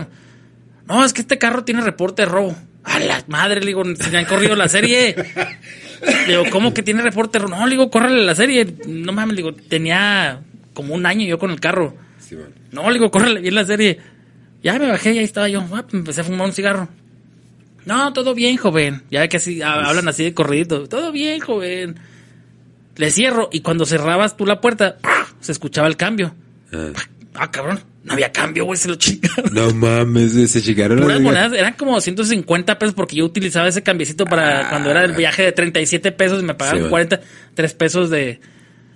No, 0.88 1.04
es 1.06 1.14
que 1.14 1.22
este 1.22 1.38
carro 1.38 1.64
tiene 1.64 1.82
reporte 1.82 2.24
de 2.24 2.28
robo. 2.28 2.56
A 2.84 3.00
la 3.00 3.24
madre, 3.28 3.60
le 3.62 3.68
digo, 3.68 3.84
se 3.96 4.10
me 4.10 4.18
han 4.18 4.26
corrido 4.26 4.56
la 4.56 4.68
serie. 4.68 5.16
Le 6.28 6.38
digo, 6.38 6.44
¿cómo 6.52 6.74
que 6.74 6.84
tiene 6.84 7.02
reporte? 7.02 7.40
No, 7.40 7.66
le 7.66 7.72
digo, 7.72 7.90
córrele 7.90 8.24
la 8.26 8.36
serie. 8.36 8.76
No 8.88 9.12
mames, 9.14 9.36
le 9.36 9.42
digo, 9.44 9.54
tenía 9.54 10.42
como 10.74 10.94
un 10.96 11.06
año 11.06 11.26
yo 11.26 11.38
con 11.40 11.52
el 11.52 11.60
carro. 11.60 11.96
Sí. 12.20 12.36
No, 12.72 12.88
le 12.90 12.94
digo, 12.94 13.12
córrele 13.12 13.42
bien 13.42 13.56
la 13.56 13.66
serie. 13.66 14.00
Ya 14.64 14.78
me 14.80 14.88
bajé 14.90 15.14
y 15.14 15.18
ahí 15.20 15.24
estaba 15.26 15.48
yo. 15.50 15.62
Ah, 15.74 15.84
pues, 15.84 15.94
empecé 15.94 16.22
a 16.22 16.24
fumar 16.24 16.48
un 16.48 16.54
cigarro. 16.54 16.88
No, 17.86 18.14
todo 18.14 18.34
bien, 18.34 18.56
joven. 18.58 19.04
Ya 19.12 19.28
que 19.28 19.38
así 19.38 19.62
ha- 19.62 19.74
hablan 19.88 20.08
así 20.08 20.24
de 20.24 20.34
corridito. 20.34 20.88
Todo 20.88 21.12
bien, 21.12 21.40
joven. 21.42 22.00
Le 22.96 23.12
cierro 23.12 23.50
y 23.52 23.62
cuando 23.62 23.86
cerrabas 23.86 24.38
tú 24.38 24.46
la 24.46 24.62
puerta, 24.62 24.98
se 25.42 25.52
escuchaba 25.52 25.88
el 25.88 25.98
cambio. 25.98 26.34
Ah. 26.72 26.92
Ah, 27.36 27.52
cabrón. 27.52 27.80
No 28.04 28.14
había 28.14 28.32
cambio, 28.34 28.66
güey, 28.66 28.78
se 28.78 28.90
lo 28.90 28.96
chingaron. 28.96 29.54
No 29.54 29.74
mames, 29.74 30.34
se 30.52 30.62
chingaron 30.62 31.08
las 31.08 31.22
monedas 31.22 31.54
eran 31.54 31.74
como 31.74 32.00
150 32.02 32.78
pesos 32.78 32.94
porque 32.96 33.16
yo 33.16 33.24
utilizaba 33.26 33.68
ese 33.70 33.82
cambiecito 33.82 34.26
para 34.26 34.60
Ah. 34.62 34.70
cuando 34.70 34.92
era 34.92 35.04
el 35.06 35.14
viaje 35.14 35.44
de 35.44 35.52
37 35.54 36.12
pesos 36.12 36.42
y 36.42 36.46
me 36.46 36.54
pagaban 36.54 36.80
Sí, 36.80 36.82
man. 36.84 36.90
43 36.90 37.74
pesos 37.76 38.10
de, 38.10 38.42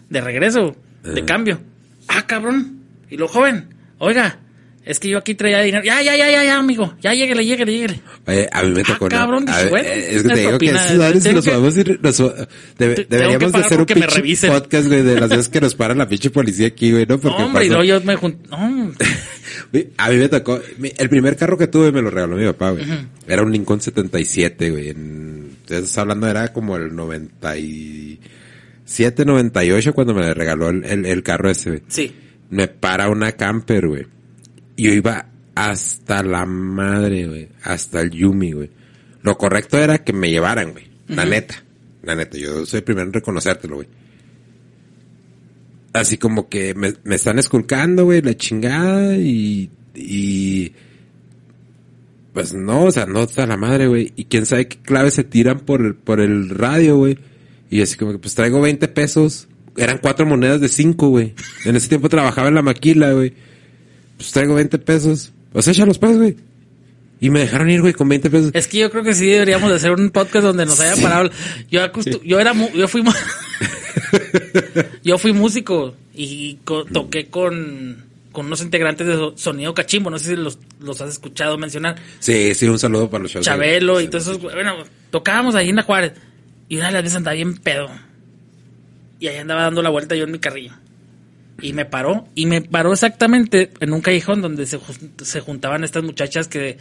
de 0.10 0.22
regreso, 0.22 0.76
de 1.04 1.22
Ah. 1.22 1.26
cambio. 1.26 1.62
Ah, 2.10 2.26
cabrón. 2.28 2.80
Y 3.10 3.16
lo 3.18 3.28
joven, 3.30 3.70
oiga, 3.98 4.40
es 4.88 5.00
que 5.00 5.10
yo 5.10 5.18
aquí 5.18 5.36
traía 5.36 5.62
dinero. 5.62 5.84
Ya, 5.84 6.02
ya, 6.02 6.16
ya, 6.16 6.30
ya, 6.32 6.44
ya, 6.44 6.58
amigo. 6.58 6.96
Ya, 7.02 7.14
lléguele, 7.14 7.46
lléguele, 7.46 7.72
lléguele. 7.72 8.02
Oye, 8.26 8.48
a 8.52 8.64
mí 8.64 8.70
me 8.72 8.82
Ah, 8.82 8.84
tocó 8.88 9.06
una- 9.06 9.18
cabrón, 9.18 9.46
ver, 9.46 9.86
eh, 9.86 10.16
es 10.16 10.24
que 10.24 10.30
te 10.30 10.40
digo 10.40 10.58
que 10.58 10.70
esos 10.70 11.34
nos 11.34 11.46
vamos 11.46 11.78
ir, 11.78 12.00
nos- 12.02 12.18
debe- 12.18 12.48
Te- 12.68 12.68
tengo 12.78 13.08
que 13.08 13.18
deberíamos 13.18 13.52
de 13.52 13.60
hacer 13.60 13.80
un 13.80 13.86
pinche 13.86 14.48
podcast, 14.48 14.88
güey, 14.88 15.02
de 15.04 15.20
las 15.20 15.30
veces 15.30 15.50
que 15.50 15.62
nos 15.62 15.76
para 15.76 15.94
la 15.96 16.08
pinche 16.08 16.30
policía 16.30 16.68
aquí, 16.68 16.92
güey, 16.92 17.06
¿no? 17.06 17.20
Porque 17.20 17.38
No, 17.40 17.46
hombre, 17.48 17.66
y 17.66 17.88
yo 17.88 18.02
me 18.02 18.16
junté. 18.16 18.48
No, 18.50 18.94
A 19.98 20.10
mí 20.10 20.18
me 20.18 20.30
tocó, 20.30 20.60
el 20.98 21.10
primer 21.10 21.36
carro 21.36 21.58
que 21.58 21.68
tuve 21.68 21.92
me 21.92 22.02
lo 22.02 22.10
regaló 22.10 22.38
mi 22.38 22.46
papá, 22.46 22.72
güey. 22.72 22.86
Era 23.28 23.42
un 23.44 23.52
Lincoln 23.52 23.82
77, 23.82 24.70
güey. 24.72 24.90
En, 24.90 25.58
estás 25.68 25.98
hablando, 25.98 26.28
era 26.28 26.54
como 26.54 26.78
el 26.78 26.96
97, 26.96 29.26
98 29.26 29.94
cuando 29.94 30.14
me 30.14 30.34
regaló 30.34 30.70
el, 30.70 30.86
el, 30.86 31.06
el 31.06 31.24
carro 31.24 31.50
ese, 31.50 31.70
güey. 31.72 31.82
sí. 31.88 32.16
Me 32.50 32.70
para 32.70 33.10
una 33.10 33.34
camper, 33.34 33.88
güey. 33.90 34.06
Y 34.78 34.84
yo 34.84 34.94
iba 34.94 35.28
hasta 35.56 36.24
la 36.24 36.46
madre, 36.46 37.28
güey. 37.28 37.50
Hasta 37.64 38.00
el 38.02 38.12
Yumi, 38.12 38.54
güey. 38.54 38.70
Lo 39.24 39.38
correcto 39.38 39.78
era 39.78 39.98
que 39.98 40.14
me 40.14 40.30
llevaran, 40.30 40.72
güey. 40.72 40.86
La 41.08 41.26
neta. 41.26 41.64
La 42.04 42.16
neta. 42.16 42.38
Yo 42.38 42.66
soy 42.66 42.78
el 42.78 42.84
primero 42.84 43.08
en 43.08 43.14
reconocértelo, 43.14 43.78
güey. 43.78 43.88
Así 45.94 46.18
como 46.18 46.48
que 46.48 46.76
me, 46.76 46.94
me 47.04 47.16
están 47.16 47.40
esculcando, 47.40 48.06
güey, 48.06 48.22
la 48.22 48.38
chingada 48.38 49.18
y, 49.18 49.72
y, 49.96 50.74
pues 52.34 52.54
no, 52.54 52.84
o 52.84 52.92
sea, 52.92 53.08
no 53.08 53.24
está 53.24 53.48
la 53.48 53.58
madre, 53.58 53.88
güey. 53.88 54.14
Y 54.16 54.26
quién 54.26 54.46
sabe 54.46 54.68
qué 54.68 54.78
claves 54.78 55.16
se 55.16 55.24
tiran 55.24 55.62
por 55.62 55.82
el, 55.82 55.96
por 55.96 56.20
el 56.20 56.50
radio, 56.50 56.98
güey. 56.98 57.18
Y 57.72 57.82
así 57.82 57.98
como 57.98 58.12
que 58.12 58.20
pues 58.20 58.36
traigo 58.36 58.62
20 58.62 58.88
pesos. 58.90 59.48
Eran 59.76 59.98
cuatro 59.98 60.28
monedas 60.28 60.62
de 60.62 60.70
cinco, 60.70 61.10
güey. 61.10 61.34
En 61.66 61.76
ese 61.76 61.90
tiempo 61.90 62.10
trabajaba 62.10 62.48
en 62.48 62.56
la 62.56 62.62
maquila, 62.62 63.12
güey. 63.14 63.34
Pues 64.18 64.32
traigo 64.32 64.56
20 64.56 64.78
pesos. 64.80 65.32
Pues 65.54 65.68
échalos 65.68 65.98
pues, 65.98 66.18
güey. 66.18 66.36
Y 67.20 67.30
me 67.32 67.40
dejaron 67.40 67.70
ir, 67.70 67.82
güey, 67.82 67.94
con 67.94 68.08
20 68.10 68.30
pesos. 68.30 68.52
Es 68.54 68.68
que 68.68 68.78
yo 68.80 68.92
creo 68.92 69.04
que 69.04 69.16
sí 69.16 69.26
deberíamos 69.26 69.70
de 69.70 69.76
hacer 69.78 69.92
un 69.92 70.12
podcast 70.12 70.46
donde 70.46 70.66
nos 70.68 70.80
haya 70.80 71.02
parado. 71.02 71.32
Yo, 71.72 71.82
acostu- 71.82 72.22
yo 72.24 72.40
era, 72.40 72.54
mu- 72.54 72.70
yo 72.76 72.88
fui, 72.88 73.04
yo 75.04 75.18
fui 75.18 75.34
músico 75.34 75.96
y 76.14 76.56
co- 76.64 76.86
toqué 76.86 77.28
con, 77.28 78.06
con 78.32 78.46
unos 78.46 78.62
integrantes 78.62 79.08
de 79.08 79.14
so- 79.16 79.34
Sonido 79.36 79.74
Cachimbo. 79.74 80.10
No 80.10 80.20
sé 80.20 80.30
si 80.30 80.36
los, 80.36 80.60
los 80.80 81.02
has 81.02 81.10
escuchado 81.10 81.58
mencionar. 81.58 81.96
Sí, 82.20 82.54
sí, 82.54 82.68
un 82.68 82.80
saludo 82.80 83.10
para 83.10 83.24
los 83.24 83.32
chavos. 83.32 83.46
Chabelo 83.46 84.02
y 84.02 84.08
todos 84.08 84.28
esos. 84.28 84.42
Bueno, 84.42 84.76
tocábamos 85.10 85.56
ahí 85.56 85.70
en 85.70 85.76
la 85.78 85.84
Juárez 85.84 86.14
y 86.70 86.78
una 86.78 86.88
de 86.88 86.94
las 86.94 87.04
veces 87.04 87.18
andaba 87.18 87.36
bien 87.36 87.58
pedo. 87.58 87.90
Y 89.20 89.28
ahí 89.28 89.38
andaba 89.38 89.64
dando 89.64 89.82
la 89.82 89.90
vuelta 89.90 90.16
yo 90.16 90.26
en 90.26 90.32
mi 90.32 90.40
carrillo. 90.40 90.74
Y 91.62 91.74
me 91.74 91.86
paró, 91.86 92.28
y 92.36 92.46
me 92.46 92.62
paró 92.62 92.94
exactamente 92.94 93.72
en 93.80 93.94
un 93.94 94.02
callejón 94.02 94.42
donde 94.42 94.66
se, 94.66 94.80
se 95.24 95.40
juntaban 95.42 95.84
estas 95.84 96.04
muchachas 96.04 96.48
que, 96.48 96.78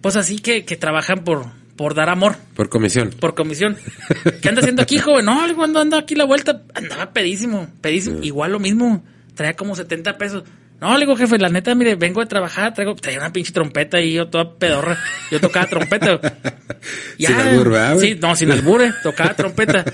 pues 0.00 0.16
así 0.16 0.38
que, 0.38 0.64
que 0.64 0.76
trabajan 0.76 1.22
por, 1.22 1.46
por 1.76 1.94
dar 1.94 2.08
amor, 2.08 2.36
Por 2.56 2.68
comisión. 2.68 3.10
por 3.20 3.34
comisión. 3.34 3.76
¿Qué 4.42 4.48
anda 4.48 4.60
haciendo 4.62 4.82
aquí, 4.82 4.98
joven? 4.98 5.24
No, 5.26 5.42
le 5.42 5.48
digo, 5.52 5.62
ando, 5.64 5.80
ando 5.80 5.96
aquí 5.96 6.14
la 6.14 6.24
vuelta. 6.24 6.62
Andaba 6.74 7.12
pedísimo, 7.12 7.68
pedísimo. 7.80 8.18
Igual 8.22 8.52
lo 8.52 8.58
mismo. 8.58 9.04
Traía 9.34 9.54
como 9.54 9.74
70 9.76 10.18
pesos. 10.18 10.44
No, 10.82 10.94
le 10.94 11.06
digo, 11.06 11.14
jefe, 11.14 11.38
la 11.38 11.48
neta, 11.48 11.76
mire, 11.76 11.94
vengo 11.94 12.20
de 12.22 12.26
trabajar, 12.26 12.74
traigo, 12.74 12.96
traía 12.96 13.20
una 13.20 13.32
pinche 13.32 13.52
trompeta 13.52 14.00
y 14.00 14.14
yo 14.14 14.26
toda 14.26 14.52
pedorra. 14.58 14.98
Yo 15.30 15.38
tocaba 15.38 15.68
trompeta. 15.68 16.18
Sin 17.16 17.36
albur, 17.36 17.70
¿verdad? 17.70 17.98
Sí, 17.98 18.18
no, 18.20 18.34
sin 18.34 18.50
albure, 18.50 18.92
tocaba 19.00 19.32
trompeta. 19.34 19.84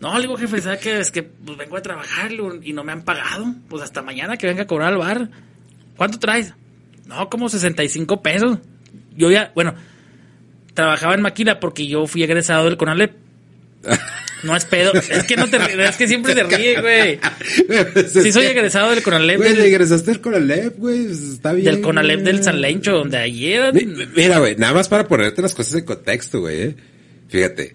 No, 0.00 0.14
le 0.14 0.20
digo, 0.20 0.36
jefe, 0.36 0.60
¿sabes 0.60 0.78
qué? 0.78 1.00
Es 1.00 1.10
que 1.10 1.24
pues 1.24 1.58
vengo 1.58 1.74
de 1.74 1.82
trabajar 1.82 2.30
y 2.62 2.72
no 2.72 2.84
me 2.84 2.92
han 2.92 3.02
pagado. 3.02 3.52
Pues 3.68 3.82
hasta 3.82 4.00
mañana 4.00 4.36
que 4.36 4.46
venga 4.46 4.62
a 4.62 4.66
cobrar 4.68 4.92
al 4.92 4.98
bar. 4.98 5.28
¿Cuánto 5.96 6.20
traes? 6.20 6.54
No, 7.06 7.28
como 7.28 7.48
65 7.48 8.22
pesos. 8.22 8.58
Yo 9.16 9.32
ya, 9.32 9.50
bueno, 9.56 9.74
trabajaba 10.72 11.14
en 11.14 11.22
maquila 11.22 11.58
porque 11.58 11.88
yo 11.88 12.06
fui 12.06 12.22
egresado 12.22 12.66
del 12.66 12.76
CONALEP. 12.76 13.27
No 14.44 14.54
es 14.56 14.64
pedo. 14.66 14.92
Es 14.94 15.24
que 15.24 15.36
no 15.36 15.48
te 15.48 15.58
ríes, 15.58 15.90
es 15.90 15.96
que 15.96 16.06
siempre 16.06 16.34
te 16.34 16.44
ríe, 16.44 16.80
güey. 16.80 17.18
Sí, 18.08 18.30
soy 18.32 18.46
egresado 18.46 18.90
del 18.90 19.02
CONALEP. 19.02 19.36
Güey, 19.38 19.54
del- 19.54 19.64
egresaste 19.66 20.10
del 20.12 20.20
Conalep, 20.20 20.78
güey. 20.78 21.06
pues, 21.06 21.18
Está 21.22 21.52
bien. 21.52 21.64
del 21.64 21.80
CONALEP 21.80 22.20
güey. 22.22 22.32
del 22.34 22.44
San 22.44 22.60
Lencho, 22.60 22.92
donde 22.92 23.16
ayer. 23.16 23.74
Mi- 23.74 24.06
Mira, 24.14 24.38
güey, 24.38 24.54
nada 24.56 24.74
más 24.74 24.88
para 24.88 25.08
ponerte 25.08 25.42
las 25.42 25.54
cosas 25.54 25.74
en 25.74 25.84
contexto, 25.84 26.40
güey. 26.40 26.62
eh. 26.62 26.74
Fíjate, 27.28 27.74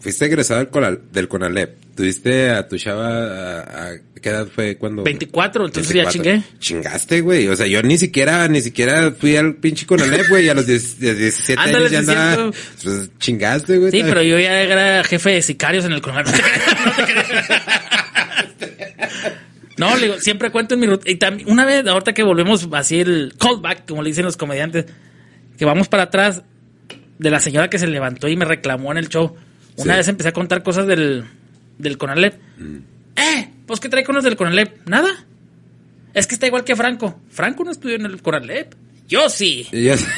fuiste 0.00 0.26
egresado 0.26 0.60
del, 0.60 0.68
Conal- 0.70 1.00
del 1.10 1.26
Conalep. 1.28 1.74
Tuviste 1.94 2.50
a 2.50 2.66
tu 2.68 2.76
chava, 2.78 3.08
a, 3.08 3.60
a- 3.60 3.96
¿qué 4.20 4.28
edad 4.30 4.46
fue 4.54 4.76
cuando? 4.76 5.02
24, 5.02 5.66
entonces 5.66 5.92
ya 5.94 6.02
24. 6.04 6.12
chingué. 6.12 6.58
Chingaste, 6.58 7.20
güey. 7.20 7.48
O 7.48 7.56
sea, 7.56 7.66
yo 7.66 7.82
ni 7.82 7.98
siquiera, 7.98 8.46
ni 8.48 8.60
siquiera 8.60 9.12
fui 9.12 9.36
al 9.36 9.54
pinche 9.56 9.86
Conalep, 9.86 10.28
güey. 10.28 10.48
A 10.48 10.54
los 10.54 10.66
10 10.66 11.00
de 11.00 11.14
17 11.14 11.60
Ándale, 11.60 11.78
años 11.86 11.90
ya 11.90 11.98
andaba. 12.00 12.50
Pues 12.82 13.10
chingaste, 13.18 13.78
güey. 13.78 13.90
Sí, 13.90 14.02
pero 14.04 14.22
yo 14.22 14.38
ya 14.38 14.62
era 14.62 15.04
jefe 15.04 15.30
de 15.30 15.42
sicarios 15.42 15.84
en 15.84 15.92
el 15.92 16.00
coronel. 16.00 16.24
No, 19.76 19.96
le 19.96 20.02
digo, 20.06 20.20
siempre 20.20 20.50
cuento 20.52 20.74
en 20.74 20.80
mi 20.80 20.86
ruta. 20.86 21.10
Y 21.10 21.16
también, 21.16 21.50
una 21.50 21.64
vez, 21.64 21.84
ahorita 21.86 22.12
que 22.12 22.22
volvemos 22.22 22.68
así 22.72 23.00
el 23.00 23.34
callback, 23.38 23.86
como 23.88 24.02
le 24.02 24.10
dicen 24.10 24.24
los 24.24 24.36
comediantes, 24.36 24.86
que 25.58 25.64
vamos 25.64 25.88
para 25.88 26.04
atrás 26.04 26.42
de 27.18 27.30
la 27.30 27.40
señora 27.40 27.68
que 27.68 27.78
se 27.80 27.88
levantó 27.88 28.28
y 28.28 28.36
me 28.36 28.44
reclamó 28.44 28.92
en 28.92 28.98
el 28.98 29.08
show. 29.08 29.34
Una 29.76 29.94
Sí. 29.94 29.98
vez 29.98 30.08
empecé 30.08 30.28
a 30.28 30.32
contar 30.32 30.62
cosas 30.62 30.86
del, 30.86 31.24
del 31.78 31.98
Conalep. 31.98 32.34
Eh, 33.16 33.48
pues 33.66 33.80
¿qué 33.80 33.88
trae 33.88 34.04
con 34.04 34.14
los 34.14 34.24
del 34.24 34.36
Conalep? 34.36 34.86
Nada. 34.88 35.10
Es 36.12 36.26
que 36.26 36.34
está 36.34 36.46
igual 36.46 36.64
que 36.64 36.76
Franco. 36.76 37.20
Franco 37.30 37.64
no 37.64 37.70
estudió 37.70 37.96
en 37.96 38.06
el 38.06 38.22
Conalep. 38.22 38.74
Yo 39.08 39.28
sí. 39.28 39.66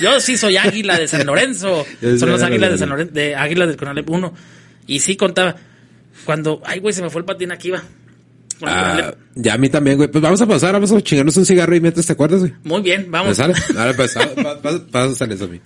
Yo 0.01 0.21
sí 0.21 0.37
soy 0.37 0.57
águila 0.57 0.99
de 0.99 1.09
San 1.09 1.27
Lorenzo. 1.27 1.85
Son 2.19 2.31
los 2.31 2.43
águilas 2.43 2.71
de 2.73 2.79
San 2.79 2.89
Lorenzo, 2.89 3.13
de 3.15 3.35
águilas 3.35 3.69
del 3.69 3.77
Conalep 3.77 4.09
1. 4.09 4.35
Y 4.87 5.01
sí 5.01 5.17
contaba. 5.17 5.57
Cuando, 6.25 6.63
ay, 6.65 6.81
güey, 6.81 6.93
se 6.95 7.03
me 7.03 7.11
fue 7.11 7.21
el 7.21 7.25
patín 7.25 7.51
aquí, 7.53 7.71
va. 7.71 7.83
Ah, 8.63 9.15
ya 9.35 9.55
a 9.55 9.59
mí 9.59 9.69
también, 9.69 9.97
güey. 9.99 10.11
Pues 10.11 10.23
vamos 10.23 10.41
a 10.41 10.47
pasar, 10.47 10.73
vamos 10.73 10.91
a 10.93 11.01
chingarnos 11.03 11.37
un 11.37 11.45
cigarro 11.45 11.77
y 11.77 11.81
mientras 11.81 12.07
te 12.07 12.13
acuerdas, 12.15 12.41
güey. 12.41 12.53
Muy 12.65 12.81
bien, 12.83 13.03
¿Me 13.03 13.09
vamos. 13.19 13.37
sale? 13.37 13.53
Ahora 13.77 13.93
pues, 13.95 14.15
pa- 14.15 14.61
pa- 14.63 14.87
pásale 14.91 15.35
eso 15.35 15.45
a 15.45 15.49
mí. 15.49 15.61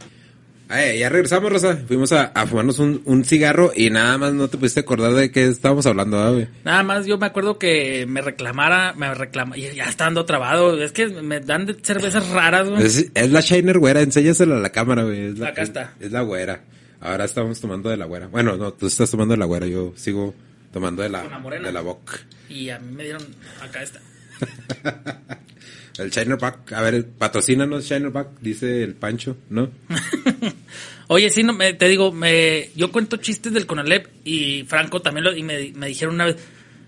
Ay, 0.73 1.01
ya 1.01 1.09
regresamos, 1.09 1.51
Rosa. 1.51 1.77
Fuimos 1.89 2.13
a, 2.13 2.27
a 2.27 2.47
fumarnos 2.47 2.79
un, 2.79 3.03
un 3.05 3.25
cigarro 3.25 3.73
y 3.75 3.91
nada 3.91 4.17
más 4.19 4.33
no 4.33 4.47
te 4.47 4.57
pudiste 4.57 4.79
acordar 4.81 5.13
de 5.15 5.33
qué 5.33 5.49
estábamos 5.49 5.85
hablando, 5.87 6.17
¿verdad, 6.17 6.33
güey. 6.33 6.49
Nada 6.65 6.85
más 6.85 7.07
yo 7.07 7.19
me 7.19 7.27
acuerdo 7.27 7.59
que 7.59 8.07
me 8.07 8.21
reclamara, 8.21 8.93
me 8.95 9.13
reclama, 9.13 9.59
y 9.59 9.63
ya 9.75 9.87
está 9.87 10.05
dando 10.05 10.25
trabado. 10.27 10.81
Es 10.81 10.93
que 10.93 11.09
me 11.09 11.41
dan 11.41 11.67
de 11.67 11.75
cervezas 11.75 12.29
raras, 12.29 12.69
güey. 12.69 12.85
Es, 12.87 13.11
es 13.13 13.31
la 13.33 13.41
Shiner 13.41 13.79
güera, 13.81 14.01
enséñasela 14.01 14.59
a 14.59 14.61
la 14.61 14.71
cámara, 14.71 15.03
güey. 15.03 15.31
Es 15.31 15.39
la, 15.39 15.49
Acá 15.49 15.63
está. 15.63 15.95
Es, 15.99 16.07
es 16.07 16.13
la 16.13 16.23
güera. 16.23 16.61
Ahora 17.01 17.25
estamos 17.25 17.61
tomando 17.61 17.91
de 17.91 17.97
la 17.97 18.05
güera. 18.05 18.29
Bueno, 18.29 18.57
no, 18.57 18.73
tú 18.73 18.87
estás 18.87 19.11
tomando 19.11 19.33
de 19.33 19.39
la 19.39 19.47
güera, 19.47 19.67
yo 19.67 19.93
sigo 19.97 20.35
tomando 20.73 21.03
de 21.03 21.09
la, 21.09 21.25
la 21.25 21.59
de 21.59 21.73
la 21.73 21.81
boca. 21.81 22.13
Y 22.49 22.71
a 22.71 22.79
mí 22.79 22.93
me 22.93 23.03
dieron, 23.03 23.27
acá 23.61 23.83
está. 23.83 24.01
El 26.01 26.11
Shiner 26.11 26.39
Pack, 26.39 26.73
a 26.73 26.83
ver, 26.83 27.07
patrocínanos 27.07 27.85
Shiner 27.85 28.11
Pack, 28.13 28.41
dice 28.41 28.83
el 28.83 28.95
Pancho, 28.95 29.37
¿no? 29.51 29.71
Oye, 31.09 31.29
sí, 31.31 31.43
no, 31.43 31.53
me, 31.53 31.75
te 31.75 31.89
digo, 31.89 32.13
me, 32.13 32.71
yo 32.75 32.91
cuento 32.91 33.17
chistes 33.19 33.53
del 33.53 33.67
Conalep 33.67 34.09
y 34.25 34.65
Franco 34.65 35.03
también 35.03 35.25
lo, 35.25 35.37
y 35.37 35.43
me, 35.43 35.73
me 35.75 35.89
dijeron 35.89 36.15
una 36.15 36.27
vez, 36.27 36.37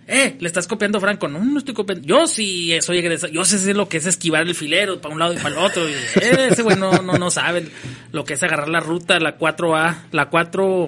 eh, 0.06 0.36
le 0.38 0.46
estás 0.46 0.66
copiando 0.66 0.98
a 0.98 1.00
Franco. 1.00 1.28
No, 1.28 1.44
no 1.44 1.58
estoy 1.58 1.74
copiando. 1.74 2.06
Yo 2.06 2.26
sí 2.26 2.76
soy 2.80 2.98
egresado. 2.98 3.32
Yo 3.32 3.44
sé 3.44 3.72
lo 3.72 3.88
que 3.88 3.98
es 3.98 4.06
esquivar 4.06 4.42
el 4.42 4.54
filero 4.54 5.00
para 5.00 5.14
un 5.14 5.20
lado 5.20 5.32
y 5.32 5.36
para 5.36 5.50
el 5.50 5.58
otro. 5.58 5.88
Y, 5.88 5.92
eh, 5.92 6.48
ese 6.50 6.62
güey 6.62 6.76
no, 6.76 6.90
no, 7.02 7.18
no 7.18 7.30
sabe 7.30 7.68
lo 8.10 8.24
que 8.24 8.34
es 8.34 8.42
agarrar 8.42 8.68
la 8.68 8.80
ruta, 8.80 9.20
la 9.20 9.38
4A, 9.38 10.08
la 10.10 10.28
4, 10.28 10.86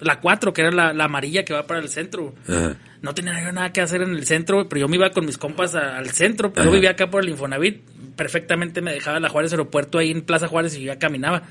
la 0.00 0.20
4, 0.20 0.52
que 0.52 0.60
era 0.62 0.70
la, 0.70 0.92
la 0.92 1.04
amarilla 1.04 1.44
que 1.44 1.52
va 1.52 1.66
para 1.66 1.80
el 1.80 1.88
centro. 1.88 2.34
Ajá. 2.48 2.76
No 3.04 3.14
tenía 3.14 3.34
yo 3.44 3.52
nada 3.52 3.70
que 3.72 3.82
hacer 3.82 4.00
en 4.02 4.10
el 4.10 4.24
centro, 4.24 4.66
pero 4.68 4.80
yo 4.80 4.88
me 4.88 4.96
iba 4.96 5.10
con 5.10 5.26
mis 5.26 5.36
compas 5.36 5.74
a- 5.74 5.98
al 5.98 6.08
centro. 6.10 6.52
Pero 6.52 6.64
yo 6.64 6.70
Ajá. 6.70 6.74
vivía 6.76 6.90
acá 6.92 7.10
por 7.10 7.22
el 7.22 7.28
Infonavit. 7.28 7.82
Perfectamente 8.16 8.80
me 8.80 8.92
dejaba 8.94 9.20
la 9.20 9.28
Juárez 9.28 9.52
Aeropuerto 9.52 9.98
ahí 9.98 10.10
en 10.10 10.22
Plaza 10.22 10.48
Juárez 10.48 10.74
y 10.76 10.80
yo 10.80 10.86
ya 10.86 10.98
caminaba. 10.98 11.42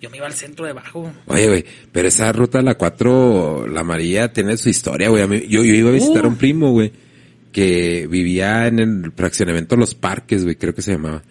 Yo 0.00 0.08
me 0.08 0.18
iba 0.18 0.26
al 0.26 0.34
centro 0.34 0.64
debajo. 0.66 1.12
Oye, 1.26 1.46
güey, 1.48 1.64
pero 1.92 2.06
esa 2.08 2.30
ruta, 2.32 2.62
la 2.62 2.76
4, 2.76 3.66
la 3.66 3.80
amarilla, 3.80 4.32
tiene 4.32 4.56
su 4.56 4.68
historia, 4.68 5.08
güey. 5.08 5.48
Yo, 5.48 5.64
yo 5.64 5.74
iba 5.74 5.90
a 5.90 5.92
visitar 5.92 6.24
a 6.24 6.28
un 6.28 6.36
primo, 6.36 6.70
güey, 6.70 6.92
que 7.52 8.06
vivía 8.08 8.68
en 8.68 8.78
el 8.78 9.12
fraccionamiento 9.12 9.76
Los 9.76 9.94
Parques, 9.96 10.44
güey, 10.44 10.54
creo 10.54 10.74
que 10.74 10.82
se 10.82 10.92
llamaba. 10.92 11.22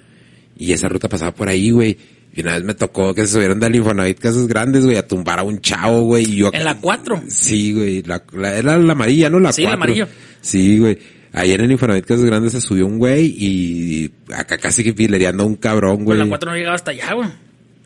Y 0.58 0.74
esa 0.74 0.90
ruta 0.90 1.08
pasaba 1.08 1.34
por 1.34 1.48
ahí, 1.48 1.72
güey. 1.72 1.98
Y 2.34 2.42
una 2.42 2.54
vez 2.54 2.64
me 2.64 2.74
tocó 2.76 3.14
que 3.14 3.26
se 3.26 3.34
subieron 3.34 3.60
del 3.60 3.76
Infonavit 3.76 4.20
Casas 4.20 4.48
Grandes, 4.48 4.86
güey, 4.86 4.98
a 4.98 5.08
tumbar 5.08 5.40
a 5.40 5.44
un 5.44 5.60
chavo, 5.62 6.02
güey. 6.04 6.24
Y 6.26 6.36
yo 6.38 6.52
En 6.54 6.64
la 6.64 6.76
4. 6.76 7.24
Sí, 7.28 7.74
güey. 7.74 8.04
La, 8.04 8.24
la- 8.34 8.56
era 8.58 8.78
la 8.78 8.92
amarilla, 8.94 9.30
¿no? 9.30 9.40
La 9.40 9.52
Sí, 9.52 9.64
la 9.64 9.70
cuatro. 9.70 9.84
amarilla. 9.84 10.08
Sí, 10.42 10.78
güey. 10.80 10.98
Ayer 11.34 11.60
en 11.60 11.66
el 11.66 11.72
Infonavit 11.74 12.06
Casas 12.06 12.26
Grandes 12.26 12.52
se 12.54 12.62
subió 12.62 12.86
un 12.86 12.98
güey 12.98 13.26
y 13.38 14.12
acá 14.34 14.58
casi 14.58 14.84
que 14.84 14.94
filereando 14.94 15.44
a 15.44 15.48
un 15.48 15.56
cabrón, 15.56 15.98
Pues 15.98 16.06
güey. 16.06 16.20
la 16.20 16.28
4 16.28 16.52
no 16.52 16.58
llegaba 16.58 16.76
hasta 16.76 16.92
allá, 16.92 17.14
güey. 17.14 17.30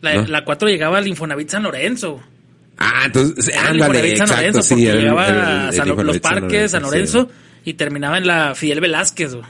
La, 0.02 0.14
¿No? 0.14 0.26
la 0.28 0.44
4 0.44 0.68
llegaba 0.68 0.98
al 0.98 1.06
Infonavit 1.08 1.48
San 1.48 1.62
Lorenzo. 1.62 2.20
Ah, 2.76 3.02
entonces, 3.06 3.48
Era 3.48 3.70
el 3.70 3.82
ándale, 3.82 3.98
Infonavit 4.10 4.16
San 4.18 4.28
Lorenzo, 4.36 4.62
sí. 4.62 4.74
porque 4.74 4.90
el- 4.90 4.98
llegaba 4.98 5.26
el- 5.28 5.74
el 5.74 5.80
a 5.80 6.02
los 6.04 6.18
parques, 6.20 6.70
San 6.70 6.82
Lorenzo, 6.82 7.28
sí. 7.64 7.70
y 7.70 7.74
terminaba 7.74 8.18
en 8.18 8.26
la 8.26 8.54
Fidel 8.54 8.80
Velázquez, 8.80 9.34
güey. 9.34 9.46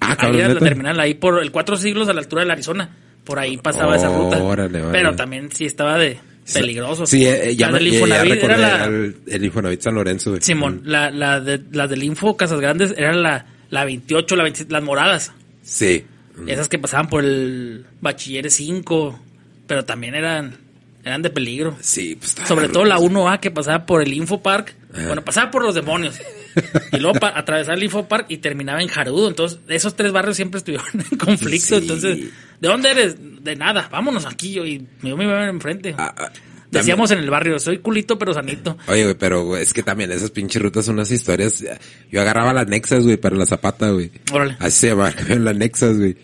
Ah, 0.00 0.10
Ahí 0.10 0.16
cabrón, 0.16 0.40
era 0.40 0.54
la 0.54 0.60
terminal, 0.60 1.00
ahí 1.00 1.14
por 1.14 1.42
el 1.42 1.50
Cuatro 1.50 1.76
Siglos 1.76 2.08
a 2.08 2.12
la 2.12 2.20
altura 2.20 2.42
del 2.42 2.50
Arizona. 2.52 2.90
Por 3.28 3.38
ahí 3.38 3.58
pasaba 3.58 3.94
esa 3.94 4.08
ruta. 4.08 4.42
Órale, 4.42 4.80
órale. 4.80 4.92
Pero 4.98 5.14
también 5.14 5.50
sí 5.52 5.66
estaba 5.66 5.98
de 5.98 6.18
peligroso. 6.54 7.06
Sí, 7.06 7.26
eh, 7.26 7.54
ya, 7.54 7.66
la 7.66 7.72
me- 7.74 7.78
del 7.78 7.88
ya- 7.90 7.94
Infonavit 7.98 8.42
era 8.42 8.56
la... 8.56 8.84
el, 8.86 9.44
Infonavit 9.44 9.80
San 9.82 9.94
Lorenzo, 9.94 10.30
güey. 10.30 10.42
Simón, 10.42 10.80
la, 10.84 11.10
la, 11.10 11.38
de, 11.40 11.60
la 11.72 11.86
del 11.86 12.02
Info 12.04 12.38
Casas 12.38 12.58
Grandes 12.58 12.94
era 12.96 13.12
la, 13.12 13.44
la 13.68 13.84
28, 13.84 14.34
la 14.34 14.42
27, 14.44 14.72
las 14.72 14.82
moradas. 14.82 15.32
Sí. 15.62 16.06
Esas 16.46 16.68
que 16.70 16.78
pasaban 16.78 17.08
por 17.08 17.22
el 17.22 17.84
Bachilleres 18.00 18.54
5, 18.54 19.20
pero 19.66 19.84
también 19.84 20.14
eran, 20.14 20.56
eran 21.04 21.20
de 21.20 21.28
peligro. 21.28 21.76
Sí, 21.80 22.16
pues 22.16 22.34
Sobre 22.48 22.68
todo 22.70 22.86
la 22.86 22.96
1A 22.98 23.40
que 23.40 23.50
pasaba 23.50 23.84
por 23.84 24.00
el 24.02 24.14
Info 24.14 24.40
Park. 24.42 24.74
Ajá. 24.94 25.06
Bueno, 25.06 25.22
pasaba 25.22 25.50
por 25.50 25.62
los 25.62 25.74
demonios. 25.74 26.18
Y 26.92 26.98
luego 26.98 27.18
pa- 27.18 27.38
atravesaba 27.38 27.76
el 27.76 27.82
Info 27.84 28.06
Park 28.08 28.26
y 28.28 28.38
terminaba 28.38 28.80
en 28.82 28.88
Jarudo. 28.88 29.28
Entonces, 29.28 29.58
esos 29.68 29.94
tres 29.96 30.12
barrios 30.12 30.36
siempre 30.36 30.58
estuvieron 30.58 30.86
en 31.10 31.18
conflicto. 31.18 31.66
Sí. 31.76 31.82
Entonces, 31.82 32.18
¿de 32.60 32.68
dónde 32.68 32.90
eres? 32.90 33.16
De 33.44 33.54
nada, 33.56 33.88
vámonos 33.90 34.26
aquí. 34.26 34.52
Yo, 34.52 34.64
y 34.66 34.86
yo 35.02 35.16
me 35.16 35.24
iba 35.24 35.48
enfrente. 35.48 35.94
Ah, 35.98 36.14
ah, 36.16 36.30
Decíamos 36.70 37.10
en 37.12 37.20
el 37.20 37.30
barrio, 37.30 37.58
soy 37.58 37.78
culito 37.78 38.18
pero 38.18 38.34
sanito. 38.34 38.76
Oye, 38.88 39.04
güey, 39.04 39.14
pero 39.14 39.44
güey, 39.44 39.62
es 39.62 39.72
que 39.72 39.82
también 39.82 40.12
esas 40.12 40.30
pinches 40.30 40.60
rutas 40.60 40.84
son 40.84 40.96
unas 40.96 41.10
historias. 41.10 41.64
Yo 42.10 42.20
agarraba 42.20 42.52
las 42.52 42.66
nexas, 42.68 43.04
güey, 43.04 43.16
para 43.16 43.36
la 43.36 43.46
zapata, 43.46 43.88
güey. 43.90 44.10
Órale. 44.32 44.56
Así 44.58 44.80
se 44.80 44.88
llama, 44.88 45.12
las 45.28 45.56
nexas, 45.56 45.96
güey. 45.96 46.16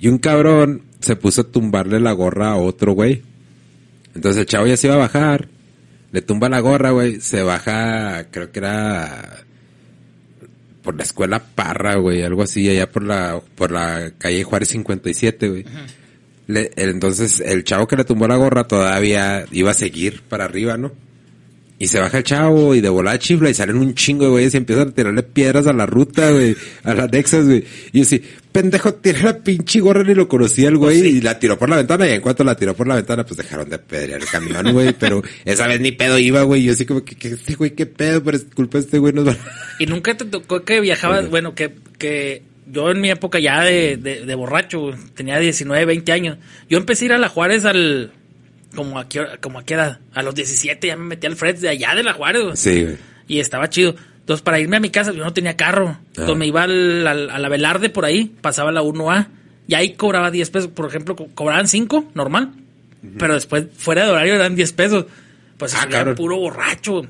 Y 0.00 0.06
un 0.06 0.18
cabrón 0.18 0.82
se 1.00 1.16
puso 1.16 1.40
a 1.40 1.44
tumbarle 1.50 1.98
la 1.98 2.12
gorra 2.12 2.50
a 2.52 2.56
otro, 2.56 2.92
güey. 2.92 3.22
Entonces 4.14 4.40
el 4.40 4.46
chavo 4.46 4.66
ya 4.68 4.76
se 4.76 4.86
iba 4.86 4.94
a 4.94 4.98
bajar. 4.98 5.48
Le 6.12 6.22
tumba 6.22 6.48
la 6.48 6.60
gorra, 6.60 6.90
güey. 6.90 7.20
Se 7.20 7.42
baja, 7.42 8.28
creo 8.30 8.52
que 8.52 8.60
era 8.60 9.44
por 10.88 10.96
la 10.96 11.02
escuela 11.02 11.38
Parra, 11.54 11.96
güey, 11.96 12.22
algo 12.22 12.42
así, 12.42 12.66
allá 12.70 12.90
por 12.90 13.02
la, 13.04 13.42
por 13.56 13.70
la 13.72 14.10
calle 14.16 14.42
Juárez 14.42 14.70
57, 14.70 15.48
güey. 15.50 15.66
Le- 16.46 16.70
entonces 16.76 17.40
el 17.40 17.62
chavo 17.62 17.86
que 17.86 17.94
le 17.94 18.04
tumbó 18.06 18.26
la 18.26 18.36
gorra 18.36 18.66
todavía 18.66 19.44
iba 19.52 19.70
a 19.72 19.74
seguir 19.74 20.22
para 20.22 20.46
arriba, 20.46 20.78
¿no? 20.78 20.90
Y 21.80 21.86
se 21.86 22.00
baja 22.00 22.18
el 22.18 22.24
chavo 22.24 22.74
y 22.74 22.80
de 22.80 22.88
volada 22.88 23.18
chifla 23.18 23.50
y 23.50 23.54
salen 23.54 23.76
un 23.76 23.94
chingo 23.94 24.24
de 24.24 24.30
güeyes 24.30 24.54
y 24.54 24.56
empiezan 24.56 24.88
a 24.88 24.90
tirarle 24.92 25.22
piedras 25.22 25.66
a 25.68 25.72
la 25.72 25.86
ruta, 25.86 26.32
güey, 26.32 26.56
a 26.82 26.92
las 26.92 27.12
nexas, 27.12 27.46
güey. 27.46 27.64
Y 27.92 28.00
yo 28.00 28.04
sí, 28.04 28.20
pendejo, 28.50 28.94
tira 28.94 29.22
la 29.22 29.38
pinche 29.38 29.78
gorra 29.80 30.02
ni 30.02 30.14
lo 30.14 30.26
conocía 30.26 30.68
el 30.68 30.76
güey 30.76 31.06
y 31.06 31.20
la 31.20 31.38
tiró 31.38 31.56
por 31.56 31.68
la 31.68 31.76
ventana 31.76 32.08
y 32.08 32.14
en 32.14 32.20
cuanto 32.20 32.42
la 32.42 32.56
tiró 32.56 32.74
por 32.74 32.88
la 32.88 32.96
ventana, 32.96 33.24
pues 33.24 33.36
dejaron 33.36 33.68
de 33.68 33.78
pedrear 33.78 34.20
el 34.20 34.26
camión, 34.26 34.72
güey, 34.72 34.92
pero 34.98 35.22
esa 35.44 35.68
vez 35.68 35.80
ni 35.80 35.92
pedo 35.92 36.18
iba, 36.18 36.42
güey. 36.42 36.64
Yo 36.64 36.72
así 36.72 36.84
como 36.84 37.04
que, 37.04 37.14
que 37.14 37.28
este 37.28 37.54
güey, 37.54 37.70
qué 37.70 37.86
pedo, 37.86 38.24
por 38.24 38.44
culpa 38.54 38.78
de 38.78 38.84
este 38.84 38.98
güey 38.98 39.12
nos 39.12 39.28
va. 39.28 39.36
Y 39.78 39.86
nunca 39.86 40.16
te 40.16 40.24
tocó 40.24 40.64
que 40.64 40.80
viajabas, 40.80 41.30
bueno, 41.30 41.54
que, 41.54 41.72
que 41.98 42.42
yo 42.66 42.90
en 42.90 43.00
mi 43.00 43.10
época 43.10 43.38
ya 43.38 43.62
de, 43.62 43.96
de, 43.96 44.26
de 44.26 44.34
borracho, 44.34 44.90
tenía 45.14 45.38
19, 45.38 45.84
20 45.84 46.12
años. 46.12 46.38
Yo 46.68 46.78
empecé 46.78 47.04
a 47.04 47.06
ir 47.06 47.12
a 47.12 47.18
la 47.18 47.28
Juárez 47.28 47.64
al, 47.64 48.12
como 48.74 48.98
a 48.98 49.08
qué, 49.08 49.20
hora- 49.20 49.36
como 49.38 49.58
a 49.58 49.64
qué 49.64 49.74
edad, 49.74 50.00
a 50.14 50.22
los 50.22 50.34
17 50.34 50.86
ya 50.86 50.96
me 50.96 51.04
metí 51.04 51.26
al 51.26 51.36
Fred 51.36 51.56
de 51.58 51.68
allá 51.68 51.94
de 51.94 52.02
la 52.02 52.12
Juárez, 52.12 52.42
güey. 52.42 52.56
Sí, 52.56 52.82
güey. 52.84 52.96
Y 53.26 53.40
estaba 53.40 53.68
chido. 53.70 53.94
Entonces, 54.20 54.42
para 54.42 54.60
irme 54.60 54.76
a 54.76 54.80
mi 54.80 54.90
casa, 54.90 55.12
yo 55.12 55.24
no 55.24 55.32
tenía 55.32 55.56
carro. 55.56 55.98
Entonces, 56.08 56.36
me 56.36 56.46
iba 56.46 56.62
al- 56.62 57.06
al- 57.06 57.30
a 57.30 57.38
la 57.38 57.48
Velarde 57.48 57.88
por 57.88 58.04
ahí, 58.04 58.30
pasaba 58.40 58.70
la 58.72 58.82
1A, 58.82 59.28
y 59.66 59.74
ahí 59.74 59.94
cobraba 59.94 60.30
10 60.30 60.50
pesos. 60.50 60.68
Por 60.70 60.86
ejemplo, 60.86 61.16
co- 61.16 61.28
cobraban 61.34 61.66
5, 61.66 62.10
normal. 62.14 62.50
Pero 63.18 63.34
después, 63.34 63.66
fuera 63.76 64.04
de 64.04 64.10
horario, 64.10 64.34
eran 64.34 64.54
10 64.56 64.72
pesos. 64.72 65.06
Pues 65.56 65.74
Ah, 65.74 65.86
era 65.88 66.14
puro 66.14 66.36
borracho. 66.36 67.06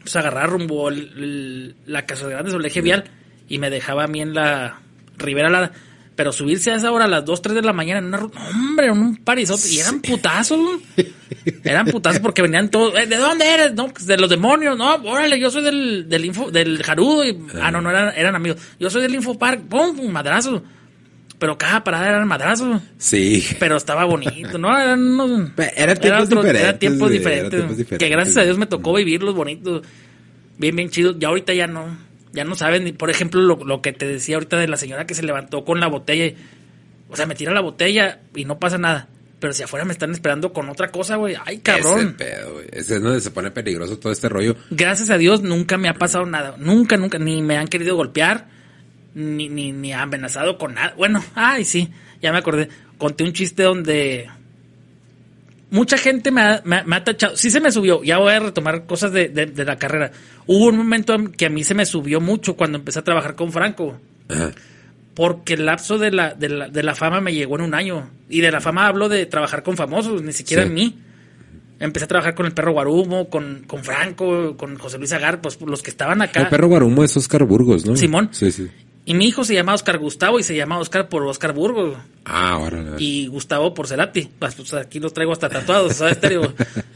Pues 0.00 0.16
agarraba 0.16 0.46
rumbo 0.46 0.88
el- 0.88 1.12
el- 1.16 1.74
la 1.86 2.06
Casa 2.06 2.26
Grande 2.28 2.52
o 2.52 2.56
el 2.58 2.64
eje 2.64 2.80
vial 2.80 3.04
y 3.48 3.58
me 3.58 3.70
dejaba 3.70 4.04
a 4.04 4.06
mí 4.08 4.20
en 4.20 4.34
la 4.34 4.80
Ribera 5.18 5.50
Lada. 5.50 5.72
Pero 6.16 6.32
subirse 6.32 6.70
a 6.70 6.76
esa 6.76 6.90
hora, 6.92 7.04
a 7.04 7.08
las 7.08 7.24
2, 7.26 7.42
3 7.42 7.54
de 7.56 7.60
la 7.62 7.74
mañana, 7.74 7.98
en 7.98 8.06
una 8.06 8.16
ruta, 8.16 8.38
hombre, 8.48 8.86
en 8.86 8.92
un 8.92 9.16
parizote. 9.18 9.68
Y 9.68 9.78
eran 9.80 10.00
putazos. 10.00 10.58
Eran 11.64 11.86
putazos 11.86 12.20
porque 12.20 12.40
venían 12.42 12.70
todos. 12.70 12.94
"Eh, 12.98 13.06
¿De 13.06 13.16
dónde 13.16 13.46
eres? 13.52 13.74
No, 13.74 13.88
pues 13.88 14.06
de 14.06 14.16
los 14.16 14.30
demonios. 14.30 14.76
No, 14.78 14.94
órale, 14.94 15.38
yo 15.38 15.50
soy 15.50 15.62
del, 15.62 16.08
del 16.08 16.24
info, 16.24 16.50
del 16.50 16.82
Jarudo. 16.82 17.24
Y, 17.24 17.36
ah, 17.60 17.70
no, 17.70 17.80
no 17.82 17.90
eran, 17.90 18.14
eran 18.16 18.34
amigos. 18.34 18.60
Yo 18.80 18.88
soy 18.90 19.02
del 19.02 19.14
Info 19.14 19.36
Park. 19.38 19.62
¡Pum! 19.68 20.08
Madrazo. 20.10 20.62
Pero 21.38 21.58
cada 21.58 21.84
parada 21.84 22.08
eran 22.08 22.26
madrazos. 22.26 22.80
Sí. 22.96 23.44
Pero 23.60 23.76
estaba 23.76 24.04
bonito, 24.06 24.56
¿no? 24.56 24.68
Eran 24.78 25.00
unos- 25.02 25.50
Eran 25.76 25.98
tiempos 25.98 26.22
otro- 26.26 26.38
diferentes, 26.42 26.62
Eran 26.62 26.78
tiempos 26.78 27.10
diferentes. 27.10 27.76
tiempos 27.76 27.98
Que 27.98 28.08
gracias 28.08 28.36
a 28.38 28.42
Dios 28.44 28.56
me 28.56 28.66
tocó 28.66 28.94
vivirlos 28.94 29.34
bonitos. 29.34 29.82
bien, 30.56 30.74
bien 30.76 30.88
chido. 30.88 31.14
Ya 31.18 31.28
ahorita 31.28 31.52
ya 31.52 31.66
no, 31.66 31.98
ya 32.36 32.44
no 32.44 32.54
saben, 32.54 32.84
ni 32.84 32.92
por 32.92 33.10
ejemplo, 33.10 33.40
lo, 33.40 33.56
lo 33.64 33.82
que 33.82 33.92
te 33.92 34.06
decía 34.06 34.36
ahorita 34.36 34.56
de 34.58 34.68
la 34.68 34.76
señora 34.76 35.06
que 35.06 35.14
se 35.14 35.24
levantó 35.24 35.64
con 35.64 35.80
la 35.80 35.88
botella. 35.88 36.36
o 37.08 37.16
sea, 37.16 37.26
me 37.26 37.34
tira 37.34 37.52
la 37.52 37.60
botella 37.62 38.20
y 38.34 38.44
no 38.44 38.58
pasa 38.60 38.78
nada. 38.78 39.08
Pero 39.40 39.52
si 39.52 39.62
afuera 39.62 39.84
me 39.84 39.92
están 39.92 40.12
esperando 40.12 40.52
con 40.52 40.68
otra 40.70 40.88
cosa, 40.88 41.16
güey. 41.16 41.34
Ay, 41.44 41.56
Ese 41.56 41.62
cabrón. 41.62 42.14
pedo, 42.16 42.54
güey. 42.54 42.66
Ese 42.72 42.96
es 42.96 43.02
donde 43.02 43.20
se 43.20 43.30
pone 43.30 43.50
peligroso 43.50 43.98
todo 43.98 44.10
este 44.12 44.28
rollo. 44.28 44.56
Gracias 44.70 45.10
a 45.10 45.18
Dios 45.18 45.42
nunca 45.42 45.76
me 45.76 45.88
ha 45.88 45.94
pasado 45.94 46.24
nada. 46.24 46.54
Nunca, 46.58 46.96
nunca. 46.96 47.18
Ni 47.18 47.42
me 47.42 47.56
han 47.58 47.68
querido 47.68 47.96
golpear. 47.96 48.46
Ni, 49.14 49.48
ni, 49.48 49.72
ni 49.72 49.92
amenazado 49.92 50.56
con 50.58 50.74
nada. 50.74 50.94
Bueno, 50.96 51.22
ay, 51.34 51.64
sí. 51.64 51.90
Ya 52.22 52.32
me 52.32 52.38
acordé. 52.38 52.68
Conté 52.98 53.24
un 53.24 53.32
chiste 53.34 53.62
donde 53.62 54.28
mucha 55.70 55.98
gente 55.98 56.30
me 56.30 56.40
ha, 56.42 56.62
me 56.64 56.82
me 56.84 56.96
ha 56.96 57.04
tachado. 57.04 57.36
Sí 57.36 57.50
se 57.50 57.60
me 57.60 57.70
subió. 57.72 58.02
Ya 58.04 58.18
voy 58.18 58.32
a 58.32 58.40
retomar 58.40 58.86
cosas 58.86 59.12
de, 59.12 59.28
de- 59.28 59.46
de 59.46 59.64
la 59.64 59.76
carrera. 59.78 60.12
Hubo 60.46 60.66
un 60.68 60.76
momento 60.78 61.14
en 61.14 61.32
que 61.32 61.46
a 61.46 61.50
mí 61.50 61.64
se 61.64 61.74
me 61.74 61.86
subió 61.86 62.20
mucho 62.20 62.56
cuando 62.56 62.78
empecé 62.78 62.98
a 63.00 63.04
trabajar 63.04 63.34
con 63.34 63.52
Franco. 63.52 63.98
Ajá. 64.28 64.52
Porque 65.14 65.54
el 65.54 65.64
lapso 65.66 65.96
de 65.98 66.10
la, 66.10 66.34
de 66.34 66.48
la, 66.50 66.68
de 66.68 66.82
la 66.82 66.94
fama 66.94 67.20
me 67.22 67.32
llegó 67.32 67.56
en 67.56 67.62
un 67.62 67.74
año. 67.74 68.10
Y 68.28 68.42
de 68.42 68.50
la 68.52 68.60
fama 68.60 68.86
hablo 68.86 69.08
de 69.08 69.24
trabajar 69.26 69.62
con 69.62 69.76
famosos, 69.76 70.22
ni 70.22 70.32
siquiera 70.32 70.62
Sí. 70.64 70.68
en 70.68 70.74
mí. 70.74 70.98
Empecé 71.78 72.04
a 72.04 72.08
trabajar 72.08 72.34
con 72.34 72.46
el 72.46 72.52
perro 72.52 72.72
Guarumo, 72.72 73.28
con, 73.28 73.64
con 73.66 73.82
Franco, 73.84 74.56
con 74.56 74.78
José 74.78 74.98
Luis 74.98 75.12
Agar, 75.12 75.40
pues 75.42 75.58
los 75.60 75.82
que 75.82 75.90
estaban 75.90 76.22
acá. 76.22 76.40
El 76.42 76.48
perro 76.48 76.68
guarumo 76.68 77.04
es 77.04 77.14
Oscar 77.18 77.44
Burgos, 77.44 77.84
¿no? 77.84 77.96
Simón. 77.96 78.28
Sí, 78.32 78.50
sí. 78.50 78.68
Y 79.08 79.14
mi 79.14 79.26
hijo 79.26 79.44
se 79.44 79.54
llama 79.54 79.72
Oscar 79.72 79.98
Gustavo 79.98 80.40
y 80.40 80.42
se 80.42 80.56
llama 80.56 80.80
Oscar 80.80 81.08
por 81.08 81.22
Oscar 81.22 81.54
Burgos. 81.54 81.96
Ah, 82.24 82.50
ahora. 82.50 82.96
Y 82.98 83.28
Gustavo 83.28 83.72
por 83.72 83.86
Cerati. 83.86 84.28
Pues, 84.36 84.56
pues, 84.56 84.74
aquí 84.74 84.98
los 84.98 85.14
traigo 85.14 85.32
hasta 85.32 85.48
tatuados, 85.48 85.94
¿sabes? 85.94 86.18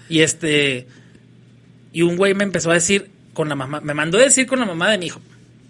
Y 0.08 0.20
este. 0.20 0.88
Y 1.92 2.02
un 2.02 2.16
güey 2.16 2.34
me 2.34 2.42
empezó 2.42 2.72
a 2.72 2.74
decir 2.74 3.10
con 3.32 3.48
la 3.48 3.54
mamá, 3.54 3.80
me 3.80 3.94
mandó 3.94 4.18
a 4.18 4.22
decir 4.22 4.48
con 4.48 4.58
la 4.58 4.66
mamá 4.66 4.90
de 4.90 4.98
mi 4.98 5.06
hijo: 5.06 5.20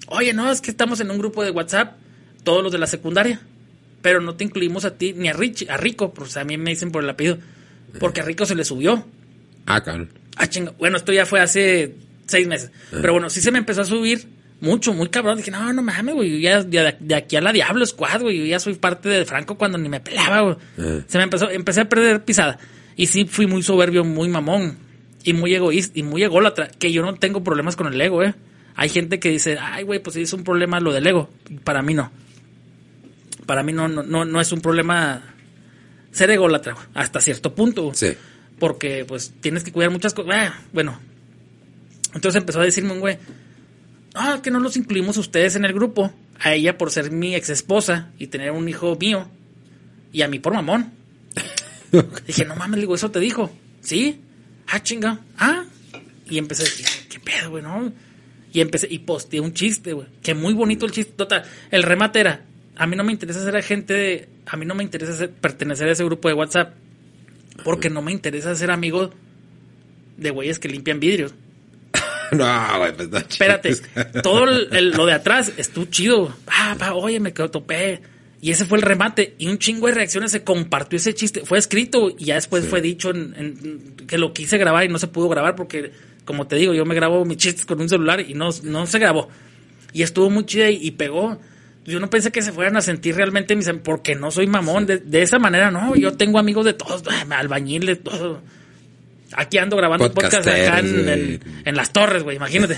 Oye, 0.06 0.32
no, 0.32 0.50
es 0.50 0.62
que 0.62 0.70
estamos 0.70 0.98
en 1.00 1.10
un 1.10 1.18
grupo 1.18 1.44
de 1.44 1.50
WhatsApp, 1.50 1.96
todos 2.42 2.62
los 2.62 2.72
de 2.72 2.78
la 2.78 2.86
secundaria, 2.86 3.42
pero 4.00 4.22
no 4.22 4.34
te 4.34 4.44
incluimos 4.44 4.86
a 4.86 4.96
ti 4.96 5.12
ni 5.12 5.28
a 5.28 5.34
Rich, 5.34 5.68
a 5.68 5.76
Rico, 5.76 6.14
pues 6.14 6.38
a 6.38 6.44
mí 6.44 6.56
me 6.56 6.70
dicen 6.70 6.90
por 6.90 7.04
el 7.04 7.10
apellido, 7.10 7.36
porque 7.98 8.22
a 8.22 8.24
Rico 8.24 8.46
se 8.46 8.54
le 8.54 8.64
subió. 8.64 9.06
Ah, 9.66 9.82
cabrón. 9.82 10.08
Ah, 10.36 10.46
chinga. 10.46 10.72
Bueno, 10.78 10.96
esto 10.96 11.12
ya 11.12 11.26
fue 11.26 11.40
hace 11.40 11.96
seis 12.26 12.46
meses. 12.46 12.70
Pero 12.90 13.12
bueno, 13.12 13.28
sí 13.28 13.42
se 13.42 13.50
me 13.50 13.58
empezó 13.58 13.82
a 13.82 13.84
subir 13.84 14.39
mucho, 14.60 14.92
muy 14.92 15.08
cabrón. 15.08 15.38
Dije, 15.38 15.50
no, 15.50 15.72
no 15.72 15.82
mames, 15.82 16.14
güey. 16.14 16.40
Ya, 16.40 16.64
ya 16.68 16.96
de, 16.98 17.14
aquí 17.14 17.36
a 17.36 17.40
la 17.40 17.52
Diablo 17.52 17.84
Squad, 17.86 18.22
güey. 18.22 18.38
Yo 18.38 18.44
ya 18.44 18.58
soy 18.58 18.74
parte 18.74 19.08
de 19.08 19.24
Franco 19.24 19.56
cuando 19.56 19.78
ni 19.78 19.88
me 19.88 20.00
pelaba, 20.00 20.40
güey. 20.40 20.56
Eh. 20.78 21.04
Se 21.06 21.18
me 21.18 21.24
empezó, 21.24 21.50
empecé 21.50 21.82
a 21.82 21.88
perder 21.88 22.24
pisada. 22.24 22.58
Y 22.96 23.06
sí 23.06 23.24
fui 23.24 23.46
muy 23.46 23.62
soberbio, 23.62 24.04
muy 24.04 24.28
mamón. 24.28 24.76
Y 25.22 25.32
muy 25.32 25.54
egoísta, 25.54 25.98
y 25.98 26.02
muy 26.02 26.22
ególatra. 26.22 26.68
Que 26.68 26.92
yo 26.92 27.02
no 27.02 27.14
tengo 27.14 27.44
problemas 27.44 27.76
con 27.76 27.86
el 27.86 28.00
ego, 28.00 28.22
eh. 28.22 28.34
Hay 28.74 28.88
gente 28.88 29.20
que 29.20 29.30
dice, 29.30 29.58
ay, 29.60 29.84
güey, 29.84 30.02
pues 30.02 30.14
sí 30.14 30.22
es 30.22 30.32
un 30.32 30.44
problema 30.44 30.80
lo 30.80 30.92
del 30.92 31.06
ego. 31.06 31.28
Para 31.64 31.82
mí 31.82 31.94
no. 31.94 32.10
Para 33.46 33.62
mí 33.62 33.72
no, 33.72 33.88
no, 33.88 34.02
no, 34.02 34.24
no 34.24 34.40
es 34.40 34.52
un 34.52 34.60
problema 34.60 35.22
ser 36.12 36.30
ególatra, 36.30 36.74
güey, 36.74 36.86
hasta 36.94 37.20
cierto 37.20 37.54
punto. 37.54 37.92
Sí. 37.94 38.14
porque 38.58 39.04
pues 39.06 39.32
tienes 39.40 39.64
que 39.64 39.72
cuidar 39.72 39.90
muchas 39.90 40.14
cosas. 40.14 40.34
Ah, 40.36 40.60
bueno, 40.72 41.00
entonces 42.14 42.40
empezó 42.40 42.60
a 42.60 42.64
decirme 42.64 42.92
un 42.92 43.00
güey, 43.00 43.18
ah, 44.14 44.40
que 44.42 44.50
no 44.50 44.60
los 44.60 44.76
incluimos 44.76 45.16
a 45.16 45.20
ustedes 45.20 45.56
en 45.56 45.64
el 45.64 45.72
grupo, 45.72 46.12
a 46.38 46.54
ella 46.54 46.78
por 46.78 46.90
ser 46.90 47.10
mi 47.10 47.34
ex 47.34 47.50
esposa 47.50 48.10
y 48.18 48.26
tener 48.28 48.50
un 48.52 48.68
hijo 48.68 48.96
mío, 48.96 49.28
y 50.12 50.22
a 50.22 50.28
mí 50.28 50.38
por 50.38 50.54
mamón. 50.54 50.92
Dije, 52.26 52.44
no 52.44 52.56
mames, 52.56 52.76
le 52.76 52.82
digo, 52.82 52.94
eso 52.94 53.10
te 53.10 53.20
dijo, 53.20 53.50
¿sí? 53.80 54.20
Ah, 54.68 54.82
chinga, 54.82 55.20
ah, 55.38 55.64
y 56.28 56.38
empecé 56.38 56.62
a 56.62 56.66
decir, 56.66 56.86
¿qué 57.08 57.18
pedo, 57.20 57.50
güey, 57.50 57.62
no? 57.62 57.92
Y 58.52 58.60
empecé, 58.60 58.86
y 58.90 59.00
posteé 59.00 59.40
un 59.40 59.52
chiste, 59.54 59.92
güey, 59.92 60.06
que 60.22 60.34
muy 60.34 60.54
bonito 60.54 60.86
el 60.86 60.92
chiste, 60.92 61.12
total, 61.16 61.44
el 61.70 61.82
remate 61.82 62.20
era, 62.20 62.44
a 62.76 62.86
mí 62.86 62.96
no 62.96 63.04
me 63.04 63.12
interesa 63.12 63.42
ser 63.44 63.56
agente 63.56 63.94
de, 63.94 64.28
a 64.46 64.56
mí 64.56 64.64
no 64.66 64.74
me 64.74 64.82
interesa 64.84 65.16
ser- 65.16 65.30
pertenecer 65.30 65.88
a 65.88 65.92
ese 65.92 66.04
grupo 66.04 66.28
de 66.28 66.34
WhatsApp, 66.34 66.74
porque 67.64 67.90
no 67.90 68.02
me 68.02 68.12
interesa 68.12 68.54
ser 68.54 68.70
amigo 68.70 69.12
de 70.16 70.30
güeyes 70.30 70.58
que 70.58 70.68
limpian 70.68 70.98
vidrios. 71.00 71.34
no, 72.36 72.78
güey, 72.78 72.92
pues 72.96 73.08
no. 73.10 73.18
Espérate, 73.18 73.74
todo 74.22 74.44
el- 74.44 74.68
el- 74.72 74.90
lo 74.90 75.06
de 75.06 75.12
atrás 75.12 75.52
estuvo 75.56 75.84
chido. 75.86 76.34
Pa, 76.44 76.76
pa, 76.78 76.94
oye, 76.94 77.20
me 77.20 77.32
quedo 77.32 77.50
topé. 77.50 78.00
Y 78.42 78.50
ese 78.50 78.64
fue 78.64 78.78
el 78.78 78.82
remate. 78.82 79.34
Y 79.38 79.48
un 79.48 79.58
chingo 79.58 79.86
de 79.86 79.94
reacciones 79.94 80.32
se 80.32 80.42
compartió 80.44 80.96
ese 80.96 81.14
chiste. 81.14 81.42
Fue 81.44 81.58
escrito 81.58 82.10
y 82.16 82.26
ya 82.26 82.34
después 82.36 82.64
Sí. 82.64 82.70
fue 82.70 82.80
dicho 82.80 83.10
en- 83.10 83.34
en- 83.36 84.06
que 84.06 84.16
lo 84.18 84.32
quise 84.32 84.56
grabar 84.58 84.84
y 84.84 84.88
no 84.88 84.98
se 84.98 85.08
pudo 85.08 85.28
grabar 85.28 85.56
porque, 85.56 85.92
como 86.24 86.46
te 86.46 86.56
digo, 86.56 86.72
yo 86.72 86.84
me 86.86 86.94
grabo 86.94 87.24
mis 87.24 87.36
chistes 87.36 87.66
con 87.66 87.80
un 87.80 87.88
celular 87.88 88.20
y 88.20 88.32
no, 88.34 88.48
no 88.62 88.86
se 88.86 88.98
grabó. 88.98 89.28
Y 89.92 90.02
estuvo 90.02 90.30
muy 90.30 90.46
chida 90.46 90.70
y, 90.70 90.76
y 90.86 90.92
pegó. 90.92 91.38
Yo 91.84 91.98
no 92.00 92.08
pensé 92.08 92.30
que 92.30 92.42
se 92.42 92.52
fueran 92.52 92.76
a 92.76 92.80
sentir 92.82 93.16
realmente 93.16 93.56
mis 93.56 93.68
porque 93.82 94.14
no 94.14 94.30
soy 94.30 94.46
mamón. 94.46 94.86
De, 94.86 94.98
de 94.98 95.22
esa 95.22 95.38
manera, 95.38 95.70
no. 95.70 95.96
Yo 95.96 96.12
tengo 96.12 96.38
amigos 96.38 96.64
de 96.64 96.72
todos, 96.74 97.02
ah, 97.10 97.24
albañil 97.38 97.84
de 97.86 97.96
todo. 97.96 98.42
Aquí 99.36 99.58
ando 99.58 99.76
grabando 99.76 100.12
podcast 100.12 100.46
acá 100.46 100.78
en, 100.80 101.08
en- 101.08 101.40
en 101.64 101.76
las 101.76 101.92
torres, 101.92 102.22
güey, 102.24 102.36
imagínate. 102.36 102.76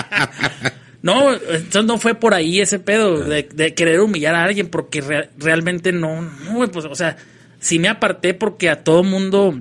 no, 1.02 1.32
entonces 1.34 1.84
no 1.84 1.98
fue 1.98 2.14
por 2.14 2.34
ahí 2.34 2.60
ese 2.60 2.78
pedo 2.78 3.18
de, 3.24 3.48
de 3.52 3.74
querer 3.74 4.00
humillar 4.00 4.34
a 4.34 4.44
alguien 4.44 4.68
porque 4.68 5.00
re- 5.00 5.30
realmente 5.38 5.92
no, 5.92 6.20
no, 6.22 6.54
güey, 6.54 6.68
pues, 6.70 6.84
o 6.84 6.94
sea, 6.94 7.16
sí 7.58 7.78
me 7.78 7.88
aparté 7.88 8.34
porque 8.34 8.68
a 8.68 8.84
todo 8.84 9.02
mundo, 9.02 9.60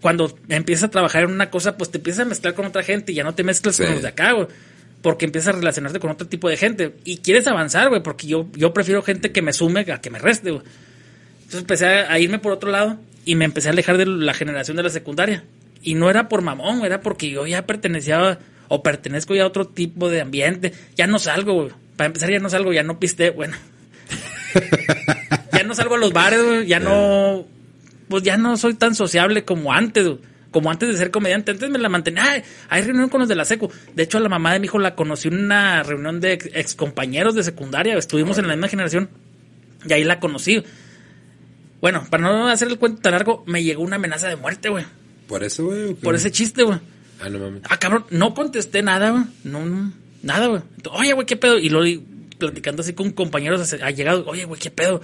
cuando 0.00 0.36
empiezas 0.48 0.84
a 0.84 0.90
trabajar 0.90 1.24
en 1.24 1.30
una 1.30 1.50
cosa, 1.50 1.76
pues 1.76 1.90
te 1.90 1.98
empiezas 1.98 2.26
a 2.26 2.28
mezclar 2.28 2.54
con 2.54 2.64
otra 2.66 2.82
gente 2.82 3.12
y 3.12 3.14
ya 3.16 3.24
no 3.24 3.34
te 3.34 3.44
mezclas 3.44 3.76
Sí. 3.76 3.84
con 3.84 3.92
los 3.94 4.02
de 4.02 4.08
acá, 4.08 4.32
güey. 4.32 4.48
Porque 5.02 5.24
empiezas 5.24 5.54
a 5.54 5.58
relacionarte 5.58 5.98
con 6.00 6.10
otro 6.10 6.26
tipo 6.26 6.48
de 6.50 6.58
gente. 6.58 6.94
Y 7.04 7.18
quieres 7.18 7.46
avanzar, 7.46 7.88
güey, 7.88 8.02
porque 8.02 8.26
yo, 8.26 8.48
yo 8.54 8.74
prefiero 8.74 9.00
gente 9.02 9.32
que 9.32 9.40
me 9.40 9.52
sume 9.54 9.80
a 9.90 9.98
que 10.00 10.10
me 10.10 10.18
reste, 10.18 10.50
güey. 10.50 10.62
Entonces 11.38 11.60
empecé 11.60 11.86
a, 11.86 12.12
a 12.12 12.18
irme 12.18 12.38
por 12.38 12.52
otro 12.52 12.70
lado 12.70 12.98
y 13.24 13.34
me 13.34 13.44
empecé 13.44 13.68
a 13.68 13.72
alejar 13.72 13.98
de 13.98 14.06
la 14.06 14.34
generación 14.34 14.76
de 14.76 14.82
la 14.82 14.90
secundaria. 14.90 15.44
Y 15.82 15.94
no 15.94 16.10
era 16.10 16.28
por 16.28 16.42
mamón, 16.42 16.84
era 16.84 17.00
porque 17.00 17.30
yo 17.30 17.46
ya 17.46 17.66
pertenecía 17.66 18.38
o 18.68 18.82
pertenezco 18.82 19.34
ya 19.34 19.42
a 19.42 19.46
otro 19.46 19.66
tipo 19.66 20.08
de 20.08 20.20
ambiente. 20.20 20.72
Ya 20.96 21.06
no 21.06 21.18
salgo, 21.18 21.54
güey. 21.54 21.70
Para 21.96 22.06
empezar, 22.06 22.30
ya 22.30 22.38
no 22.38 22.48
salgo, 22.48 22.72
ya 22.72 22.82
no 22.82 22.98
piste, 22.98 23.30
bueno. 23.30 23.56
ya 25.52 25.62
no 25.64 25.74
salgo 25.74 25.96
a 25.96 25.98
los 25.98 26.12
bares, 26.12 26.42
güey. 26.42 26.66
Ya 26.66 26.80
no. 26.80 27.46
Pues 28.08 28.22
ya 28.22 28.36
no 28.36 28.56
soy 28.56 28.74
tan 28.74 28.94
sociable 28.94 29.44
como 29.44 29.72
antes, 29.72 30.06
güey. 30.06 30.18
Como 30.50 30.70
antes 30.70 30.88
de 30.88 30.96
ser 30.96 31.10
comediante. 31.10 31.52
Antes 31.52 31.70
me 31.70 31.78
la 31.78 31.88
mantenía. 31.88 32.24
Ay, 32.24 32.42
hay 32.68 32.82
reunión 32.82 33.08
con 33.08 33.20
los 33.20 33.28
de 33.28 33.36
la 33.36 33.44
secu. 33.44 33.70
De 33.94 34.02
hecho, 34.02 34.18
a 34.18 34.20
la 34.20 34.28
mamá 34.28 34.52
de 34.52 34.60
mi 34.60 34.66
hijo 34.66 34.78
la 34.78 34.94
conocí 34.94 35.28
en 35.28 35.44
una 35.44 35.82
reunión 35.82 36.20
de 36.20 36.32
ex, 36.34 36.48
ex 36.52 36.74
compañeros 36.74 37.34
de 37.34 37.42
secundaria. 37.42 37.96
Estuvimos 37.96 38.38
en 38.38 38.48
la 38.48 38.54
misma 38.54 38.68
generación. 38.68 39.10
Y 39.84 39.92
ahí 39.92 40.04
la 40.04 40.20
conocí. 40.20 40.62
Bueno, 41.80 42.06
para 42.10 42.22
no 42.22 42.48
hacer 42.48 42.68
el 42.68 42.78
cuento 42.78 43.00
tan 43.00 43.12
largo, 43.12 43.42
me 43.46 43.62
llegó 43.62 43.82
una 43.82 43.96
amenaza 43.96 44.28
de 44.28 44.36
muerte, 44.36 44.68
güey. 44.68 44.84
¿Por 45.26 45.44
eso, 45.44 45.66
güey? 45.66 45.94
Por 45.94 46.14
ese 46.14 46.30
chiste, 46.30 46.62
güey. 46.62 46.78
Ah, 47.20 47.28
no 47.28 47.38
mames. 47.38 47.62
Ah, 47.68 47.78
cabrón, 47.78 48.04
no 48.10 48.34
contesté 48.34 48.82
nada, 48.82 49.10
güey. 49.10 49.24
No, 49.44 49.64
no, 49.64 49.92
nada, 50.22 50.46
güey. 50.48 50.62
Oye, 50.92 51.12
güey, 51.12 51.26
¿qué 51.26 51.36
pedo? 51.36 51.58
Y 51.58 51.68
lo 51.68 51.82
platicando 52.38 52.82
así 52.82 52.94
con 52.94 53.10
compañeros 53.10 53.72
ha 53.74 53.90
llegado, 53.90 54.24
oye, 54.26 54.44
güey, 54.44 54.60
¿qué 54.60 54.70
pedo? 54.70 55.00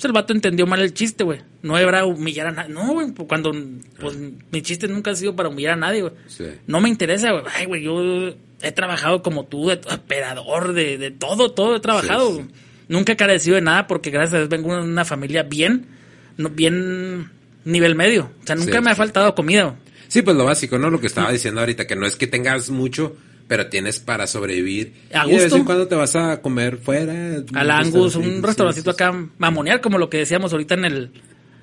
Pues 0.00 0.04
el 0.06 0.12
vato 0.12 0.32
entendió 0.32 0.66
mal 0.66 0.80
el 0.80 0.94
chiste, 0.94 1.24
güey. 1.24 1.42
No 1.60 1.76
era 1.76 2.06
humillar 2.06 2.46
a 2.46 2.52
nadie. 2.52 2.72
No, 2.72 2.94
güey, 2.94 3.12
cuando, 3.28 3.52
pues, 4.00 4.16
mis 4.50 4.62
chistes 4.62 4.88
nunca 4.88 5.10
han 5.10 5.16
sido 5.16 5.36
para 5.36 5.50
humillar 5.50 5.74
a 5.74 5.76
nadie, 5.76 6.00
güey. 6.00 6.14
Sí. 6.26 6.46
No 6.66 6.80
me 6.80 6.88
interesa, 6.88 7.32
güey. 7.32 7.44
Ay, 7.54 7.66
güey, 7.66 7.82
yo 7.82 8.34
he 8.62 8.72
trabajado 8.72 9.22
como 9.22 9.44
tú, 9.44 9.68
de 9.68 9.74
operador, 9.74 10.72
de, 10.72 10.96
de 10.96 11.10
todo, 11.10 11.52
todo 11.52 11.76
he 11.76 11.80
trabajado. 11.80 12.28
Sí, 12.28 12.36
sí. 12.36 12.42
güey. 12.42 12.54
Nunca 12.88 13.12
he 13.12 13.16
carecido 13.16 13.56
de 13.56 13.60
nada 13.60 13.86
porque 13.86 14.10
gracias 14.10 14.34
a 14.34 14.36
Dios 14.38 14.48
vengo 14.48 14.74
de 14.74 14.82
una 14.82 15.04
familia 15.04 15.42
bien, 15.42 15.86
no, 16.36 16.50
bien 16.50 17.30
nivel 17.64 17.94
medio. 17.94 18.30
O 18.42 18.46
sea, 18.46 18.56
nunca 18.56 18.78
Sí, 18.78 18.84
me 18.84 18.90
ha 18.90 18.94
faltado 18.94 19.34
comida. 19.34 19.76
Sí, 20.08 20.22
pues 20.22 20.36
lo 20.36 20.44
básico, 20.44 20.78
¿no? 20.78 20.90
Lo 20.90 21.00
que 21.00 21.06
estaba 21.06 21.30
diciendo 21.30 21.60
ahorita, 21.60 21.86
que 21.86 21.96
no 21.96 22.06
es 22.06 22.16
que 22.16 22.26
tengas 22.26 22.70
mucho, 22.70 23.16
pero 23.46 23.68
tienes 23.68 24.00
para 24.00 24.26
sobrevivir. 24.26 24.92
A 25.12 25.26
Y 25.26 25.30
de 25.30 25.34
vez 25.34 25.42
gusto. 25.44 25.56
en 25.56 25.64
cuando 25.64 25.88
te 25.88 25.94
vas 25.94 26.16
a 26.16 26.40
comer 26.40 26.78
fuera. 26.78 27.42
Al 27.54 27.70
Angus, 27.70 28.16
un 28.16 28.42
restaurancito, 28.42 28.46
restaurancito 28.46 28.90
sí, 28.92 28.96
sí, 28.98 29.04
acá 29.04 29.28
mamonear, 29.38 29.80
como 29.80 29.98
lo 29.98 30.10
que 30.10 30.18
decíamos 30.18 30.52
ahorita 30.52 30.74
en 30.74 30.84
el 30.84 31.10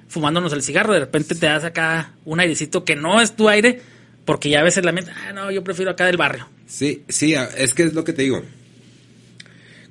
fumándonos 0.07 0.53
el 0.53 0.61
cigarro, 0.64 0.94
de 0.94 1.02
repente 1.02 1.35
te 1.35 1.45
das 1.45 1.64
acá 1.65 2.14
un 2.26 2.39
airecito 2.39 2.85
que 2.85 2.95
no 2.95 3.19
es 3.19 3.35
tu 3.35 3.49
aire, 3.49 3.81
porque 4.26 4.49
ya 4.49 4.61
a 4.61 4.64
veces 4.64 4.85
la 4.85 4.91
mente, 4.91 5.11
ah, 5.11 5.34
no, 5.34 5.52
yo 5.52 5.64
prefiero 5.64 5.91
acá 5.91 6.06
del 6.06 6.18
barrio. 6.18 6.48
Sí, 6.65 7.03
sí, 7.10 7.34
es 7.57 7.73
que 7.73 7.84
es 7.84 7.94
lo 7.94 8.03
que 8.03 8.14
te 8.14 8.23
digo. 8.23 8.44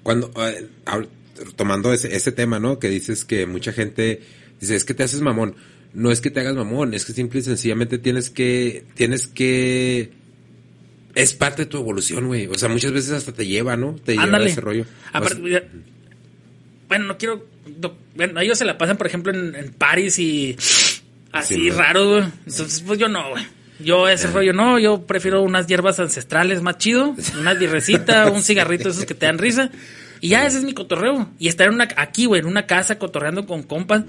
Cuando, 0.03 0.31
eh, 0.39 0.69
tomando 1.57 1.93
ese, 1.93 2.15
ese 2.15 2.32
tema, 2.32 2.59
¿no? 2.59 2.78
Que 2.78 2.89
dices 2.89 3.24
que 3.24 3.47
mucha 3.47 3.73
gente 3.73 4.23
dice, 4.61 4.77
es 4.77 4.85
que 4.85 4.95
te 4.95 5.03
haces 5.03 5.20
mamón. 5.20 5.57
No 5.95 6.11
es 6.11 6.20
que 6.20 6.31
te 6.31 6.41
hagas 6.41 6.55
mamón, 6.55 6.93
es 6.95 7.05
que 7.07 7.12
simple 7.12 7.41
y 7.41 7.43
sencillamente 7.43 7.97
tienes 7.99 8.28
que, 8.28 8.85
tienes 8.95 9.27
que, 9.27 10.12
es 11.15 11.33
parte 11.33 11.62
de 11.62 11.66
tu 11.66 11.78
evolución, 11.78 12.27
güey. 12.27 12.47
O 12.49 12.55
sea, 12.55 12.69
muchas 12.69 12.93
veces 12.93 13.12
hasta 13.12 13.33
te 13.33 13.47
lleva, 13.47 13.77
¿no? 13.77 13.95
Te 13.95 14.12
lleva 14.12 14.24
Ándale. 14.24 14.51
ese 14.51 14.61
rollo. 14.61 14.85
Aparte, 15.12 15.35
O 15.35 15.37
sea, 15.37 15.45
mira, 15.45 15.62
bueno, 16.89 17.07
no 17.07 17.16
quiero. 17.19 17.47
no- 17.81 17.97
bueno, 18.15 18.41
ellos 18.41 18.59
se 18.59 18.65
la 18.65 18.77
pasan, 18.78 18.97
por 18.99 19.07
ejemplo, 19.07 19.33
en, 19.33 19.55
en 19.55 19.73
París 19.73 20.19
y 20.19 20.55
así 21.33 21.55
Sí, 21.55 21.70
raro, 21.70 22.09
güey. 22.11 22.24
Entonces, 22.47 22.83
pues 22.87 22.99
yo 22.99 23.09
no, 23.09 23.31
güey. 23.31 23.45
Yo 23.78 24.09
ese 24.09 24.28
rollo 24.28 24.53
no, 24.55 24.78
yo 24.78 25.07
prefiero 25.07 25.43
unas 25.43 25.66
hierbas 25.66 26.01
ancestrales 26.01 26.62
más 26.62 26.78
chido, 26.78 27.15
una 27.39 27.53
birrecita, 27.55 28.31
un 28.33 28.43
cigarrito 28.43 28.89
esos 28.89 29.05
que 29.05 29.15
te 29.15 29.27
dan 29.27 29.37
risa. 29.39 29.70
Y 30.23 30.28
ya 30.28 30.47
ese 30.47 30.59
es 30.59 30.65
mi 30.65 30.73
cotorreo. 30.73 31.28
Y 31.39 31.49
estar 31.49 31.69
en 31.69 31.74
una, 31.74 31.89
aquí, 31.97 32.24
güey, 32.24 32.41
en 32.41 32.47
una 32.47 32.66
casa 32.66 32.99
cotorreando 32.99 33.47
con 33.47 33.62
compas. 33.62 34.05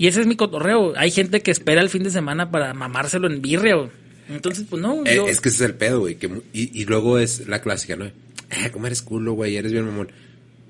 Y 0.00 0.06
ese 0.06 0.22
es 0.22 0.26
mi 0.26 0.34
cotorreo. 0.34 0.94
Hay 0.96 1.10
gente 1.10 1.42
que 1.42 1.50
espera 1.50 1.82
el 1.82 1.90
fin 1.90 2.02
de 2.02 2.10
semana 2.10 2.50
para 2.50 2.72
mamárselo 2.72 3.26
en 3.26 3.42
birria, 3.42 3.74
güey. 3.74 3.90
Entonces, 4.30 4.64
pues 4.70 4.80
no. 4.80 5.02
Eh, 5.04 5.16
yo- 5.16 5.26
Es 5.28 5.42
que 5.42 5.50
ese 5.50 5.64
es 5.64 5.70
el 5.70 5.76
pedo, 5.76 6.00
güey. 6.00 6.14
que 6.14 6.26
Y, 6.54 6.80
y 6.80 6.86
luego 6.86 7.18
es 7.18 7.46
la 7.48 7.60
clásica, 7.60 7.96
¿no? 7.96 8.06
Eh, 8.06 8.70
¿cómo 8.72 8.86
eres 8.86 9.02
culo, 9.02 9.34
güey? 9.34 9.56
Eres 9.56 9.72
bien 9.72 9.84
mamón. 9.84 10.10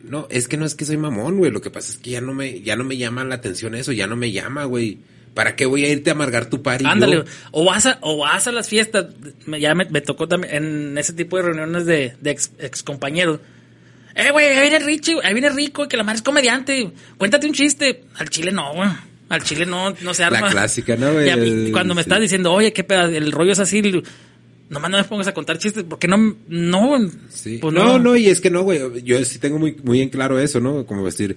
No, 0.03 0.27
es 0.31 0.49
que 0.49 0.57
no 0.57 0.67
es 0.67 0.75
que 0.75 0.85
soy 0.85 0.97
mamón, 0.97 1.37
güey. 1.39 1.53
Lo 1.53 1.61
que 1.61 1.71
pasa 1.71 1.93
es 1.93 1.99
que 1.99 2.11
ya 2.11 2.21
no 2.21 2.35
me, 2.35 2.61
ya 2.63 2.75
no 2.75 2.83
me 2.83 2.97
llama 2.97 3.23
la 3.25 3.37
atención 3.37 3.77
eso, 3.77 3.93
ya 3.93 4.09
no 4.09 4.17
me 4.17 4.33
llama, 4.33 4.65
güey. 4.65 4.99
¿Para 5.33 5.55
qué 5.55 5.65
voy 5.65 5.85
a 5.85 5.91
irte 5.91 6.11
a 6.11 6.15
amargar 6.15 6.47
tu 6.51 6.61
party? 6.61 6.85
Ándale, 6.87 7.17
yo? 7.19 7.25
o 7.53 7.65
vas 7.65 7.87
a, 7.87 7.99
o 8.01 8.17
vas 8.19 8.49
a 8.49 8.53
las 8.53 8.69
fiestas. 8.69 9.07
Me- 9.47 9.61
ya 9.61 9.77
me, 9.77 9.85
me 9.91 10.01
tocó 10.01 10.27
también 10.27 10.55
en 10.57 10.99
ese 10.99 11.13
tipo 11.13 11.37
de 11.37 11.45
reuniones 11.45 11.87
de, 11.87 12.15
de 12.21 12.31
ex, 12.33 12.51
ex 12.59 12.83
compañeros. 12.83 13.39
Eh, 14.17 14.33
güey, 14.33 14.47
ahí 14.49 14.69
viene 14.71 14.85
Richie, 14.85 15.19
ahí 15.23 15.35
viene 15.35 15.51
Rico, 15.51 15.87
que 15.87 15.97
la 15.97 16.03
madre 16.03 16.17
es 16.17 16.23
comediante. 16.23 16.91
Cuéntate 17.17 17.47
un 17.47 17.53
chiste. 17.53 18.03
Al 18.17 18.29
chile 18.29 18.51
no, 18.51 18.75
güey. 18.75 18.89
Al 19.31 19.43
chile 19.43 19.65
no, 19.65 19.95
no 20.03 20.13
se 20.13 20.25
arma. 20.25 20.43
La 20.43 20.51
clásica, 20.51 20.97
¿no, 20.97 21.07
a 21.09 21.13
mí, 21.13 21.29
El- 21.29 21.69
cuando 21.73 21.95
me 21.95 22.03
sí. 22.03 22.09
estás 22.09 22.21
diciendo, 22.21 22.53
oye, 22.53 22.73
qué 22.75 22.85
pedo, 22.85 23.07
el 23.07 23.33
rollo 23.33 23.53
es 23.53 23.59
así. 23.61 23.81
Nomás 24.69 24.91
no 24.91 24.99
me 24.99 25.05
pongas 25.05 25.27
a 25.27 25.35
contar 25.35 25.59
chistes, 25.59 25.85
porque 25.89 26.07
no, 26.07 26.37
no. 26.49 27.11
Sí. 27.31 27.59
Pues 27.63 27.75
no, 27.75 27.99
no, 27.99 28.15
y 28.17 28.27
es 28.29 28.41
que 28.41 28.51
no, 28.51 28.63
güey. 28.63 29.03
Yo 29.03 29.25
sí 29.25 29.39
tengo 29.39 29.59
muy, 29.59 29.75
muy 29.83 30.01
en 30.03 30.11
claro 30.11 30.39
eso, 30.39 30.61
¿no? 30.61 30.87
Como 30.87 31.05
decir, 31.05 31.37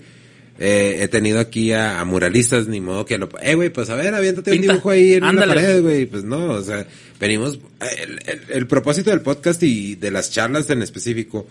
eh, 0.60 0.98
he 1.02 1.08
tenido 1.08 1.40
aquí 1.40 1.72
a, 1.72 2.00
a 2.00 2.06
muralistas, 2.06 2.68
ni 2.68 2.80
modo 2.80 3.06
que 3.06 3.18
lo. 3.18 3.30
Eh, 3.42 3.56
güey, 3.56 3.70
pues 3.72 3.90
a 3.90 3.96
ver, 3.96 4.14
aviéntate 4.14 4.52
un 4.52 4.58
Pinta. 4.58 4.74
dibujo 4.74 4.90
ahí 4.92 5.14
en 5.14 5.24
Ándale. 5.24 5.48
la 5.48 5.62
pared, 5.62 5.82
güey. 5.82 6.06
Pues 6.06 6.24
no, 6.24 6.46
o 6.52 6.62
sea, 6.62 6.86
venimos. 7.20 7.60
El, 8.02 8.20
el- 8.28 8.42
el 8.50 8.68
propósito 8.68 9.10
del 9.10 9.22
podcast 9.22 9.64
y 9.64 9.96
de 9.96 10.12
las 10.12 10.30
charlas 10.30 10.70
en 10.70 10.84
específico 10.84 11.48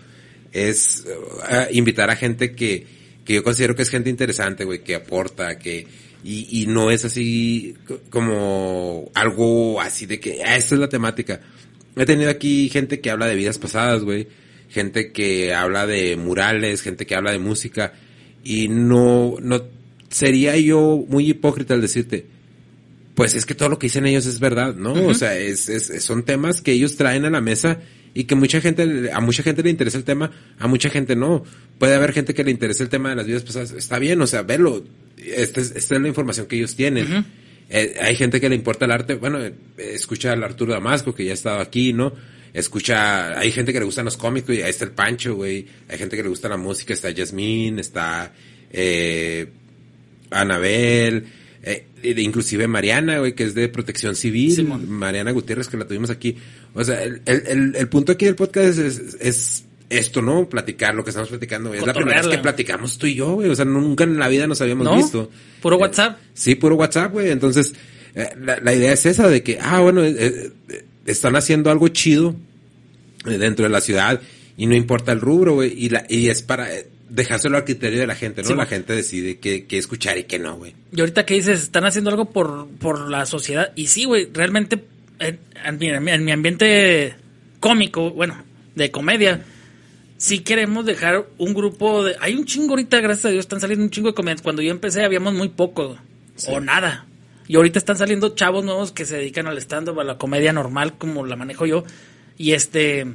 es 0.53 1.05
uh, 1.07 1.73
invitar 1.73 2.11
a 2.11 2.17
gente 2.17 2.53
que, 2.55 2.87
que 3.25 3.35
yo 3.35 3.43
considero 3.43 3.75
que 3.75 3.83
es 3.83 3.91
gente 3.91 4.09
interesante, 4.11 4.65
güey, 4.65 4.85
que 4.85 4.95
aporta, 4.95 5.59
que. 5.59 5.87
Y, 6.25 6.63
y 6.63 6.67
no 6.67 6.91
es 6.91 7.05
así 7.05 7.75
co- 7.87 8.01
como 8.11 9.11
algo 9.15 9.81
así 9.81 10.07
de 10.07 10.21
que, 10.21 10.43
ah, 10.45 10.57
esta 10.57 10.75
es 10.77 10.81
la 10.81 10.89
temática. 10.89 11.41
He 11.97 12.07
tenido 12.07 12.31
aquí 12.31 12.69
gente 12.71 13.01
que 13.01 13.11
habla 13.11 13.27
de 13.27 13.35
vidas 13.37 13.59
pasadas, 13.59 14.03
güey. 14.05 14.29
Gente 14.69 15.13
que 15.13 15.53
habla 15.53 15.87
de 15.87 16.17
murales, 16.17 16.81
gente 16.83 17.05
que 17.07 17.15
habla 17.15 17.33
de 17.33 17.39
música. 17.39 17.93
Y 18.45 18.69
no, 18.69 19.37
no, 19.43 19.63
sería 20.09 20.57
yo 20.57 21.05
muy 21.09 21.29
hipócrita 21.29 21.75
al 21.75 21.81
decirte, 21.83 22.27
pues 23.15 23.35
es 23.35 23.45
que 23.45 23.55
todo 23.55 23.69
lo 23.69 23.79
que 23.79 23.87
dicen 23.87 24.07
ellos 24.07 24.25
es 24.27 24.41
verdad, 24.41 24.75
¿no? 24.75 24.93
O 24.95 25.15
sea, 25.15 25.37
es, 25.37 25.69
es- 25.69 26.03
son 26.03 26.25
temas 26.25 26.63
que 26.63 26.73
ellos 26.73 26.97
traen 26.97 27.25
a 27.25 27.31
la 27.31 27.41
mesa 27.41 27.81
y 28.15 28.25
que 28.25 28.35
mucha 28.35 28.61
gente, 28.61 29.11
a 29.13 29.21
mucha 29.21 29.43
gente 29.43 29.63
le 29.63 29.71
interesa 29.71 29.97
el 29.97 30.05
tema, 30.05 30.31
a 30.59 30.67
mucha 30.67 30.91
gente 30.91 31.17
no. 31.17 31.45
Puede 31.79 31.95
haber 31.95 32.13
gente 32.13 32.35
que 32.35 32.45
le 32.45 32.51
interese 32.51 32.83
el 32.83 32.89
tema 32.89 33.11
de 33.11 33.17
las 33.17 33.27
vidas 33.27 33.43
pasadas. 33.43 33.73
Está 33.73 33.99
bien, 33.99 34.21
o 34.21 34.27
sea, 34.27 34.43
verlo. 34.43 34.85
Esta 35.17 35.61
es, 35.61 35.73
esta 35.75 35.95
es 35.95 36.01
la 36.01 36.09
información 36.09 36.47
que 36.47 36.57
ellos 36.57 36.77
tienen. 36.77 37.25
Eh, 37.71 37.97
hay 38.01 38.15
gente 38.17 38.41
que 38.41 38.49
le 38.49 38.55
importa 38.55 38.85
el 38.85 38.91
arte. 38.91 39.15
Bueno, 39.15 39.43
eh, 39.43 39.55
escucha 39.79 40.33
al 40.33 40.45
Arturo 40.45 40.73
Damasco, 40.73 41.15
que 41.15 41.25
ya 41.25 41.31
ha 41.31 41.35
estado 41.35 41.61
aquí, 41.61 41.93
¿no? 41.93 42.13
Escucha, 42.53 43.39
hay 43.39 43.51
gente 43.51 43.73
que 43.73 43.79
le 43.79 43.87
gustan 43.87 44.05
los 44.05 44.19
cómicos, 44.19 44.55
y 44.55 44.61
ahí 44.61 44.69
está 44.69 44.85
el 44.85 44.91
Pancho, 44.91 45.35
güey. 45.37 45.67
Hay 45.89 45.97
gente 45.97 46.17
que 46.17 46.23
le 46.23 46.29
gusta 46.29 46.51
la 46.51 46.59
música, 46.59 46.93
está 46.93 47.09
Yasmín, 47.11 47.79
está, 47.79 48.35
eh, 48.71 49.47
Anabel, 50.31 51.25
eh, 51.63 51.87
inclusive 52.03 52.67
Mariana, 52.67 53.19
güey, 53.19 53.35
que 53.35 53.45
es 53.45 53.55
de 53.55 53.69
protección 53.69 54.17
civil. 54.17 54.67
Mariana 54.67 55.31
Gutiérrez, 55.31 55.69
que 55.69 55.77
la 55.77 55.87
tuvimos 55.87 56.11
aquí. 56.11 56.37
O 56.75 56.83
sea, 56.83 57.03
el, 57.03 57.23
el, 57.27 57.89
punto 57.89 58.13
aquí 58.13 58.25
del 58.25 58.35
podcast 58.35 58.79
es, 58.79 58.79
es, 58.79 59.17
es 59.21 59.65
esto, 59.89 60.23
¿no? 60.23 60.49
Platicar 60.49 60.95
lo 60.95 61.05
que 61.05 61.11
estamos 61.11 61.29
platicando, 61.29 61.69
güey. 61.69 61.81
Es 61.81 61.87
la 61.87 61.95
primera 61.95 62.23
vez 62.23 62.29
que 62.29 62.39
platicamos 62.39 62.99
tú 62.99 63.07
y 63.07 63.15
yo, 63.15 63.35
güey. 63.35 63.49
O 63.49 63.55
sea, 63.55 63.65
nunca 63.65 64.05
en 64.05 64.19
la 64.19 64.29
vida 64.29 64.47
nos 64.47 64.61
habíamos 64.61 64.85
¿No? 64.85 64.97
visto. 64.97 65.31
Puro 65.61 65.77
Eh, 65.77 65.81
WhatsApp. 65.81 66.19
Sí, 66.35 66.55
puro 66.55 66.77
WhatsApp, 66.77 67.13
güey. 67.13 67.31
Entonces, 67.31 67.75
eh, 68.15 68.31
la, 68.41 68.59
la 68.59 68.75
idea 68.75 68.93
es 68.93 69.07
esa 69.07 69.29
de 69.29 69.43
que, 69.43 69.59
ah, 69.61 69.81
bueno, 69.81 70.03
eh, 70.03 70.17
eh, 70.69 70.85
están 71.07 71.37
haciendo 71.37 71.71
algo 71.71 71.89
chido 71.89 72.35
dentro 73.25 73.65
de 73.65 73.69
la 73.71 73.81
ciudad 73.81 74.21
y 74.57 74.67
no 74.67 74.75
importa 74.75 75.13
el 75.13 75.21
rubro, 75.21 75.55
güey. 75.55 75.73
Y, 75.77 75.91
la, 75.91 76.05
y 76.09 76.29
es 76.29 76.43
para 76.43 76.69
dejárselo 77.15 77.59
al 77.59 77.65
criterio 77.65 78.01
de 78.01 78.07
la 78.07 78.15
gente, 78.15 78.43
¿no? 78.43 78.49
Sí, 78.49 78.55
la 78.55 78.65
gente 78.67 78.95
decide 78.95 79.39
qué, 79.39 79.67
qué 79.67 79.77
escuchar 79.77 80.17
y 80.17 80.25
qué 80.25 80.39
no, 80.39 80.57
güey. 80.57 80.75
Y 80.93 81.01
ahorita 81.01 81.27
que 81.27 81.35
dices, 81.35 81.63
están 81.63 81.85
haciendo 81.85 82.11
algo 82.11 82.31
por, 82.31 82.69
por 82.81 83.11
la 83.11 83.27
sociedad. 83.27 83.73
Y 83.77 83.89
sí, 83.89 84.05
güey, 84.05 84.29
realmente 84.33 84.83
en, 85.19 85.39
en 85.65 85.79
mi- 85.79 86.11
en 86.11 86.25
mi 86.25 86.33
ambiente 86.33 87.15
cómico, 87.61 88.11
bueno, 88.11 88.43
de 88.75 88.91
comedia, 88.91 89.45
sí 90.17 90.39
queremos 90.39 90.87
dejar 90.87 91.27
un 91.37 91.53
grupo 91.53 92.03
de... 92.05 92.17
Hay 92.21 92.35
un 92.35 92.47
chingo 92.47 92.71
ahorita, 92.71 93.01
gracias 93.01 93.27
a 93.27 93.29
Dios, 93.29 93.41
están 93.45 93.61
saliendo 93.61 93.85
un 93.85 93.91
chingo 93.91 94.09
de 94.09 94.15
comediantes. 94.15 94.43
Cuando 94.43 94.63
yo 94.63 94.71
empecé 94.71 95.05
habíamos 95.05 95.35
muy 95.35 95.51
poco, 95.51 95.99
o 96.49 96.61
nada. 96.61 97.07
Y 97.47 97.57
ahorita 97.57 97.79
están 97.79 97.99
saliendo 97.99 98.35
chavos 98.35 98.65
nuevos 98.65 98.91
que 98.93 99.05
se 99.05 99.19
dedican 99.19 99.47
al 99.47 99.59
stand-up, 99.59 100.01
a 100.01 100.05
la 100.05 100.17
comedia 100.17 100.53
normal, 100.55 100.97
como 100.97 101.27
la 101.27 101.37
manejo 101.37 101.67
yo. 101.67 101.85
Y 102.39 102.53
este... 102.53 103.07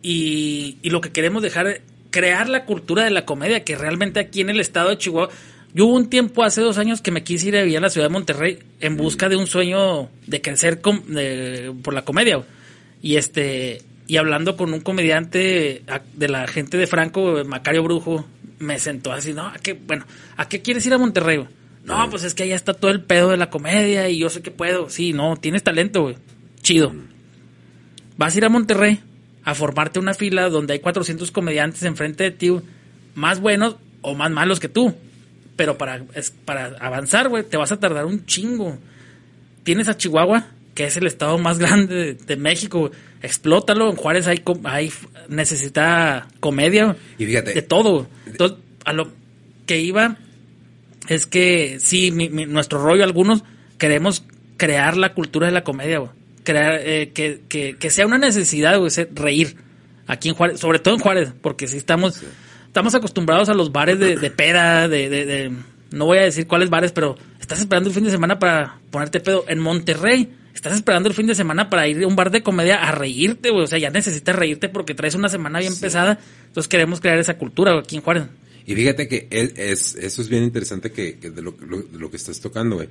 Y, 0.00 0.78
y 0.80 0.90
lo 0.90 1.00
que 1.00 1.10
queremos 1.10 1.42
dejar, 1.42 1.80
crear 2.10 2.48
la 2.48 2.64
cultura 2.64 3.04
de 3.04 3.10
la 3.10 3.24
comedia, 3.24 3.64
que 3.64 3.76
realmente 3.76 4.20
aquí 4.20 4.40
en 4.40 4.50
el 4.50 4.60
estado 4.60 4.90
de 4.90 4.98
Chihuahua, 4.98 5.28
yo 5.74 5.86
hubo 5.86 5.96
un 5.96 6.08
tiempo 6.08 6.42
hace 6.44 6.60
dos 6.62 6.78
años 6.78 7.00
que 7.02 7.10
me 7.10 7.22
quise 7.22 7.48
ir 7.48 7.56
a 7.56 7.62
vivir 7.62 7.78
a 7.78 7.82
la 7.82 7.90
ciudad 7.90 8.06
de 8.08 8.12
Monterrey 8.12 8.58
en 8.80 8.96
busca 8.96 9.28
de 9.28 9.36
un 9.36 9.46
sueño 9.46 10.08
de 10.26 10.40
crecer 10.40 10.80
com- 10.80 11.02
de- 11.06 11.74
por 11.82 11.92
la 11.94 12.02
comedia. 12.02 12.42
Y 13.02 13.16
este, 13.16 13.82
y 14.06 14.16
hablando 14.16 14.56
con 14.56 14.72
un 14.72 14.80
comediante 14.80 15.82
de 16.14 16.28
la 16.28 16.46
gente 16.48 16.78
de 16.78 16.86
Franco, 16.86 17.42
Macario 17.44 17.82
Brujo, 17.82 18.26
me 18.58 18.78
sentó 18.78 19.12
así, 19.12 19.34
no, 19.34 19.46
¿a 19.46 19.54
qué, 19.62 19.74
bueno, 19.74 20.04
¿a 20.36 20.48
qué 20.48 20.62
quieres 20.62 20.84
ir 20.86 20.94
a 20.94 20.98
Monterrey? 20.98 21.36
güey? 21.36 21.48
No, 21.84 22.08
pues 22.10 22.24
es 22.24 22.34
que 22.34 22.42
allá 22.42 22.56
está 22.56 22.74
todo 22.74 22.90
el 22.90 23.02
pedo 23.02 23.30
de 23.30 23.36
la 23.36 23.50
comedia 23.50 24.08
y 24.08 24.18
yo 24.18 24.28
sé 24.30 24.42
que 24.42 24.50
puedo. 24.50 24.90
Sí, 24.90 25.12
no, 25.12 25.36
tienes 25.36 25.62
talento, 25.62 26.02
güey. 26.02 26.16
Chido. 26.60 26.92
Vas 28.16 28.34
a 28.34 28.38
ir 28.38 28.44
a 28.44 28.48
Monterrey 28.48 29.00
a 29.50 29.54
formarte 29.54 29.98
una 29.98 30.14
fila 30.14 30.48
donde 30.50 30.74
hay 30.74 30.78
400 30.80 31.30
comediantes 31.30 31.82
enfrente 31.84 32.24
de 32.24 32.30
ti, 32.32 32.50
más 33.14 33.40
buenos 33.40 33.76
o 34.02 34.14
más 34.14 34.30
malos 34.30 34.60
que 34.60 34.68
tú. 34.68 34.94
Pero 35.56 35.76
para, 35.78 36.04
es, 36.14 36.30
para 36.30 36.66
avanzar, 36.80 37.28
güey, 37.28 37.44
te 37.44 37.56
vas 37.56 37.72
a 37.72 37.80
tardar 37.80 38.04
un 38.06 38.26
chingo. 38.26 38.78
Tienes 39.64 39.88
a 39.88 39.96
Chihuahua, 39.96 40.46
que 40.74 40.84
es 40.86 40.96
el 40.96 41.06
estado 41.06 41.38
más 41.38 41.58
grande 41.60 41.94
de, 41.94 42.14
de 42.14 42.36
México. 42.36 42.90
Explótalo. 43.22 43.90
En 43.90 43.96
Juárez 43.96 44.26
hay, 44.26 44.42
hay 44.64 44.92
necesita 45.28 46.28
comedia. 46.40 46.96
Y 47.18 47.26
fíjate. 47.26 47.54
De 47.54 47.62
todo. 47.62 48.06
Entonces, 48.26 48.58
a 48.84 48.92
lo 48.92 49.10
que 49.66 49.80
iba 49.80 50.16
es 51.08 51.26
que 51.26 51.78
sí, 51.80 52.10
mi- 52.12 52.28
mi- 52.28 52.46
nuestro 52.46 52.82
rollo, 52.82 53.02
algunos 53.04 53.42
queremos 53.78 54.24
crear 54.56 54.96
la 54.96 55.14
cultura 55.14 55.46
de 55.46 55.52
la 55.52 55.64
comedia, 55.64 55.98
güey. 55.98 56.10
Crear, 56.52 56.80
eh, 56.82 57.10
que, 57.12 57.40
que, 57.48 57.76
que 57.76 57.90
sea 57.90 58.06
una 58.06 58.18
necesidad, 58.18 58.78
güey, 58.78 58.90
reír. 59.14 59.56
Aquí 60.06 60.30
en 60.30 60.34
Juárez, 60.34 60.60
sobre 60.60 60.78
todo 60.78 60.94
en 60.94 61.00
Juárez, 61.00 61.32
porque 61.42 61.68
sí 61.68 61.76
estamos, 61.76 62.22
estamos 62.66 62.94
acostumbrados 62.94 63.48
a 63.50 63.54
los 63.54 63.72
bares 63.72 63.98
de, 63.98 64.16
de 64.16 64.30
peda, 64.30 64.88
de, 64.88 65.10
de, 65.10 65.26
de- 65.26 65.52
no 65.90 66.06
voy 66.06 66.18
a 66.18 66.22
decir 66.22 66.46
cuáles 66.46 66.70
bares, 66.70 66.92
pero 66.92 67.16
estás 67.40 67.60
esperando 67.60 67.90
el 67.90 67.94
fin 67.94 68.04
de 68.04 68.10
semana 68.10 68.38
para 68.38 68.78
ponerte 68.90 69.20
pedo. 69.20 69.44
En 69.48 69.58
Monterrey, 69.58 70.30
estás 70.54 70.72
esperando 70.74 71.08
el 71.10 71.14
fin 71.14 71.26
de 71.26 71.34
semana 71.34 71.68
para 71.68 71.86
ir 71.88 72.02
a 72.02 72.06
un 72.06 72.16
bar 72.16 72.30
de 72.30 72.42
comedia 72.42 72.76
a 72.76 72.92
reírte, 72.92 73.50
güey. 73.50 73.64
O 73.64 73.66
sea, 73.66 73.78
ya 73.78 73.90
necesitas 73.90 74.34
reírte 74.34 74.68
porque 74.70 74.94
traes 74.94 75.14
una 75.14 75.28
semana 75.28 75.58
bien 75.60 75.78
pesada. 75.78 76.18
Entonces 76.46 76.68
queremos 76.68 77.00
crear 77.00 77.18
esa 77.18 77.36
cultura 77.36 77.78
aquí 77.78 77.96
en 77.96 78.02
Juárez. 78.02 78.24
Y 78.66 78.74
fíjate 78.74 79.08
que 79.08 79.28
es, 79.30 79.52
es- 79.56 79.94
eso 79.96 80.22
es 80.22 80.28
bien 80.30 80.42
interesante 80.44 80.90
que, 80.90 81.18
que 81.18 81.30
de, 81.30 81.42
lo, 81.42 81.54
lo- 81.60 81.82
de 81.82 81.98
lo 81.98 82.10
que 82.10 82.16
estás 82.16 82.40
tocando, 82.40 82.76
güey. 82.76 82.88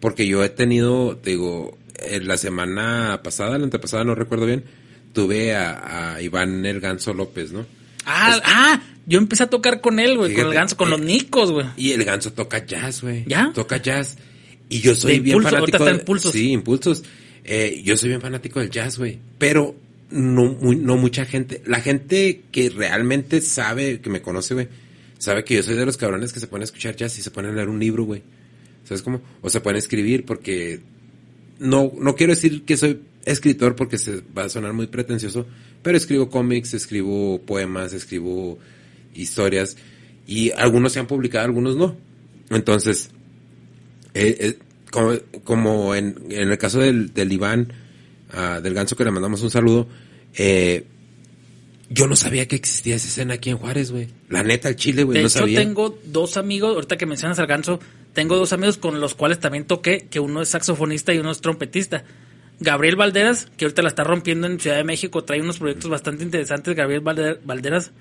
Porque 0.00 0.26
yo 0.26 0.44
he 0.44 0.48
tenido, 0.48 1.16
te 1.16 1.30
digo, 1.30 1.76
en 1.98 2.26
la 2.28 2.36
semana 2.36 3.20
pasada, 3.24 3.58
la 3.58 3.64
antepasada, 3.64 4.04
no 4.04 4.14
recuerdo 4.14 4.46
bien, 4.46 4.64
tuve 5.12 5.54
a, 5.54 6.14
a 6.14 6.22
Iván 6.22 6.64
el 6.66 6.80
Ganso 6.80 7.14
López, 7.14 7.52
¿no? 7.52 7.66
Ah, 8.04 8.40
ah, 8.44 8.82
yo 9.06 9.18
empecé 9.18 9.42
a 9.44 9.46
tocar 9.50 9.80
con 9.80 9.98
él, 9.98 10.16
güey, 10.16 10.32
con 10.34 10.46
el 10.46 10.54
ganso, 10.54 10.76
con 10.76 10.88
eh, 10.88 10.90
los 10.92 11.00
nicos, 11.00 11.50
güey. 11.50 11.66
Y 11.76 11.92
el 11.92 12.04
ganso 12.04 12.32
toca 12.32 12.64
jazz, 12.64 13.02
güey. 13.02 13.24
¿Ya? 13.26 13.50
Toca 13.54 13.78
jazz. 13.78 14.16
Y 14.68 14.80
yo 14.80 14.94
soy 14.94 15.14
De 15.14 15.20
bien 15.20 15.36
impulso, 15.36 15.50
fanático. 15.56 15.76
está 15.78 15.90
de- 15.90 15.98
Impulsos. 15.98 16.32
Sí, 16.32 16.52
impulsos. 16.52 17.02
Eh, 17.44 17.80
yo 17.84 17.96
soy 17.96 18.10
bien 18.10 18.20
fanático 18.20 18.60
del 18.60 18.70
jazz, 18.70 18.98
güey. 18.98 19.18
Pero 19.38 19.74
no, 20.10 20.44
muy- 20.60 20.76
no 20.76 20.96
mucha 20.96 21.24
gente. 21.24 21.62
La 21.66 21.80
gente 21.80 22.42
que 22.52 22.70
realmente 22.70 23.40
sabe, 23.40 24.00
que 24.00 24.10
me 24.10 24.22
conoce, 24.22 24.54
güey, 24.54 24.68
sabe 25.18 25.42
que 25.44 25.54
yo 25.56 25.62
soy 25.64 25.74
de 25.74 25.86
los 25.86 25.96
cabrones 25.96 26.32
que 26.32 26.38
se 26.40 26.46
ponen 26.46 26.62
a 26.62 26.64
escuchar 26.66 26.94
jazz 26.94 27.18
y 27.18 27.22
se 27.22 27.30
ponen 27.32 27.52
a 27.52 27.54
leer 27.54 27.68
un 27.68 27.80
libro, 27.80 28.04
güey. 28.04 28.22
¿Sabes 28.86 29.02
cómo? 29.02 29.20
O 29.42 29.50
se 29.50 29.60
pueden 29.60 29.78
escribir 29.78 30.24
porque 30.24 30.80
no, 31.58 31.92
no 31.98 32.14
quiero 32.14 32.34
decir 32.34 32.64
que 32.64 32.76
soy 32.76 33.00
escritor 33.24 33.74
porque 33.74 33.98
se 33.98 34.22
va 34.36 34.44
a 34.44 34.48
sonar 34.48 34.72
muy 34.72 34.86
pretencioso, 34.86 35.46
pero 35.82 35.96
escribo 35.96 36.30
cómics, 36.30 36.72
escribo 36.72 37.42
poemas, 37.42 37.92
escribo 37.92 38.58
historias 39.12 39.76
y 40.26 40.52
algunos 40.52 40.92
se 40.92 41.00
han 41.00 41.08
publicado, 41.08 41.46
algunos 41.46 41.76
no. 41.76 41.96
Entonces, 42.50 43.10
eh, 44.14 44.36
eh, 44.38 44.58
como, 44.92 45.14
como 45.42 45.94
en, 45.96 46.16
en 46.30 46.50
el 46.50 46.58
caso 46.58 46.78
del, 46.78 47.12
del 47.12 47.32
Iván, 47.32 47.72
ah, 48.32 48.60
del 48.62 48.74
ganso 48.74 48.96
que 48.96 49.04
le 49.04 49.10
mandamos 49.10 49.42
un 49.42 49.50
saludo, 49.50 49.88
eh, 50.34 50.84
yo 51.88 52.06
no 52.06 52.16
sabía 52.16 52.46
que 52.48 52.56
existía 52.56 52.96
esa 52.96 53.08
escena 53.08 53.34
aquí 53.34 53.50
en 53.50 53.58
Juárez, 53.58 53.90
güey. 53.92 54.08
La 54.28 54.42
neta, 54.42 54.68
el 54.68 54.76
Chile, 54.76 55.04
güey, 55.04 55.20
no 55.20 55.28
hecho, 55.28 55.38
sabía. 55.40 55.60
tengo 55.60 55.98
dos 56.04 56.36
amigos, 56.36 56.74
ahorita 56.74 56.96
que 56.96 57.06
mencionas 57.06 57.38
al 57.38 57.46
ganso, 57.46 57.78
tengo 58.12 58.36
dos 58.36 58.52
amigos 58.52 58.76
con 58.78 59.00
los 59.00 59.14
cuales 59.14 59.38
también 59.40 59.64
toqué, 59.64 60.06
que 60.10 60.18
uno 60.20 60.42
es 60.42 60.48
saxofonista 60.48 61.12
y 61.14 61.18
uno 61.18 61.30
es 61.30 61.40
trompetista. 61.40 62.04
Gabriel 62.58 62.96
Valderas, 62.96 63.48
que 63.56 63.66
ahorita 63.66 63.82
la 63.82 63.88
está 63.88 64.02
rompiendo 64.04 64.46
en 64.46 64.58
Ciudad 64.58 64.76
de 64.78 64.84
México, 64.84 65.22
trae 65.24 65.40
unos 65.42 65.58
proyectos 65.58 65.90
bastante 65.90 66.24
interesantes. 66.24 66.74
Gabriel 66.74 67.02
Valde- 67.02 67.38
Valderas, 67.44 67.92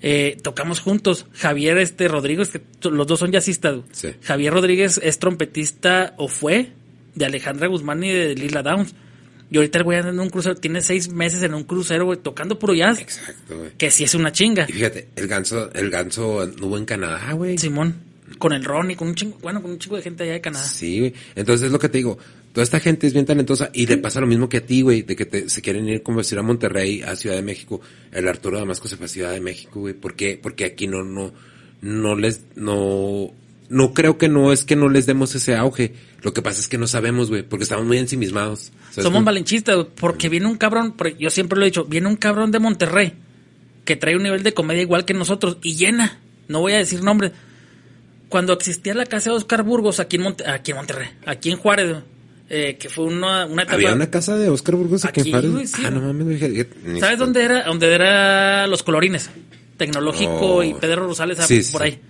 eh, 0.00 0.38
tocamos 0.42 0.80
juntos. 0.80 1.26
Javier 1.34 1.76
este 1.78 2.08
Rodríguez, 2.08 2.48
que 2.48 2.62
los 2.90 3.06
dos 3.06 3.18
son 3.20 3.30
jazzistas. 3.30 3.80
Sí. 3.92 4.08
Javier 4.22 4.54
Rodríguez 4.54 4.98
es 5.02 5.18
trompetista 5.18 6.14
o 6.16 6.28
fue 6.28 6.72
de 7.14 7.26
Alejandra 7.26 7.66
Guzmán 7.66 8.02
y 8.02 8.10
de 8.10 8.34
Lila 8.34 8.62
Downs. 8.62 8.94
Y 9.50 9.56
ahorita 9.56 9.78
el 9.78 9.84
güey 9.84 9.98
anda 9.98 10.10
en 10.10 10.20
un 10.20 10.30
crucero, 10.30 10.54
tiene 10.54 10.80
seis 10.80 11.10
meses 11.12 11.42
en 11.42 11.54
un 11.54 11.64
crucero, 11.64 12.04
güey, 12.04 12.18
tocando 12.18 12.58
puro 12.58 12.72
jazz, 12.74 13.00
Exacto, 13.00 13.58
güey. 13.58 13.70
que 13.76 13.90
sí 13.90 14.04
es 14.04 14.14
una 14.14 14.30
chinga. 14.30 14.66
Y 14.68 14.72
fíjate, 14.72 15.08
el 15.16 15.26
ganso, 15.26 15.72
el 15.72 15.90
ganso 15.90 16.40
anduvo 16.40 16.78
en 16.78 16.84
Canadá, 16.84 17.32
güey. 17.32 17.58
Simón, 17.58 17.96
con 18.38 18.52
el 18.52 18.64
Ronnie, 18.64 18.94
con 18.96 19.08
un 19.08 19.14
chingo, 19.16 19.38
bueno, 19.42 19.60
con 19.60 19.72
un 19.72 19.78
chingo 19.78 19.96
de 19.96 20.02
gente 20.02 20.22
allá 20.22 20.34
de 20.34 20.40
Canadá. 20.40 20.64
Sí, 20.64 21.00
güey. 21.00 21.14
Entonces 21.34 21.66
es 21.66 21.72
lo 21.72 21.78
que 21.80 21.88
te 21.88 21.98
digo. 21.98 22.16
Toda 22.52 22.64
esta 22.64 22.80
gente 22.80 23.06
es 23.06 23.12
bien 23.12 23.26
talentosa 23.26 23.70
y 23.72 23.86
le 23.86 23.96
pasa 23.98 24.20
lo 24.20 24.26
mismo 24.26 24.48
que 24.48 24.56
a 24.56 24.66
ti, 24.66 24.82
güey, 24.82 25.02
de 25.02 25.14
que 25.14 25.24
te, 25.24 25.48
se 25.48 25.62
quieren 25.62 25.88
ir 25.88 26.02
como 26.02 26.18
decir 26.18 26.36
a 26.38 26.42
Monterrey, 26.42 27.00
a 27.02 27.14
Ciudad 27.14 27.36
de 27.36 27.42
México. 27.42 27.80
El 28.10 28.26
Arturo 28.26 28.58
Damasco 28.58 28.88
se 28.88 28.96
fue 28.96 29.06
a 29.06 29.08
Ciudad 29.08 29.32
de 29.32 29.40
México, 29.40 29.80
güey. 29.80 29.94
¿Por 29.94 30.14
qué? 30.14 30.38
Porque 30.40 30.64
aquí 30.64 30.88
no, 30.88 31.04
no, 31.04 31.32
no 31.80 32.16
les, 32.16 32.42
no, 32.56 33.32
no 33.70 33.94
creo 33.94 34.18
que 34.18 34.28
no 34.28 34.52
es 34.52 34.64
que 34.64 34.76
no 34.76 34.88
les 34.90 35.06
demos 35.06 35.34
ese 35.34 35.54
auge. 35.56 35.94
Lo 36.22 36.34
que 36.34 36.42
pasa 36.42 36.60
es 36.60 36.68
que 36.68 36.76
no 36.76 36.86
sabemos, 36.86 37.30
güey, 37.30 37.42
porque 37.42 37.62
estamos 37.62 37.86
muy 37.86 37.96
ensimismados. 37.96 38.72
¿Sabes 38.90 39.04
Somos 39.04 39.22
güey, 39.22 39.88
porque 39.98 40.28
viene 40.28 40.46
un 40.46 40.56
cabrón, 40.58 40.92
yo 41.18 41.30
siempre 41.30 41.58
lo 41.58 41.64
he 41.64 41.68
dicho, 41.70 41.84
viene 41.84 42.08
un 42.08 42.16
cabrón 42.16 42.50
de 42.50 42.58
Monterrey 42.58 43.14
que 43.84 43.96
trae 43.96 44.16
un 44.16 44.22
nivel 44.24 44.42
de 44.42 44.52
comedia 44.52 44.82
igual 44.82 45.04
que 45.06 45.14
nosotros 45.14 45.56
y 45.62 45.76
llena. 45.76 46.20
No 46.48 46.60
voy 46.60 46.72
a 46.74 46.78
decir 46.78 47.02
nombres. 47.02 47.32
Cuando 48.28 48.52
existía 48.52 48.94
la 48.94 49.06
casa 49.06 49.30
de 49.30 49.36
Oscar 49.36 49.62
Burgos 49.64 49.98
aquí 49.98 50.16
en, 50.16 50.22
Monte- 50.22 50.46
aquí 50.48 50.70
en 50.72 50.76
Monterrey, 50.76 51.08
aquí 51.26 51.50
en 51.50 51.56
Juárez, 51.56 51.96
eh, 52.48 52.76
que 52.78 52.88
fue 52.88 53.04
una, 53.04 53.46
una 53.46 53.62
etapa. 53.62 53.76
Había 53.76 53.92
una 53.94 54.10
casa 54.10 54.36
de 54.36 54.48
Oscar 54.48 54.76
Burgos 54.76 55.04
aquí, 55.04 55.20
Aquí, 55.20 55.30
en 55.30 55.34
Juárez. 55.34 55.50
güey, 55.52 55.66
sí, 55.66 55.82
ah, 55.84 55.90
no 55.90 56.00
mames, 56.00 56.40
¿Sabes 57.00 57.18
dónde 57.18 57.42
era? 57.44 57.64
Donde 57.64 57.92
era 57.92 58.66
Los 58.68 58.82
Colorines, 58.82 59.30
Tecnológico 59.76 60.56
Oh. 60.56 60.62
y 60.62 60.74
Pedro 60.74 61.06
Rosales 61.06 61.38
ah, 61.40 61.46
sí, 61.46 61.62
por 61.72 61.82
sí. 61.82 61.88
ahí. 61.88 62.00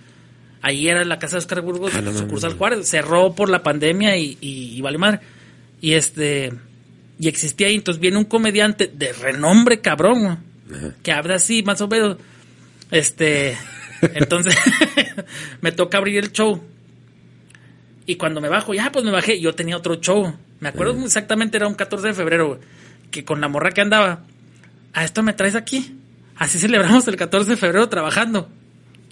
Ahí 0.61 0.87
era 0.87 1.03
la 1.05 1.17
casa 1.19 1.35
de 1.35 1.39
Oscar 1.39 1.61
Burgos, 1.61 1.93
Ah, 1.95 2.01
no 2.01 2.13
sucursal. 2.13 2.53
Juárez. 2.57 2.87
Cerró 2.87 3.33
por 3.33 3.49
la 3.49 3.63
pandemia 3.63 4.15
y, 4.17 4.37
y, 4.41 4.75
y 4.77 4.81
vale 4.81 4.97
madre. 4.97 5.19
Y 5.81 5.93
este, 5.93 6.51
y 7.19 7.27
existía 7.27 7.67
ahí. 7.67 7.75
Entonces 7.75 7.99
viene 7.99 8.17
un 8.17 8.25
comediante 8.25 8.87
de 8.93 9.11
renombre 9.13 9.81
cabrón, 9.81 10.25
Ajá. 10.73 10.93
que 11.01 11.11
habla 11.11 11.35
así, 11.35 11.63
más 11.63 11.81
o 11.81 11.87
menos. 11.87 12.17
Este, 12.91 13.57
entonces 14.13 14.55
me 15.61 15.71
toca 15.71 15.97
abrir 15.97 16.17
el 16.23 16.31
show. 16.31 16.61
Y 18.05 18.15
cuando 18.15 18.41
me 18.41 18.49
bajo, 18.49 18.73
ya 18.73 18.91
pues 18.91 19.05
me 19.05 19.11
bajé, 19.11 19.39
yo 19.39 19.55
tenía 19.55 19.77
otro 19.77 19.95
show. 19.95 20.35
Me 20.59 20.69
acuerdo 20.69 20.93
exactamente, 21.03 21.57
era 21.57 21.67
un 21.67 21.73
14 21.75 22.07
de 22.09 22.13
febrero, 22.13 22.59
que 23.09 23.23
con 23.25 23.41
la 23.41 23.47
morra 23.47 23.71
que 23.71 23.81
andaba, 23.81 24.23
a 24.93 25.03
esto 25.03 25.23
me 25.23 25.33
traes 25.33 25.55
aquí. 25.55 25.97
Así 26.35 26.59
celebramos 26.59 27.07
el 27.07 27.15
14 27.15 27.51
de 27.51 27.57
febrero 27.57 27.89
trabajando. 27.89 28.49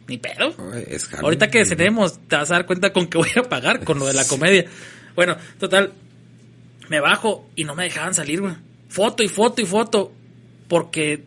Ni 0.10 0.18
pedo. 0.18 0.54
Es. 0.88 1.08
Ahorita 1.14 1.50
que 1.50 1.64
cenemos, 1.66 2.20
te 2.28 2.36
vas 2.36 2.50
a 2.52 2.56
dar 2.56 2.66
cuenta 2.66 2.92
con 2.92 3.08
que 3.08 3.18
voy 3.18 3.30
a 3.38 3.44
pagar 3.44 3.84
con 3.86 4.00
lo 4.00 4.08
de 4.08 4.14
la 4.14 4.26
comedia. 4.28 4.66
Bueno, 5.16 5.38
total, 5.60 5.94
me 6.90 7.00
bajo 7.00 7.48
y 7.56 7.64
no 7.64 7.76
me 7.76 7.84
dejaban 7.84 8.14
salir, 8.14 8.42
güey. 8.42 8.56
Foto 8.90 9.24
y 9.24 9.28
foto 9.30 9.62
y 9.62 9.66
foto. 9.66 10.12
Porque 10.68 11.24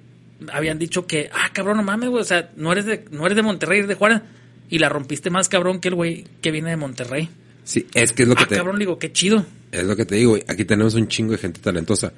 habían 0.53 0.79
dicho 0.79 1.07
que, 1.07 1.31
ah, 1.33 1.51
cabrón, 1.53 1.77
no 1.79 1.83
mames, 1.83 2.11
güey. 2.11 2.23
O 2.23 2.25
sea, 2.27 2.51
no 2.57 2.73
eres 2.73 2.85
de, 2.87 3.05
no 3.11 3.25
eres 3.25 3.37
de 3.37 3.43
Monterrey, 3.43 3.79
eres 3.79 3.89
de 3.89 3.95
Juárez. 3.95 4.21
Y 4.69 4.79
la 4.79 4.89
rompiste 4.89 5.31
más 5.31 5.49
cabrón 5.49 5.81
que 5.81 5.89
el 5.89 5.95
güey 5.95 6.25
que 6.41 6.51
viene 6.51 6.71
de 6.71 6.77
Monterrey. 6.77 7.29
Sí, 7.65 7.87
es 7.95 8.13
que 8.13 8.23
es 8.25 8.29
lo 8.29 8.35
que 8.35 8.43
Ah, 8.45 8.49
te, 8.49 8.57
cabrón, 8.57 8.79
digo, 8.79 8.99
qué 8.99 9.13
chido. 9.13 9.47
es 9.71 9.85
lo 9.85 9.95
que 9.95 10.05
te 10.05 10.17
digo. 10.17 10.37
Aquí 10.49 10.65
tenemos 10.65 10.95
un 10.95 11.07
chingo 11.09 11.33
de 11.33 11.39
gente 11.39 11.61
talentosa. 11.61 12.13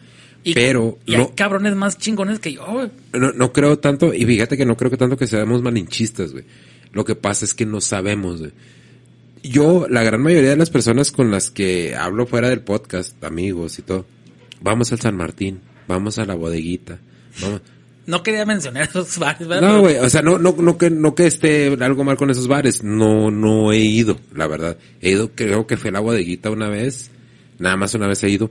Y, 0.45 0.53
pero 0.53 0.99
y 1.07 1.15
hay 1.15 1.29
cabrones 1.35 1.75
más 1.75 1.97
chingones 1.99 2.39
que 2.39 2.53
yo, 2.53 2.65
güey. 2.67 2.91
no, 3.15 3.33
no 3.33 3.53
creo 3.53 3.79
tanto, 3.79 4.13
y 4.13 4.27
fíjate 4.27 4.59
que 4.59 4.67
no 4.67 4.77
creo 4.77 4.91
que 4.91 4.99
tanto 4.99 5.17
que 5.17 5.27
seamos 5.27 5.63
malinchistas, 5.63 6.33
güey. 6.33 6.45
Lo 6.93 7.05
que 7.05 7.15
pasa 7.15 7.47
es 7.47 7.55
que 7.55 7.65
no 7.65 7.81
sabemos, 7.81 8.41
güey. 8.41 8.53
Yo, 9.43 9.87
la 9.89 10.03
gran 10.03 10.23
mayoría 10.23 10.51
de 10.51 10.57
las 10.57 10.71
personas 10.71 11.13
con 11.13 11.31
las 11.31 11.51
que 11.51 11.97
hablo 11.97 12.27
fuera 12.27 12.51
del 12.51 12.61
podcast, 12.61 13.23
amigos 13.25 13.79
y 13.79 13.83
todo, 13.83 14.07
vamos 14.61 14.93
al 14.93 15.01
San 15.01 15.17
Martín, 15.17 15.61
vamos 15.89 16.19
a 16.19 16.25
la 16.25 16.35
bodeguita, 16.35 16.99
vamos. 17.41 17.63
No 18.07 18.23
quería 18.23 18.45
mencionar 18.45 18.83
esos 18.89 19.19
bares, 19.19 19.49
¿verdad? 19.49 19.69
No, 19.69 19.81
güey, 19.81 19.97
o 19.97 20.09
sea, 20.11 20.23
no, 20.23 20.39
no, 20.39 20.55
no 20.59 20.77
que, 20.77 20.91
no 20.91 21.15
que 21.15 21.27
esté 21.27 21.77
algo 21.81 22.05
mal 22.05 22.17
con 22.17 22.31
esos 22.31 22.49
bares, 22.49 22.83
no, 22.85 23.31
no 23.31 23.73
he 23.73 23.79
ido, 23.79 24.19
la 24.35 24.47
verdad. 24.47 24.77
He 25.01 25.11
ido, 25.11 25.31
creo 25.35 25.67
que 25.67 25.77
fue 25.77 25.91
a 25.91 25.95
la 25.95 26.01
bodeguita 26.01 26.51
una 26.51 26.69
vez, 26.69 27.11
nada 27.59 27.77
más 27.77 27.95
una 27.95 28.07
vez 28.07 28.23
he 28.25 28.31
ido. 28.31 28.51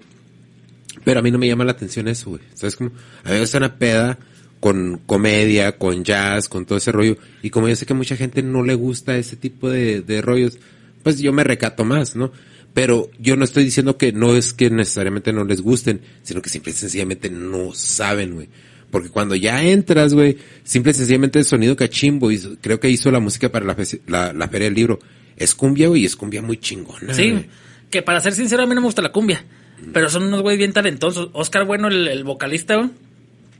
Pero 1.06 1.20
a 1.20 1.24
mí 1.24 1.32
no 1.32 1.38
me 1.38 1.48
llama 1.48 1.66
la 1.66 1.72
atención 1.74 2.08
eso, 2.08 2.32
güey. 2.32 2.42
¿Sabes 2.54 2.76
cómo? 2.76 2.92
A 3.24 3.28
mí 3.30 3.34
me 3.36 3.40
gusta 3.42 3.58
una 3.58 3.78
peda 3.78 4.18
con 4.60 5.00
comedia, 5.06 5.78
con 5.78 6.04
jazz, 6.04 6.48
con 6.48 6.66
todo 6.66 6.78
ese 6.78 6.92
rollo. 6.92 7.18
Y 7.42 7.50
como 7.50 7.68
yo 7.68 7.76
sé 7.76 7.86
que 7.86 7.94
mucha 7.94 8.16
gente 8.16 8.42
no 8.42 8.64
le 8.64 8.76
gusta 8.76 9.18
ese 9.18 9.36
tipo 9.36 9.70
de, 9.70 10.02
de 10.02 10.22
rollos, 10.22 10.58
pues 11.04 11.20
yo 11.20 11.34
me 11.34 11.44
recato 11.44 11.84
más, 11.84 12.16
¿no? 12.16 12.32
Pero 12.74 13.10
yo 13.20 13.36
no 13.36 13.44
estoy 13.44 13.66
diciendo 13.66 13.98
que 13.98 14.14
no 14.14 14.36
es 14.36 14.54
que 14.54 14.70
necesariamente 14.70 15.32
no 15.34 15.44
les 15.44 15.62
gusten, 15.62 16.02
sino 16.24 16.42
que 16.42 16.50
simple 16.50 16.72
y 16.72 16.76
sencillamente 16.76 17.30
no 17.30 17.74
saben, 17.74 18.34
güey. 18.36 18.50
Porque 18.90 19.10
cuando 19.10 19.36
ya 19.36 19.64
entras, 19.64 20.14
güey, 20.14 20.38
simple 20.64 20.92
y 20.92 20.96
sencillamente 20.96 21.40
el 21.40 21.46
sonido 21.46 21.76
cachimbo, 21.76 22.32
hizo- 22.32 22.56
creo 22.62 22.80
que 22.80 22.90
hizo 22.90 23.12
la 23.12 23.20
música 23.20 23.52
para 23.52 23.66
la, 23.66 23.76
la, 24.08 24.34
la 24.34 24.48
Feria 24.48 24.66
del 24.68 24.76
Libro. 24.76 25.00
Es 25.36 25.54
cumbia, 25.56 25.88
güey, 25.88 26.04
y 26.04 26.06
es 26.06 26.16
cumbia 26.16 26.42
muy 26.42 26.58
chingona. 26.58 27.14
Sí, 27.14 27.46
que 27.90 28.02
para 28.02 28.20
ser 28.22 28.34
sincero 28.34 28.64
a 28.64 28.66
mí 28.68 28.74
no 28.76 28.82
me 28.82 28.86
gusta 28.88 29.02
la 29.02 29.12
cumbia, 29.12 29.44
pero 29.92 30.10
son 30.10 30.24
unos 30.24 30.42
güeyes 30.42 30.60
bien 30.60 30.74
talentosos. 30.74 31.30
Oscar 31.34 31.66
Bueno, 31.66 31.88
el, 31.88 32.08
el 32.08 32.24
vocalista, 32.24 32.76
güey, 32.78 32.90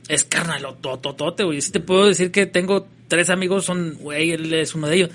es 0.08 0.24
carnalotototote, 0.24 1.44
güey. 1.44 1.60
Sí 1.60 1.72
te 1.72 1.80
puedo 1.80 2.06
decir 2.06 2.30
que 2.30 2.46
tengo 2.46 2.86
tres 3.08 3.30
amigos, 3.30 3.64
son, 3.64 3.96
güey, 4.00 4.32
él 4.32 4.52
es 4.54 4.74
uno 4.74 4.86
de 4.88 4.96
ellos. 4.96 5.10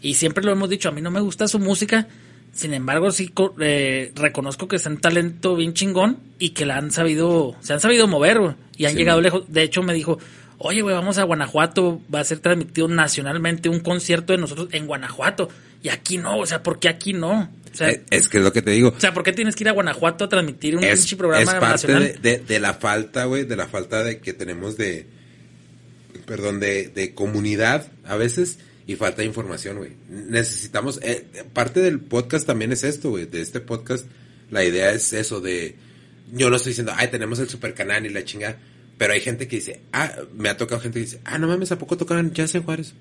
Y 0.00 0.14
siempre 0.14 0.44
lo 0.44 0.52
hemos 0.52 0.68
dicho, 0.68 0.88
a 0.88 0.92
mí 0.92 1.00
no 1.00 1.10
me 1.10 1.20
gusta 1.20 1.46
su 1.48 1.58
música, 1.60 2.08
sin 2.52 2.74
embargo 2.74 3.12
sí 3.12 3.32
eh, 3.60 4.10
reconozco 4.16 4.66
que 4.66 4.76
es 4.76 4.86
un 4.86 4.98
talento 4.98 5.54
bien 5.54 5.74
chingón 5.74 6.18
y 6.40 6.50
que 6.50 6.66
la 6.66 6.76
han 6.76 6.90
sabido, 6.90 7.54
se 7.60 7.72
han 7.72 7.80
sabido 7.80 8.08
mover, 8.08 8.40
güey, 8.40 8.54
y 8.76 8.86
han 8.86 8.92
Sí, 8.92 8.98
llegado 8.98 9.18
man. 9.18 9.24
lejos. 9.24 9.44
De 9.52 9.62
hecho 9.62 9.82
me 9.84 9.94
dijo, 9.94 10.18
oye, 10.58 10.82
güey, 10.82 10.94
vamos 10.94 11.18
a 11.18 11.22
Guanajuato, 11.24 12.00
va 12.12 12.18
a 12.20 12.24
ser 12.24 12.40
transmitido 12.40 12.88
nacionalmente 12.88 13.68
un 13.68 13.78
concierto 13.80 14.32
de 14.32 14.38
nosotros 14.40 14.68
en 14.72 14.86
Guanajuato. 14.88 15.48
Y 15.84 15.88
aquí 15.88 16.18
no, 16.18 16.38
o 16.38 16.46
sea, 16.46 16.62
¿por 16.64 16.78
qué 16.80 16.88
aquí 16.88 17.12
no? 17.12 17.48
O 17.72 17.74
sea, 17.74 17.90
Eh, 17.90 18.02
Es 18.10 18.28
que 18.28 18.38
es 18.38 18.44
lo 18.44 18.52
que 18.52 18.62
te 18.62 18.70
digo. 18.72 18.92
o 18.96 19.00
sea, 19.00 19.14
¿por 19.14 19.22
qué 19.22 19.32
tienes 19.32 19.56
que 19.56 19.64
ir 19.64 19.68
a 19.68 19.72
Guanajuato 19.72 20.24
a 20.24 20.28
transmitir 20.28 20.76
un 20.76 20.84
es, 20.84 21.14
programa 21.14 21.42
es 21.42 21.48
parte 21.58 21.68
nacional? 21.88 22.18
de, 22.22 22.38
de- 22.38 22.44
de 22.44 22.60
la 22.60 22.74
falta, 22.74 23.24
güey, 23.24 23.44
de 23.44 23.56
la 23.56 23.66
falta 23.66 24.02
de 24.04 24.18
que 24.18 24.32
tenemos 24.32 24.76
de, 24.76 25.06
perdón, 26.26 26.60
de, 26.60 26.88
de 26.88 27.14
comunidad 27.14 27.88
a 28.04 28.16
veces 28.16 28.58
y 28.86 28.96
falta 28.96 29.22
de 29.22 29.26
información, 29.28 29.78
güey. 29.78 29.92
Necesitamos, 30.08 30.98
eh, 31.02 31.24
parte 31.52 31.80
del 31.80 32.00
podcast 32.00 32.46
también 32.46 32.72
es 32.72 32.84
esto, 32.84 33.10
güey, 33.10 33.26
de 33.26 33.40
este 33.40 33.60
podcast, 33.60 34.06
la 34.50 34.64
idea 34.64 34.92
es 34.92 35.12
eso 35.12 35.40
de, 35.40 35.76
yo 36.32 36.50
no 36.50 36.56
estoy 36.56 36.70
diciendo, 36.70 36.92
ay, 36.96 37.08
tenemos 37.08 37.38
el 37.38 37.48
super 37.48 37.74
canal 37.74 38.04
y 38.04 38.10
la 38.10 38.24
chingada, 38.24 38.58
pero 38.98 39.12
hay 39.14 39.20
gente 39.20 39.48
que 39.48 39.56
dice, 39.56 39.80
ah, 39.92 40.12
me 40.36 40.48
ha 40.48 40.56
tocado 40.56 40.80
gente 40.80 40.98
que 40.98 41.04
dice, 41.06 41.20
ah, 41.24 41.38
no 41.38 41.46
mames, 41.48 41.72
¿a 41.72 41.78
poco 41.78 41.96
tocan 41.96 42.32
jazz 42.34 42.54
en 42.54 42.62
Juárez? 42.64 42.92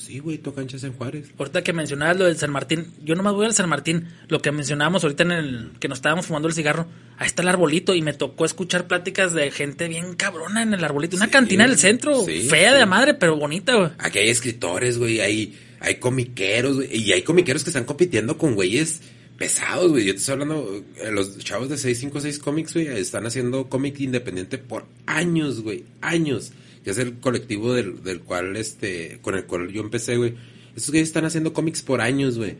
Sí, 0.00 0.18
güey, 0.18 0.38
tocan 0.38 0.66
jazz 0.66 0.84
en 0.84 0.94
Juárez. 0.94 1.26
Ahorita 1.38 1.62
que 1.62 1.72
mencionabas 1.74 2.16
lo 2.18 2.24
del 2.24 2.36
San 2.38 2.50
Martín, 2.50 2.86
yo 3.04 3.14
nomás 3.14 3.34
voy 3.34 3.44
al 3.46 3.54
San 3.54 3.68
Martín, 3.68 4.08
lo 4.28 4.40
que 4.40 4.50
mencionábamos 4.50 5.04
ahorita 5.04 5.24
en 5.24 5.32
el 5.32 5.70
que 5.78 5.88
nos 5.88 5.98
estábamos 5.98 6.26
fumando 6.26 6.48
el 6.48 6.54
cigarro, 6.54 6.86
ahí 7.18 7.26
está 7.26 7.42
el 7.42 7.48
arbolito 7.48 7.94
y 7.94 8.00
me 8.00 8.14
tocó 8.14 8.44
escuchar 8.46 8.86
pláticas 8.86 9.34
de 9.34 9.50
gente 9.50 9.88
bien 9.88 10.14
cabrona 10.14 10.62
en 10.62 10.72
el 10.72 10.82
arbolito, 10.82 11.16
una 11.16 11.26
Sí, 11.26 11.32
cantina 11.32 11.66
del 11.66 11.76
centro, 11.78 12.24
sí, 12.24 12.40
fea 12.48 12.68
sí. 12.70 12.74
de 12.74 12.80
la 12.80 12.86
madre, 12.86 13.14
pero 13.14 13.36
bonita, 13.36 13.74
güey. 13.74 13.90
Aquí 13.98 14.18
hay 14.20 14.30
escritores, 14.30 14.96
güey, 14.98 15.20
hay, 15.20 15.58
hay 15.80 15.96
comiqueros, 15.96 16.76
güey, 16.76 16.96
y 16.96 17.12
hay 17.12 17.22
comiqueros 17.22 17.62
que 17.62 17.70
están 17.70 17.84
compitiendo 17.84 18.38
con 18.38 18.54
güeyes 18.54 19.00
pesados, 19.36 19.90
güey. 19.90 20.04
Yo 20.06 20.12
te 20.14 20.18
estoy 20.18 20.32
hablando, 20.32 20.82
eh, 20.96 21.10
los 21.10 21.38
chavos 21.38 21.68
de 21.68 21.76
656 21.76 22.38
Comics, 22.38 22.74
güey, 22.74 22.86
están 22.88 23.26
haciendo 23.26 23.68
cómic 23.68 24.00
independiente 24.00 24.58
por 24.58 24.86
años, 25.06 25.60
güey, 25.62 25.84
años. 26.00 26.52
Que 26.90 26.94
es 27.00 27.06
el 27.06 27.20
colectivo 27.20 27.72
del, 27.72 28.02
del 28.02 28.18
cual, 28.18 28.56
este, 28.56 29.20
con 29.22 29.36
el 29.36 29.44
cual 29.44 29.70
yo 29.70 29.80
empecé, 29.80 30.16
güey. 30.16 30.34
Estos 30.74 30.90
güeyes 30.90 31.06
están 31.06 31.24
haciendo 31.24 31.52
cómics 31.52 31.82
por 31.82 32.00
años, 32.00 32.36
güey. 32.36 32.56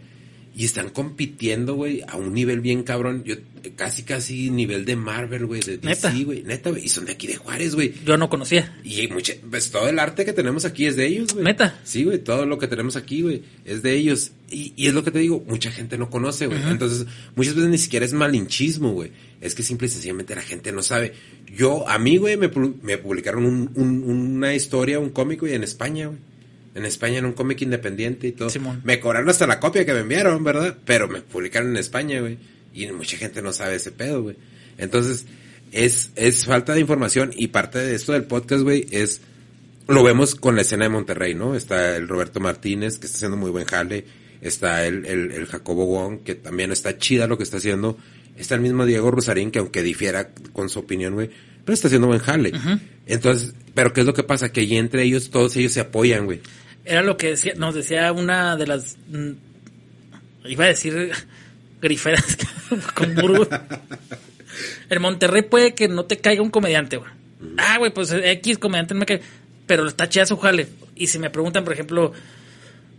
Y 0.55 0.67
están 0.67 0.91
compitiendo, 0.91 1.75
güey, 1.75 2.03
a 2.07 2.17
un 2.17 2.33
nivel 2.33 2.61
bien 2.61 2.85
cabrón. 2.85 3.25
Yo, 3.25 3.35
casi, 3.75 4.05
casi 4.05 4.51
nivel 4.51 4.85
de 4.85 4.95
Marvel, 4.95 5.47
güey, 5.47 5.63
de 5.63 5.79
¿Neta? 5.79 6.13
DC, 6.13 6.23
güey. 6.23 6.43
Neta, 6.45 6.71
güey. 6.71 6.85
Y 6.85 6.89
son 6.89 7.07
de 7.07 7.13
aquí 7.13 7.27
de 7.27 7.39
Juárez, 7.39 7.75
güey. 7.75 7.93
Yo 8.07 8.17
no 8.17 8.31
conocía. 8.31 8.73
Y 8.85 9.09
mucha, 9.09 9.33
pues 9.51 9.73
todo 9.73 9.89
el 9.89 9.99
arte 9.99 10.25
que 10.25 10.33
tenemos 10.33 10.65
aquí 10.65 10.87
es 10.87 10.95
de 10.95 11.09
ellos, 11.09 11.33
güey. 11.33 11.45
¿Neta? 11.45 11.81
Sí, 11.83 12.05
güey, 12.05 12.21
todo 12.21 12.47
lo 12.47 12.57
que 12.57 12.69
tenemos 12.69 12.95
aquí, 12.95 13.23
güey, 13.23 13.43
es 13.65 13.83
de 13.83 13.97
ellos. 13.97 14.31
Y, 14.49 14.75
y 14.77 14.87
es 14.87 14.95
lo 14.95 15.03
que 15.03 15.11
te 15.11 15.19
digo, 15.19 15.45
mucha 15.49 15.73
gente 15.73 15.99
no 15.99 16.09
conoce, 16.09 16.47
güey. 16.47 16.63
Entonces, 16.69 17.05
muchas 17.35 17.57
veces 17.57 17.69
ni 17.69 17.79
siquiera 17.79 18.07
es 18.07 18.13
malinchismo, 18.13 18.93
güey. 18.93 19.11
Es 19.41 19.55
que 19.55 19.63
simple 19.63 19.87
y 19.87 19.91
sencillamente 19.91 20.35
la 20.35 20.43
gente 20.43 20.71
no 20.73 20.83
sabe. 20.83 21.13
Yo, 21.47 21.89
a 21.89 21.99
mí, 21.99 22.17
güey, 22.19 22.37
me, 22.37 22.51
me 22.83 22.99
publicaron 22.99 23.45
un- 23.47 23.71
un- 23.75 24.05
una 24.05 24.55
historia, 24.55 24.99
un 24.99 25.11
cómic, 25.11 25.41
güey, 25.41 25.55
en 25.55 25.63
España, 25.65 26.07
güey. 26.09 26.19
En 26.75 26.85
España, 26.85 27.19
en 27.19 27.25
un 27.25 27.33
cómic 27.33 27.61
independiente 27.63 28.29
y 28.29 28.33
todo. 28.33 28.51
Simón. 28.51 28.81
Me 28.85 29.01
cobraron 29.01 29.29
hasta 29.29 29.47
la 29.47 29.59
copia 29.59 29.85
que 29.85 29.93
me 29.93 30.01
enviaron, 30.01 30.45
¿verdad? 30.45 30.77
Pero 30.85 31.09
me 31.09 31.21
publicaron 31.23 31.71
en 31.71 31.79
España, 31.79 32.21
güey. 32.21 32.39
Y 32.75 32.87
mucha 32.93 33.17
gente 33.17 33.43
no 33.43 33.53
sabe 33.53 33.77
ese 33.77 33.91
pedo, 33.91 34.23
güey. 34.23 34.37
Entonces, 34.79 35.25
es, 35.73 36.11
es 36.15 36.45
falta 36.47 36.73
de 36.75 36.81
información 36.81 37.33
y 37.35 37.49
parte 37.49 37.79
de 37.81 37.95
esto 37.95 38.13
del 38.13 38.25
podcast, 38.25 38.63
güey, 38.63 38.87
es 38.91 39.21
lo 39.89 40.05
vemos 40.05 40.37
con 40.37 40.55
la 40.55 40.63
escena 40.63 40.85
de 40.85 40.91
Monterrey, 40.91 41.35
¿no? 41.35 41.57
Está 41.57 41.97
el 41.97 42.07
Roberto 42.07 42.39
Martínez, 42.39 42.99
que 42.99 43.07
está 43.07 43.17
haciendo 43.17 43.37
muy 43.37 43.51
buen 43.51 43.65
jale. 43.65 44.05
Está 44.41 44.87
el, 44.87 45.05
el, 45.07 45.33
el 45.33 45.47
Jacobo 45.47 45.85
Wong, 45.87 46.21
que 46.23 46.37
también 46.37 46.71
está 46.71 46.97
chida 46.97 47.27
lo 47.27 47.37
que 47.37 47.43
está 47.43 47.57
haciendo. 47.57 47.99
Está 48.41 48.55
el 48.55 48.61
mismo 48.63 48.87
Diego 48.87 49.11
Rosarín, 49.11 49.51
que 49.51 49.59
aunque 49.59 49.83
difiera 49.83 50.31
con 50.53 50.69
su 50.69 50.79
opinión, 50.81 51.15
güey, 51.15 51.31
pero 51.65 51.75
está 51.75 51.89
haciendo 51.89 52.07
buen 52.09 52.21
jale. 52.21 52.53
Entonces, 53.07 53.55
pero 53.75 53.93
¿qué 53.93 54.01
es 54.01 54.07
lo 54.07 54.15
que 54.15 54.23
pasa? 54.23 54.51
Que 54.51 54.63
allí 54.63 54.77
entre 54.77 55.03
ellos, 55.03 55.31
todos 55.31 55.55
ellos 55.57 55.73
se 55.73 55.81
apoyan, 55.81 56.25
güey. 56.25 56.41
Era 56.85 57.03
lo 57.03 57.17
que 57.17 57.29
decía, 57.29 57.53
nos 57.57 57.75
decía 57.75 58.11
una 58.13 58.57
de 58.57 58.67
las. 58.67 58.97
mm, 59.09 59.31
Iba 60.47 60.65
a 60.65 60.69
decir 60.69 61.13
griferas 61.83 62.39
con 62.95 63.15
burro. 63.15 63.47
En 64.91 65.01
Monterrey 65.01 65.43
puede 65.43 65.75
que 65.75 65.87
no 65.87 66.05
te 66.07 66.19
caiga 66.19 66.43
un 66.43 66.51
comediante, 66.51 66.97
güey. 66.97 67.11
Ah, 67.57 67.79
güey, 67.79 67.95
pues 67.95 68.11
X 68.13 68.59
comediante 68.59 68.95
no 68.95 69.01
me 69.01 69.07
cae. 69.07 69.21
Pero 69.67 69.87
está 69.87 70.09
chida 70.09 70.27
su 70.27 70.37
jale. 70.37 70.67
Y 70.97 71.07
si 71.07 71.19
me 71.21 71.31
preguntan, 71.31 71.63
por 71.65 71.73
ejemplo, 71.73 72.13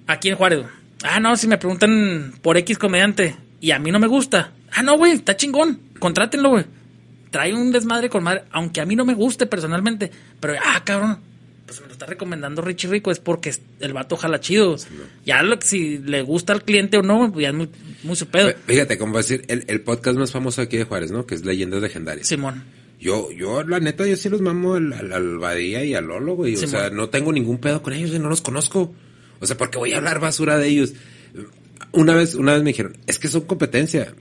aquí 0.07 0.30
en 0.30 0.35
Juárez. 0.35 0.65
Ah, 1.03 1.19
no, 1.19 1.35
si 1.35 1.47
me 1.47 1.57
preguntan 1.57 2.34
por 2.41 2.55
X 2.57 2.77
comediante 2.77 3.35
y 3.59 3.72
a 3.72 3.80
mí 3.80 3.91
no 3.91 3.99
me 3.99 4.07
gusta. 4.07 4.51
Ah, 4.73 4.84
no, 4.84 4.98
güey, 4.98 5.14
está 5.14 5.35
chingón. 5.35 5.80
Contrátenlo, 5.99 6.49
güey. 6.49 6.65
Trae 7.30 7.53
un 7.53 7.72
desmadre 7.72 8.10
con 8.10 8.23
madre, 8.23 8.43
aunque 8.52 8.81
a 8.81 8.85
mí 8.85 8.95
no 8.95 9.06
me 9.06 9.14
guste 9.14 9.45
personalmente. 9.45 10.11
Pero, 10.39 10.56
ah, 10.64 10.81
cabrón, 10.84 11.19
pues 11.65 11.80
me 11.80 11.88
lo 11.88 11.93
está 11.93 12.06
recomendando 12.06 12.61
Richie 12.61 12.89
Rico, 12.89 13.11
es 13.11 13.19
porque 13.19 13.53
el 13.80 13.93
vato 13.93 14.18
jala 14.18 14.41
chido. 14.41 14.76
Ya 15.26 15.41
lo 15.41 15.57
que 15.57 15.65
si 15.65 15.98
le 15.99 16.22
gusta 16.22 16.52
al 16.52 16.64
cliente 16.64 16.98
o 16.98 17.02
no, 17.02 17.31
pues 17.31 17.43
ya 17.43 17.49
es 17.49 17.56
muy, 17.56 17.69
muy 18.03 18.15
su 18.15 18.27
pedo. 18.27 18.52
Fíjate, 18.68 18.98
como 18.98 19.14
va 19.14 19.19
a 19.19 19.23
decir, 19.23 19.45
el, 19.48 19.64
el 19.68 19.81
podcast 19.81 20.18
más 20.18 20.31
famoso 20.31 20.61
aquí 20.61 20.76
de 20.77 20.84
Juárez, 20.84 21.11
¿no? 21.11 21.26
Que 21.26 21.35
es 21.35 21.45
Leyendas 21.45 21.81
Legendarias. 21.81 22.27
Simón. 22.27 22.64
Yo, 22.99 23.31
yo, 23.31 23.64
la 23.64 23.80
neta, 23.80 24.06
yo 24.06 24.15
sí 24.15 24.30
los 24.30 24.41
mamo 24.41 24.76
al, 24.76 24.93
al, 24.93 25.14
al 25.14 25.38
Badía 25.39 25.84
y 25.85 25.95
al 25.95 26.06
Lolo, 26.06 26.35
güey. 26.35 26.56
O 26.56 26.68
sea, 26.68 26.89
no 26.89 27.10
tengo 27.10 27.31
ningún 27.31 27.57
pedo 27.57 27.81
con 27.81 27.93
ellos, 27.93 28.10
güey, 28.10 28.22
no 28.22 28.30
los 28.30 28.41
conozco. 28.41 28.93
O 29.39 29.48
sea, 29.48 29.57
¿por 29.57 29.72
qué 29.72 29.77
voy 29.80 29.93
a 29.93 29.98
hablar 29.98 30.19
basura 30.19 30.57
de 30.57 30.68
ellos? 30.68 30.93
Una 31.93 32.14
vez, 32.14 32.35
una 32.35 32.53
vez 32.53 32.61
me 32.61 32.72
dijeron, 32.72 32.98
es 33.07 33.18
que 33.18 33.27
son 33.27 33.41
competencia. 33.41 34.14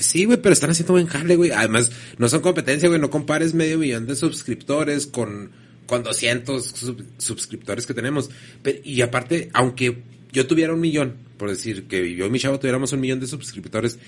Sí, 0.00 0.24
güey, 0.24 0.40
pero 0.40 0.52
están 0.52 0.70
haciendo 0.70 0.92
buen 0.94 1.06
jale, 1.06 1.36
güey. 1.36 1.50
Además, 1.50 1.90
no 2.18 2.28
son 2.28 2.40
competencia, 2.40 2.88
güey. 2.88 3.00
No 3.00 3.10
compares 3.10 3.54
medio 3.54 3.78
millón 3.78 4.06
de 4.06 4.16
suscriptores 4.16 5.06
con, 5.06 5.50
con 5.86 6.02
200 6.02 6.64
sub- 6.66 7.04
suscriptores 7.18 7.86
que 7.86 7.94
tenemos. 7.94 8.30
Pero- 8.62 8.78
y 8.84 9.00
aparte, 9.02 9.50
aunque 9.52 9.98
yo 10.32 10.46
tuviera 10.46 10.72
un 10.74 10.80
millón, 10.80 11.14
por 11.36 11.48
decir 11.50 11.84
que 11.84 12.14
yo 12.14 12.26
y 12.26 12.30
mi 12.30 12.38
chavo 12.38 12.58
tuviéramos 12.58 12.92
un 12.92 13.00
millón 13.00 13.20
de 13.20 13.26
suscriptores, 13.26 13.98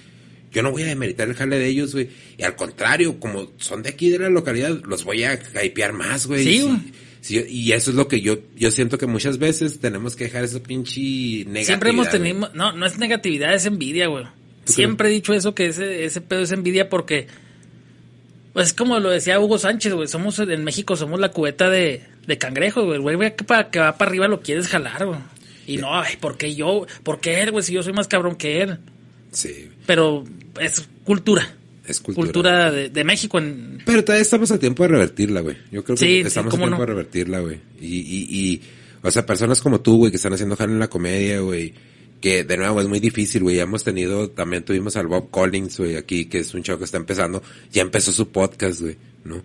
yo 0.52 0.62
no 0.62 0.70
voy 0.70 0.82
a 0.82 0.86
demeritar 0.86 1.28
el 1.28 1.35
jale 1.35 1.59
de 1.59 1.66
ellos, 1.66 1.93
güey. 1.94 2.10
Y 2.36 2.43
al 2.43 2.56
contrario, 2.56 3.19
como 3.19 3.52
son 3.56 3.82
de 3.82 3.89
aquí 3.90 4.10
de 4.10 4.19
la 4.19 4.28
localidad, 4.28 4.82
los 4.85 5.05
voy 5.05 5.24
a 5.24 5.40
hypear 5.64 5.93
más, 5.94 6.27
güey. 6.27 6.44
Sí, 6.44 6.60
güey. 6.60 6.77
sí, 7.23 7.43
y 7.48 7.73
eso 7.73 7.90
es 7.90 7.97
lo 7.97 8.06
que 8.06 8.20
yo, 8.20 8.39
yo 8.55 8.70
siento 8.70 8.98
que 8.98 9.06
muchas 9.06 9.39
veces 9.39 9.81
tenemos 9.81 10.14
que 10.14 10.24
dejar 10.24 10.44
esa 10.44 10.62
pinche 10.62 11.01
negatividad. 11.01 11.64
Siempre 11.64 11.90
hemos 11.90 12.10
tenido, 12.10 12.51
no, 12.55 12.73
no 12.77 12.85
es 12.85 12.98
negatividad, 12.98 13.55
es 13.55 13.64
envidia, 13.64 14.09
güey. 14.09 14.27
¿Tú 14.65 14.73
Siempre 14.73 15.09
he 15.09 15.13
dicho 15.13 15.33
eso, 15.35 15.55
que 15.55 15.67
ese, 15.67 16.05
ese 16.05 16.21
pedo 16.21 16.41
es 16.43 16.53
envidia 16.53 16.89
porque, 16.89 17.27
pues 18.53 18.69
es 18.69 18.73
como 18.75 18.99
lo 19.01 19.11
decía 19.11 19.41
Hugo 19.41 19.59
Sánchez, 19.59 19.93
güey, 19.95 20.09
somos, 20.09 20.39
en 20.39 20.63
México 20.65 20.95
somos 20.97 21.19
la 21.19 21.31
cubeta 21.31 21.69
de, 21.71 22.03
de 22.27 22.39
cangrejo, 22.39 22.85
güey, 22.85 23.17
güey 23.17 23.35
que, 23.37 23.45
pa- 23.45 23.71
que 23.71 23.79
va 23.81 23.97
para 23.99 24.11
arriba 24.11 24.29
lo 24.29 24.41
quieres 24.41 24.69
jalar, 24.69 25.07
güey. 25.07 25.19
Y 25.67 25.77
no, 25.79 25.99
ay, 25.99 26.17
¿por 26.21 26.37
qué 26.37 26.55
yo? 26.55 26.87
¿Por 27.03 27.21
qué 27.21 27.41
él, 27.41 27.51
güey? 27.53 27.63
Si 27.65 27.73
yo 27.73 27.83
soy 27.83 27.93
más 27.93 28.09
cabrón 28.09 28.35
que 28.37 28.63
él. 28.63 28.79
Sí, 29.31 29.69
Pero 29.87 30.25
es 30.61 30.89
cultura. 31.05 31.55
es 31.87 32.01
cultura. 32.01 32.25
Cultura 32.27 32.71
de, 32.71 32.89
de 32.91 33.05
México 33.05 33.39
en... 33.39 33.79
Pero 33.87 34.05
todavía 34.05 34.23
estamos 34.23 34.51
a 34.51 34.59
tiempo 34.59 34.83
de 34.83 34.89
revertirla, 34.91 35.41
güey. 35.41 35.57
Yo 35.71 35.83
creo 35.85 35.97
que 35.97 36.05
Sí, 36.05 36.21
sí, 36.21 36.27
estamos 36.27 36.53
a 36.53 36.57
tiempo 36.57 36.71
no. 36.75 36.81
de 36.81 36.87
revertirla, 36.87 37.41
güey. 37.41 37.59
Y, 37.81 37.87
y, 38.01 38.27
y, 38.31 38.63
o 39.03 39.11
sea, 39.11 39.25
personas 39.25 39.61
como 39.63 39.81
tú, 39.81 39.97
güey, 39.99 40.11
que 40.11 40.17
están 40.17 40.33
haciendo 40.35 40.57
jale 40.57 40.73
en 40.73 40.79
la 40.81 40.89
comedia, 40.89 41.41
güey. 41.41 41.73
Que 42.23 42.44
de 42.44 42.57
nuevo 42.57 42.81
es 42.81 42.89
muy 42.89 43.01
difícil, 43.01 43.43
güey. 43.43 43.59
Hemos 43.59 43.85
tenido, 43.85 44.31
también 44.31 44.65
tuvimos 44.65 44.97
al 44.97 45.09
Bob 45.09 45.31
Collins, 45.31 45.77
güey, 45.77 45.97
aquí, 45.97 46.27
que 46.27 46.39
es 46.39 46.55
un 46.55 46.62
chavo 46.62 46.78
que 46.78 46.85
está 46.86 46.97
empezando. 46.97 47.43
Ya 47.70 47.82
empezó 47.82 48.12
su 48.12 48.28
podcast, 48.28 48.81
güey, 48.81 48.97
¿no? 49.24 49.43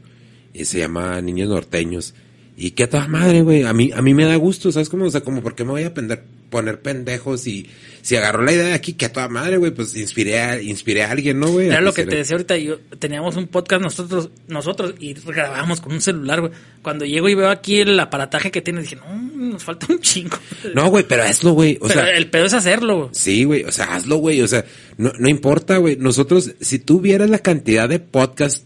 Y 0.54 0.64
se 0.64 0.80
llama 0.80 1.20
Niños 1.20 1.50
Norteños. 1.50 2.14
Y 2.56 2.72
qué 2.72 2.84
a 2.84 2.90
toda 2.90 3.08
madre, 3.08 3.42
güey. 3.42 3.64
A 3.64 3.74
mí, 3.74 3.92
a 3.94 4.02
mí 4.02 4.14
me 4.14 4.26
da 4.26 4.36
gusto, 4.36 4.72
¿sabes 4.72 4.90
cómo? 4.90 5.06
O 5.06 5.12
sea, 5.12 5.22
como, 5.22 5.42
¿por 5.42 5.56
qué 5.56 5.64
me 5.64 5.72
voy 5.72 5.84
a 5.84 5.94
pender, 5.94 6.24
poner 6.50 6.82
pendejos? 6.82 7.46
Y 7.48 7.70
si 8.02 8.16
agarró 8.16 8.44
la 8.44 8.54
idea 8.54 8.68
de 8.68 8.74
aquí, 8.74 8.94
que 8.94 9.06
a 9.06 9.12
toda 9.14 9.28
madre, 9.28 9.58
güey, 9.58 9.72
pues 9.72 9.96
inspiré 9.96 10.40
a, 10.40 10.62
inspiré 10.62 11.04
a 11.04 11.12
alguien, 11.12 11.40
¿no, 11.40 11.50
güey? 11.50 11.68
Era 11.68 11.82
lo 11.82 11.94
que 11.94 12.06
te 12.06 12.16
decía 12.16 12.36
ahorita, 12.36 12.56
yo 12.58 12.80
teníamos 13.00 13.36
un 13.36 13.48
podcast 13.48 13.82
nosotros, 13.82 14.30
nosotros 14.48 14.96
y 15.00 15.14
grabábamos 15.14 15.82
con 15.82 15.94
un 15.94 16.02
celular, 16.02 16.40
güey. 16.42 16.54
Cuando 16.82 17.04
llego 17.06 17.28
y 17.28 17.36
veo 17.36 17.50
aquí 17.50 17.80
el 17.80 18.00
aparataje 18.00 18.50
que 18.50 18.62
tiene, 18.62 18.82
dije, 18.82 18.96
no, 18.96 19.14
nos 19.36 19.64
falta 19.64 19.88
un 19.90 20.00
chingo. 20.00 20.38
No, 20.74 20.90
güey, 20.90 21.04
pero 21.08 21.24
hazlo, 21.24 21.52
güey. 21.54 21.78
O 21.82 21.88
Pero 21.88 22.02
sea, 22.02 22.10
el 22.16 22.30
pedo 22.30 22.46
es 22.46 22.54
hacerlo, 22.54 22.98
güey. 22.98 23.10
Sí, 23.14 23.44
güey, 23.44 23.64
o 23.64 23.72
sea, 23.72 23.96
hazlo, 23.96 24.18
güey, 24.18 24.42
o 24.42 24.48
sea, 24.48 24.64
no, 24.98 25.12
no 25.20 25.30
importa, 25.30 25.78
güey. 25.78 25.96
Nosotros, 25.98 26.54
si 26.62 26.80
tú 26.80 27.00
vieras 27.02 27.30
la 27.30 27.40
cantidad 27.40 27.88
de 27.90 28.00
podcast 28.00 28.64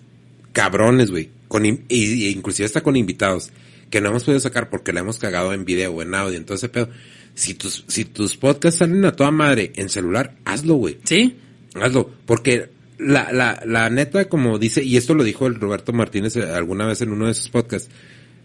cabrones, 0.54 1.12
güey, 1.12 1.30
con, 1.48 1.66
in- 1.66 1.86
y, 1.90 2.26
y 2.26 2.30
inclusive 2.30 2.66
hasta 2.66 2.82
con 2.82 2.96
invitados, 2.96 3.50
que 3.90 4.02
no 4.02 4.10
hemos 4.10 4.24
podido 4.24 4.40
sacar 4.40 4.70
porque 4.70 4.94
la 4.94 5.02
hemos 5.02 5.18
cagado 5.18 5.54
en 5.54 5.66
video 5.66 5.92
o 5.94 6.02
en 6.02 6.14
audio, 6.16 6.38
entonces, 6.38 6.70
pedo, 6.70 6.90
si 7.36 7.54
tus, 7.54 7.86
si 7.88 8.06
tus 8.06 8.38
podcasts 8.38 8.80
salen 8.80 9.06
a 9.06 9.16
toda 9.16 9.32
madre 9.32 9.72
en 9.76 9.90
celular, 9.90 10.36
hazlo, 10.46 10.76
güey. 10.76 10.98
¿Sí? 11.04 11.38
Hazlo, 11.76 12.12
porque 12.26 12.70
la, 12.98 13.32
la, 13.32 13.62
la 13.66 13.90
neta, 13.90 14.26
como 14.30 14.60
dice, 14.60 14.84
y 14.84 14.98
esto 14.98 15.14
lo 15.14 15.24
dijo 15.24 15.48
el 15.48 15.56
Roberto 15.56 15.94
Martínez 15.94 16.36
eh, 16.36 16.44
alguna 16.44 16.86
vez 16.86 17.02
en 17.02 17.12
uno 17.12 17.28
de 17.28 17.34
sus 17.34 17.50
podcasts, 17.50 17.90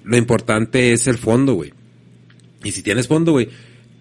lo 0.04 0.16
importante 0.16 0.92
es 0.92 1.06
el 1.06 1.18
fondo, 1.18 1.54
güey. 1.54 1.72
Y 2.64 2.72
si 2.72 2.82
tienes 2.82 3.08
fondo, 3.08 3.32
güey, 3.32 3.48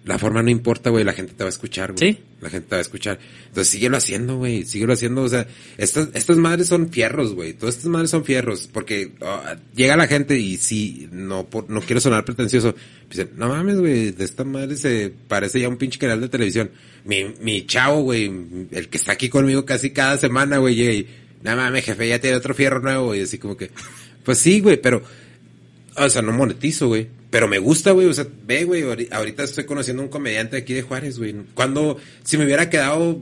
la 0.06 0.20
forma 0.20 0.40
no 0.40 0.50
importa, 0.50 0.90
güey, 0.90 1.04
la 1.04 1.12
gente 1.12 1.34
te 1.34 1.42
va 1.42 1.48
a 1.48 1.50
escuchar, 1.50 1.92
güey. 1.92 2.12
Sí. 2.12 2.18
La 2.40 2.48
gente 2.48 2.68
te 2.68 2.76
va 2.76 2.78
a 2.78 2.82
escuchar. 2.82 3.18
Entonces 3.48 3.68
síguelo 3.72 3.96
haciendo, 3.96 4.36
güey, 4.36 4.64
síguelo 4.64 4.92
haciendo, 4.92 5.22
o 5.22 5.28
sea, 5.28 5.48
estas, 5.78 6.10
estas 6.14 6.36
madres 6.36 6.68
son 6.68 6.90
fierros, 6.90 7.34
güey, 7.34 7.54
todas 7.54 7.74
estas 7.74 7.90
madres 7.90 8.10
son 8.10 8.24
fierros, 8.24 8.70
porque 8.72 9.10
ah, 9.20 9.56
llega 9.74 9.96
la 9.96 10.06
gente 10.06 10.38
y 10.38 10.58
sí, 10.58 11.08
no, 11.10 11.46
por, 11.46 11.68
no 11.68 11.80
quiero 11.80 12.00
sonar 12.00 12.24
pretencioso, 12.24 12.76
dicen, 13.10 13.30
no 13.34 13.48
mames, 13.48 13.78
güey, 13.80 14.12
de 14.12 14.24
esta 14.24 14.44
madre 14.44 14.76
se 14.76 15.12
parece 15.26 15.58
ya 15.58 15.68
un 15.68 15.76
pinche 15.76 15.98
canal 15.98 16.20
de 16.20 16.28
televisión. 16.28 16.70
Mi, 17.04 17.34
mi 17.40 17.66
chavo, 17.66 18.02
güey, 18.02 18.30
el 18.70 18.88
que 18.88 18.98
está 18.98 19.10
aquí 19.12 19.28
conmigo 19.28 19.64
casi 19.64 19.90
cada 19.90 20.18
semana, 20.18 20.58
güey, 20.58 20.80
y, 20.80 21.06
no 21.42 21.56
mames, 21.56 21.84
jefe, 21.84 22.06
ya 22.06 22.20
tiene 22.20 22.36
otro 22.36 22.54
fierro 22.54 22.80
nuevo, 22.80 23.12
y 23.12 23.22
así 23.22 23.38
como 23.38 23.56
que, 23.56 23.72
pues 24.24 24.38
sí, 24.38 24.60
güey, 24.60 24.80
pero, 24.80 25.02
o 25.98 26.08
sea, 26.08 26.22
no 26.22 26.32
monetizo, 26.32 26.88
güey. 26.88 27.08
Pero 27.30 27.48
me 27.48 27.58
gusta, 27.58 27.90
güey. 27.92 28.06
O 28.06 28.12
sea, 28.14 28.26
ve, 28.46 28.64
güey. 28.64 28.82
ahori- 28.82 29.08
Ahorita 29.10 29.44
estoy 29.44 29.64
conociendo 29.64 30.02
a 30.02 30.06
un 30.06 30.10
comediante 30.10 30.56
aquí 30.56 30.74
de 30.74 30.82
Juárez, 30.82 31.18
güey. 31.18 31.34
Cuando, 31.54 31.98
si 32.24 32.38
me 32.38 32.44
hubiera 32.44 32.70
quedado 32.70 33.20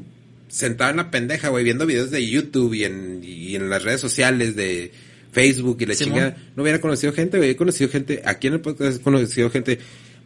sentado 0.49 0.91
en 0.91 0.99
la 0.99 1.11
pendeja, 1.11 1.49
güey, 1.49 1.65
viendo 1.65 1.87
videos 1.87 2.11
de 2.11 2.27
YouTube 2.29 2.75
y 2.75 2.85
en, 2.85 3.21
y 3.25 3.57
en 3.57 3.69
las 3.71 3.83
redes 3.83 4.01
sociales 4.01 4.55
de 4.57 4.93
Facebook 5.33 5.79
y 5.81 5.87
la 5.87 5.95
chingada, 6.05 6.37
no 6.55 6.63
hubiera 6.63 6.81
conocido 6.81 7.13
gente, 7.13 7.39
güey. 7.39 7.51
He 7.51 7.57
conocido 7.57 7.91
gente, 7.91 8.23
aquí 8.25 8.47
en 8.47 8.53
el 8.55 8.61
podcast 8.61 9.01
he 9.01 9.03
conocido 9.03 9.51
gente 9.51 9.79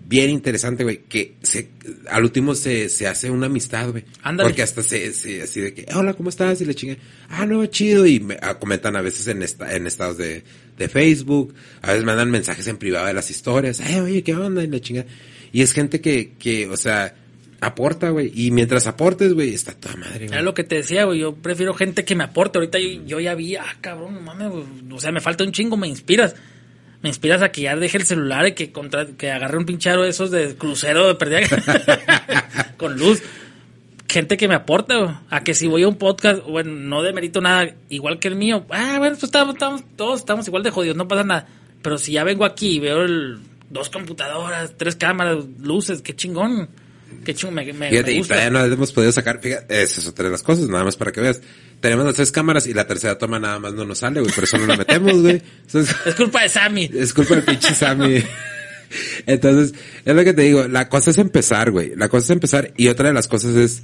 bien 0.08 0.30
interesante, 0.30 0.84
güey, 0.84 1.02
que 1.02 1.36
se, 1.42 1.68
al 2.08 2.24
último 2.24 2.54
se, 2.54 2.88
se 2.88 3.06
hace 3.06 3.30
una 3.30 3.46
amistad, 3.46 3.90
güey. 3.90 4.04
Ándale. 4.22 4.48
Porque 4.48 4.62
hasta 4.62 4.82
se, 4.82 5.12
se, 5.12 5.42
así 5.42 5.60
de 5.60 5.74
que, 5.74 5.86
hola, 5.94 6.14
¿cómo 6.14 6.30
estás? 6.30 6.62
Y 6.62 6.64
le 6.64 6.74
chinga, 6.74 6.96
ah, 7.28 7.44
no, 7.44 7.64
chido. 7.66 8.06
Y 8.06 8.18
me 8.18 8.38
ah, 8.40 8.58
comentan 8.58 8.96
a 8.96 9.02
veces 9.02 9.28
en, 9.28 9.42
esta, 9.42 9.76
en 9.76 9.86
estados 9.86 10.16
de, 10.16 10.44
de 10.78 10.88
Facebook, 10.88 11.54
a 11.82 11.88
veces 11.88 12.04
mandan 12.06 12.30
mensajes 12.30 12.66
en 12.68 12.78
privado 12.78 13.06
de 13.06 13.12
las 13.12 13.30
historias, 13.30 13.80
ay, 13.80 14.00
oye, 14.00 14.22
¿qué 14.22 14.34
onda? 14.34 14.64
Y 14.64 14.68
la 14.68 14.80
chinga. 14.80 15.04
Y 15.52 15.60
es 15.60 15.72
gente 15.72 16.00
que, 16.00 16.32
que, 16.38 16.68
o 16.68 16.76
sea, 16.78 17.14
aporta, 17.60 18.08
güey. 18.08 18.32
Y 18.34 18.50
mientras 18.50 18.86
aportes, 18.86 19.34
güey, 19.34 19.52
está 19.52 19.74
toda 19.74 19.96
madre, 19.96 20.24
Era 20.24 20.36
güey. 20.36 20.42
lo 20.42 20.54
que 20.54 20.64
te 20.64 20.76
decía, 20.76 21.04
güey. 21.04 21.20
Yo 21.20 21.34
prefiero 21.34 21.74
gente 21.74 22.06
que 22.06 22.14
me 22.14 22.24
aporte. 22.24 22.58
Ahorita 22.58 22.78
yo, 22.78 23.04
yo 23.04 23.20
ya 23.20 23.34
vi, 23.34 23.56
ah, 23.56 23.76
cabrón, 23.82 24.14
no 24.14 24.20
mames, 24.22 24.48
güey. 24.48 24.64
O 24.90 25.00
sea, 25.00 25.12
me 25.12 25.20
falta 25.20 25.44
un 25.44 25.52
chingo, 25.52 25.76
me 25.76 25.86
inspiras. 25.86 26.34
Me 27.02 27.08
inspiras 27.10 27.42
a 27.42 27.50
que 27.52 27.62
ya 27.62 27.76
deje 27.76 27.96
el 27.98 28.04
celular 28.04 28.46
y 28.48 28.52
que, 28.54 28.72
contra, 28.72 29.06
que 29.06 29.30
agarre 29.30 29.56
un 29.58 29.66
pincharo 29.66 30.02
de 30.02 30.10
esos 30.10 30.30
de 30.30 30.56
crucero 30.56 31.06
de 31.06 31.14
perdida 31.14 31.40
con 32.76 32.98
luz. 32.98 33.22
gente 34.08 34.36
que 34.36 34.48
me 34.48 34.54
aporta. 34.54 35.22
A 35.30 35.44
que 35.44 35.54
si 35.54 35.66
voy 35.66 35.82
a 35.84 35.88
un 35.88 35.96
podcast, 35.96 36.42
bueno, 36.44 36.72
no 36.72 37.02
demerito 37.02 37.40
nada, 37.40 37.72
igual 37.88 38.18
que 38.18 38.28
el 38.28 38.34
mío. 38.36 38.64
Ah, 38.70 38.96
bueno, 38.98 39.14
pues 39.14 39.24
estamos, 39.24 39.54
estamos- 39.54 39.84
todos 39.96 40.20
estamos 40.20 40.46
igual 40.48 40.62
de 40.62 40.70
jodidos, 40.70 40.96
no 40.96 41.06
pasa 41.06 41.22
nada. 41.24 41.46
Pero 41.82 41.98
si 41.98 42.12
ya 42.12 42.24
vengo 42.24 42.44
aquí 42.44 42.76
y 42.76 42.80
veo 42.80 43.02
el, 43.04 43.38
dos 43.70 43.90
computadoras, 43.90 44.74
tres 44.76 44.96
cámaras, 44.96 45.44
luces, 45.60 46.02
qué 46.02 46.16
chingón. 46.16 46.68
Qué 47.24 47.34
chingón, 47.34 47.54
me, 47.54 47.72
me, 47.72 47.90
Fíjate, 47.90 48.10
me 48.10 48.12
y 48.14 48.18
gusta. 48.18 48.34
todavía 48.34 48.58
no 48.58 48.64
hemos 48.72 48.92
podido 48.92 49.12
sacar, 49.12 49.40
fíjate, 49.40 49.82
esa 49.82 50.00
es 50.00 50.06
otra 50.06 50.26
de 50.26 50.30
las 50.30 50.42
cosas, 50.42 50.68
nada 50.68 50.84
más 50.84 50.96
para 50.96 51.12
que 51.12 51.20
veas. 51.20 51.40
Tenemos 51.80 52.04
las 52.04 52.14
tres 52.14 52.32
cámaras 52.32 52.66
y 52.66 52.74
la 52.74 52.86
tercera 52.86 53.18
toma 53.18 53.38
nada 53.38 53.58
más 53.58 53.72
no 53.74 53.84
nos 53.84 53.98
sale, 53.98 54.20
güey, 54.20 54.32
por 54.32 54.44
eso 54.44 54.58
no 54.58 54.66
la 54.66 54.76
metemos, 54.76 55.20
güey. 55.20 55.42
Entonces, 55.66 55.94
Es 56.06 56.14
culpa 56.14 56.42
de 56.42 56.48
Sammy. 56.48 56.90
es 56.92 57.12
culpa 57.14 57.34
del 57.36 57.44
pinche 57.44 57.74
Sammy. 57.74 58.22
Entonces, 59.26 59.74
es 60.04 60.14
lo 60.14 60.24
que 60.24 60.32
te 60.32 60.42
digo, 60.42 60.66
la 60.68 60.88
cosa 60.88 61.10
es 61.10 61.18
empezar, 61.18 61.70
güey. 61.70 61.94
La 61.96 62.08
cosa 62.08 62.24
es 62.24 62.30
empezar 62.30 62.72
y 62.76 62.88
otra 62.88 63.08
de 63.08 63.14
las 63.14 63.28
cosas 63.28 63.54
es, 63.56 63.82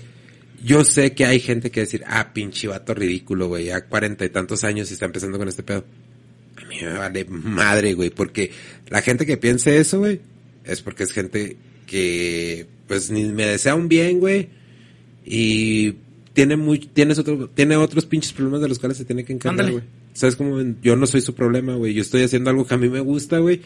yo 0.63 0.85
sé 0.85 1.13
que 1.13 1.27
hay 1.27 1.41
gente 1.41 1.71
que 1.71 1.81
decir, 1.81 2.03
ah, 2.07 2.33
pinche 2.33 2.69
vato 2.69 2.95
ridículo, 2.95 3.49
güey, 3.49 3.67
ya 3.67 3.85
cuarenta 3.87 4.25
y 4.25 4.31
tantos 4.31 4.65
años 4.65 4.91
y 4.91 4.95
está 4.95 5.05
empezando 5.07 5.39
con 5.39 5.49
este 5.49 5.63
pedo. 5.63 5.85
A 6.57 6.65
mí 6.67 6.77
me 6.83 6.93
vale 6.95 7.25
madre, 7.27 7.95
güey, 7.95 8.11
porque 8.11 8.51
la 8.89 9.03
gente 9.03 9.27
que 9.27 9.37
piense 9.37 9.77
eso, 9.79 9.99
güey, 9.99 10.21
es 10.65 10.81
porque 10.81 11.03
es 11.03 11.13
gente 11.13 11.57
que, 11.87 12.67
pues, 12.87 13.11
ni 13.11 13.25
me 13.25 13.47
desea 13.47 13.75
un 13.75 13.89
bien, 13.89 14.21
güey, 14.21 14.49
y 15.25 15.95
tiene 16.33 16.57
muy, 16.57 16.79
tienes 16.79 17.19
otro, 17.19 17.49
tiene 17.49 17.77
otros 17.77 18.07
pinches 18.07 18.33
problemas 18.33 18.61
de 18.61 18.69
los 18.69 18.79
cuales 18.79 18.99
se 18.99 19.05
tiene 19.05 19.25
que 19.25 19.33
encargar, 19.33 19.71
güey. 19.71 19.85
¿Sabes 20.13 20.37
cómo? 20.37 20.61
Yo 20.83 20.95
no 20.97 21.07
soy 21.07 21.21
su 21.23 21.35
problema, 21.35 21.75
güey. 21.75 21.93
Yo 21.95 22.03
estoy 22.03 22.23
haciendo 22.23 22.51
algo 22.51 22.67
que 22.67 22.75
a 22.75 22.79
mí 22.79 22.89
me 22.89 23.01
gusta, 23.01 23.39
güey. 23.39 23.61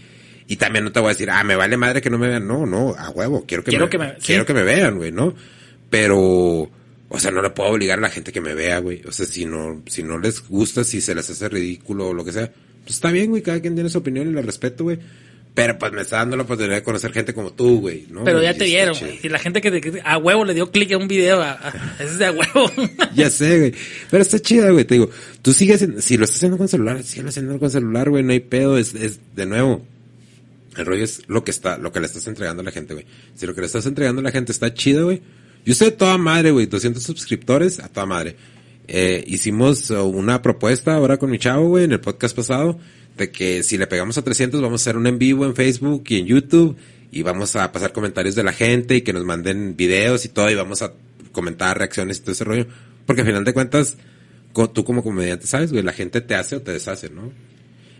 Y 0.46 0.56
también 0.56 0.82
no 0.84 0.92
te 0.92 0.98
voy 1.00 1.08
a 1.08 1.12
decir, 1.12 1.28
ah, 1.30 1.44
me 1.44 1.56
vale 1.56 1.76
madre 1.76 2.00
que 2.00 2.08
no 2.08 2.16
me 2.18 2.26
vean. 2.28 2.46
No, 2.46 2.64
no, 2.64 2.94
a 2.96 3.10
huevo. 3.10 3.44
Quiero 3.46 3.62
que, 3.62 3.70
Quiero 3.70 3.84
me, 3.84 3.90
que 3.90 3.98
me- 3.98 4.10
sí. 4.12 4.26
quiero 4.28 4.46
que 4.46 4.54
me 4.54 4.62
vean, 4.62 4.96
güey, 4.96 5.12
¿no? 5.12 5.34
Pero, 5.90 6.16
o 7.10 7.18
sea, 7.18 7.30
no 7.30 7.42
le 7.42 7.50
puedo 7.50 7.70
obligar 7.70 7.98
a 7.98 8.02
la 8.02 8.08
gente 8.10 8.32
que 8.32 8.40
me 8.40 8.54
vea, 8.54 8.78
güey. 8.78 9.02
O 9.06 9.12
sea, 9.12 9.26
si 9.26 9.44
no, 9.44 9.82
si 9.86 10.02
no 10.02 10.18
les 10.18 10.46
gusta, 10.48 10.84
si 10.84 11.02
se 11.02 11.14
les 11.14 11.28
hace 11.28 11.48
ridículo 11.50 12.08
o 12.08 12.14
lo 12.14 12.24
que 12.24 12.32
sea, 12.32 12.50
pues 12.82 12.94
está 12.94 13.10
bien, 13.10 13.28
güey. 13.30 13.42
Cada 13.42 13.60
quien 13.60 13.74
tiene 13.74 13.90
su 13.90 13.98
opinión 13.98 14.28
y 14.28 14.32
la 14.32 14.40
respeto, 14.40 14.84
güey. 14.84 14.98
Pero 15.58 15.76
pues 15.76 15.90
me 15.90 16.02
está 16.02 16.18
dando 16.18 16.36
la 16.36 16.44
oportunidad 16.44 16.76
de 16.76 16.82
conocer 16.84 17.12
gente 17.12 17.34
como 17.34 17.52
tú, 17.52 17.80
güey, 17.80 18.06
¿no? 18.10 18.22
Pero 18.22 18.40
ya 18.40 18.54
te 18.54 18.64
vieron, 18.64 18.96
güey. 18.96 19.18
Y 19.24 19.28
la 19.28 19.40
gente 19.40 19.60
que 19.60 19.72
te- 19.72 20.00
a 20.04 20.16
huevo 20.16 20.44
le 20.44 20.54
dio 20.54 20.70
clic 20.70 20.92
a 20.92 20.96
un 20.98 21.08
video, 21.08 21.42
a, 21.42 21.58
es 21.98 22.16
de 22.16 22.26
a 22.26 22.30
huevo. 22.30 22.70
Ya 23.16 23.28
sé, 23.28 23.58
güey. 23.58 23.74
Pero 24.08 24.22
está 24.22 24.38
chida, 24.38 24.70
güey. 24.70 24.84
Te 24.84 24.94
digo, 24.94 25.10
tú 25.42 25.52
sigues, 25.52 25.84
si 25.98 26.16
lo 26.16 26.22
estás 26.22 26.36
haciendo 26.36 26.58
con 26.58 26.68
celular, 26.68 27.02
síguelo 27.02 27.30
haciendo 27.30 27.58
con 27.58 27.72
celular, 27.72 28.08
güey. 28.08 28.22
No 28.22 28.30
hay 28.30 28.38
pedo. 28.38 28.78
Es, 28.78 28.94
es, 28.94 29.18
de 29.34 29.46
nuevo, 29.46 29.84
el 30.76 30.86
rollo 30.86 31.02
es 31.02 31.22
lo 31.26 31.42
que 31.42 31.50
está, 31.50 31.76
lo 31.76 31.90
que 31.90 31.98
le 31.98 32.06
estás 32.06 32.28
entregando 32.28 32.62
a 32.62 32.64
la 32.64 32.70
gente, 32.70 32.94
güey. 32.94 33.06
Si 33.34 33.44
lo 33.44 33.52
que 33.52 33.60
le 33.60 33.66
estás 33.66 33.84
entregando 33.86 34.20
a 34.20 34.22
la 34.22 34.30
gente 34.30 34.52
está 34.52 34.72
chido, 34.72 35.06
güey. 35.06 35.22
Yo 35.64 35.74
a 35.84 35.90
toda 35.90 36.18
madre, 36.18 36.52
güey. 36.52 36.66
200 36.66 37.02
suscriptores, 37.02 37.80
a 37.80 37.88
toda 37.88 38.06
madre. 38.06 38.36
Eh, 38.86 39.24
hicimos 39.26 39.90
una 39.90 40.40
propuesta 40.40 40.94
ahora 40.94 41.16
con 41.16 41.30
mi 41.32 41.38
chavo, 41.40 41.66
güey, 41.70 41.82
en 41.82 41.92
el 41.92 42.00
podcast 42.00 42.36
pasado, 42.36 42.78
de 43.18 43.30
que 43.30 43.62
si 43.62 43.76
le 43.76 43.86
pegamos 43.86 44.16
a 44.16 44.22
300 44.22 44.60
vamos 44.62 44.80
a 44.80 44.82
hacer 44.82 44.96
un 44.96 45.06
en 45.06 45.18
vivo 45.18 45.44
en 45.44 45.54
Facebook 45.54 46.04
y 46.08 46.20
en 46.20 46.26
YouTube 46.26 46.76
y 47.10 47.22
vamos 47.22 47.56
a 47.56 47.70
pasar 47.72 47.92
comentarios 47.92 48.34
de 48.34 48.44
la 48.44 48.52
gente 48.52 48.96
y 48.96 49.00
que 49.02 49.12
nos 49.12 49.24
manden 49.24 49.76
videos 49.76 50.24
y 50.24 50.28
todo 50.28 50.50
y 50.50 50.54
vamos 50.54 50.80
a 50.82 50.92
comentar 51.32 51.76
reacciones 51.78 52.18
y 52.18 52.20
todo 52.20 52.32
ese 52.32 52.44
rollo. 52.44 52.66
Porque 53.06 53.22
al 53.22 53.26
final 53.26 53.44
de 53.44 53.52
cuentas, 53.54 53.96
tú 54.74 54.84
como 54.84 55.02
comediante 55.02 55.46
sabes, 55.46 55.72
güey, 55.72 55.82
la 55.82 55.92
gente 55.92 56.20
te 56.20 56.34
hace 56.34 56.56
o 56.56 56.62
te 56.62 56.72
deshace, 56.72 57.10
¿no? 57.10 57.32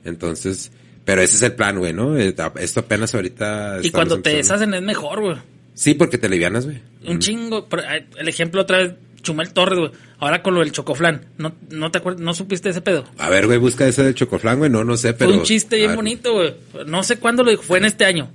Entonces, 0.05 0.71
pero 1.05 1.23
ese 1.23 1.37
es 1.37 1.43
el 1.43 1.53
plan, 1.55 1.79
güey, 1.79 1.93
¿no? 1.93 2.19
Eh, 2.19 2.35
Esto 2.57 2.81
apenas 2.81 3.15
ahorita... 3.15 3.79
y 3.83 3.91
cuando 3.91 4.21
te 4.21 4.31
deshacen 4.37 4.75
es 4.75 4.83
mejor, 4.83 5.21
güey. 5.21 5.37
Sí, 5.75 5.95
porque 5.95 6.19
te 6.19 6.29
livianas, 6.29 6.67
güey. 6.67 6.81
Un 7.07 7.19
chingo. 7.19 7.69
eh, 7.73 8.07
El 8.19 8.29
ejemplo 8.29 8.61
otra 8.63 8.79
vez, 8.79 8.95
Chumel 9.23 9.53
Torres, 9.53 9.79
güey. 9.79 9.91
Ahora 10.19 10.43
con 10.43 10.55
lo 10.55 10.61
del 10.61 10.73
chocoflán. 10.73 11.27
¿No, 11.39 11.55
no 11.71 11.91
te 11.91 11.99
acuerdas? 11.99 12.21
¿No 12.23 12.35
supiste 12.35 12.71
ese 12.71 12.81
pedo? 12.81 13.05
A 13.19 13.29
ver, 13.29 13.47
güey, 13.47 13.59
busca 13.59 13.87
ese 13.87 14.03
del 14.03 14.15
chocoflán, 14.15 14.59
güey, 14.59 14.71
no, 14.71 14.85
no 14.85 14.97
sé, 14.97 15.15
pero... 15.15 15.31
Fue 15.31 15.39
un 15.39 15.45
chiste 15.45 15.77
bien 15.77 15.95
bonito, 15.97 16.33
güey. 16.35 16.55
No 16.87 17.03
sé 17.03 17.19
cuándo 17.19 17.43
lo 17.45 17.51
dijo. 17.51 17.63
Fue 17.63 17.79
en 17.79 17.85
este 17.85 18.05
año. 18.05 18.31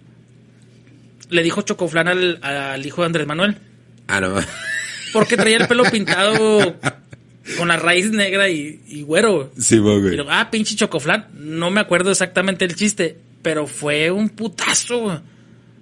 Le 1.30 1.44
dijo 1.44 1.62
chocoflán 1.62 2.08
al, 2.08 2.40
al 2.44 2.86
hijo 2.86 3.02
de 3.02 3.06
Andrés 3.08 3.28
Manuel. 3.28 3.58
Ah, 4.08 4.22
no. 4.22 4.36
Porque 5.14 5.38
traía 5.38 5.58
el 5.58 5.68
pelo 5.68 5.84
pintado 5.86 6.76
con 7.58 7.68
la 7.68 7.78
raíz 7.78 8.12
negra 8.12 8.50
y, 8.50 8.82
y 8.88 9.04
güero. 9.04 9.52
Sí, 9.58 9.78
güey. 9.78 10.18
Ah, 10.30 10.50
pinche 10.52 10.76
chocoflán. 10.76 11.28
No 11.34 11.72
me 11.72 11.82
acuerdo 11.82 12.12
exactamente 12.12 12.66
el 12.66 12.76
chiste, 12.76 13.18
pero 13.42 13.68
fue 13.68 14.12
un 14.12 14.30
putazo, 14.30 15.00
güey. 15.00 15.18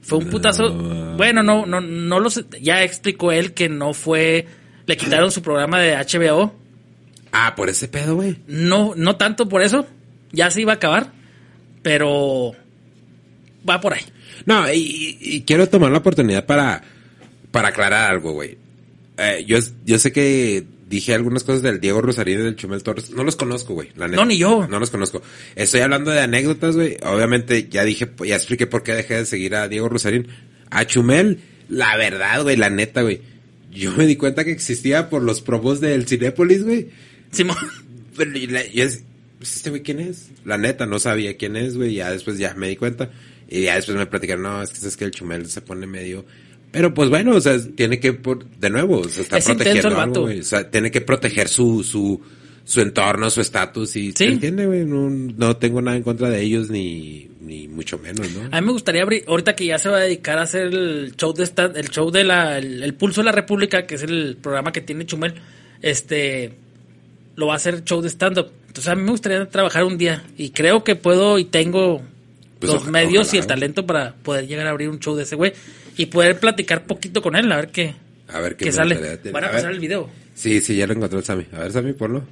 Fue 0.02 0.18
un 0.18 0.30
putazo. 0.30 0.74
Bueno, 1.16 1.44
no, 1.44 1.66
no, 1.66 1.80
no 1.80 2.20
lo 2.20 2.30
sé. 2.30 2.46
Ya 2.62 2.84
explicó 2.84 3.32
él 3.32 3.54
que 3.54 3.70
no 3.70 3.94
fue. 3.94 4.48
Le 4.86 4.98
quitaron 4.98 5.32
su 5.32 5.42
programa 5.42 5.80
de 5.80 5.96
HBO. 5.96 6.54
Ah, 7.32 7.54
por 7.56 7.70
ese 7.70 7.88
pedo, 7.88 8.16
güey. 8.16 8.38
No, 8.48 8.94
no 8.96 9.16
tanto 9.16 9.48
por 9.48 9.62
eso. 9.62 9.88
Ya 10.32 10.52
se 10.52 10.62
iba 10.62 10.74
a 10.74 10.76
acabar. 10.76 11.12
Pero 11.82 12.54
va 13.68 13.82
por 13.82 13.94
ahí. 13.94 14.02
No, 14.46 14.66
y, 14.72 15.44
quiero 15.46 15.68
tomar 15.70 15.92
la 15.92 16.00
oportunidad 16.00 16.46
para, 16.46 16.84
para 17.52 17.70
aclarar 17.70 18.12
algo, 18.12 18.34
güey. 18.34 18.58
Eh, 19.18 19.44
yo, 19.48 19.58
yo 19.86 20.00
sé 20.00 20.12
que 20.12 20.66
dije 20.88 21.14
algunas 21.14 21.44
cosas 21.44 21.62
del 21.62 21.80
Diego 21.80 22.02
Rosarín 22.02 22.40
y 22.40 22.44
del 22.44 22.56
Chumel 22.56 22.84
Torres. 22.84 23.12
No 23.12 23.24
los 23.24 23.36
conozco, 23.36 23.74
güey. 23.74 23.90
la 23.96 24.08
neta. 24.08 24.22
No, 24.22 24.26
ni 24.26 24.38
yo. 24.38 24.68
No 24.68 24.80
los 24.80 24.90
conozco. 24.90 25.22
Estoy 25.56 25.82
hablando 25.82 26.12
de 26.12 26.22
anécdotas, 26.22 26.76
güey. 26.76 26.98
Obviamente 27.04 27.68
ya 27.70 27.84
dije, 27.84 28.12
ya 28.26 28.36
expliqué 28.36 28.68
por 28.68 28.84
qué 28.84 28.94
dejé 28.94 29.16
de 29.16 29.26
seguir 29.26 29.56
a 29.56 29.68
Diego 29.68 29.90
Rosarín. 29.90 30.28
A 30.70 30.86
Chumel, 30.86 31.40
la 31.70 31.98
verdad, 31.98 32.44
güey, 32.44 32.58
la 32.58 32.70
neta, 32.70 33.02
güey. 33.02 33.22
Yo 33.72 33.92
me 33.94 34.06
di 34.06 34.16
cuenta 34.16 34.44
que 34.44 34.52
existía 34.52 35.10
por 35.10 35.22
los 35.24 35.42
promos 35.42 35.80
del 35.82 36.06
Cinépolis, 36.08 36.64
güey. 36.64 36.90
Simón. 37.32 37.58
Pero 38.18 38.38
y 38.38 38.48
la- 38.48 38.66
y 38.66 38.82
es, 38.82 39.04
pues, 39.38 39.56
este 39.56 39.70
güey, 39.70 39.82
¿quién 39.82 40.00
es? 40.00 40.28
La 40.46 40.58
neta, 40.58 40.86
no 40.86 41.00
sabía 41.00 41.38
quién 41.38 41.56
es, 41.56 41.78
güey. 41.78 41.94
Ya 41.94 42.12
después 42.12 42.38
ya 42.38 42.54
me 42.56 42.68
di 42.68 42.76
cuenta. 42.76 43.12
Y 43.50 43.64
ya 43.64 43.76
después 43.76 43.98
me 43.98 44.06
platicaron, 44.06 44.44
no, 44.44 44.62
es 44.62 44.70
que 44.72 44.88
es 44.88 44.98
que 44.98 45.06
el 45.06 45.12
chumel 45.12 45.46
se 45.48 45.62
pone 45.62 45.86
medio... 45.88 46.26
Pero 46.72 46.94
pues 46.94 47.10
bueno, 47.10 47.36
o 47.36 47.42
sea, 47.42 47.60
tiene 47.76 48.00
que, 48.00 48.14
por, 48.14 48.46
de 48.50 48.70
nuevo, 48.70 49.00
o 49.00 49.10
sea, 49.10 49.24
está 49.24 49.38
Es 49.40 49.44
protegiendo 49.44 50.00
algo, 50.00 50.22
güey. 50.22 50.40
O 50.40 50.44
sea, 50.44 50.72
tiene 50.72 50.90
que 50.90 51.02
proteger 51.02 51.50
su, 51.50 51.84
su, 51.84 52.22
su 52.72 52.80
entorno, 52.82 53.30
su 53.30 53.42
estatus 53.42 53.96
y 53.98 54.12
Sí. 54.14 54.26
entiende, 54.26 54.66
güey. 54.66 54.86
No, 54.86 55.10
no 55.10 55.58
tengo 55.58 55.82
nada 55.82 55.98
en 55.98 56.04
contra 56.04 56.30
de 56.30 56.42
ellos 56.42 56.70
ni, 56.70 57.30
ni 57.42 57.68
mucho 57.68 57.98
menos, 58.00 58.32
¿no? 58.32 58.48
A 58.52 58.62
mí 58.62 58.66
me 58.68 58.72
gustaría 58.74 59.02
abrir, 59.04 59.26
ahorita 59.28 59.56
que 59.56 59.66
ya 59.66 59.78
se 59.78 59.90
va 59.90 59.98
a 59.98 60.02
dedicar 60.02 60.38
a 60.38 60.44
hacer 60.44 60.68
el 60.74 61.14
show 61.18 61.34
de 61.34 61.44
esta, 61.44 61.66
el 61.66 61.90
show 61.90 62.10
de 62.12 62.24
la, 62.24 62.58
el, 62.58 62.82
el 62.82 62.94
Pulso 62.94 63.22
de 63.22 63.26
la 63.26 63.32
República, 63.34 63.86
que 63.86 63.96
es 63.96 64.04
el 64.04 64.38
programa 64.42 64.72
que 64.72 64.80
tiene 64.82 65.06
Chumel, 65.06 65.34
este, 65.82 66.54
lo 67.36 67.48
va 67.48 67.54
a 67.54 67.56
hacer 67.58 67.84
show 67.84 68.02
de 68.02 68.10
stand-up. 68.10 68.48
Entonces 68.68 68.88
a 68.92 68.96
mí 68.96 69.04
me 69.04 69.12
gustaría 69.12 69.46
trabajar 69.50 69.84
un 69.84 69.98
día 69.98 70.24
y 70.38 70.52
creo 70.52 70.84
que 70.86 70.96
puedo 70.96 71.38
y 71.40 71.44
tengo 71.46 72.02
Pues 72.60 72.72
los 72.72 72.88
medios 72.88 73.28
ojalá, 73.28 73.36
y 73.38 73.40
el 73.42 73.48
talento 73.48 73.86
para 73.86 74.14
poder 74.14 74.48
llegar 74.48 74.68
a 74.68 74.70
abrir 74.70 74.88
un 74.90 75.00
show 75.00 75.16
de 75.16 75.24
ese 75.24 75.36
güey 75.36 75.52
y 75.98 76.06
poder 76.06 76.40
platicar 76.40 76.86
poquito 76.86 77.22
con 77.22 77.36
él, 77.36 77.52
a 77.52 77.58
ver 77.58 77.68
qué, 77.70 77.96
A 78.30 78.40
ver 78.40 78.56
qué 78.56 78.72
sale. 78.72 78.96
Van 79.34 79.44
a 79.44 79.48
a 79.48 79.52
pasar 79.52 79.66
ver. 79.68 79.74
el 79.74 79.80
video. 79.82 80.10
Sí, 80.34 80.62
sí, 80.62 80.78
ya 80.78 80.88
lo 80.88 80.94
encontró 80.94 81.20
el 81.20 81.26
Sammy. 81.26 81.46
A 81.52 81.60
ver, 81.60 81.72
Sammy, 81.74 81.92
ponlo. 81.92 82.24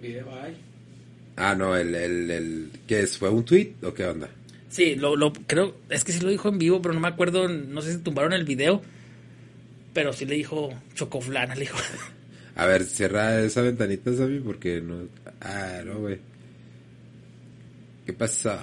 Video 0.00 0.26
hay. 0.34 0.56
Ah, 1.36 1.54
no, 1.54 1.76
el, 1.76 1.94
el, 1.94 2.30
el, 2.30 2.70
¿qué 2.86 3.00
es? 3.00 3.16
¿Fue 3.16 3.28
un 3.30 3.44
tweet 3.44 3.74
o 3.82 3.94
qué 3.94 4.06
onda? 4.06 4.28
Sí, 4.68 4.94
lo, 4.94 5.16
lo 5.16 5.32
creo, 5.32 5.74
es 5.88 6.04
que 6.04 6.12
sí 6.12 6.20
lo 6.20 6.30
dijo 6.30 6.48
en 6.48 6.58
vivo, 6.58 6.80
pero 6.80 6.94
no 6.94 7.00
me 7.00 7.08
acuerdo, 7.08 7.48
no 7.48 7.82
sé 7.82 7.92
si 7.92 7.98
tumbaron 7.98 8.32
el 8.32 8.44
video, 8.44 8.82
pero 9.92 10.12
sí 10.12 10.26
le 10.26 10.36
dijo 10.36 10.72
Chocoflana, 10.94 11.54
le 11.54 11.62
dijo. 11.62 11.78
A 12.56 12.66
ver, 12.66 12.84
cierra 12.84 13.40
esa 13.40 13.62
ventanita, 13.62 14.12
Sammy, 14.12 14.40
porque 14.40 14.80
no... 14.80 15.08
Ah, 15.40 15.80
no, 15.84 16.00
güey. 16.00 16.18
¿Qué 18.04 18.12
pasó? 18.12 18.60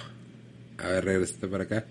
A 0.77 0.87
ver, 0.87 1.05
regrésate 1.05 1.47
para 1.47 1.63
acá, 1.63 1.85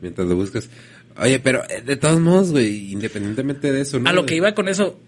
mientras 0.00 0.26
lo 0.26 0.36
buscas. 0.36 0.70
Oye, 1.18 1.38
pero 1.38 1.62
eh, 1.68 1.82
de 1.82 1.96
todos 1.96 2.18
modos, 2.18 2.52
güey, 2.52 2.92
independientemente 2.92 3.72
de 3.72 3.82
eso, 3.82 3.98
¿no? 3.98 4.08
A 4.08 4.12
lo 4.12 4.24
que 4.24 4.36
iba 4.36 4.54
con 4.54 4.68
eso, 4.68 4.98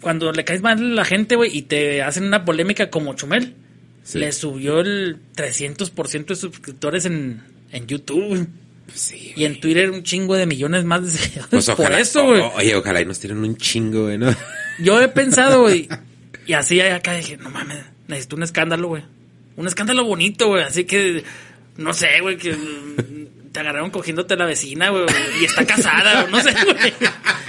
cuando 0.00 0.32
le 0.32 0.44
caes 0.44 0.62
mal 0.62 0.78
a 0.78 0.82
la 0.82 1.04
gente, 1.04 1.36
güey, 1.36 1.56
y 1.56 1.62
te 1.62 2.02
hacen 2.02 2.24
una 2.24 2.44
polémica 2.44 2.90
como 2.90 3.14
Chumel, 3.14 3.54
Sí. 4.02 4.18
le 4.18 4.32
subió 4.32 4.80
el 4.80 5.16
300% 5.34 6.26
de 6.26 6.36
suscriptores 6.36 7.06
en, 7.06 7.42
en 7.72 7.86
YouTube 7.86 8.46
Pues 8.86 9.00
sí, 9.00 9.32
y 9.34 9.44
en 9.46 9.58
Twitter 9.60 9.90
un 9.90 10.02
chingo 10.02 10.36
de 10.36 10.44
millones 10.44 10.84
más 10.84 11.02
de 11.04 11.10
seguidores. 11.10 11.48
Pues 11.50 11.66
por 11.70 11.80
ojalá, 11.80 12.00
eso, 12.00 12.24
güey. 12.26 12.42
oye, 12.56 12.76
ojalá 12.76 13.00
y 13.00 13.06
nos 13.06 13.18
tiren 13.18 13.38
un 13.38 13.56
chingo, 13.56 14.02
güey, 14.04 14.18
¿no? 14.18 14.34
Yo 14.78 15.00
he 15.00 15.08
pensado, 15.08 15.62
güey, 15.62 15.88
y 16.46 16.52
así 16.52 16.80
acá 16.82 17.14
dije, 17.14 17.38
no 17.38 17.48
mames, 17.48 17.78
necesito 18.08 18.36
un 18.36 18.42
escándalo, 18.42 18.88
güey. 18.88 19.02
Un 19.56 19.66
escándalo 19.68 20.04
bonito, 20.04 20.48
güey, 20.48 20.64
así 20.64 20.84
que, 20.84 21.24
no 21.78 21.94
sé, 21.94 22.08
güey, 22.20 22.36
que 22.36 22.54
te 23.54 23.60
agarraron 23.60 23.90
cogiéndote 23.90 24.34
a 24.34 24.36
la 24.36 24.46
vecina, 24.46 24.88
güey, 24.90 25.04
y 25.40 25.44
está 25.44 25.64
casada, 25.64 26.24
o 26.24 26.28
no 26.28 26.40
sé, 26.42 26.52
güey. 26.52 26.92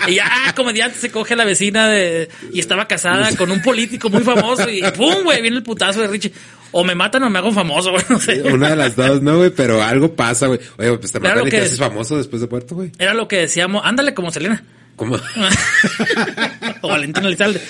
Y 0.07 0.13
ya, 0.17 0.25
ah, 0.29 0.53
comediante 0.53 0.99
se 0.99 1.09
coge 1.09 1.33
a 1.33 1.37
la 1.37 1.45
vecina 1.45 1.89
de, 1.89 2.29
y 2.53 2.59
estaba 2.59 2.87
casada 2.87 3.35
con 3.35 3.49
un 3.49 3.59
político 3.63 4.11
muy 4.11 4.21
famoso 4.21 4.69
y 4.69 4.83
pum, 4.95 5.23
güey, 5.23 5.41
viene 5.41 5.57
el 5.57 5.63
putazo 5.63 6.01
de 6.01 6.07
Richie. 6.07 6.31
O 6.71 6.83
me 6.83 6.93
matan 6.93 7.23
o 7.23 7.29
me 7.31 7.39
hago 7.39 7.51
famoso, 7.51 7.89
güey, 7.89 8.03
no 8.09 8.19
sé. 8.19 8.39
Una 8.43 8.69
de 8.69 8.75
las 8.75 8.95
dos, 8.95 9.23
¿no, 9.23 9.37
güey? 9.37 9.49
Pero 9.49 9.81
algo 9.81 10.13
pasa, 10.15 10.45
güey. 10.45 10.59
Oye, 10.77 10.95
pues 10.99 11.11
te 11.11 11.19
matan 11.19 11.47
y 11.47 11.49
te 11.49 11.57
haces 11.61 11.79
famoso 11.79 12.17
después 12.17 12.39
de 12.39 12.47
Puerto, 12.49 12.75
güey. 12.75 12.91
Era 12.99 13.15
lo 13.15 13.27
que 13.27 13.37
decíamos, 13.37 13.81
ándale 13.83 14.13
como 14.13 14.29
Selena. 14.29 14.63
¿Cómo? 14.95 15.15
o 16.81 16.87
Valentina 16.87 17.27
Elizalde. 17.27 17.61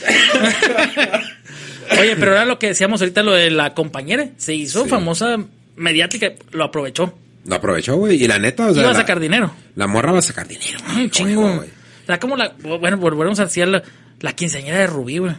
Oye, 2.00 2.16
pero 2.18 2.32
era 2.34 2.44
lo 2.46 2.60
que 2.60 2.68
decíamos 2.68 3.00
ahorita, 3.02 3.24
lo 3.24 3.32
de 3.32 3.50
la 3.52 3.74
compañera. 3.74 4.28
Se 4.38 4.54
hizo 4.54 4.84
Sí. 4.84 4.90
famosa 4.90 5.38
mediática, 5.78 6.34
lo 6.52 6.66
aprovechó. 6.66 7.18
Lo 7.46 7.56
aprovechó, 7.56 7.96
güey. 7.98 8.24
Y 8.24 8.28
la 8.28 8.40
neta, 8.40 8.68
o 8.68 8.74
sea. 8.74 8.82
Iba 8.84 8.90
a 8.92 8.94
la- 8.94 9.00
sacar 9.00 9.20
dinero. 9.20 9.54
La 9.76 9.88
morra 9.88 10.12
va 10.12 10.20
a 10.20 10.22
sacar 10.24 10.48
dinero. 10.48 10.80
Un 10.96 11.10
chingo. 11.10 11.56
güey. 11.58 11.70
Era 12.08 12.20
como 12.20 12.36
la. 12.36 12.56
Bueno, 12.80 12.98
volvemos 12.98 13.40
a 13.40 13.46
decir 13.46 13.68
la, 13.68 13.84
la 14.22 14.34
quinceañera 14.34 14.80
de 14.80 14.88
Rubí, 14.88 15.18
güey. 15.20 15.34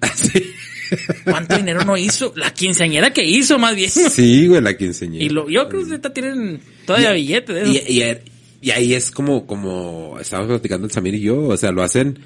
Sí. 0.14 0.52
¿Cuánto 1.24 1.56
dinero 1.56 1.84
no 1.84 1.96
hizo? 1.96 2.32
La 2.34 2.52
quinceañera 2.52 3.12
que 3.12 3.24
hizo, 3.24 3.58
más 3.58 3.76
bien. 3.76 3.90
Sí, 4.10 4.46
güey, 4.48 4.60
la 4.60 4.76
quinceañera. 4.76 5.24
Y 5.24 5.28
lo, 5.28 5.48
yo 5.48 5.68
creo 5.68 5.82
que 5.84 5.90
ahorita 5.90 6.12
tienen 6.12 6.60
todavía 6.86 7.12
billetes. 7.12 7.68
Y, 7.68 8.00
y- 8.00 8.18
y 8.62 8.70
ahí 8.72 8.92
es 8.92 9.10
como, 9.10 9.46
como 9.46 10.18
estábamos 10.20 10.48
platicando 10.50 10.86
el 10.86 10.92
Samir 10.92 11.14
y 11.14 11.20
yo, 11.22 11.44
o 11.44 11.56
sea, 11.56 11.70
lo 11.72 11.82
hacen 11.82 12.18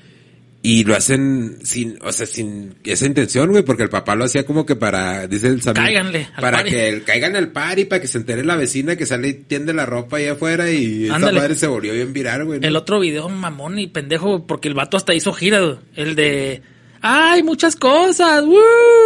y 0.66 0.82
lo 0.84 0.96
hacen 0.96 1.58
sin, 1.62 1.98
o 2.00 2.10
sea, 2.10 2.26
sin 2.26 2.74
esa 2.84 3.04
intención, 3.04 3.50
güey, 3.50 3.62
porque 3.64 3.82
el 3.82 3.90
papá 3.90 4.14
lo 4.14 4.24
hacía 4.24 4.46
como 4.46 4.64
que 4.64 4.74
para, 4.76 5.26
dice 5.26 5.48
el 5.48 5.60
Samir, 5.60 5.82
Cáiganle 5.82 6.28
al 6.34 6.40
para 6.40 6.56
party. 6.56 6.70
que 6.70 6.88
el- 6.88 7.04
caigan 7.04 7.36
al 7.36 7.52
par 7.52 7.78
y 7.78 7.84
para 7.84 8.00
que 8.00 8.08
se 8.08 8.16
entere 8.16 8.42
la 8.46 8.56
vecina 8.56 8.96
que 8.96 9.04
sale 9.04 9.28
y 9.28 9.34
tiende 9.34 9.74
la 9.74 9.84
ropa 9.84 10.16
ahí 10.16 10.26
afuera 10.26 10.70
y 10.70 11.04
esa 11.04 11.16
Ándale. 11.16 11.38
madre 11.38 11.54
se 11.54 11.66
volvió 11.66 11.92
bien 11.92 12.14
viral, 12.14 12.46
güey. 12.46 12.60
¿no? 12.60 12.66
El 12.66 12.76
otro 12.76 12.98
video, 12.98 13.28
mamón 13.28 13.78
y 13.78 13.88
pendejo, 13.88 14.46
porque 14.46 14.68
el 14.68 14.74
vato 14.74 14.96
hasta 14.96 15.14
hizo 15.14 15.32
gira, 15.34 15.60
güey. 15.60 15.76
el 15.96 16.14
de... 16.16 16.62
¡Ay, 17.06 17.42
muchas 17.42 17.76
cosas! 17.76 18.42
¡Woo! 18.42 18.58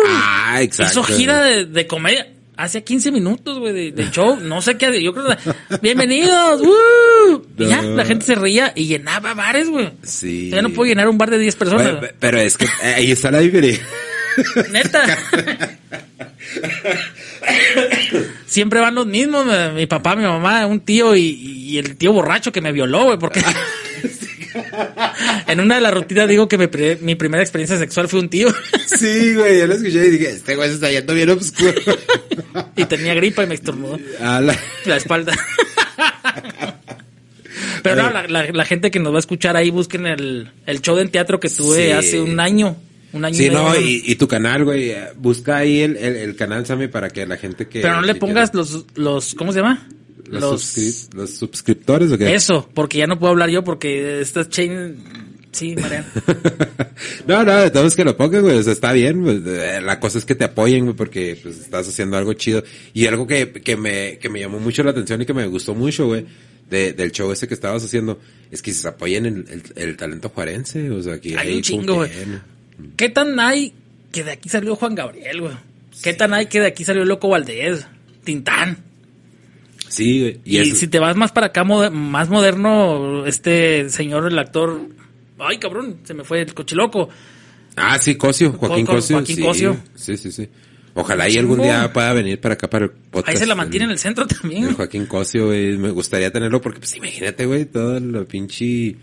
Ah, 0.06 0.58
exacto. 0.62 1.00
Hizo 1.00 1.02
gira 1.02 1.42
de, 1.42 1.64
de 1.66 1.86
comedia. 1.88 2.28
Hace 2.58 2.82
15 2.82 3.12
minutos, 3.12 3.60
güey, 3.60 3.72
de, 3.72 3.92
de 3.92 4.10
show. 4.10 4.36
No 4.40 4.60
sé 4.60 4.76
qué. 4.76 5.00
Yo 5.00 5.14
creo 5.14 5.28
que... 5.28 5.36
¡Bienvenidos! 5.80 6.60
¡Woo! 6.60 7.46
Y 7.56 7.66
ya, 7.66 7.82
la 7.82 8.04
gente 8.04 8.26
se 8.26 8.34
reía 8.34 8.72
y 8.74 8.86
llenaba 8.88 9.32
bares, 9.34 9.68
güey. 9.68 9.92
Sí. 10.02 10.50
Ya 10.50 10.60
no 10.60 10.70
puedo 10.70 10.88
llenar 10.88 11.08
un 11.08 11.16
bar 11.16 11.30
de 11.30 11.38
10 11.38 11.54
personas. 11.54 11.84
Bueno, 11.84 12.08
pero 12.18 12.40
es 12.40 12.56
que 12.56 12.64
eh, 12.64 12.94
ahí 12.96 13.12
está 13.12 13.30
la 13.30 13.38
diferencia. 13.38 13.86
Neta. 14.72 15.18
Siempre 18.46 18.80
van 18.80 18.96
los 18.96 19.06
mismos, 19.06 19.46
eh, 19.48 19.70
mi 19.76 19.86
papá, 19.86 20.16
mi 20.16 20.24
mamá, 20.24 20.66
un 20.66 20.80
tío 20.80 21.14
y, 21.14 21.28
y 21.28 21.78
el 21.78 21.96
tío 21.96 22.12
borracho 22.12 22.50
que 22.50 22.60
me 22.60 22.72
violó, 22.72 23.04
güey, 23.04 23.18
porque 23.20 23.40
en 25.46 25.60
una 25.60 25.76
de 25.76 25.80
las 25.80 25.94
rutinas 25.94 26.28
digo 26.28 26.48
que 26.48 26.58
mi, 26.58 26.66
pri- 26.66 26.98
mi 27.00 27.14
primera 27.14 27.42
experiencia 27.42 27.78
sexual 27.78 28.08
fue 28.08 28.20
un 28.20 28.28
tío 28.28 28.48
Sí, 28.86 29.34
güey, 29.34 29.58
yo 29.58 29.66
lo 29.66 29.74
escuché 29.74 30.06
y 30.06 30.10
dije, 30.10 30.30
este 30.30 30.56
güey 30.56 30.68
se 30.68 30.74
está 30.76 30.90
yendo 30.90 31.14
bien 31.14 31.30
oscuro. 31.30 31.72
y 32.76 32.84
tenía 32.86 33.14
gripa 33.14 33.44
y 33.44 33.46
me 33.46 33.54
estornudó 33.54 33.98
A 34.20 34.40
la- 34.40 34.58
la 34.86 34.96
espalda. 34.96 35.32
Pero 37.82 38.02
no, 38.02 38.10
la, 38.10 38.26
la- 38.26 38.52
la 38.52 38.64
gente 38.64 38.90
que 38.90 38.98
nos 38.98 39.12
va 39.12 39.16
a 39.16 39.20
escuchar 39.20 39.56
ahí, 39.56 39.70
busquen 39.70 40.06
el, 40.06 40.50
el 40.66 40.80
show 40.82 40.96
de 40.96 41.06
teatro 41.06 41.38
que 41.40 41.48
tuve 41.48 41.86
Sí. 41.86 41.90
hace 41.92 42.20
un 42.20 42.38
año. 42.40 42.76
Un 43.12 43.24
año 43.24 43.34
Sí, 43.36 43.46
y 43.46 43.50
no, 43.50 43.74
y, 43.80 44.02
y 44.04 44.14
tu 44.16 44.28
canal, 44.28 44.64
güey, 44.64 44.90
eh, 44.90 45.08
busca 45.16 45.56
ahí 45.58 45.80
el, 45.80 45.96
el, 45.96 46.16
el 46.16 46.36
canal, 46.36 46.66
Sammy, 46.66 46.88
para 46.88 47.08
que 47.08 47.26
la 47.26 47.38
gente 47.38 47.66
que... 47.66 47.80
Pero 47.80 47.96
no 47.96 48.02
le 48.02 48.14
pongas 48.16 48.50
quiera- 48.50 48.66
los, 48.70 48.84
los, 48.96 49.34
¿cómo 49.34 49.52
se 49.52 49.60
llama? 49.60 49.88
Los, 50.28 50.76
suscri- 50.76 51.14
los 51.14 51.30
suscriptores, 51.30 52.12
¿o 52.12 52.18
qué? 52.18 52.34
Eso, 52.34 52.68
porque 52.74 52.98
ya 52.98 53.06
no 53.06 53.18
puedo 53.18 53.30
hablar 53.32 53.50
yo 53.50 53.64
porque 53.64 54.20
estas 54.20 54.48
chain... 54.48 54.96
Sí, 55.50 55.74
Mariano. 55.74 56.04
no, 57.26 57.42
no, 57.42 57.56
de 57.56 57.70
todos 57.70 57.96
que 57.96 58.04
lo 58.04 58.16
pongan, 58.16 58.42
güey, 58.42 58.58
o 58.58 58.62
sea, 58.62 58.72
está 58.74 58.92
bien, 58.92 59.22
pues, 59.24 59.40
eh, 59.46 59.80
la 59.82 59.98
cosa 59.98 60.18
es 60.18 60.26
que 60.26 60.34
te 60.34 60.44
apoyen, 60.44 60.84
güey, 60.84 60.94
porque 60.94 61.38
pues 61.42 61.58
estás 61.58 61.88
haciendo 61.88 62.18
algo 62.18 62.34
chido. 62.34 62.62
Y 62.92 63.06
algo 63.06 63.26
que, 63.26 63.50
que 63.50 63.76
me, 63.76 64.18
que 64.18 64.28
me 64.28 64.40
llamó 64.40 64.60
mucho 64.60 64.82
la 64.82 64.90
atención 64.90 65.22
y 65.22 65.26
que 65.26 65.32
me 65.32 65.46
gustó 65.46 65.74
mucho, 65.74 66.06
güey, 66.06 66.26
de, 66.68 66.92
del 66.92 67.12
show 67.12 67.32
ese 67.32 67.48
que 67.48 67.54
estabas 67.54 67.82
haciendo, 67.82 68.20
es 68.50 68.60
que 68.60 68.72
se 68.72 68.86
apoyen 68.86 69.24
el, 69.24 69.46
el, 69.48 69.62
el 69.88 69.96
talento 69.96 70.28
juarense, 70.28 70.90
o 70.90 71.02
sea, 71.02 71.18
que 71.18 71.36
Hay 71.36 71.56
un 71.56 71.62
chingo, 71.62 71.94
güey. 71.94 72.10
¿Qué 72.96 73.08
tan 73.08 73.40
hay 73.40 73.72
que 74.12 74.24
de 74.24 74.32
aquí 74.32 74.50
salió 74.50 74.76
Juan 74.76 74.94
Gabriel, 74.94 75.40
güey? 75.40 75.54
¿Qué 76.02 76.12
tan 76.12 76.34
hay 76.34 76.46
que 76.46 76.60
de 76.60 76.66
aquí 76.66 76.84
salió 76.84 77.04
Loco 77.06 77.28
Valdés? 77.30 77.86
Tintán. 78.22 78.84
Sí, 79.88 80.20
güey. 80.20 80.40
Y, 80.44 80.58
eso- 80.58 80.76
si 80.76 80.88
te 80.88 80.98
vas 80.98 81.16
más 81.16 81.32
para 81.32 81.48
acá, 81.48 81.64
moder- 81.64 81.90
más 81.90 82.28
moderno, 82.28 83.26
este 83.26 83.88
señor, 83.90 84.30
el 84.30 84.38
actor... 84.38 84.80
Ay, 85.38 85.58
cabrón, 85.58 85.98
se 86.04 86.14
me 86.14 86.24
fue 86.24 86.42
el 86.42 86.52
cochiloco. 86.54 87.08
Ah, 87.76 87.98
sí, 87.98 88.16
Cosio, 88.16 88.52
Joaquín 88.52 88.86
con 88.86 88.96
Cosio. 88.96 89.16
Joaquín 89.18 89.36
sí, 89.36 89.42
Cosio. 89.42 89.76
Sí, 89.94 90.16
sí, 90.16 90.32
sí. 90.32 90.48
Ojalá 90.94 91.28
y 91.28 91.38
algún 91.38 91.62
día 91.62 91.92
pueda 91.92 92.12
venir 92.12 92.40
para 92.40 92.54
acá 92.54 92.68
para 92.68 92.86
el 92.86 92.90
podcast. 92.90 93.28
Ahí 93.28 93.36
se 93.36 93.46
la 93.46 93.54
mantiene 93.54 93.84
en 93.84 93.92
el 93.92 93.98
centro 94.00 94.26
también. 94.26 94.74
Joaquín 94.74 95.06
Cosio, 95.06 95.46
güey. 95.46 95.76
Me 95.78 95.90
gustaría 95.90 96.32
tenerlo 96.32 96.60
porque, 96.60 96.80
pues, 96.80 96.96
imagínate, 96.96 97.46
güey, 97.46 97.66
todo 97.66 97.96
el 97.98 98.26
pinche... 98.26 98.96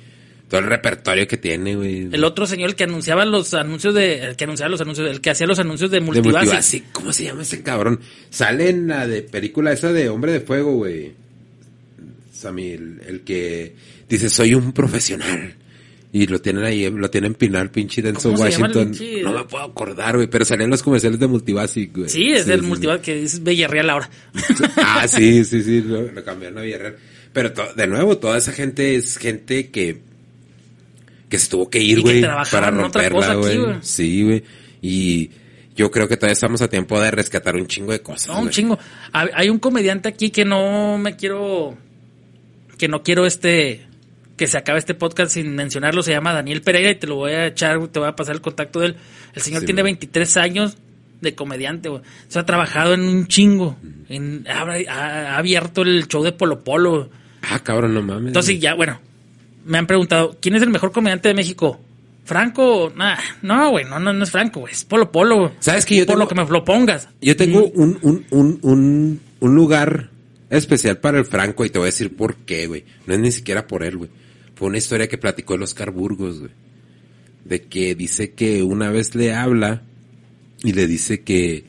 Todo 0.56 0.64
el 0.65 0.69
repertorio 0.69 1.27
que 1.27 1.38
tiene, 1.38 1.76
güey. 1.76 2.10
El 2.11 2.23
otro 2.23 2.45
señor 2.48 2.69
el 2.69 2.76
que 2.76 2.84
anunciaba 2.86 3.26
los 3.26 3.53
anuncios 3.53 3.94
de... 3.94 4.19
El 4.19 4.36
que 4.36 4.44
anunciaba 4.45 4.69
los 4.69 4.82
anuncios... 4.82 5.10
El 5.10 5.22
que 5.22 5.30
hacía 5.30 5.48
los 5.48 5.60
anuncios 5.60 5.91
de. 5.91 6.02
Multibasic. 6.02 6.91
¿Cómo 6.91 7.11
se 7.14 7.23
llama 7.26 7.41
ese 7.44 7.61
cabrón? 7.64 7.99
Sale 8.30 8.69
en 8.69 8.88
la 8.88 9.07
de 9.07 9.22
película 9.22 9.72
esa 9.72 9.91
de 9.94 10.10
Hombre 10.10 10.32
de 10.32 10.40
Fuego, 10.41 10.73
güey. 10.76 11.14
Sammy, 12.34 12.72
el, 12.72 13.02
el 13.07 13.22
que 13.22 13.76
dice, 14.10 14.30
soy 14.30 14.53
un 14.56 14.72
profesional. 14.73 15.56
Y 16.11 16.27
lo 16.27 16.40
tienen 16.40 16.64
ahí, 16.64 16.90
lo 16.90 17.10
tienen 17.10 17.34
Pinar, 17.34 17.69
pinche 17.72 18.02
Denzel 18.02 18.32
¿Cómo 18.34 18.45
se 18.45 18.52
llama 18.52 18.68
el 18.68 18.77
Washington. 18.77 18.94
pinche- 18.94 19.22
No 19.22 19.34
me 19.34 19.44
puedo 19.44 19.65
acordar, 19.65 20.15
güey, 20.15 20.27
pero 20.30 20.45
salían 20.45 20.69
los 20.69 20.82
comerciales 20.82 21.19
de 21.19 21.27
Multibasic, 21.27 21.94
güey. 21.94 22.10
Sí, 22.10 22.32
es 22.32 22.45
del 22.45 22.61
sí. 22.61 22.88
Que 23.03 23.23
es 23.23 23.44
Villarreal 23.44 23.90
ahora. 23.90 24.10
Ah, 24.77 25.07
sí, 25.10 25.44
sí, 25.44 25.61
sí, 25.61 25.82
lo, 25.82 26.03
lo 26.11 26.23
cambiaron 26.23 26.60
a 26.60 26.61
Villarreal. 26.61 26.95
Pero 27.34 27.52
de 27.76 27.88
nuevo, 27.88 28.18
toda 28.18 28.38
esa 28.38 28.53
gente 28.53 28.95
es 28.95 29.18
gente 29.18 29.69
que 29.69 29.98
que 31.30 31.40
se 31.40 31.50
tuvo 31.50 31.70
que 31.70 31.80
ir, 31.80 32.02
güey, 32.02 32.22
para 32.52 32.72
romperla, 32.72 33.34
güey. 33.36 33.60
Sí, 33.82 34.24
güey. 34.24 34.44
Y 34.82 35.32
yo 35.76 35.92
creo 35.92 36.08
que 36.08 36.16
todavía 36.18 36.34
estamos 36.34 36.62
a 36.62 36.68
tiempo 36.70 37.00
de 37.00 37.12
rescatar 37.12 37.56
un 37.56 37.68
chingo 37.68 37.92
de 37.92 38.02
cosas. 38.02 38.28
No, 38.36 38.42
un 38.42 38.50
chingo. 38.50 38.78
Hay 39.12 39.50
un 39.50 39.60
comediante 39.60 40.08
aquí 40.10 40.30
que 40.30 40.46
no 40.46 40.98
me 40.98 41.16
quiero. 41.16 41.76
Que 42.78 42.88
no 42.88 43.04
quiero 43.04 43.26
este. 43.26 43.86
Que 44.38 44.48
se 44.48 44.58
acabe 44.58 44.80
este 44.80 44.94
podcast 44.94 45.32
sin 45.32 45.56
mencionarlo. 45.56 46.04
Se 46.04 46.12
llama 46.12 46.34
Daniel 46.34 46.62
Pereira 46.62 46.92
y 46.92 46.96
te 46.96 47.08
lo 47.08 47.16
voy 47.16 47.32
a 47.32 47.48
echar, 47.48 47.88
te 47.88 48.00
voy 48.00 48.08
a 48.10 48.16
pasar 48.16 48.36
el 48.36 48.42
contacto 48.42 48.80
de 48.82 48.88
él. 48.88 48.96
El 49.34 49.42
señor 49.42 49.62
Sí, 49.62 49.66
tiene 49.68 49.82
güey. 49.82 49.94
23 49.94 50.38
años 50.38 50.78
de 51.22 51.34
comediante, 51.36 51.88
güey. 51.90 52.02
O 52.02 52.06
sea, 52.28 52.42
ha 52.42 52.46
trabajado 52.46 52.94
en 52.94 53.02
un 53.02 53.28
chingo. 53.28 53.78
En, 54.10 54.46
ha, 54.50 54.66
ha- 54.90 55.38
abierto 55.38 55.84
el 55.84 56.08
show 56.08 56.22
de 56.22 56.34
Polo 56.34 56.64
Polo. 56.66 57.10
Ah, 57.44 57.60
cabrón, 57.64 57.94
no 57.94 58.02
mames. 58.02 58.28
Entonces, 58.28 58.60
ya, 58.60 58.74
bueno. 58.76 59.00
Me 59.66 59.78
han 59.78 59.88
preguntado, 59.88 60.38
¿quién 60.42 60.56
es 60.56 60.62
el 60.62 60.70
mejor 60.70 60.92
comediante 60.92 61.28
de 61.28 61.34
México? 61.34 61.80
¿Franco? 62.24 62.92
Nah, 62.96 63.18
no, 63.42 63.70
güey, 63.72 63.86
no, 63.86 64.00
no, 64.00 64.12
no 64.14 64.24
es 64.24 64.32
Franco, 64.32 64.62
güey. 64.62 64.74
Es 64.74 64.84
Polo 64.86 65.12
Polo. 65.12 65.52
¿Sabes 65.60 65.86
que 65.86 65.96
yo 65.98 66.06
Por 66.06 66.18
lo 66.18 66.28
que 66.28 66.36
me 66.36 66.44
lo 66.46 66.64
pongas. 66.64 67.08
Yo 67.22 67.36
tengo 67.36 67.66
un, 67.66 67.98
un, 68.02 68.26
un, 68.32 68.60
un, 68.64 69.20
un 69.40 69.56
lugar 69.56 70.10
especial 70.50 70.98
para 70.98 71.20
el 71.20 71.26
Franco 71.26 71.66
y 71.66 71.70
te 71.70 71.78
voy 71.80 71.88
a 71.88 71.92
decir 71.92 72.16
por 72.16 72.36
qué, 72.38 72.66
güey. 72.68 72.84
No 73.06 73.14
es 73.14 73.20
ni 73.20 73.32
siquiera 73.32 73.68
por 73.68 73.84
él, 73.84 73.98
güey. 73.98 74.10
Fue 74.56 74.68
una 74.70 74.78
historia 74.78 75.08
que 75.08 75.18
platicó 75.18 75.54
el 75.56 75.64
Oscar 75.64 75.92
Burgos, 75.92 76.40
güey. 76.40 76.52
De 77.44 77.62
que 77.64 77.94
dice 77.94 78.32
que 78.32 78.64
una 78.64 78.90
vez 78.90 79.14
le 79.14 79.34
habla 79.34 79.84
y 80.64 80.74
le 80.74 80.88
dice 80.88 81.22
que, 81.22 81.66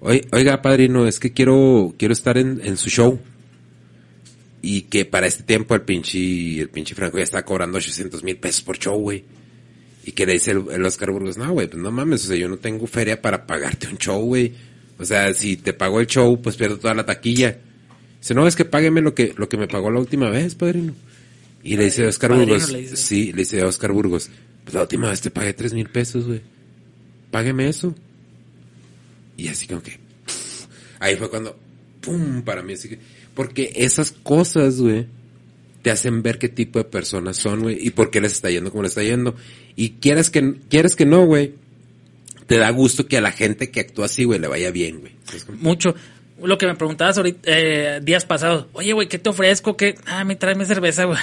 "Oi- 0.00 0.26
oiga, 0.32 0.60
padrino, 0.60 1.06
es 1.06 1.18
que 1.20 1.32
quiero, 1.32 1.94
quiero 1.98 2.12
estar 2.12 2.36
en, 2.36 2.60
en 2.62 2.76
su 2.76 2.90
show. 2.90 3.18
Y 4.68 4.82
que 4.82 5.04
para 5.04 5.28
este 5.28 5.44
tiempo 5.44 5.76
el 5.76 5.82
pinche, 5.82 6.58
el 6.58 6.68
pinche 6.70 6.96
Franco 6.96 7.18
ya 7.18 7.22
está 7.22 7.44
cobrando 7.44 7.78
800 7.78 8.24
mil 8.24 8.36
pesos 8.36 8.62
por 8.62 8.76
show, 8.76 8.98
güey. 8.98 9.22
Y 10.04 10.10
que 10.10 10.26
le 10.26 10.32
dice 10.32 10.50
el, 10.50 10.64
el 10.72 10.84
Oscar 10.84 11.12
Burgos, 11.12 11.38
no, 11.38 11.52
güey, 11.52 11.68
pues 11.68 11.80
no 11.80 11.92
mames, 11.92 12.24
o 12.24 12.26
sea, 12.26 12.36
yo 12.36 12.48
no 12.48 12.56
tengo 12.56 12.84
feria 12.88 13.22
para 13.22 13.46
pagarte 13.46 13.86
un 13.86 13.96
show, 13.96 14.20
güey. 14.20 14.54
O 14.98 15.04
sea, 15.04 15.32
si 15.34 15.56
te 15.56 15.72
pago 15.72 16.00
el 16.00 16.08
show, 16.08 16.42
pues 16.42 16.56
pierdo 16.56 16.80
toda 16.80 16.94
la 16.94 17.06
taquilla. 17.06 17.60
Dice, 18.18 18.34
no, 18.34 18.44
es 18.44 18.56
que 18.56 18.64
págueme 18.64 19.02
lo 19.02 19.14
que, 19.14 19.34
lo 19.36 19.48
que 19.48 19.56
me 19.56 19.68
pagó 19.68 19.88
la 19.88 20.00
última 20.00 20.30
vez, 20.30 20.56
padrino. 20.56 20.96
Y 21.62 21.76
le 21.76 21.84
dice 21.84 22.04
a 22.04 22.08
Oscar 22.08 22.34
Burgos, 22.34 22.72
le 22.72 22.80
dice. 22.80 22.96
sí, 22.96 23.30
le 23.30 23.42
dice 23.42 23.60
a 23.60 23.66
Oscar 23.66 23.92
Burgos, 23.92 24.30
pues 24.64 24.74
la 24.74 24.82
última 24.82 25.10
vez 25.10 25.20
te 25.20 25.30
pagué 25.30 25.52
tres 25.52 25.74
mil 25.74 25.88
pesos, 25.88 26.26
güey. 26.26 26.40
Págueme 27.30 27.68
eso. 27.68 27.94
Y 29.36 29.46
así 29.46 29.68
como 29.68 29.80
que, 29.80 29.92
pff, 30.26 30.66
ahí 30.98 31.14
fue 31.14 31.30
cuando, 31.30 31.56
pum, 32.00 32.42
para 32.42 32.64
mí 32.64 32.72
así 32.72 32.88
que, 32.88 32.98
porque 33.36 33.70
esas 33.76 34.10
cosas, 34.10 34.80
güey, 34.80 35.06
te 35.82 35.90
hacen 35.90 36.22
ver 36.22 36.38
qué 36.38 36.48
tipo 36.48 36.80
de 36.80 36.86
personas 36.86 37.36
son, 37.36 37.60
güey, 37.60 37.78
y 37.80 37.90
por 37.90 38.10
qué 38.10 38.20
les 38.20 38.32
está 38.32 38.50
yendo 38.50 38.70
como 38.70 38.82
les 38.82 38.92
está 38.92 39.02
yendo. 39.02 39.36
Y 39.76 39.90
quieras 40.00 40.30
que, 40.30 40.54
quieres 40.70 40.96
que 40.96 41.04
no, 41.04 41.26
güey, 41.26 41.54
te 42.46 42.56
da 42.56 42.70
gusto 42.70 43.06
que 43.06 43.18
a 43.18 43.20
la 43.20 43.32
gente 43.32 43.70
que 43.70 43.80
actúa 43.80 44.06
así, 44.06 44.24
güey, 44.24 44.40
le 44.40 44.48
vaya 44.48 44.70
bien, 44.70 45.00
güey. 45.00 45.12
Mucho. 45.60 45.94
Lo 46.42 46.56
que 46.58 46.66
me 46.66 46.74
preguntabas 46.74 47.18
ahorita, 47.18 47.40
eh, 47.44 48.00
días 48.02 48.24
pasados. 48.24 48.66
Oye, 48.72 48.94
güey, 48.94 49.06
¿qué 49.06 49.18
te 49.18 49.28
ofrezco? 49.28 49.76
¿Qué? 49.76 49.96
Ah, 50.06 50.24
me 50.24 50.34
tráeme 50.34 50.64
cerveza, 50.64 51.04
güey. 51.04 51.18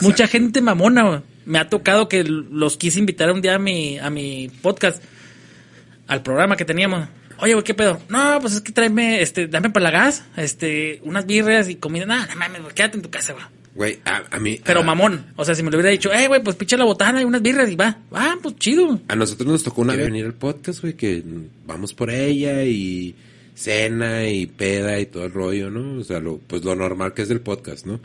Mucha 0.00 0.26
gente 0.26 0.62
mamona, 0.62 1.02
güey. 1.02 1.20
Me 1.44 1.58
ha 1.58 1.68
tocado 1.68 2.08
que 2.08 2.24
los 2.24 2.76
quise 2.76 2.98
invitar 2.98 3.30
un 3.30 3.42
día 3.42 3.56
a 3.56 3.58
mi, 3.58 3.98
a 3.98 4.08
mi 4.08 4.50
podcast, 4.62 5.02
al 6.06 6.22
programa 6.22 6.56
que 6.56 6.64
teníamos. 6.64 7.08
Oye, 7.42 7.54
güey, 7.54 7.64
¿qué 7.64 7.74
pedo? 7.74 8.00
No, 8.08 8.38
pues 8.40 8.54
es 8.54 8.60
que 8.60 8.72
tráeme, 8.72 9.22
este, 9.22 9.46
dame 9.46 9.70
para 9.70 9.84
la 9.84 9.90
gas, 9.90 10.24
este, 10.36 11.00
unas 11.04 11.26
birras 11.26 11.68
y 11.68 11.76
comida. 11.76 12.04
No, 12.06 12.16
no 12.26 12.36
mames, 12.36 12.62
güey, 12.62 12.74
quédate 12.74 12.96
en 12.96 13.02
tu 13.02 13.10
casa, 13.10 13.32
güey. 13.32 13.44
Güey, 13.74 13.98
a, 14.04 14.22
a 14.36 14.40
mí... 14.40 14.60
Pero 14.64 14.80
a- 14.80 14.82
mamón. 14.82 15.26
O 15.36 15.44
sea, 15.44 15.54
si 15.54 15.62
me 15.62 15.70
lo 15.70 15.76
hubiera 15.78 15.90
dicho, 15.90 16.12
eh, 16.12 16.26
güey, 16.28 16.42
pues 16.42 16.56
pinche 16.56 16.76
la 16.76 16.84
botana 16.84 17.22
y 17.22 17.24
unas 17.24 17.40
birras 17.40 17.70
y 17.70 17.76
va. 17.76 17.98
Va, 18.14 18.36
pues 18.42 18.56
chido. 18.56 19.00
A 19.08 19.14
nosotros 19.16 19.48
nos 19.48 19.62
tocó 19.62 19.82
una 19.82 19.94
vez 19.94 20.06
venir 20.06 20.24
al 20.26 20.34
podcast, 20.34 20.80
güey, 20.80 20.94
que 20.94 21.22
vamos 21.66 21.94
por 21.94 22.10
ella 22.10 22.64
y 22.64 23.14
cena 23.54 24.28
y 24.28 24.46
peda 24.46 24.98
y 24.98 25.06
todo 25.06 25.24
el 25.24 25.32
rollo, 25.32 25.70
¿no? 25.70 26.00
O 26.00 26.04
sea, 26.04 26.18
lo, 26.20 26.38
pues 26.38 26.64
lo 26.64 26.74
normal 26.74 27.14
que 27.14 27.22
es 27.22 27.28
del 27.28 27.40
podcast, 27.40 27.86
¿no? 27.86 28.00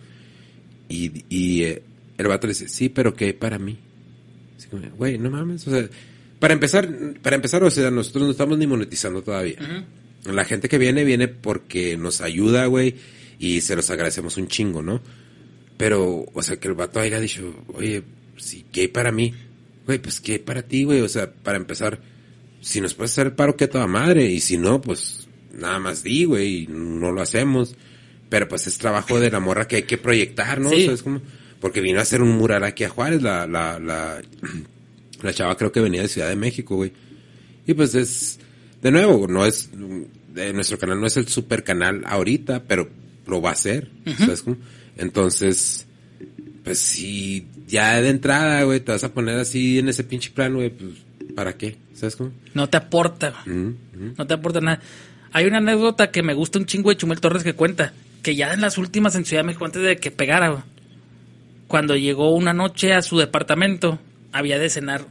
Y, 0.87 1.23
y 1.29 1.63
eh, 1.63 1.81
el 2.17 2.27
vato 2.27 2.45
le 2.47 2.53
dice, 2.53 2.69
sí, 2.69 2.89
pero 2.89 3.15
¿qué 3.15 3.25
hay 3.25 3.33
para 3.33 3.57
mí? 3.57 3.77
Así 4.57 4.67
como, 4.67 4.83
güey, 4.95 5.17
no 5.17 5.31
mames, 5.31 5.67
o 5.67 5.71
sea, 5.71 5.89
para 6.45 6.53
empezar, 6.53 6.87
para 7.23 7.35
empezar, 7.37 7.63
o 7.63 7.71
sea, 7.71 7.89
nosotros 7.89 8.25
no 8.25 8.29
estamos 8.29 8.55
ni 8.59 8.67
monetizando 8.67 9.23
todavía. 9.23 9.57
La 10.25 10.45
gente 10.45 10.69
que 10.69 10.77
viene, 10.77 11.03
viene 11.03 11.27
porque 11.27 11.97
nos 11.97 12.21
ayuda, 12.21 12.67
güey, 12.67 12.93
y 13.39 13.61
se 13.61 13.75
los 13.75 13.89
agradecemos 13.89 14.37
un 14.37 14.47
chingo, 14.47 14.83
¿no? 14.83 15.01
Pero, 15.75 16.23
o 16.31 16.43
sea, 16.43 16.57
que 16.57 16.67
el 16.67 16.75
vato 16.75 16.99
haya 16.99 17.19
dicho, 17.19 17.65
oye, 17.73 18.03
¿qué 18.71 18.81
hay 18.81 18.87
para 18.89 19.11
mí? 19.11 19.33
Güey, 19.87 19.97
pues 19.97 20.19
¿qué 20.19 20.33
hay 20.33 20.37
para 20.37 20.61
ti, 20.61 20.83
güey? 20.83 21.01
O 21.01 21.09
sea, 21.09 21.33
para 21.33 21.57
empezar, 21.57 21.99
si 22.61 22.79
nos 22.79 22.93
puedes 22.93 23.13
hacer 23.13 23.25
el 23.25 23.33
paro, 23.33 23.57
que 23.57 23.67
toda 23.67 23.87
madre. 23.87 24.25
Y 24.25 24.39
si 24.39 24.59
no, 24.59 24.81
pues 24.81 25.27
nada 25.51 25.79
más 25.79 26.03
di, 26.03 26.25
güey, 26.25 26.65
y 26.65 26.67
no 26.67 27.11
lo 27.11 27.23
hacemos. 27.23 27.75
Pero 28.29 28.47
pues 28.47 28.67
es 28.67 28.77
trabajo 28.77 29.19
de 29.19 29.31
la 29.31 29.39
morra 29.39 29.67
que 29.67 29.77
hay 29.77 29.83
que 29.83 29.97
proyectar, 29.97 30.61
¿no? 30.61 30.69
Sí. 30.69 30.75
O 30.75 30.85
sea, 30.85 30.93
es 30.93 31.01
como, 31.01 31.23
porque 31.59 31.81
vino 31.81 31.97
a 31.97 32.03
hacer 32.03 32.21
un 32.21 32.37
mural 32.37 32.63
aquí 32.65 32.83
a 32.83 32.89
Juárez, 32.89 33.23
la, 33.23 33.47
la, 33.47 33.79
la, 33.79 34.21
la 35.25 35.33
chava 35.33 35.57
creo 35.57 35.71
que 35.71 35.79
venía 35.81 36.01
de 36.01 36.07
Ciudad 36.07 36.29
de 36.29 36.35
México, 36.35 36.75
güey. 36.75 36.91
Y 37.67 37.73
pues 37.73 37.95
es, 37.95 38.39
de 38.81 38.91
nuevo, 38.91 39.27
no 39.27 39.45
es, 39.45 39.69
de 40.33 40.53
nuestro 40.53 40.77
canal 40.77 40.99
no 40.99 41.07
es 41.07 41.17
el 41.17 41.27
super 41.27 41.63
canal 41.63 42.03
ahorita, 42.05 42.63
pero 42.63 42.89
lo 43.27 43.41
va 43.41 43.51
a 43.51 43.55
ser. 43.55 43.89
¿sabes 44.17 44.43
cómo? 44.43 44.57
Entonces, 44.97 45.87
pues 46.63 46.79
si 46.79 47.47
ya 47.67 48.01
de 48.01 48.09
entrada, 48.09 48.63
güey, 48.63 48.79
te 48.79 48.91
vas 48.91 49.03
a 49.03 49.13
poner 49.13 49.39
así 49.39 49.79
en 49.79 49.89
ese 49.89 50.03
pinche 50.03 50.31
plan, 50.31 50.53
güey, 50.53 50.69
pues, 50.69 50.91
¿para 51.35 51.57
qué? 51.57 51.77
¿Sabes 51.93 52.15
cómo? 52.15 52.31
No 52.53 52.69
te 52.69 52.77
aporta. 52.77 53.33
ujú. 53.45 53.75
No 54.17 54.27
te 54.27 54.33
aporta 54.33 54.61
nada. 54.61 54.81
Hay 55.31 55.45
una 55.45 55.57
anécdota 55.57 56.11
que 56.11 56.23
me 56.23 56.33
gusta 56.33 56.59
un 56.59 56.65
chingo 56.65 56.89
de 56.89 56.97
Chumel 56.97 57.19
Torres 57.19 57.43
que 57.43 57.53
cuenta. 57.53 57.93
Que 58.21 58.35
ya 58.35 58.53
en 58.53 58.61
las 58.61 58.77
últimas 58.77 59.15
en 59.15 59.25
Ciudad 59.25 59.43
de 59.43 59.47
México, 59.47 59.65
antes 59.65 59.81
de 59.83 59.97
que 59.97 60.09
pegara, 60.09 60.49
güey, 60.49 60.63
cuando 61.67 61.95
llegó 61.95 62.33
una 62.33 62.53
noche 62.53 62.93
a 62.93 63.01
su 63.01 63.17
departamento, 63.17 63.99
había 64.31 64.57
de 64.59 64.69
cenar 64.69 65.05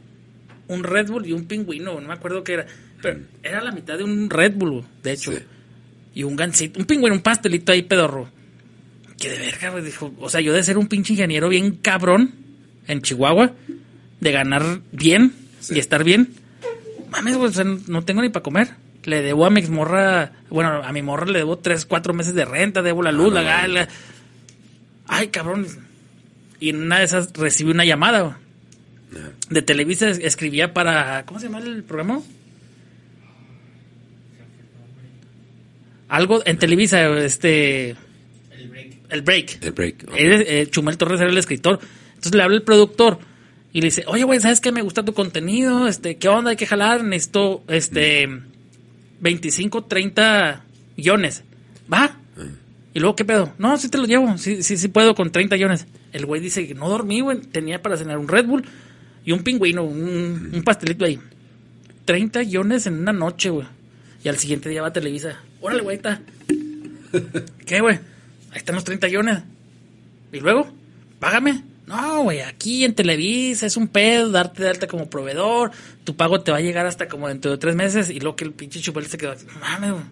un 0.67 0.83
Red 0.83 1.07
Bull 1.09 1.25
y 1.27 1.33
un 1.33 1.45
pingüino, 1.45 1.99
no 1.99 2.07
me 2.07 2.13
acuerdo 2.13 2.43
qué 2.43 2.53
era. 2.53 2.65
Pero 3.01 3.19
era 3.43 3.61
la 3.61 3.71
mitad 3.71 3.97
de 3.97 4.03
un 4.03 4.29
Red 4.29 4.53
Bull, 4.55 4.83
de 5.03 5.11
hecho. 5.13 5.31
Sí. 5.31 5.37
Y 6.15 6.23
un 6.23 6.35
gansito, 6.35 6.79
un 6.79 6.85
pingüino, 6.85 7.15
un 7.15 7.21
pastelito 7.21 7.71
ahí 7.71 7.81
pedorro. 7.83 8.29
Que 9.19 9.29
de 9.29 9.37
verga, 9.39 9.69
güey, 9.69 9.83
dijo. 9.83 10.13
O 10.19 10.29
sea, 10.29 10.41
yo 10.41 10.53
de 10.53 10.63
ser 10.63 10.77
un 10.77 10.87
pinche 10.87 11.13
ingeniero 11.13 11.49
bien 11.49 11.71
cabrón 11.77 12.33
en 12.87 13.01
Chihuahua, 13.01 13.53
de 14.19 14.31
ganar 14.31 14.63
bien 14.91 15.33
Sí. 15.59 15.75
y 15.75 15.79
estar 15.79 16.03
bien. 16.03 16.29
Mames, 17.09 17.37
güey, 17.37 17.49
o 17.49 17.53
sea, 17.53 17.63
no 17.63 18.03
tengo 18.03 18.21
ni 18.21 18.29
para 18.29 18.43
comer. 18.43 18.69
Le 19.03 19.21
debo 19.21 19.45
a 19.45 19.49
mi 19.51 19.61
morra, 19.63 20.31
bueno, 20.49 20.81
a 20.83 20.91
mi 20.91 21.01
morra 21.01 21.25
le 21.27 21.39
debo 21.39 21.57
tres, 21.59 21.85
cuatro 21.85 22.13
meses 22.13 22.33
de 22.33 22.43
renta, 22.45 22.81
debo 22.81 23.03
la 23.03 23.11
luz, 23.11 23.31
Ah, 23.31 23.35
la 23.35 23.41
no, 23.41 23.47
gala. 23.47 23.87
Ay, 25.07 25.27
cabrón. 25.27 25.67
Y 26.59 26.69
en 26.69 26.81
una 26.81 26.99
de 26.99 27.05
esas 27.05 27.31
recibí 27.33 27.71
una 27.71 27.85
llamada. 27.85 28.39
De 29.49 29.61
Televisa 29.61 30.09
es- 30.09 30.19
escribía 30.19 30.73
para. 30.73 31.25
¿Cómo 31.25 31.39
se 31.39 31.47
llama 31.47 31.59
el 31.59 31.83
programa? 31.83 32.21
Algo 36.07 36.41
en 36.45 36.57
Televisa, 36.57 37.07
este. 37.19 37.95
El 39.09 39.21
break. 39.21 39.63
El 39.63 39.71
break. 39.71 40.05
Él, 40.17 40.43
eh, 40.47 40.67
Chumel 40.69 40.97
Torres 40.97 41.19
era 41.21 41.29
el 41.29 41.37
escritor. 41.37 41.79
Entonces 42.09 42.35
le 42.35 42.43
habla 42.43 42.55
el 42.57 42.63
productor 42.63 43.19
y 43.73 43.81
le 43.81 43.85
dice, 43.87 44.03
oye, 44.07 44.23
güey, 44.23 44.39
¿sabes 44.39 44.61
qué? 44.61 44.71
Me 44.71 44.81
gusta 44.81 45.03
tu 45.03 45.13
contenido, 45.13 45.87
este, 45.87 46.17
¿qué 46.17 46.27
onda? 46.27 46.51
Hay 46.51 46.55
que 46.55 46.65
jalar, 46.65 47.03
necesito, 47.03 47.63
este, 47.67 48.27
25, 49.19 49.83
30 49.85 50.63
guiones. 50.97 51.43
¿Va? 51.91 52.17
Y 52.93 52.99
luego, 52.99 53.15
¿qué 53.15 53.25
pedo? 53.25 53.53
No, 53.57 53.77
sí 53.77 53.89
te 53.89 53.97
lo 53.97 54.05
llevo, 54.05 54.37
sí, 54.37 54.63
sí, 54.63 54.77
sí 54.77 54.87
puedo 54.87 55.13
con 55.13 55.31
30 55.31 55.57
guiones. 55.57 55.85
El 56.13 56.25
güey 56.25 56.39
dice 56.41 56.65
que 56.65 56.73
no 56.73 56.87
dormí, 56.87 57.19
güey, 57.19 57.39
tenía 57.41 57.81
para 57.81 57.97
cenar 57.97 58.17
un 58.17 58.27
Red 58.29 58.45
Bull 58.45 58.63
y 59.25 59.31
un 59.31 59.43
pingüino, 59.43 59.83
un, 59.83 60.51
un 60.53 60.63
pastelito 60.63 61.05
ahí. 61.05 61.19
30 62.05 62.41
guiones 62.43 62.85
en 62.85 62.99
una 62.99 63.11
noche, 63.11 63.49
güey. 63.49 63.67
Y 64.23 64.29
al 64.29 64.37
siguiente 64.37 64.69
día 64.69 64.81
va 64.81 64.89
a 64.89 64.93
Televisa. 64.93 65.39
Órale, 65.61 65.81
güey, 65.81 65.97
está. 65.97 66.21
¿Qué, 67.65 67.81
güey? 67.81 67.95
Ahí 68.51 68.57
están 68.57 68.75
los 68.75 68.83
30 68.83 69.07
guiones. 69.07 69.39
¿Y 70.31 70.39
luego? 70.39 70.67
Págame. 71.19 71.63
No, 71.87 72.23
güey, 72.23 72.41
aquí 72.41 72.83
en 72.83 72.95
Televisa 72.95 73.65
es 73.65 73.77
un 73.77 73.87
pedo 73.87 74.31
darte 74.31 74.63
de 74.63 74.69
alta 74.69 74.87
como 74.87 75.09
proveedor. 75.09 75.71
Tu 76.03 76.15
pago 76.15 76.41
te 76.41 76.51
va 76.51 76.57
a 76.57 76.61
llegar 76.61 76.85
hasta 76.85 77.07
como 77.07 77.27
dentro 77.27 77.51
de 77.51 77.57
tres 77.57 77.75
meses. 77.75 78.09
Y 78.09 78.19
luego 78.19 78.35
que 78.35 78.45
el 78.45 78.53
pinche 78.53 78.79
chupel 78.81 79.05
se 79.05 79.17
quedó 79.17 79.31
así, 79.31 79.45
mames, 79.59 79.91
güey. 79.91 80.03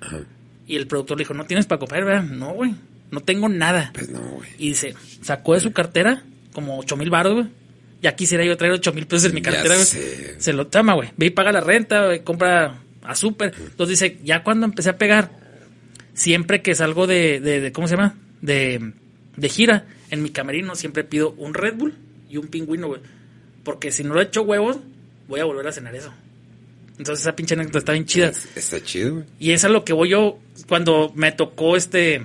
Ajá. 0.00 0.20
Y 0.66 0.76
el 0.76 0.86
productor 0.86 1.16
le 1.16 1.22
dijo, 1.22 1.34
¿no 1.34 1.44
tienes 1.44 1.66
para 1.66 1.78
comer, 1.78 2.04
verdad? 2.04 2.22
No, 2.24 2.52
güey, 2.52 2.74
no 3.10 3.20
tengo 3.20 3.48
nada. 3.48 3.90
Pues 3.94 4.10
no, 4.10 4.20
güey. 4.20 4.48
Y 4.58 4.68
dice, 4.68 4.94
sacó 5.22 5.54
de 5.54 5.60
su 5.60 5.72
cartera 5.72 6.22
como 6.52 6.78
ocho 6.78 6.96
mil 6.96 7.10
baros, 7.10 7.34
güey. 7.34 7.46
Ya 8.00 8.14
quisiera 8.14 8.44
yo 8.44 8.56
traer 8.56 8.72
ocho 8.74 8.92
mil 8.92 9.06
pesos 9.06 9.24
en 9.26 9.34
mi 9.34 9.42
cartera, 9.42 9.74
güey. 9.74 9.86
Se 10.38 10.52
lo 10.52 10.66
toma, 10.68 10.94
güey. 10.94 11.10
Ve 11.16 11.26
y 11.26 11.30
paga 11.30 11.50
la 11.52 11.60
renta, 11.60 12.06
güey, 12.06 12.22
compra 12.22 12.78
a 13.02 13.14
súper. 13.16 13.52
Entonces 13.58 13.98
dice, 13.98 14.18
ya 14.22 14.42
cuando 14.44 14.66
empecé 14.66 14.90
a 14.90 14.98
pegar, 14.98 15.30
siempre 16.14 16.62
que 16.62 16.74
salgo 16.74 17.06
de, 17.06 17.40
de, 17.40 17.60
de- 17.60 17.72
¿cómo 17.72 17.88
se 17.88 17.96
llama? 17.96 18.14
De, 18.40 18.92
de 19.36 19.48
gira, 19.48 19.86
en 20.10 20.22
mi 20.22 20.30
camerino 20.30 20.74
siempre 20.76 21.04
pido 21.04 21.32
un 21.32 21.54
Red 21.54 21.74
Bull 21.74 21.94
y 22.30 22.36
un 22.36 22.48
pingüino, 22.48 22.86
güey. 22.88 23.00
Porque 23.64 23.90
si 23.92 24.04
no 24.04 24.14
le 24.14 24.22
echo 24.22 24.42
huevos, 24.42 24.78
voy 25.26 25.40
a 25.40 25.44
volver 25.44 25.66
a 25.66 25.72
cenar 25.72 25.94
eso. 25.94 26.12
Entonces 26.98 27.20
esa 27.24 27.34
pinche 27.36 27.54
anécdota 27.54 27.78
está 27.78 27.92
bien 27.92 28.06
chida. 28.06 28.28
Es- 28.28 28.48
Está 28.56 28.80
chido, 28.82 29.14
güey. 29.14 29.24
Y 29.40 29.50
es 29.52 29.64
a 29.64 29.68
lo 29.68 29.84
que 29.84 29.92
voy 29.92 30.10
yo 30.10 30.38
cuando 30.68 31.12
me 31.14 31.32
tocó 31.32 31.76
este. 31.76 32.24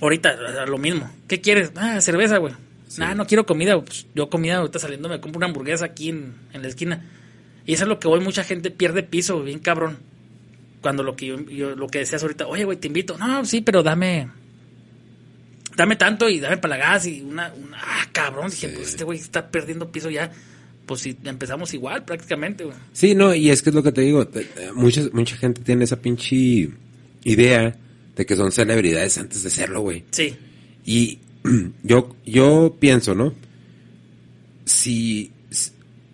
Ahorita, 0.00 0.34
lo 0.66 0.78
mismo. 0.78 1.10
¿Qué 1.28 1.40
quieres? 1.40 1.70
Ah, 1.76 2.00
cerveza, 2.00 2.38
güey. 2.38 2.52
Nah, 2.98 3.14
no 3.14 3.26
quiero 3.26 3.46
comida. 3.46 3.80
Pues, 3.82 4.06
yo 4.14 4.28
comida 4.30 4.56
ahorita 4.56 4.78
saliendo 4.78 5.08
me 5.08 5.20
compro 5.20 5.38
una 5.38 5.46
hamburguesa 5.46 5.84
aquí 5.86 6.10
en, 6.10 6.34
en 6.52 6.62
la 6.62 6.68
esquina. 6.68 7.04
Y 7.66 7.74
es 7.74 7.82
a 7.82 7.86
lo 7.86 7.98
que 7.98 8.08
voy. 8.08 8.20
Mucha 8.20 8.44
gente 8.44 8.70
pierde 8.70 9.02
piso, 9.02 9.42
bien 9.42 9.58
cabrón. 9.58 9.98
Cuando 10.80 11.02
lo 11.02 11.16
que 11.16 11.26
yo, 11.26 11.40
yo- 11.46 11.74
lo 11.76 11.86
que 11.88 11.98
decías 12.00 12.22
ahorita, 12.22 12.46
oye, 12.46 12.64
güey, 12.64 12.76
te 12.78 12.88
invito. 12.88 13.16
No, 13.18 13.44
sí, 13.44 13.60
pero 13.62 13.82
dame. 13.82 14.28
Dame 15.76 15.96
tanto 15.96 16.28
y 16.28 16.38
dame 16.40 16.58
para 16.58 16.76
la 16.76 16.84
gas 16.84 17.06
y 17.06 17.22
una. 17.22 17.52
una 17.52 17.78
ah, 17.80 18.06
cabrón. 18.12 18.50
Dije, 18.50 18.68
pues 18.68 18.90
este 18.90 19.04
güey 19.04 19.18
está 19.18 19.50
perdiendo 19.50 19.90
piso 19.90 20.10
ya. 20.10 20.30
Pues 20.86 21.00
si 21.00 21.16
empezamos 21.24 21.72
igual, 21.72 22.04
prácticamente, 22.04 22.64
güey. 22.64 22.76
Sí, 22.92 23.14
no, 23.14 23.34
y 23.34 23.50
es 23.50 23.62
que 23.62 23.70
es 23.70 23.74
lo 23.74 23.82
que 23.82 23.90
te 23.90 24.02
digo, 24.02 24.22
eh, 24.34 24.70
mucha, 24.74 25.00
mucha 25.14 25.34
gente 25.36 25.62
tiene 25.62 25.84
esa 25.84 25.96
pinche 25.96 26.68
idea 27.24 27.74
de 28.14 28.26
que 28.26 28.36
son 28.36 28.52
celebridades 28.52 29.16
antes 29.16 29.42
de 29.42 29.48
serlo, 29.48 29.80
güey. 29.80 30.04
Sí. 30.10 30.36
Y 30.84 31.18
yo, 31.82 32.16
yo 32.24 32.76
pienso, 32.78 33.14
¿no? 33.14 33.34
Si, 34.64 35.30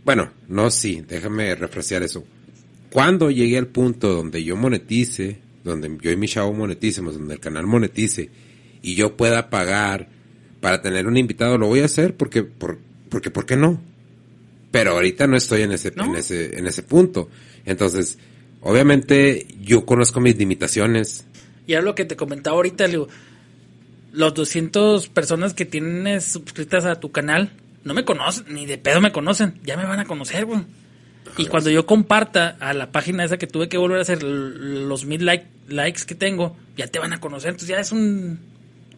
bueno, 0.04 0.30
no 0.48 0.70
sí, 0.70 1.04
déjame 1.06 1.54
refrescar 1.54 2.02
eso. 2.02 2.24
Cuando 2.90 3.30
llegue 3.30 3.56
al 3.56 3.68
punto 3.68 4.12
donde 4.12 4.42
yo 4.42 4.56
monetice, 4.56 5.38
donde 5.62 5.96
yo 6.00 6.10
y 6.10 6.16
mi 6.16 6.26
chavo 6.26 6.52
moneticemos, 6.52 7.14
donde 7.14 7.34
el 7.34 7.40
canal 7.40 7.66
monetice, 7.66 8.28
y 8.82 8.94
yo 8.94 9.16
pueda 9.16 9.50
pagar 9.50 10.08
para 10.60 10.82
tener 10.82 11.06
un 11.06 11.16
invitado, 11.16 11.58
lo 11.58 11.68
voy 11.68 11.80
a 11.80 11.84
hacer 11.84 12.16
porque, 12.16 12.42
por, 12.42 12.78
porque, 13.08 13.30
¿por 13.30 13.46
qué 13.46 13.56
no? 13.56 13.80
Pero 14.70 14.92
ahorita 14.92 15.26
no 15.26 15.36
estoy 15.36 15.62
en 15.62 15.72
ese, 15.72 15.92
¿No? 15.94 16.04
en 16.06 16.16
ese, 16.16 16.58
en 16.58 16.66
ese 16.66 16.82
punto. 16.82 17.28
Entonces, 17.64 18.18
obviamente, 18.60 19.46
yo 19.62 19.84
conozco 19.84 20.20
mis 20.20 20.36
limitaciones. 20.36 21.24
Y 21.66 21.74
era 21.74 21.82
lo 21.82 21.94
que 21.94 22.04
te 22.04 22.16
comentaba 22.16 22.56
ahorita, 22.56 22.84
le 22.84 22.90
digo, 22.90 23.08
los 24.12 24.34
200 24.34 25.08
personas 25.08 25.54
que 25.54 25.64
tienes 25.64 26.24
suscritas 26.24 26.84
a 26.84 27.00
tu 27.00 27.10
canal 27.12 27.52
no 27.84 27.94
me 27.94 28.04
conocen, 28.04 28.44
ni 28.52 28.66
de 28.66 28.76
pedo 28.78 29.00
me 29.00 29.12
conocen, 29.12 29.54
ya 29.64 29.76
me 29.76 29.84
van 29.84 30.00
a 30.00 30.04
conocer, 30.04 30.44
güey. 30.44 30.60
Y 31.38 31.46
cuando 31.46 31.70
yo 31.70 31.86
comparta 31.86 32.56
a 32.60 32.74
la 32.74 32.90
página 32.90 33.24
esa 33.24 33.38
que 33.38 33.46
tuve 33.46 33.68
que 33.68 33.78
volver 33.78 33.98
a 33.98 34.02
hacer 34.02 34.22
los 34.22 35.04
mil 35.04 35.24
like- 35.24 35.46
likes 35.68 36.02
que 36.06 36.14
tengo, 36.14 36.56
ya 36.76 36.88
te 36.88 36.98
van 36.98 37.12
a 37.12 37.20
conocer, 37.20 37.50
entonces 37.50 37.68
ya 37.68 37.80
es 37.80 37.92
un, 37.92 38.40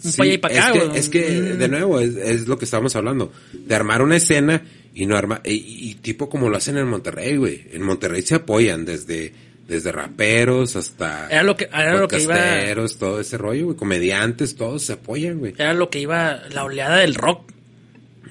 un 0.04 0.12
Sí, 0.12 0.22
y 0.22 0.38
para 0.38 0.68
acá, 0.68 0.78
es 0.78 0.80
que, 0.88 0.98
es 0.98 1.08
que, 1.08 1.40
Mm. 1.54 1.58
de 1.58 1.68
nuevo, 1.68 2.00
es, 2.00 2.16
es 2.16 2.48
lo 2.48 2.58
que 2.58 2.64
estábamos 2.64 2.96
hablando. 2.96 3.32
De 3.52 3.74
armar 3.74 4.02
una 4.02 4.16
escena 4.16 4.62
y 4.94 5.06
no 5.06 5.16
armar... 5.16 5.42
Y, 5.44 5.52
y 5.90 5.94
tipo 5.96 6.28
como 6.30 6.48
lo 6.48 6.56
hacen 6.56 6.76
en 6.78 6.88
Monterrey, 6.88 7.36
güey. 7.36 7.66
En 7.72 7.82
Monterrey 7.82 8.22
se 8.22 8.36
apoyan 8.36 8.84
desde, 8.84 9.32
desde 9.68 9.92
raperos 9.92 10.76
hasta... 10.76 11.28
Era 11.30 11.42
lo 11.42 11.56
que- 11.56 11.68
era 11.72 11.96
lo 11.96 12.08
que 12.08 12.20
iba- 12.22 12.34
podcasteros, 12.34 12.98
todo 12.98 13.20
ese 13.20 13.38
rollo, 13.38 13.66
güey. 13.66 13.76
Comediantes, 13.76 14.56
todos 14.56 14.82
se 14.82 14.94
apoyan, 14.94 15.38
güey. 15.38 15.54
Era 15.56 15.72
lo 15.74 15.88
que 15.90 16.00
iba, 16.00 16.40
la 16.52 16.64
oleada 16.64 16.98
del 16.98 17.14
rock. 17.14 17.50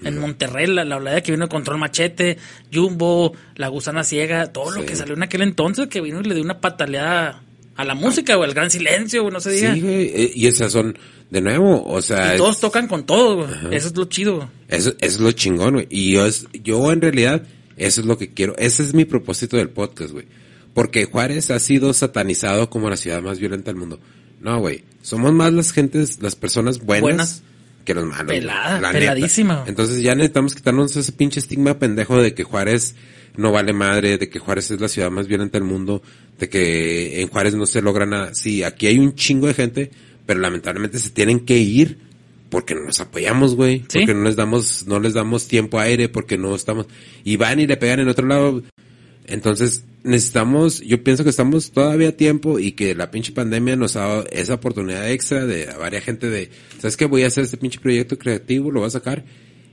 En 0.04 0.18
Monterrey, 0.18 0.66
la, 0.66 0.84
la 0.84 0.98
oleada 0.98 1.22
que 1.22 1.32
vino 1.32 1.46
de 1.46 1.50
Control 1.50 1.78
Machete, 1.78 2.38
Jumbo, 2.74 3.34
La 3.56 3.68
Gusana 3.68 4.04
Ciega, 4.04 4.48
todo 4.52 4.72
lo 4.72 4.84
que 4.84 4.96
salió 4.96 5.14
en 5.14 5.22
aquel 5.22 5.42
entonces, 5.44 5.88
que 5.90 6.02
vino 6.02 6.20
y 6.22 6.24
le 6.24 6.34
dio 6.34 6.44
una 6.44 6.60
pataleada 6.60 7.44
a 7.76 7.86
la 7.86 7.94
música, 7.94 8.36
o 8.38 8.44
al 8.44 8.54
gran 8.56 8.72
silencio, 8.72 9.22
güey, 9.22 9.32
no 9.34 9.40
se 9.40 9.52
diga. 9.52 9.74
Sí, 9.76 9.82
güey. 9.82 10.06
eh, 10.08 10.32
Y 10.34 10.48
esas 10.48 10.72
son, 10.72 10.98
de 11.30 11.42
nuevo, 11.42 11.84
o 11.86 12.02
sea. 12.02 12.34
y 12.34 12.38
todos 12.38 12.56
es- 12.56 12.62
tocan 12.62 12.88
con 12.88 13.06
todo, 13.06 13.46
güey. 13.46 13.76
Eso 13.76 13.90
es 13.90 13.96
lo 13.96 14.06
chido. 14.06 14.38
güey. 14.38 14.48
Eso, 14.70 14.90
eso 14.90 14.96
es 15.02 15.20
lo 15.20 15.32
chingón, 15.34 15.74
güey. 15.76 15.88
Y 15.92 16.14
yo, 16.14 16.26
es, 16.26 16.48
yo 16.64 16.92
en 16.92 17.00
realidad, 17.02 17.44
eso 17.78 18.02
es 18.02 18.08
lo 18.08 18.18
que 18.18 18.34
quiero. 18.34 18.56
Ese 18.58 18.82
es 18.82 18.96
mi 18.96 19.06
propósito 19.06 19.58
del 19.58 19.70
podcast, 19.70 20.14
güey. 20.14 20.26
Porque 20.74 21.06
Juárez 21.06 21.52
ha 21.52 21.60
sido 21.60 21.94
satanizado 21.94 22.70
como 22.70 22.90
la 22.90 22.98
ciudad 22.98 23.22
más 23.22 23.40
violenta 23.40 23.72
del 23.72 23.76
mundo. 23.80 24.00
No, 24.40 24.60
güey. 24.60 24.84
Somos 25.02 25.34
más 25.34 25.52
las 25.54 25.72
gentes, 25.72 26.20
las 26.22 26.36
personas 26.36 26.80
buenas, 26.80 27.02
Buenas. 27.02 27.44
que 27.86 27.94
los 27.94 28.06
malos. 28.06 28.28
Pelada, 28.28 28.80
La 28.80 28.88
neta. 28.94 29.00
peladísima. 29.00 29.64
Entonces 29.68 30.02
ya 30.02 30.16
necesitamos 30.16 30.56
quitarnos 30.56 30.96
ese 30.96 31.12
pinche 31.12 31.40
estigma 31.40 31.78
pendejo 31.80 32.22
de 32.22 32.34
que 32.34 32.44
Juárez 32.44 32.96
no 33.36 33.52
vale 33.52 33.74
madre, 33.74 34.18
de 34.18 34.30
que 34.30 34.40
Juárez 34.40 34.72
es 34.72 34.80
la 34.82 34.88
ciudad 34.88 35.10
más 35.12 35.28
violenta 35.28 35.58
del 35.58 35.68
mundo, 35.68 36.02
de 36.40 36.50
que 36.50 37.22
en 37.22 37.28
Juárez 37.30 37.56
no 37.56 37.66
se 37.66 37.82
logra 37.82 38.06
nada. 38.06 38.34
Sí, 38.34 38.64
aquí 38.64 38.88
hay 38.88 38.98
un 39.00 39.16
chingo 39.16 39.48
de 39.48 39.54
gente, 39.54 39.92
pero 40.26 40.40
lamentablemente 40.40 41.00
se 41.00 41.10
tienen 41.10 41.42
que 41.42 41.58
ir 41.58 41.98
porque 42.50 42.76
no 42.76 42.82
nos 42.82 43.00
apoyamos, 43.00 43.56
güey. 43.56 43.86
Sí. 43.88 44.00
Porque 44.00 44.14
no 44.14 44.24
les 44.24 44.36
damos, 44.36 44.86
no 44.86 45.00
les 45.00 45.14
damos 45.14 45.48
tiempo 45.48 45.80
aire, 45.80 46.10
porque 46.10 46.38
no 46.38 46.54
estamos, 46.54 46.86
y 47.24 47.38
van 47.38 47.60
y 47.62 47.68
le 47.68 47.78
pegan 47.78 48.02
en 48.02 48.10
otro 48.10 48.28
lado. 48.28 48.62
Entonces, 49.26 49.84
necesitamos, 50.04 50.82
yo 50.82 51.04
pienso 51.04 51.24
que 51.24 51.30
estamos 51.30 51.72
todavía 51.72 52.10
a 52.10 52.12
tiempo 52.14 52.60
y 52.60 52.72
que 52.72 52.96
la 52.96 53.12
pinche 53.12 53.32
pandemia 53.32 53.76
nos 53.76 53.96
ha 53.96 54.02
dado 54.02 54.26
esa 54.32 54.56
oportunidad 54.56 55.10
extra 55.10 55.46
de 55.46 55.70
a 55.70 55.78
varias 55.78 56.04
gente 56.04 56.30
de, 56.30 56.50
¿sabes 56.80 56.98
qué? 56.98 57.06
Voy 57.06 57.24
a 57.24 57.28
hacer 57.28 57.44
este 57.44 57.58
pinche 57.58 57.80
proyecto 57.80 58.18
creativo, 58.18 58.72
lo 58.72 58.80
voy 58.80 58.88
a 58.88 58.92
sacar 58.92 59.24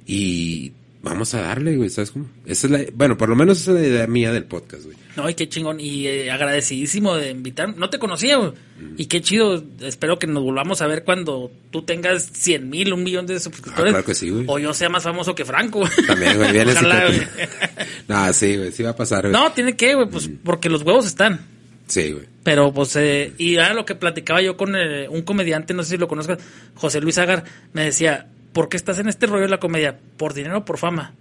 y 0.06 0.72
vamos 1.02 1.34
a 1.34 1.42
darle, 1.42 1.76
güey, 1.76 1.90
¿sabes 1.90 2.10
cómo? 2.10 2.26
Esa 2.46 2.66
es 2.66 2.70
la, 2.70 2.80
bueno, 2.94 3.16
por 3.16 3.28
lo 3.28 3.36
menos 3.36 3.60
esa 3.60 3.72
es 3.72 3.80
la 3.80 3.86
idea 3.86 4.06
mía 4.06 4.32
del 4.32 4.44
podcast, 4.44 4.84
güey. 4.84 4.96
No, 5.16 5.28
y 5.28 5.34
qué 5.34 5.48
chingón. 5.48 5.80
Y 5.80 6.06
eh, 6.06 6.30
agradecidísimo 6.30 7.16
de 7.16 7.30
invitar. 7.30 7.76
No 7.76 7.90
te 7.90 7.98
conocía, 7.98 8.36
güey. 8.36 8.52
Y 8.96 9.06
qué 9.06 9.20
chido. 9.20 9.64
Espero 9.80 10.18
que 10.18 10.28
nos 10.28 10.44
volvamos 10.44 10.80
a 10.80 10.86
ver 10.86 11.02
cuando 11.02 11.50
tú 11.70 11.82
tengas 11.82 12.30
100 12.32 12.70
mil, 12.70 12.92
un 12.92 13.02
millón 13.02 13.26
de 13.26 13.40
suscriptores. 13.40 13.90
Ah, 13.90 13.96
claro 13.96 14.04
que 14.04 14.14
sí, 14.14 14.30
güey. 14.30 14.44
O 14.46 14.60
yo 14.60 14.72
sea 14.74 14.88
más 14.88 15.02
famoso 15.02 15.34
que 15.34 15.44
Franco. 15.44 15.80
güey. 15.80 15.90
También, 16.06 16.36
güey, 16.36 16.56
y 16.56 16.60
Ojalá, 16.60 17.06
güey. 17.06 17.20
No, 18.08 18.32
sí, 18.32 18.56
güey, 18.56 18.70
sí 18.70 18.84
va 18.84 18.90
a 18.90 18.96
pasar, 18.96 19.22
güey. 19.22 19.32
No, 19.32 19.50
tiene 19.52 19.76
que, 19.76 19.94
güey, 19.94 20.08
pues 20.08 20.30
porque 20.44 20.68
los 20.68 20.82
huevos 20.82 21.04
están. 21.04 21.40
Sí, 21.88 22.12
güey. 22.12 22.26
Pero 22.44 22.72
pues, 22.72 22.94
eh, 22.96 23.32
y 23.38 23.56
era 23.56 23.74
lo 23.74 23.84
que 23.84 23.94
platicaba 23.94 24.40
yo 24.40 24.56
con 24.56 24.76
eh, 24.76 25.08
un 25.08 25.22
comediante, 25.22 25.74
no 25.74 25.82
sé 25.82 25.90
si 25.90 25.96
lo 25.96 26.06
conozcas, 26.06 26.38
José 26.74 27.00
Luis 27.00 27.18
Agar, 27.18 27.44
me 27.72 27.84
decía, 27.84 28.28
¿por 28.52 28.68
qué 28.68 28.76
estás 28.76 28.98
en 28.98 29.08
este 29.08 29.26
rollo 29.26 29.42
de 29.42 29.48
la 29.48 29.60
comedia? 29.60 29.98
¿Por 30.16 30.34
dinero 30.34 30.58
o 30.58 30.64
por 30.64 30.78
fama? 30.78 31.14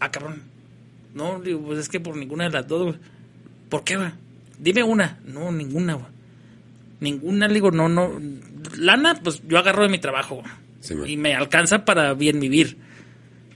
Ah, 0.00 0.10
cabrón. 0.10 0.42
No, 1.14 1.40
digo, 1.40 1.60
pues 1.60 1.78
es 1.78 1.88
que 1.88 2.00
por 2.00 2.16
ninguna 2.16 2.44
de 2.44 2.50
las 2.50 2.66
dos, 2.66 2.82
güey. 2.82 2.96
¿Por 3.68 3.84
qué, 3.84 3.96
güey? 3.96 4.10
Dime 4.58 4.82
una. 4.82 5.18
No, 5.24 5.50
ninguna, 5.52 5.94
güey. 5.94 6.06
Ninguna, 7.00 7.48
le 7.48 7.54
digo, 7.54 7.70
no, 7.70 7.88
no. 7.88 8.20
Lana, 8.76 9.20
pues 9.22 9.42
yo 9.46 9.58
agarro 9.58 9.82
de 9.82 9.88
mi 9.88 9.98
trabajo, 9.98 10.36
güey. 10.36 10.46
Sí, 10.80 10.94
man. 10.94 11.08
y 11.08 11.16
me 11.16 11.34
alcanza 11.34 11.84
para 11.84 12.14
bien 12.14 12.40
vivir. 12.40 12.78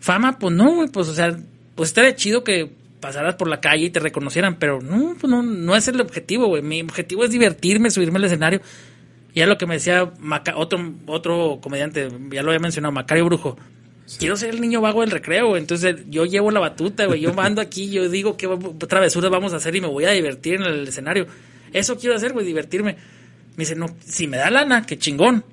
Fama, 0.01 0.39
pues 0.39 0.55
no, 0.55 0.75
güey, 0.75 0.89
pues 0.89 1.09
o 1.09 1.15
sea, 1.15 1.35
pues 1.75 1.89
estaría 1.89 2.15
chido 2.15 2.45
que 2.45 2.71
pasaras 3.01 3.35
por 3.37 3.49
la 3.49 3.61
calle 3.61 3.87
y 3.87 3.91
te 3.91 4.01
reconocieran, 4.01 4.57
pero 4.59 4.81
no, 4.81 5.15
pues 5.19 5.31
no, 5.31 5.43
no 5.43 5.77
es 5.77 5.89
el 5.89 6.01
objetivo, 6.01 6.47
güey. 6.47 6.63
Mi 6.63 6.83
objetivo 6.83 7.25
es 7.25 7.31
divertirme, 7.31 7.91
subirme 7.91 8.19
al 8.19 8.25
escenario. 8.25 8.61
Y 9.35 9.41
ya 9.41 9.47
lo 9.47 9.59
que 9.59 9.67
me 9.67 9.75
decía 9.75 10.13
Maca- 10.21 10.55
otro, 10.57 10.95
otro 11.07 11.59
comediante, 11.61 12.09
ya 12.31 12.43
lo 12.43 12.51
había 12.51 12.61
mencionado, 12.61 12.93
Macario 12.93 13.25
Brujo. 13.27 13.59
Quiero 14.19 14.37
ser 14.37 14.51
el 14.55 14.61
niño 14.61 14.81
vago 14.81 15.01
del 15.01 15.11
recreo. 15.11 15.57
Entonces 15.57 15.97
yo 16.09 16.25
llevo 16.25 16.51
la 16.51 16.61
batuta, 16.61 17.07
güey. 17.07 17.21
Yo 17.21 17.33
ando 17.41 17.61
aquí, 17.61 17.91
yo 17.91 18.09
digo 18.09 18.37
qué 18.37 18.49
travesuras 18.87 19.31
vamos 19.31 19.53
a 19.53 19.57
hacer 19.57 19.75
y 19.77 19.81
me 19.81 19.87
voy 19.89 20.05
a 20.05 20.11
divertir 20.11 20.55
en 20.55 20.63
el 20.63 20.87
escenario. 20.89 21.27
Eso 21.73 21.97
quiero 21.99 22.15
hacer, 22.15 22.33
güey, 22.33 22.47
divertirme. 22.47 22.97
Me 23.57 23.63
dice, 23.63 23.75
no, 23.75 23.87
si 24.05 24.27
me 24.27 24.37
da 24.37 24.51
lana, 24.51 24.85
qué 24.87 24.99
chingón. 24.99 25.45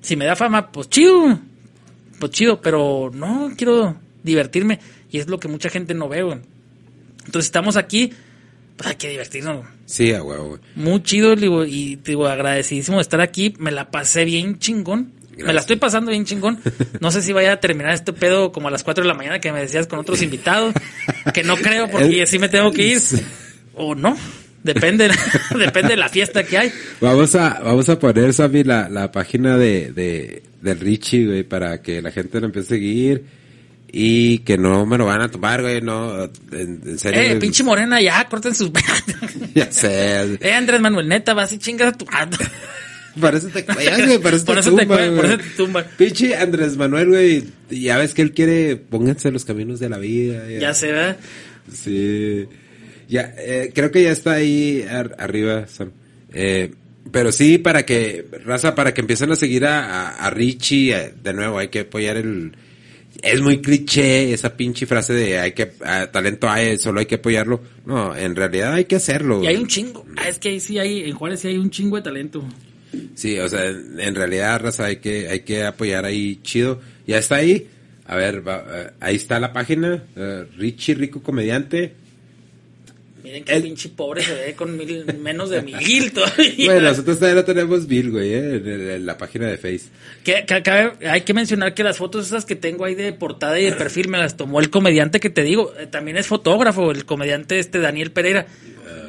Si 0.00 0.16
me 0.16 0.24
da 0.24 0.34
fama, 0.36 0.70
pues 0.72 0.88
chido. 0.90 1.38
Pues 2.18 2.32
chido, 2.32 2.60
pero 2.60 3.10
no, 3.14 3.52
quiero 3.56 3.96
divertirme. 4.22 4.80
Y 5.10 5.18
es 5.18 5.28
lo 5.28 5.38
que 5.38 5.48
mucha 5.48 5.70
gente 5.70 5.94
no 5.94 6.08
ve, 6.08 6.22
güey. 6.22 6.38
Entonces 7.24 7.46
estamos 7.46 7.76
aquí, 7.76 8.12
pues 8.82 8.90
hay 8.90 8.96
que 8.96 9.08
divertirnos. 9.10 9.64
Sí, 9.86 10.12
a 10.12 10.22
huevo, 10.22 10.48
güey. 10.48 10.60
Muy 10.74 11.02
chido, 11.02 11.36
digo, 11.36 11.64
y 11.64 11.96
digo, 11.96 12.26
agradecidísimo 12.26 12.98
de 12.98 13.02
estar 13.02 13.20
aquí. 13.20 13.54
Me 13.58 13.70
la 13.70 13.90
pasé 13.90 14.24
bien 14.24 14.58
chingón. 14.58 15.12
Me 15.36 15.52
la 15.52 15.60
estoy 15.60 15.76
pasando 15.76 16.10
bien 16.10 16.24
chingón. 16.24 16.58
No 17.00 17.10
sé 17.10 17.22
si 17.22 17.32
vaya 17.32 17.52
a 17.52 17.60
terminar 17.60 17.94
este 17.94 18.12
pedo 18.12 18.52
como 18.52 18.68
a 18.68 18.70
las 18.70 18.82
4 18.82 19.02
de 19.04 19.08
la 19.08 19.14
mañana 19.14 19.40
que 19.40 19.52
me 19.52 19.60
decías 19.60 19.86
con 19.86 19.98
otros 19.98 20.20
invitados. 20.22 20.74
Que 21.32 21.42
no 21.44 21.56
creo 21.56 21.88
porque 21.90 22.26
sí 22.26 22.38
me 22.38 22.48
tengo 22.48 22.72
que 22.72 22.86
ir. 22.86 23.00
O 23.74 23.94
no. 23.94 24.16
Depende, 24.62 25.10
depende 25.58 25.90
de 25.90 25.96
la 25.96 26.08
fiesta 26.08 26.44
que 26.44 26.58
hay. 26.58 26.72
Vamos 27.00 27.34
a, 27.34 27.60
vamos 27.64 27.88
a 27.88 27.98
poner, 27.98 28.32
Sammy, 28.32 28.62
la, 28.62 28.88
la 28.88 29.10
página 29.10 29.56
de, 29.56 29.92
de, 29.92 30.42
del 30.60 30.78
Richie, 30.78 31.26
güey, 31.26 31.42
para 31.42 31.82
que 31.82 32.00
la 32.00 32.12
gente 32.12 32.38
lo 32.38 32.46
empiece 32.46 32.66
a 32.66 32.76
seguir 32.76 33.41
y 33.94 34.38
que 34.38 34.56
no 34.56 34.86
me 34.86 34.96
lo 34.96 35.04
van 35.06 35.20
a 35.20 35.30
tomar, 35.30 35.60
güey, 35.60 35.82
no, 35.82 36.24
en, 36.24 36.80
en 36.84 36.98
serio. 36.98 37.20
Eh, 37.20 37.26
güey. 37.28 37.38
pinche 37.40 37.62
morena, 37.62 38.00
ya, 38.00 38.26
corten 38.28 38.54
sus... 38.54 38.70
Ya 39.54 39.70
sé. 39.70 40.38
eh, 40.40 40.52
Andrés 40.54 40.80
Manuel, 40.80 41.06
neta, 41.08 41.34
vas 41.34 41.52
y 41.52 41.58
chingas 41.58 41.88
a 41.88 41.98
tu... 41.98 42.06
Por 43.20 43.34
eso 43.34 43.48
te 43.48 43.64
cuellas, 43.66 44.06
güey, 44.06 44.18
por 44.18 44.32
eso 44.32 44.44
Por 44.46 44.54
te 44.54 44.60
eso 44.62 44.74
te 44.74 44.82
tumba, 44.86 44.96
cue- 44.96 45.14
por 45.16 45.26
güey. 45.26 45.28
eso 45.28 45.36
te 45.38 45.50
tumba. 45.56 45.84
Pinche 45.98 46.34
Andrés 46.36 46.76
Manuel, 46.78 47.08
güey, 47.10 47.44
ya 47.68 47.98
ves 47.98 48.14
que 48.14 48.22
él 48.22 48.32
quiere, 48.32 48.76
pónganse 48.76 49.30
los 49.30 49.44
caminos 49.44 49.78
de 49.80 49.90
la 49.90 49.98
vida. 49.98 50.48
Ya 50.58 50.72
se 50.72 50.90
ve. 50.90 51.14
Sí. 51.70 52.48
Ya, 53.08 53.34
eh, 53.36 53.72
creo 53.74 53.90
que 53.90 54.02
ya 54.04 54.10
está 54.10 54.32
ahí 54.32 54.86
ar- 54.90 55.16
arriba, 55.18 55.66
Sam. 55.66 55.90
Eh, 56.32 56.72
pero 57.10 57.30
sí, 57.32 57.58
para 57.58 57.84
que, 57.84 58.24
raza, 58.46 58.74
para 58.74 58.94
que 58.94 59.02
empiecen 59.02 59.30
a 59.32 59.36
seguir 59.36 59.66
a, 59.66 60.08
a, 60.08 60.26
a 60.26 60.30
Richie, 60.30 60.94
eh, 60.96 61.12
de 61.22 61.34
nuevo, 61.34 61.58
hay 61.58 61.68
que 61.68 61.80
apoyar 61.80 62.16
el... 62.16 62.52
Es 63.20 63.40
muy 63.40 63.60
cliché 63.60 64.32
esa 64.32 64.56
pinche 64.56 64.86
frase 64.86 65.12
de 65.12 65.38
hay 65.38 65.52
que, 65.52 65.66
talento 66.10 66.48
hay, 66.48 66.78
solo 66.78 67.00
hay 67.00 67.06
que 67.06 67.16
apoyarlo. 67.16 67.60
No, 67.84 68.16
en 68.16 68.34
realidad 68.34 68.72
hay 68.72 68.86
que 68.86 68.96
hacerlo. 68.96 69.42
Y 69.42 69.48
hay 69.48 69.56
un 69.56 69.66
chingo. 69.66 70.04
Ah, 70.16 70.28
es 70.28 70.38
que 70.38 70.50
ahí 70.50 70.60
sí 70.60 70.78
hay, 70.78 71.04
en 71.04 71.14
Juárez 71.14 71.40
sí 71.40 71.48
hay 71.48 71.58
un 71.58 71.70
chingo 71.70 71.96
de 71.96 72.02
talento. 72.02 72.42
Sí, 73.14 73.38
o 73.38 73.48
sea, 73.48 73.66
en, 73.66 74.14
realidad, 74.14 74.60
raza, 74.60 74.86
hay 74.86 74.96
que, 74.96 75.28
hay 75.28 75.40
que 75.40 75.64
apoyar 75.64 76.04
ahí 76.04 76.40
chido. 76.42 76.80
Ya 77.06 77.18
está 77.18 77.36
ahí. 77.36 77.68
A 78.06 78.16
ver, 78.16 78.46
va, 78.46 78.64
eh, 78.68 78.90
ahí 79.00 79.16
está 79.16 79.38
la 79.40 79.52
página. 79.52 80.02
eh, 80.16 80.44
Richie 80.56 80.94
Rico 80.94 81.22
Comediante. 81.22 81.94
Miren 83.22 83.44
qué 83.44 83.52
El- 83.54 83.62
pinche 83.62 83.88
pobre 83.88 84.22
se 84.22 84.34
ve 84.34 84.54
con 84.54 84.76
mil, 84.76 85.04
menos 85.20 85.50
de 85.50 85.62
mil 85.62 86.12
todavía. 86.14 86.72
Bueno, 86.72 86.88
nosotros 86.88 87.18
todavía 87.18 87.40
no 87.40 87.44
tenemos 87.46 87.86
Bill, 87.86 88.10
güey, 88.10 88.32
eh, 88.34 88.56
en, 88.56 88.68
en- 88.68 88.90
en 88.90 89.06
la 89.06 89.16
página 89.16 89.46
de 89.46 89.58
Face. 89.58 89.82
Que, 90.24 90.44
que- 90.44 90.62
cabe- 90.62 90.92
hay 91.08 91.20
que 91.20 91.32
mencionar 91.32 91.72
que 91.74 91.84
las 91.84 91.98
fotos 91.98 92.26
esas 92.26 92.44
que 92.44 92.56
tengo 92.56 92.84
ahí 92.84 92.94
de 92.96 93.12
portada 93.12 93.58
y 93.60 93.64
de 93.64 93.72
perfil 93.72 94.08
me 94.08 94.18
las 94.18 94.36
tomó 94.36 94.58
el 94.60 94.70
comediante 94.70 95.20
que 95.20 95.30
te 95.30 95.42
digo. 95.44 95.72
Eh, 95.78 95.86
también 95.86 96.16
es 96.16 96.26
fotógrafo, 96.26 96.90
el 96.90 97.04
comediante 97.04 97.58
este 97.58 97.78
Daniel 97.78 98.10
Pereira. 98.10 98.46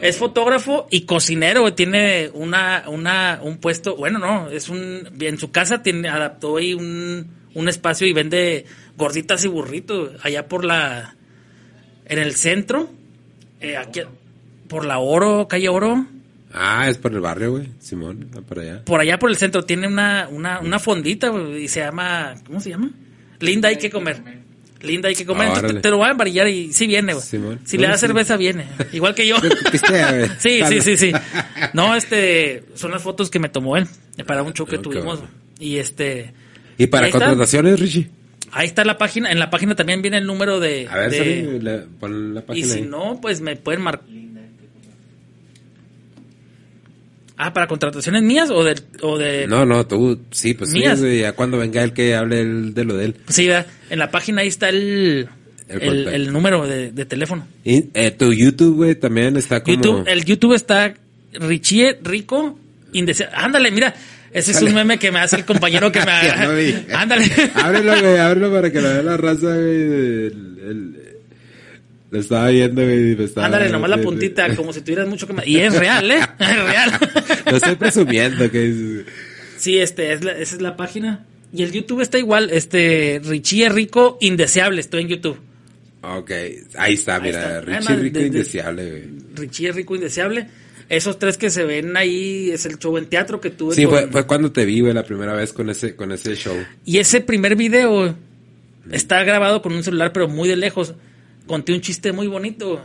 Es 0.02 0.18
fotógrafo 0.18 0.88
y 0.92 1.02
cocinero, 1.06 1.62
güey, 1.62 1.74
tiene 1.76 2.30
una, 2.34 2.84
una, 2.88 3.40
un 3.42 3.58
puesto, 3.58 3.96
bueno, 3.96 4.20
no, 4.20 4.50
es 4.50 4.68
un, 4.68 5.08
en 5.20 5.38
su 5.40 5.50
casa 5.52 5.82
tiene, 5.82 6.10
adaptó 6.10 6.58
ahí 6.58 6.74
un, 6.74 7.28
un 7.54 7.70
espacio 7.70 8.06
y 8.06 8.12
vende 8.12 8.66
gorditas 8.98 9.46
y 9.46 9.48
burritos, 9.48 10.12
allá 10.22 10.48
por 10.50 10.66
la, 10.66 11.16
en 12.06 12.20
el 12.20 12.36
centro, 12.36 12.90
eh, 13.64 13.78
aquí, 13.78 14.02
por 14.68 14.86
la 14.86 15.00
Oro, 15.00 15.48
calle 15.48 15.70
Oro, 15.70 16.06
Ah, 16.54 16.88
es 16.88 17.00
por 17.00 17.12
el 17.12 17.20
barrio, 17.20 17.52
güey. 17.52 17.68
Simón, 17.80 18.30
va 18.36 18.42
por 18.42 18.60
allá. 18.60 18.86
por 18.86 19.02
allá 19.02 19.18
por 19.18 19.32
el 19.32 19.38
centro 19.38 19.64
tiene 19.64 19.88
una, 19.88 20.28
una, 20.30 20.60
una 20.60 20.78
fondita 20.78 21.30
güey, 21.30 21.64
y 21.64 21.68
se 21.68 21.80
llama, 21.80 22.36
¿cómo 22.46 22.60
se 22.60 22.70
llama? 22.70 22.92
Linda 23.40 23.70
hay 23.70 23.78
que 23.78 23.90
comer. 23.90 24.22
Linda 24.82 25.10
hay 25.10 25.16
que 25.16 25.26
comer. 25.26 25.52
Te, 25.62 25.74
te 25.76 25.90
lo 25.90 25.98
voy 25.98 26.08
a 26.08 26.12
amarillar 26.12 26.48
y 26.48 26.72
sí 26.74 26.86
viene, 26.88 27.14
güey. 27.14 27.26
Si 27.26 27.78
le 27.78 27.92
sí. 27.94 27.98
cerveza, 28.00 28.38
viene. 28.38 28.68
Igual 28.92 29.16
que 29.16 29.26
yo. 29.28 29.38
Sí, 30.40 30.62
sí, 30.68 30.82
sí, 30.82 30.98
sí. 30.98 31.12
No, 31.74 31.96
este, 31.96 32.64
son 32.76 32.92
las 32.92 33.02
fotos 33.02 33.30
que 33.30 33.40
me 33.40 33.50
tomó 33.50 33.78
él 33.78 33.88
para 34.28 34.44
un 34.44 34.54
show 34.54 34.68
que 34.68 34.78
tuvimos. 34.78 35.22
Y 35.60 35.78
este, 35.78 36.34
Y 36.78 36.88
para 36.88 37.10
contrataciones, 37.10 37.80
Richie. 37.80 38.10
Ahí 38.54 38.68
está 38.68 38.84
la 38.86 38.98
página. 38.98 39.32
En 39.32 39.40
la 39.40 39.50
página 39.50 39.76
también 39.76 40.02
viene 40.02 40.18
el 40.18 40.26
número 40.26 40.60
de. 40.60 40.88
A 40.90 40.96
ver, 40.98 41.12
de- 41.12 41.60
la- 41.62 41.84
pon 42.00 42.34
la 42.34 42.40
y 42.42 42.44
página 42.44 42.68
si 42.68 42.80
ahí. 42.80 42.88
no, 42.88 43.20
pues 43.22 43.42
me 43.42 43.56
pueden 43.56 43.82
marcar. 43.82 44.08
Ah, 47.36 47.52
para 47.52 47.68
contrataciones 47.68 48.22
mías 48.22 48.52
o 48.52 48.64
de, 48.64 48.80
o 49.02 49.18
de 49.18 49.48
No, 49.48 49.66
no, 49.66 49.86
tú, 49.88 50.20
sí, 50.30 50.54
pues 50.54 50.70
Mías. 50.72 51.00
sí, 51.00 51.20
ya 51.20 51.34
cuando 51.34 51.58
venga 51.58 51.84
el 51.84 51.92
que 51.92 52.14
hable 52.16 52.42
el- 52.42 52.74
de 52.76 52.84
lo 52.86 52.96
de 52.96 53.06
él. 53.06 53.16
Sí, 53.28 53.48
¿verdad? 53.48 53.66
en 53.90 54.00
la 54.00 54.12
página 54.12 54.42
ahí 54.42 54.48
está 54.48 54.70
el, 54.70 55.28
El 55.68 56.08
el 56.10 56.32
número 56.32 56.68
de, 56.68 56.92
de 56.92 57.06
teléfono. 57.06 57.48
Y 57.66 57.86
eh, 57.96 58.12
tu 58.12 58.32
YouTube, 58.32 58.76
güey, 58.76 58.96
también 58.96 59.36
está 59.36 59.64
como... 59.64 59.76
YouTube, 59.76 60.04
el 60.08 60.24
YouTube 60.26 60.54
está 60.54 60.94
Richie 61.34 61.98
Rico 62.04 62.58
Indese- 62.94 63.28
Ándale, 63.34 63.72
mira, 63.72 63.96
ese 64.34 64.52
es 64.52 64.62
un 64.62 64.74
meme 64.74 64.98
que 65.00 65.12
me 65.12 65.20
hace 65.20 65.36
el 65.38 65.46
compañero 65.46 65.92
que 65.92 66.00
me 66.00 66.46
lo 66.48 66.56
vi. 66.56 66.76
Ándale. 66.94 67.26
ábrelo, 67.56 68.00
güey, 68.00 68.18
ábrelo 68.18 68.52
para 68.52 68.72
que 68.72 68.82
lo 68.82 68.90
vea 68.90 69.02
la 69.04 69.18
raza, 69.18 69.48
güey. 69.56 69.82
el- 69.82 70.58
el- 70.68 71.04
Lo 72.12 72.20
estaba 72.20 72.50
viendo, 72.50 72.82
güey. 72.84 73.16
me 73.16 73.24
estaba- 73.26 73.46
Ándale, 73.48 73.70
nomás 73.70 73.90
la 73.90 73.98
puntita, 73.98 74.56
como 74.56 74.72
si 74.74 74.82
tuvieras 74.82 75.08
mucho 75.08 75.28
que... 75.28 75.34
Y 75.50 75.58
es 75.60 75.74
real, 75.76 76.10
¿eh? 76.12 76.20
Es 76.40 76.64
real. 76.64 76.92
Lo 77.50 77.58
estoy 77.58 77.76
presumiendo, 77.76 78.50
que 78.52 78.70
es... 78.70 79.06
Sí, 79.58 79.80
este, 79.80 80.14
es 80.14 80.24
la- 80.24 80.34
esa 80.34 80.56
es 80.56 80.62
la 80.62 80.76
página. 80.78 81.26
Y 81.52 81.64
el 81.64 81.72
YouTube 81.72 82.02
está 82.02 82.18
igual, 82.18 82.50
este, 82.52 83.22
Richie 83.24 83.70
Rico 83.70 84.18
Indeseable, 84.22 84.80
estoy 84.82 85.02
en 85.04 85.08
YouTube. 85.10 85.40
Ok, 86.02 86.32
ahí 86.78 86.96
está, 86.96 87.20
mira. 87.20 87.62
Richie 87.62 87.96
Rico 87.96 88.14
de- 88.16 88.22
de- 88.22 88.28
Indeseable, 88.28 88.90
güey. 88.90 89.04
Richie 89.36 89.72
Rico 89.72 89.96
Indeseable. 89.96 90.48
Esos 90.90 91.18
tres 91.20 91.38
que 91.38 91.50
se 91.50 91.64
ven 91.64 91.96
ahí 91.98 92.52
es 92.52 92.66
el 92.66 92.78
show 92.78 92.98
en 92.98 93.06
teatro 93.08 93.40
que 93.42 93.50
tuve. 93.50 93.76
Sí, 93.76 93.86
fue, 93.86 94.08
fue 94.08 94.28
cuando 94.28 94.52
te 94.52 94.66
vi, 94.66 94.82
güey, 94.82 94.94
la 94.94 95.04
primera 95.04 95.34
vez 95.34 95.54
con 95.54 95.70
ese, 95.70 95.96
con 95.96 96.12
ese 96.12 96.36
show. 96.36 96.56
Y 96.86 96.98
ese 96.98 97.22
primer 97.22 97.56
video 97.56 98.16
está 98.92 99.24
grabado 99.24 99.62
con 99.62 99.74
un 99.74 99.84
celular, 99.84 100.12
pero 100.14 100.28
muy 100.28 100.50
de 100.50 100.56
lejos. 100.56 100.94
Conté 101.48 101.74
un 101.74 101.82
chiste 101.82 102.12
muy 102.12 102.28
bonito. 102.28 102.82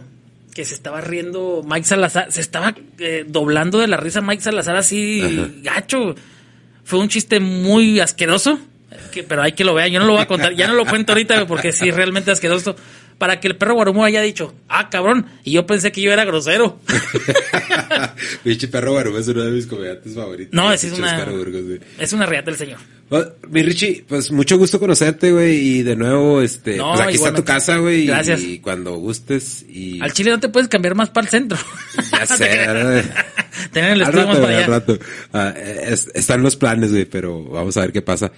Que 0.55 0.65
se 0.65 0.75
estaba 0.75 1.01
riendo 1.01 1.63
Mike 1.65 1.87
Salazar. 1.87 2.33
Se 2.33 2.41
estaba 2.41 2.75
eh, 2.99 3.25
doblando 3.29 3.79
de 3.79 3.87
la 3.87 3.97
risa 3.97 4.21
Mike 4.21 4.43
Salazar 4.43 4.77
así 4.77 5.21
Ajá. 5.23 5.51
gacho. 5.63 6.17
Fue 6.83 6.99
un 6.99 7.09
chiste 7.09 7.39
muy 7.39 8.01
asqueroso. 8.01 8.59
Que, 9.13 9.23
pero 9.23 9.43
hay 9.43 9.53
que 9.53 9.65
lo 9.65 9.75
vean. 9.75 9.91
Yo 9.91 10.01
no 10.01 10.07
lo 10.07 10.15
voy 10.15 10.23
a 10.23 10.27
contar. 10.27 10.55
Ya 10.55 10.67
no 10.67 10.75
lo 10.75 10.85
cuento 10.87 11.13
ahorita 11.13 11.47
porque 11.47 11.73
sí, 11.73 11.91
realmente 11.91 12.31
asqueroso. 12.31 12.75
Para 13.19 13.41
que 13.41 13.49
el 13.49 13.57
perro 13.57 13.75
Guarumo 13.75 14.05
haya 14.05 14.23
dicho, 14.23 14.55
ah, 14.69 14.89
cabrón. 14.91 15.27
Y 15.43 15.51
yo 15.53 15.67
pensé 15.67 15.91
que 15.91 16.01
yo 16.01 16.13
era 16.13 16.25
grosero. 16.25 16.79
Pinche 18.45 18.69
perro 18.69 18.95
Barba 18.95 19.19
es 19.19 19.29
uno 19.29 19.43
de 19.43 19.51
mis 19.51 19.67
comediantes 19.67 20.15
favoritos. 20.15 20.53
No, 20.55 20.73
es 20.73 20.81
Pinche 20.85 21.01
una. 21.01 21.25
Burgos. 21.25 21.63
Es 21.99 22.13
una 22.13 22.27
reata 22.27 22.51
del 22.51 22.59
señor. 22.59 22.79
Bueno, 23.11 23.27
mi 23.49 23.63
Richie, 23.63 24.05
pues 24.07 24.31
mucho 24.31 24.59
gusto 24.59 24.79
conocerte, 24.79 25.33
güey, 25.33 25.57
y 25.57 25.83
de 25.83 25.97
nuevo, 25.97 26.43
este, 26.43 26.77
No, 26.77 26.91
pues 26.93 27.01
aquí 27.01 27.15
está 27.17 27.35
tu 27.35 27.43
casa, 27.43 27.79
güey, 27.79 28.07
Gracias. 28.07 28.41
y 28.41 28.59
cuando 28.59 28.97
gustes, 28.97 29.65
y... 29.69 29.99
Al 30.03 30.13
chile 30.13 30.31
no 30.31 30.41
te 30.41 30.51
puedes 30.51 30.69
cambiar 30.69 30.95
más 30.95 31.09
para 31.11 31.25
el 31.25 31.31
centro. 31.31 31.59
Ya 32.13 32.27
sé. 32.37 32.47
Tener 33.73 33.93
el 33.93 34.03
estudio 34.03 34.27
más 34.27 34.37
para 34.39 34.49
al 34.51 34.57
allá. 34.59 34.67
rato. 34.67 34.99
Ah, 35.33 35.55
es- 35.57 36.09
están 36.15 36.43
los 36.43 36.57
planes, 36.57 36.91
güey, 36.93 37.07
pero 37.07 37.43
vamos 37.45 37.77
a 37.79 37.81
ver 37.81 37.93
qué 37.93 38.03
pasa. 38.03 38.31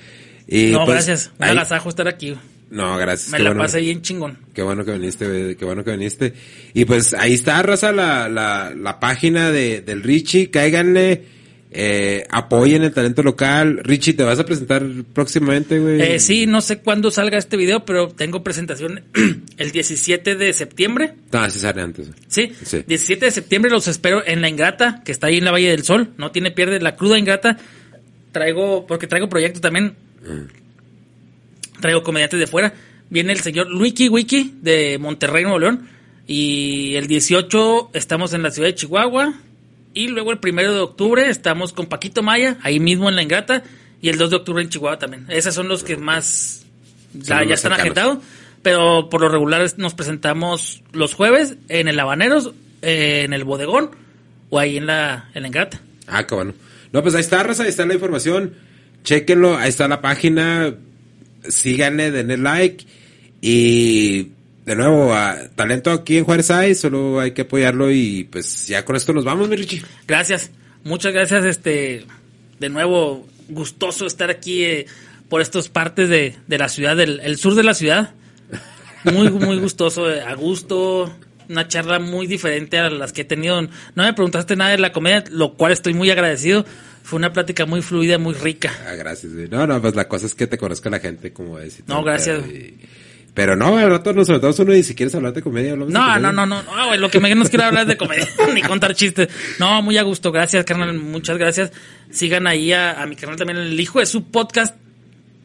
Y, 0.51 0.73
No, 0.73 0.85
pues, 0.85 1.07
gracias. 1.07 1.31
Un 1.39 1.45
agasajo 1.45 1.89
estar 1.89 2.09
aquí. 2.09 2.35
No, 2.71 2.97
gracias. 2.99 3.31
Me 3.31 3.39
qué 3.39 3.45
la 3.45 3.51
bueno. 3.51 3.63
pasé 3.63 3.81
bien 3.81 4.03
chingón. 4.03 4.39
Qué 4.53 4.63
bueno 4.63 4.85
que 4.85 4.93
viniste, 4.93 5.57
qué 5.57 5.65
bueno 5.65 5.83
que 5.85 5.93
viniste. 5.93 6.35
Y 6.75 6.85
pues 6.85 7.15
ahí 7.15 7.35
está, 7.35 7.63
raza, 7.63 7.93
la, 7.93 8.29
la, 8.29 8.73
la 8.77 9.01
página 9.01 9.51
de, 9.51 9.81
del 9.81 10.03
Richie, 10.05 10.51
cáiganle, 10.51 11.25
eh, 11.73 12.27
apoyen 12.31 12.83
el 12.85 12.93
talento 12.93 13.23
local. 13.25 13.81
Richie, 13.83 14.15
¿te 14.15 14.23
vas 14.23 14.39
a 14.39 14.45
presentar 14.47 14.85
próximamente, 15.13 15.79
güey? 15.81 16.01
Eh, 16.01 16.19
sí, 16.21 16.47
no 16.47 16.61
sé 16.61 16.79
cuándo 16.79 17.11
salga 17.11 17.39
este 17.39 17.57
video, 17.57 17.85
pero 17.85 18.09
tengo 18.09 18.43
presentación 18.45 19.03
el 19.57 19.71
17 19.73 20.37
de 20.37 20.53
septiembre. 20.53 21.15
No, 21.33 21.49
sí 21.51 21.59
sale 21.59 21.83
antes. 21.83 22.09
Sí, 22.29 22.53
Sí. 22.65 22.85
17 22.87 23.25
de 23.25 23.31
septiembre 23.33 23.71
los 23.71 23.89
espero 23.89 24.25
en 24.25 24.41
La 24.43 24.49
Ingrata, 24.49 25.03
que 25.05 25.11
está 25.13 25.27
ahí 25.29 25.39
en 25.39 25.45
la 25.45 25.51
Valle 25.53 25.71
del 25.71 25.83
Sol. 25.85 26.11
No 26.19 26.31
tiene 26.31 26.51
pierde 26.53 26.81
la 26.81 26.95
cruda 26.95 27.19
Ingrata. 27.19 27.57
Traigo, 28.31 28.87
porque 28.87 29.09
traigo 29.09 29.29
proyectos 29.29 29.61
también. 29.61 29.95
Traigo 31.81 32.03
comediantes 32.03 32.39
de 32.41 32.47
fuera. 32.47 32.75
Viene 33.09 33.33
el 33.33 33.41
señor 33.41 33.69
Luiki 33.69 34.09
Wiki 34.09 34.59
de 34.61 34.99
Monterrey, 34.99 35.43
Nuevo 35.43 35.59
León. 35.59 35.89
Y 36.27 36.95
el 36.95 37.07
18 37.07 37.91
estamos 37.93 38.33
en 38.35 38.43
la 38.43 38.51
ciudad 38.51 38.69
de 38.69 38.75
Chihuahua. 38.75 39.35
Y 39.93 40.09
luego 40.09 40.31
el 40.31 40.39
primero 40.39 40.73
de 40.73 40.81
octubre 40.81 41.29
estamos 41.29 41.73
con 41.73 41.87
Paquito 41.87 42.23
Maya, 42.23 42.59
ahí 42.63 42.79
mismo 42.79 43.09
en 43.09 43.17
La 43.17 43.23
Ingrata. 43.23 43.65
Y 44.01 44.09
el 44.09 44.19
2 44.19 44.31
de 44.31 44.37
octubre 44.37 44.63
en 44.63 44.69
Chihuahua 44.69 44.99
también. 44.99 45.27
Esos 45.29 45.55
son 45.55 45.69
los 45.69 45.83
que 45.83 45.97
más 45.97 46.65
ya, 47.13 47.43
están 47.43 47.73
agitados. 47.73 48.19
Pero 48.63 49.09
por 49.09 49.23
lo 49.23 49.29
regular 49.29 49.67
nos 49.79 49.95
presentamos 49.95 50.83
los 50.93 51.15
jueves 51.15 51.57
en 51.69 51.89
el 51.89 51.99
Habaneros, 51.99 52.53
eh, 52.83 53.23
en 53.25 53.33
el 53.33 53.45
Bodegón 53.45 53.91
o 54.51 54.59
ahí 54.59 54.77
en 54.77 54.87
la, 54.87 55.31
en 55.35 55.43
la 55.43 55.49
Ingrata. 55.49 55.81
Ah, 56.07 56.27
bueno. 56.31 56.53
No, 56.93 57.03
pues 57.03 57.15
ahí 57.15 57.21
está, 57.21 57.43
raza, 57.43 57.63
ahí 57.63 57.71
está 57.71 57.87
la 57.87 57.95
información. 57.95 58.55
Chéquenlo, 59.05 59.57
ahí 59.57 59.69
está 59.69 59.89
la 59.89 60.01
página. 60.01 60.75
Síganle, 61.49 62.11
denle 62.11 62.37
like. 62.37 62.85
Y 63.41 64.29
de 64.67 64.77
nuevo, 64.77 65.15
a 65.15 65.49
talento 65.55 65.91
aquí 65.91 66.19
en 66.19 66.25
Juárez 66.25 66.51
hay, 66.51 66.75
solo 66.75 67.21
hay 67.21 67.33
que 67.33 67.43
apoyarlo. 67.43 67.91
Y 67.91 68.25
pues 68.31 68.67
ya 68.67 68.85
con 68.85 68.97
esto 68.97 69.13
nos 69.13 69.25
vamos, 69.25 69.49
mi 69.49 69.57
Richie. 69.57 69.83
Gracias, 70.07 70.51
muchas 70.85 71.13
gracias. 71.13 71.45
Este, 71.45 72.05
de 72.59 72.69
nuevo, 72.69 73.27
gustoso 73.49 74.07
estar 74.07 74.31
aquí 74.31 74.65
eh, 74.65 74.87
por 75.29 75.41
estas 75.41 75.69
partes 75.69 76.09
de, 76.09 76.37
de 76.47 76.59
la 76.59 76.69
ciudad, 76.69 76.97
del 76.97 77.21
el 77.21 77.37
sur 77.39 77.55
de 77.55 77.63
la 77.63 77.75
ciudad. 77.75 78.15
Muy, 79.05 79.31
muy 79.31 79.59
gustoso, 79.59 80.11
eh, 80.11 80.21
a 80.21 80.35
gusto. 80.35 81.15
Una 81.49 81.67
charla 81.67 81.99
muy 81.99 82.29
diferente 82.29 82.79
a 82.79 82.91
las 82.91 83.13
que 83.13 83.23
he 83.23 83.25
tenido. 83.25 83.61
No 83.63 84.05
me 84.05 84.13
preguntaste 84.13 84.55
nada 84.55 84.71
de 84.71 84.79
la 84.79 84.93
comedia, 84.93 85.25
lo 85.31 85.55
cual 85.55 85.73
estoy 85.73 85.95
muy 85.95 86.09
agradecido. 86.11 86.65
Fue 87.11 87.17
una 87.17 87.33
plática 87.33 87.67
muy 87.67 87.83
fluida, 87.83 88.19
muy 88.19 88.35
rica. 88.35 88.73
Ah, 88.87 88.95
gracias, 88.95 89.35
güey. 89.35 89.49
No, 89.49 89.67
no, 89.67 89.83
pues 89.83 89.97
la 89.97 90.07
cosa 90.07 90.27
es 90.27 90.35
que 90.37 90.47
te 90.47 90.57
conozca 90.57 90.89
la 90.91 91.01
gente, 91.01 91.33
como 91.33 91.59
es. 91.59 91.83
No, 91.89 92.05
gracias. 92.05 92.41
Pero, 92.47 92.57
y- 92.57 92.75
pero 93.35 93.57
no, 93.57 93.77
al 93.79 93.91
rato 93.91 94.13
nos 94.13 94.29
soltamos 94.29 94.57
uno 94.61 94.73
y 94.75 94.85
si 94.85 94.95
quieres 94.95 95.13
hablar 95.17 95.33
de 95.33 95.43
comedia, 95.43 95.73
hablamos 95.73 95.93
de 95.93 95.99
No, 95.99 96.05
comedia. 96.07 96.21
no, 96.21 96.33
no, 96.33 96.47
no, 96.47 96.63
no, 96.63 96.87
güey, 96.87 97.01
lo 97.01 97.11
que 97.11 97.19
menos 97.19 97.49
quiero 97.49 97.65
hablar 97.65 97.83
es 97.83 97.89
de 97.89 97.97
comedia, 97.97 98.29
ni 98.55 98.63
contar 98.63 98.95
chistes. 98.95 99.29
No, 99.59 99.83
muy 99.83 99.99
a 99.99 100.03
gusto, 100.03 100.31
gracias, 100.31 100.65
carnal, 100.65 100.95
muchas 100.99 101.37
gracias. 101.37 101.73
Sigan 102.13 102.47
ahí 102.47 102.73
a, 102.73 103.03
a 103.03 103.07
mi 103.07 103.17
canal 103.17 103.35
también, 103.35 103.59
el 103.59 103.81
hijo 103.81 103.99
de 103.99 104.07
su 104.07 104.31
podcast. 104.31 104.77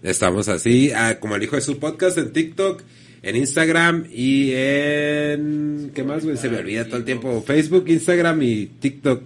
Estamos 0.03 0.49
así, 0.49 0.91
ah, 0.95 1.17
como 1.19 1.35
el 1.35 1.41
hijo 1.43 1.55
de 1.55 1.63
su 1.63 1.79
podcast 1.79 2.17
en 2.19 2.31
TikTok, 2.31 2.83
en 3.23 3.35
Instagram 3.37 4.05
y 4.11 4.51
en... 4.53 5.91
¿Qué 5.95 6.03
más, 6.03 6.23
güey? 6.23 6.37
Se 6.37 6.47
me 6.49 6.57
olvida 6.57 6.85
todo 6.85 6.97
el 6.97 7.05
tiempo. 7.05 7.43
Facebook, 7.45 7.85
Instagram 7.87 8.41
y 8.43 8.65
TikTok. 8.67 9.23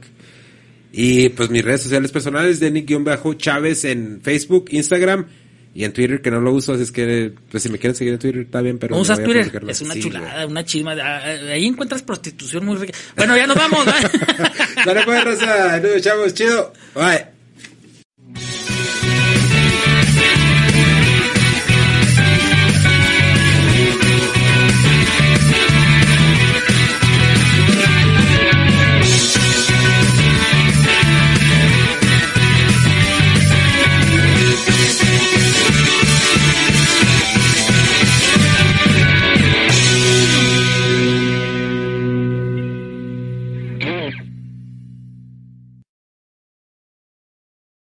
Y 0.91 1.29
pues 1.29 1.49
mis 1.49 1.63
redes 1.63 1.83
sociales 1.83 2.11
personales 2.11 2.59
de 2.59 2.71
Nick-Chávez 2.71 3.85
en 3.85 4.21
Facebook, 4.21 4.65
Instagram 4.71 5.27
y 5.73 5.83
en 5.83 5.93
Twitter, 5.93 6.21
que 6.21 6.31
no 6.31 6.41
lo 6.41 6.51
uso, 6.51 6.73
así 6.73 6.83
es 6.83 6.91
que 6.91 7.31
pues 7.51 7.61
si 7.61 7.69
me 7.69 7.77
quieren 7.77 7.95
seguir 7.95 8.13
en 8.13 8.19
Twitter 8.19 8.41
está 8.41 8.61
bien, 8.61 8.79
pero... 8.79 8.95
¿No 8.95 9.01
usas 9.01 9.23
Twitter? 9.23 9.51
Es 9.67 9.81
una 9.81 9.93
Sí, 9.93 10.01
chulada, 10.01 10.47
una 10.47 10.65
chisma. 10.65 10.93
ah, 10.93 11.21
ah, 11.23 11.51
Ahí 11.51 11.65
encuentras 11.65 12.01
prostitución 12.01 12.65
muy 12.65 12.75
rica. 12.75 12.97
Bueno, 13.15 13.37
ya 13.37 13.45
nos 13.45 13.55
vamos. 13.55 13.85
Dale 14.85 15.03
pues, 15.05 15.23
raza, 15.23 15.79
nos 15.79 15.95
echamos, 15.95 16.33
chido. 16.33 16.73
Bye. 16.95 17.38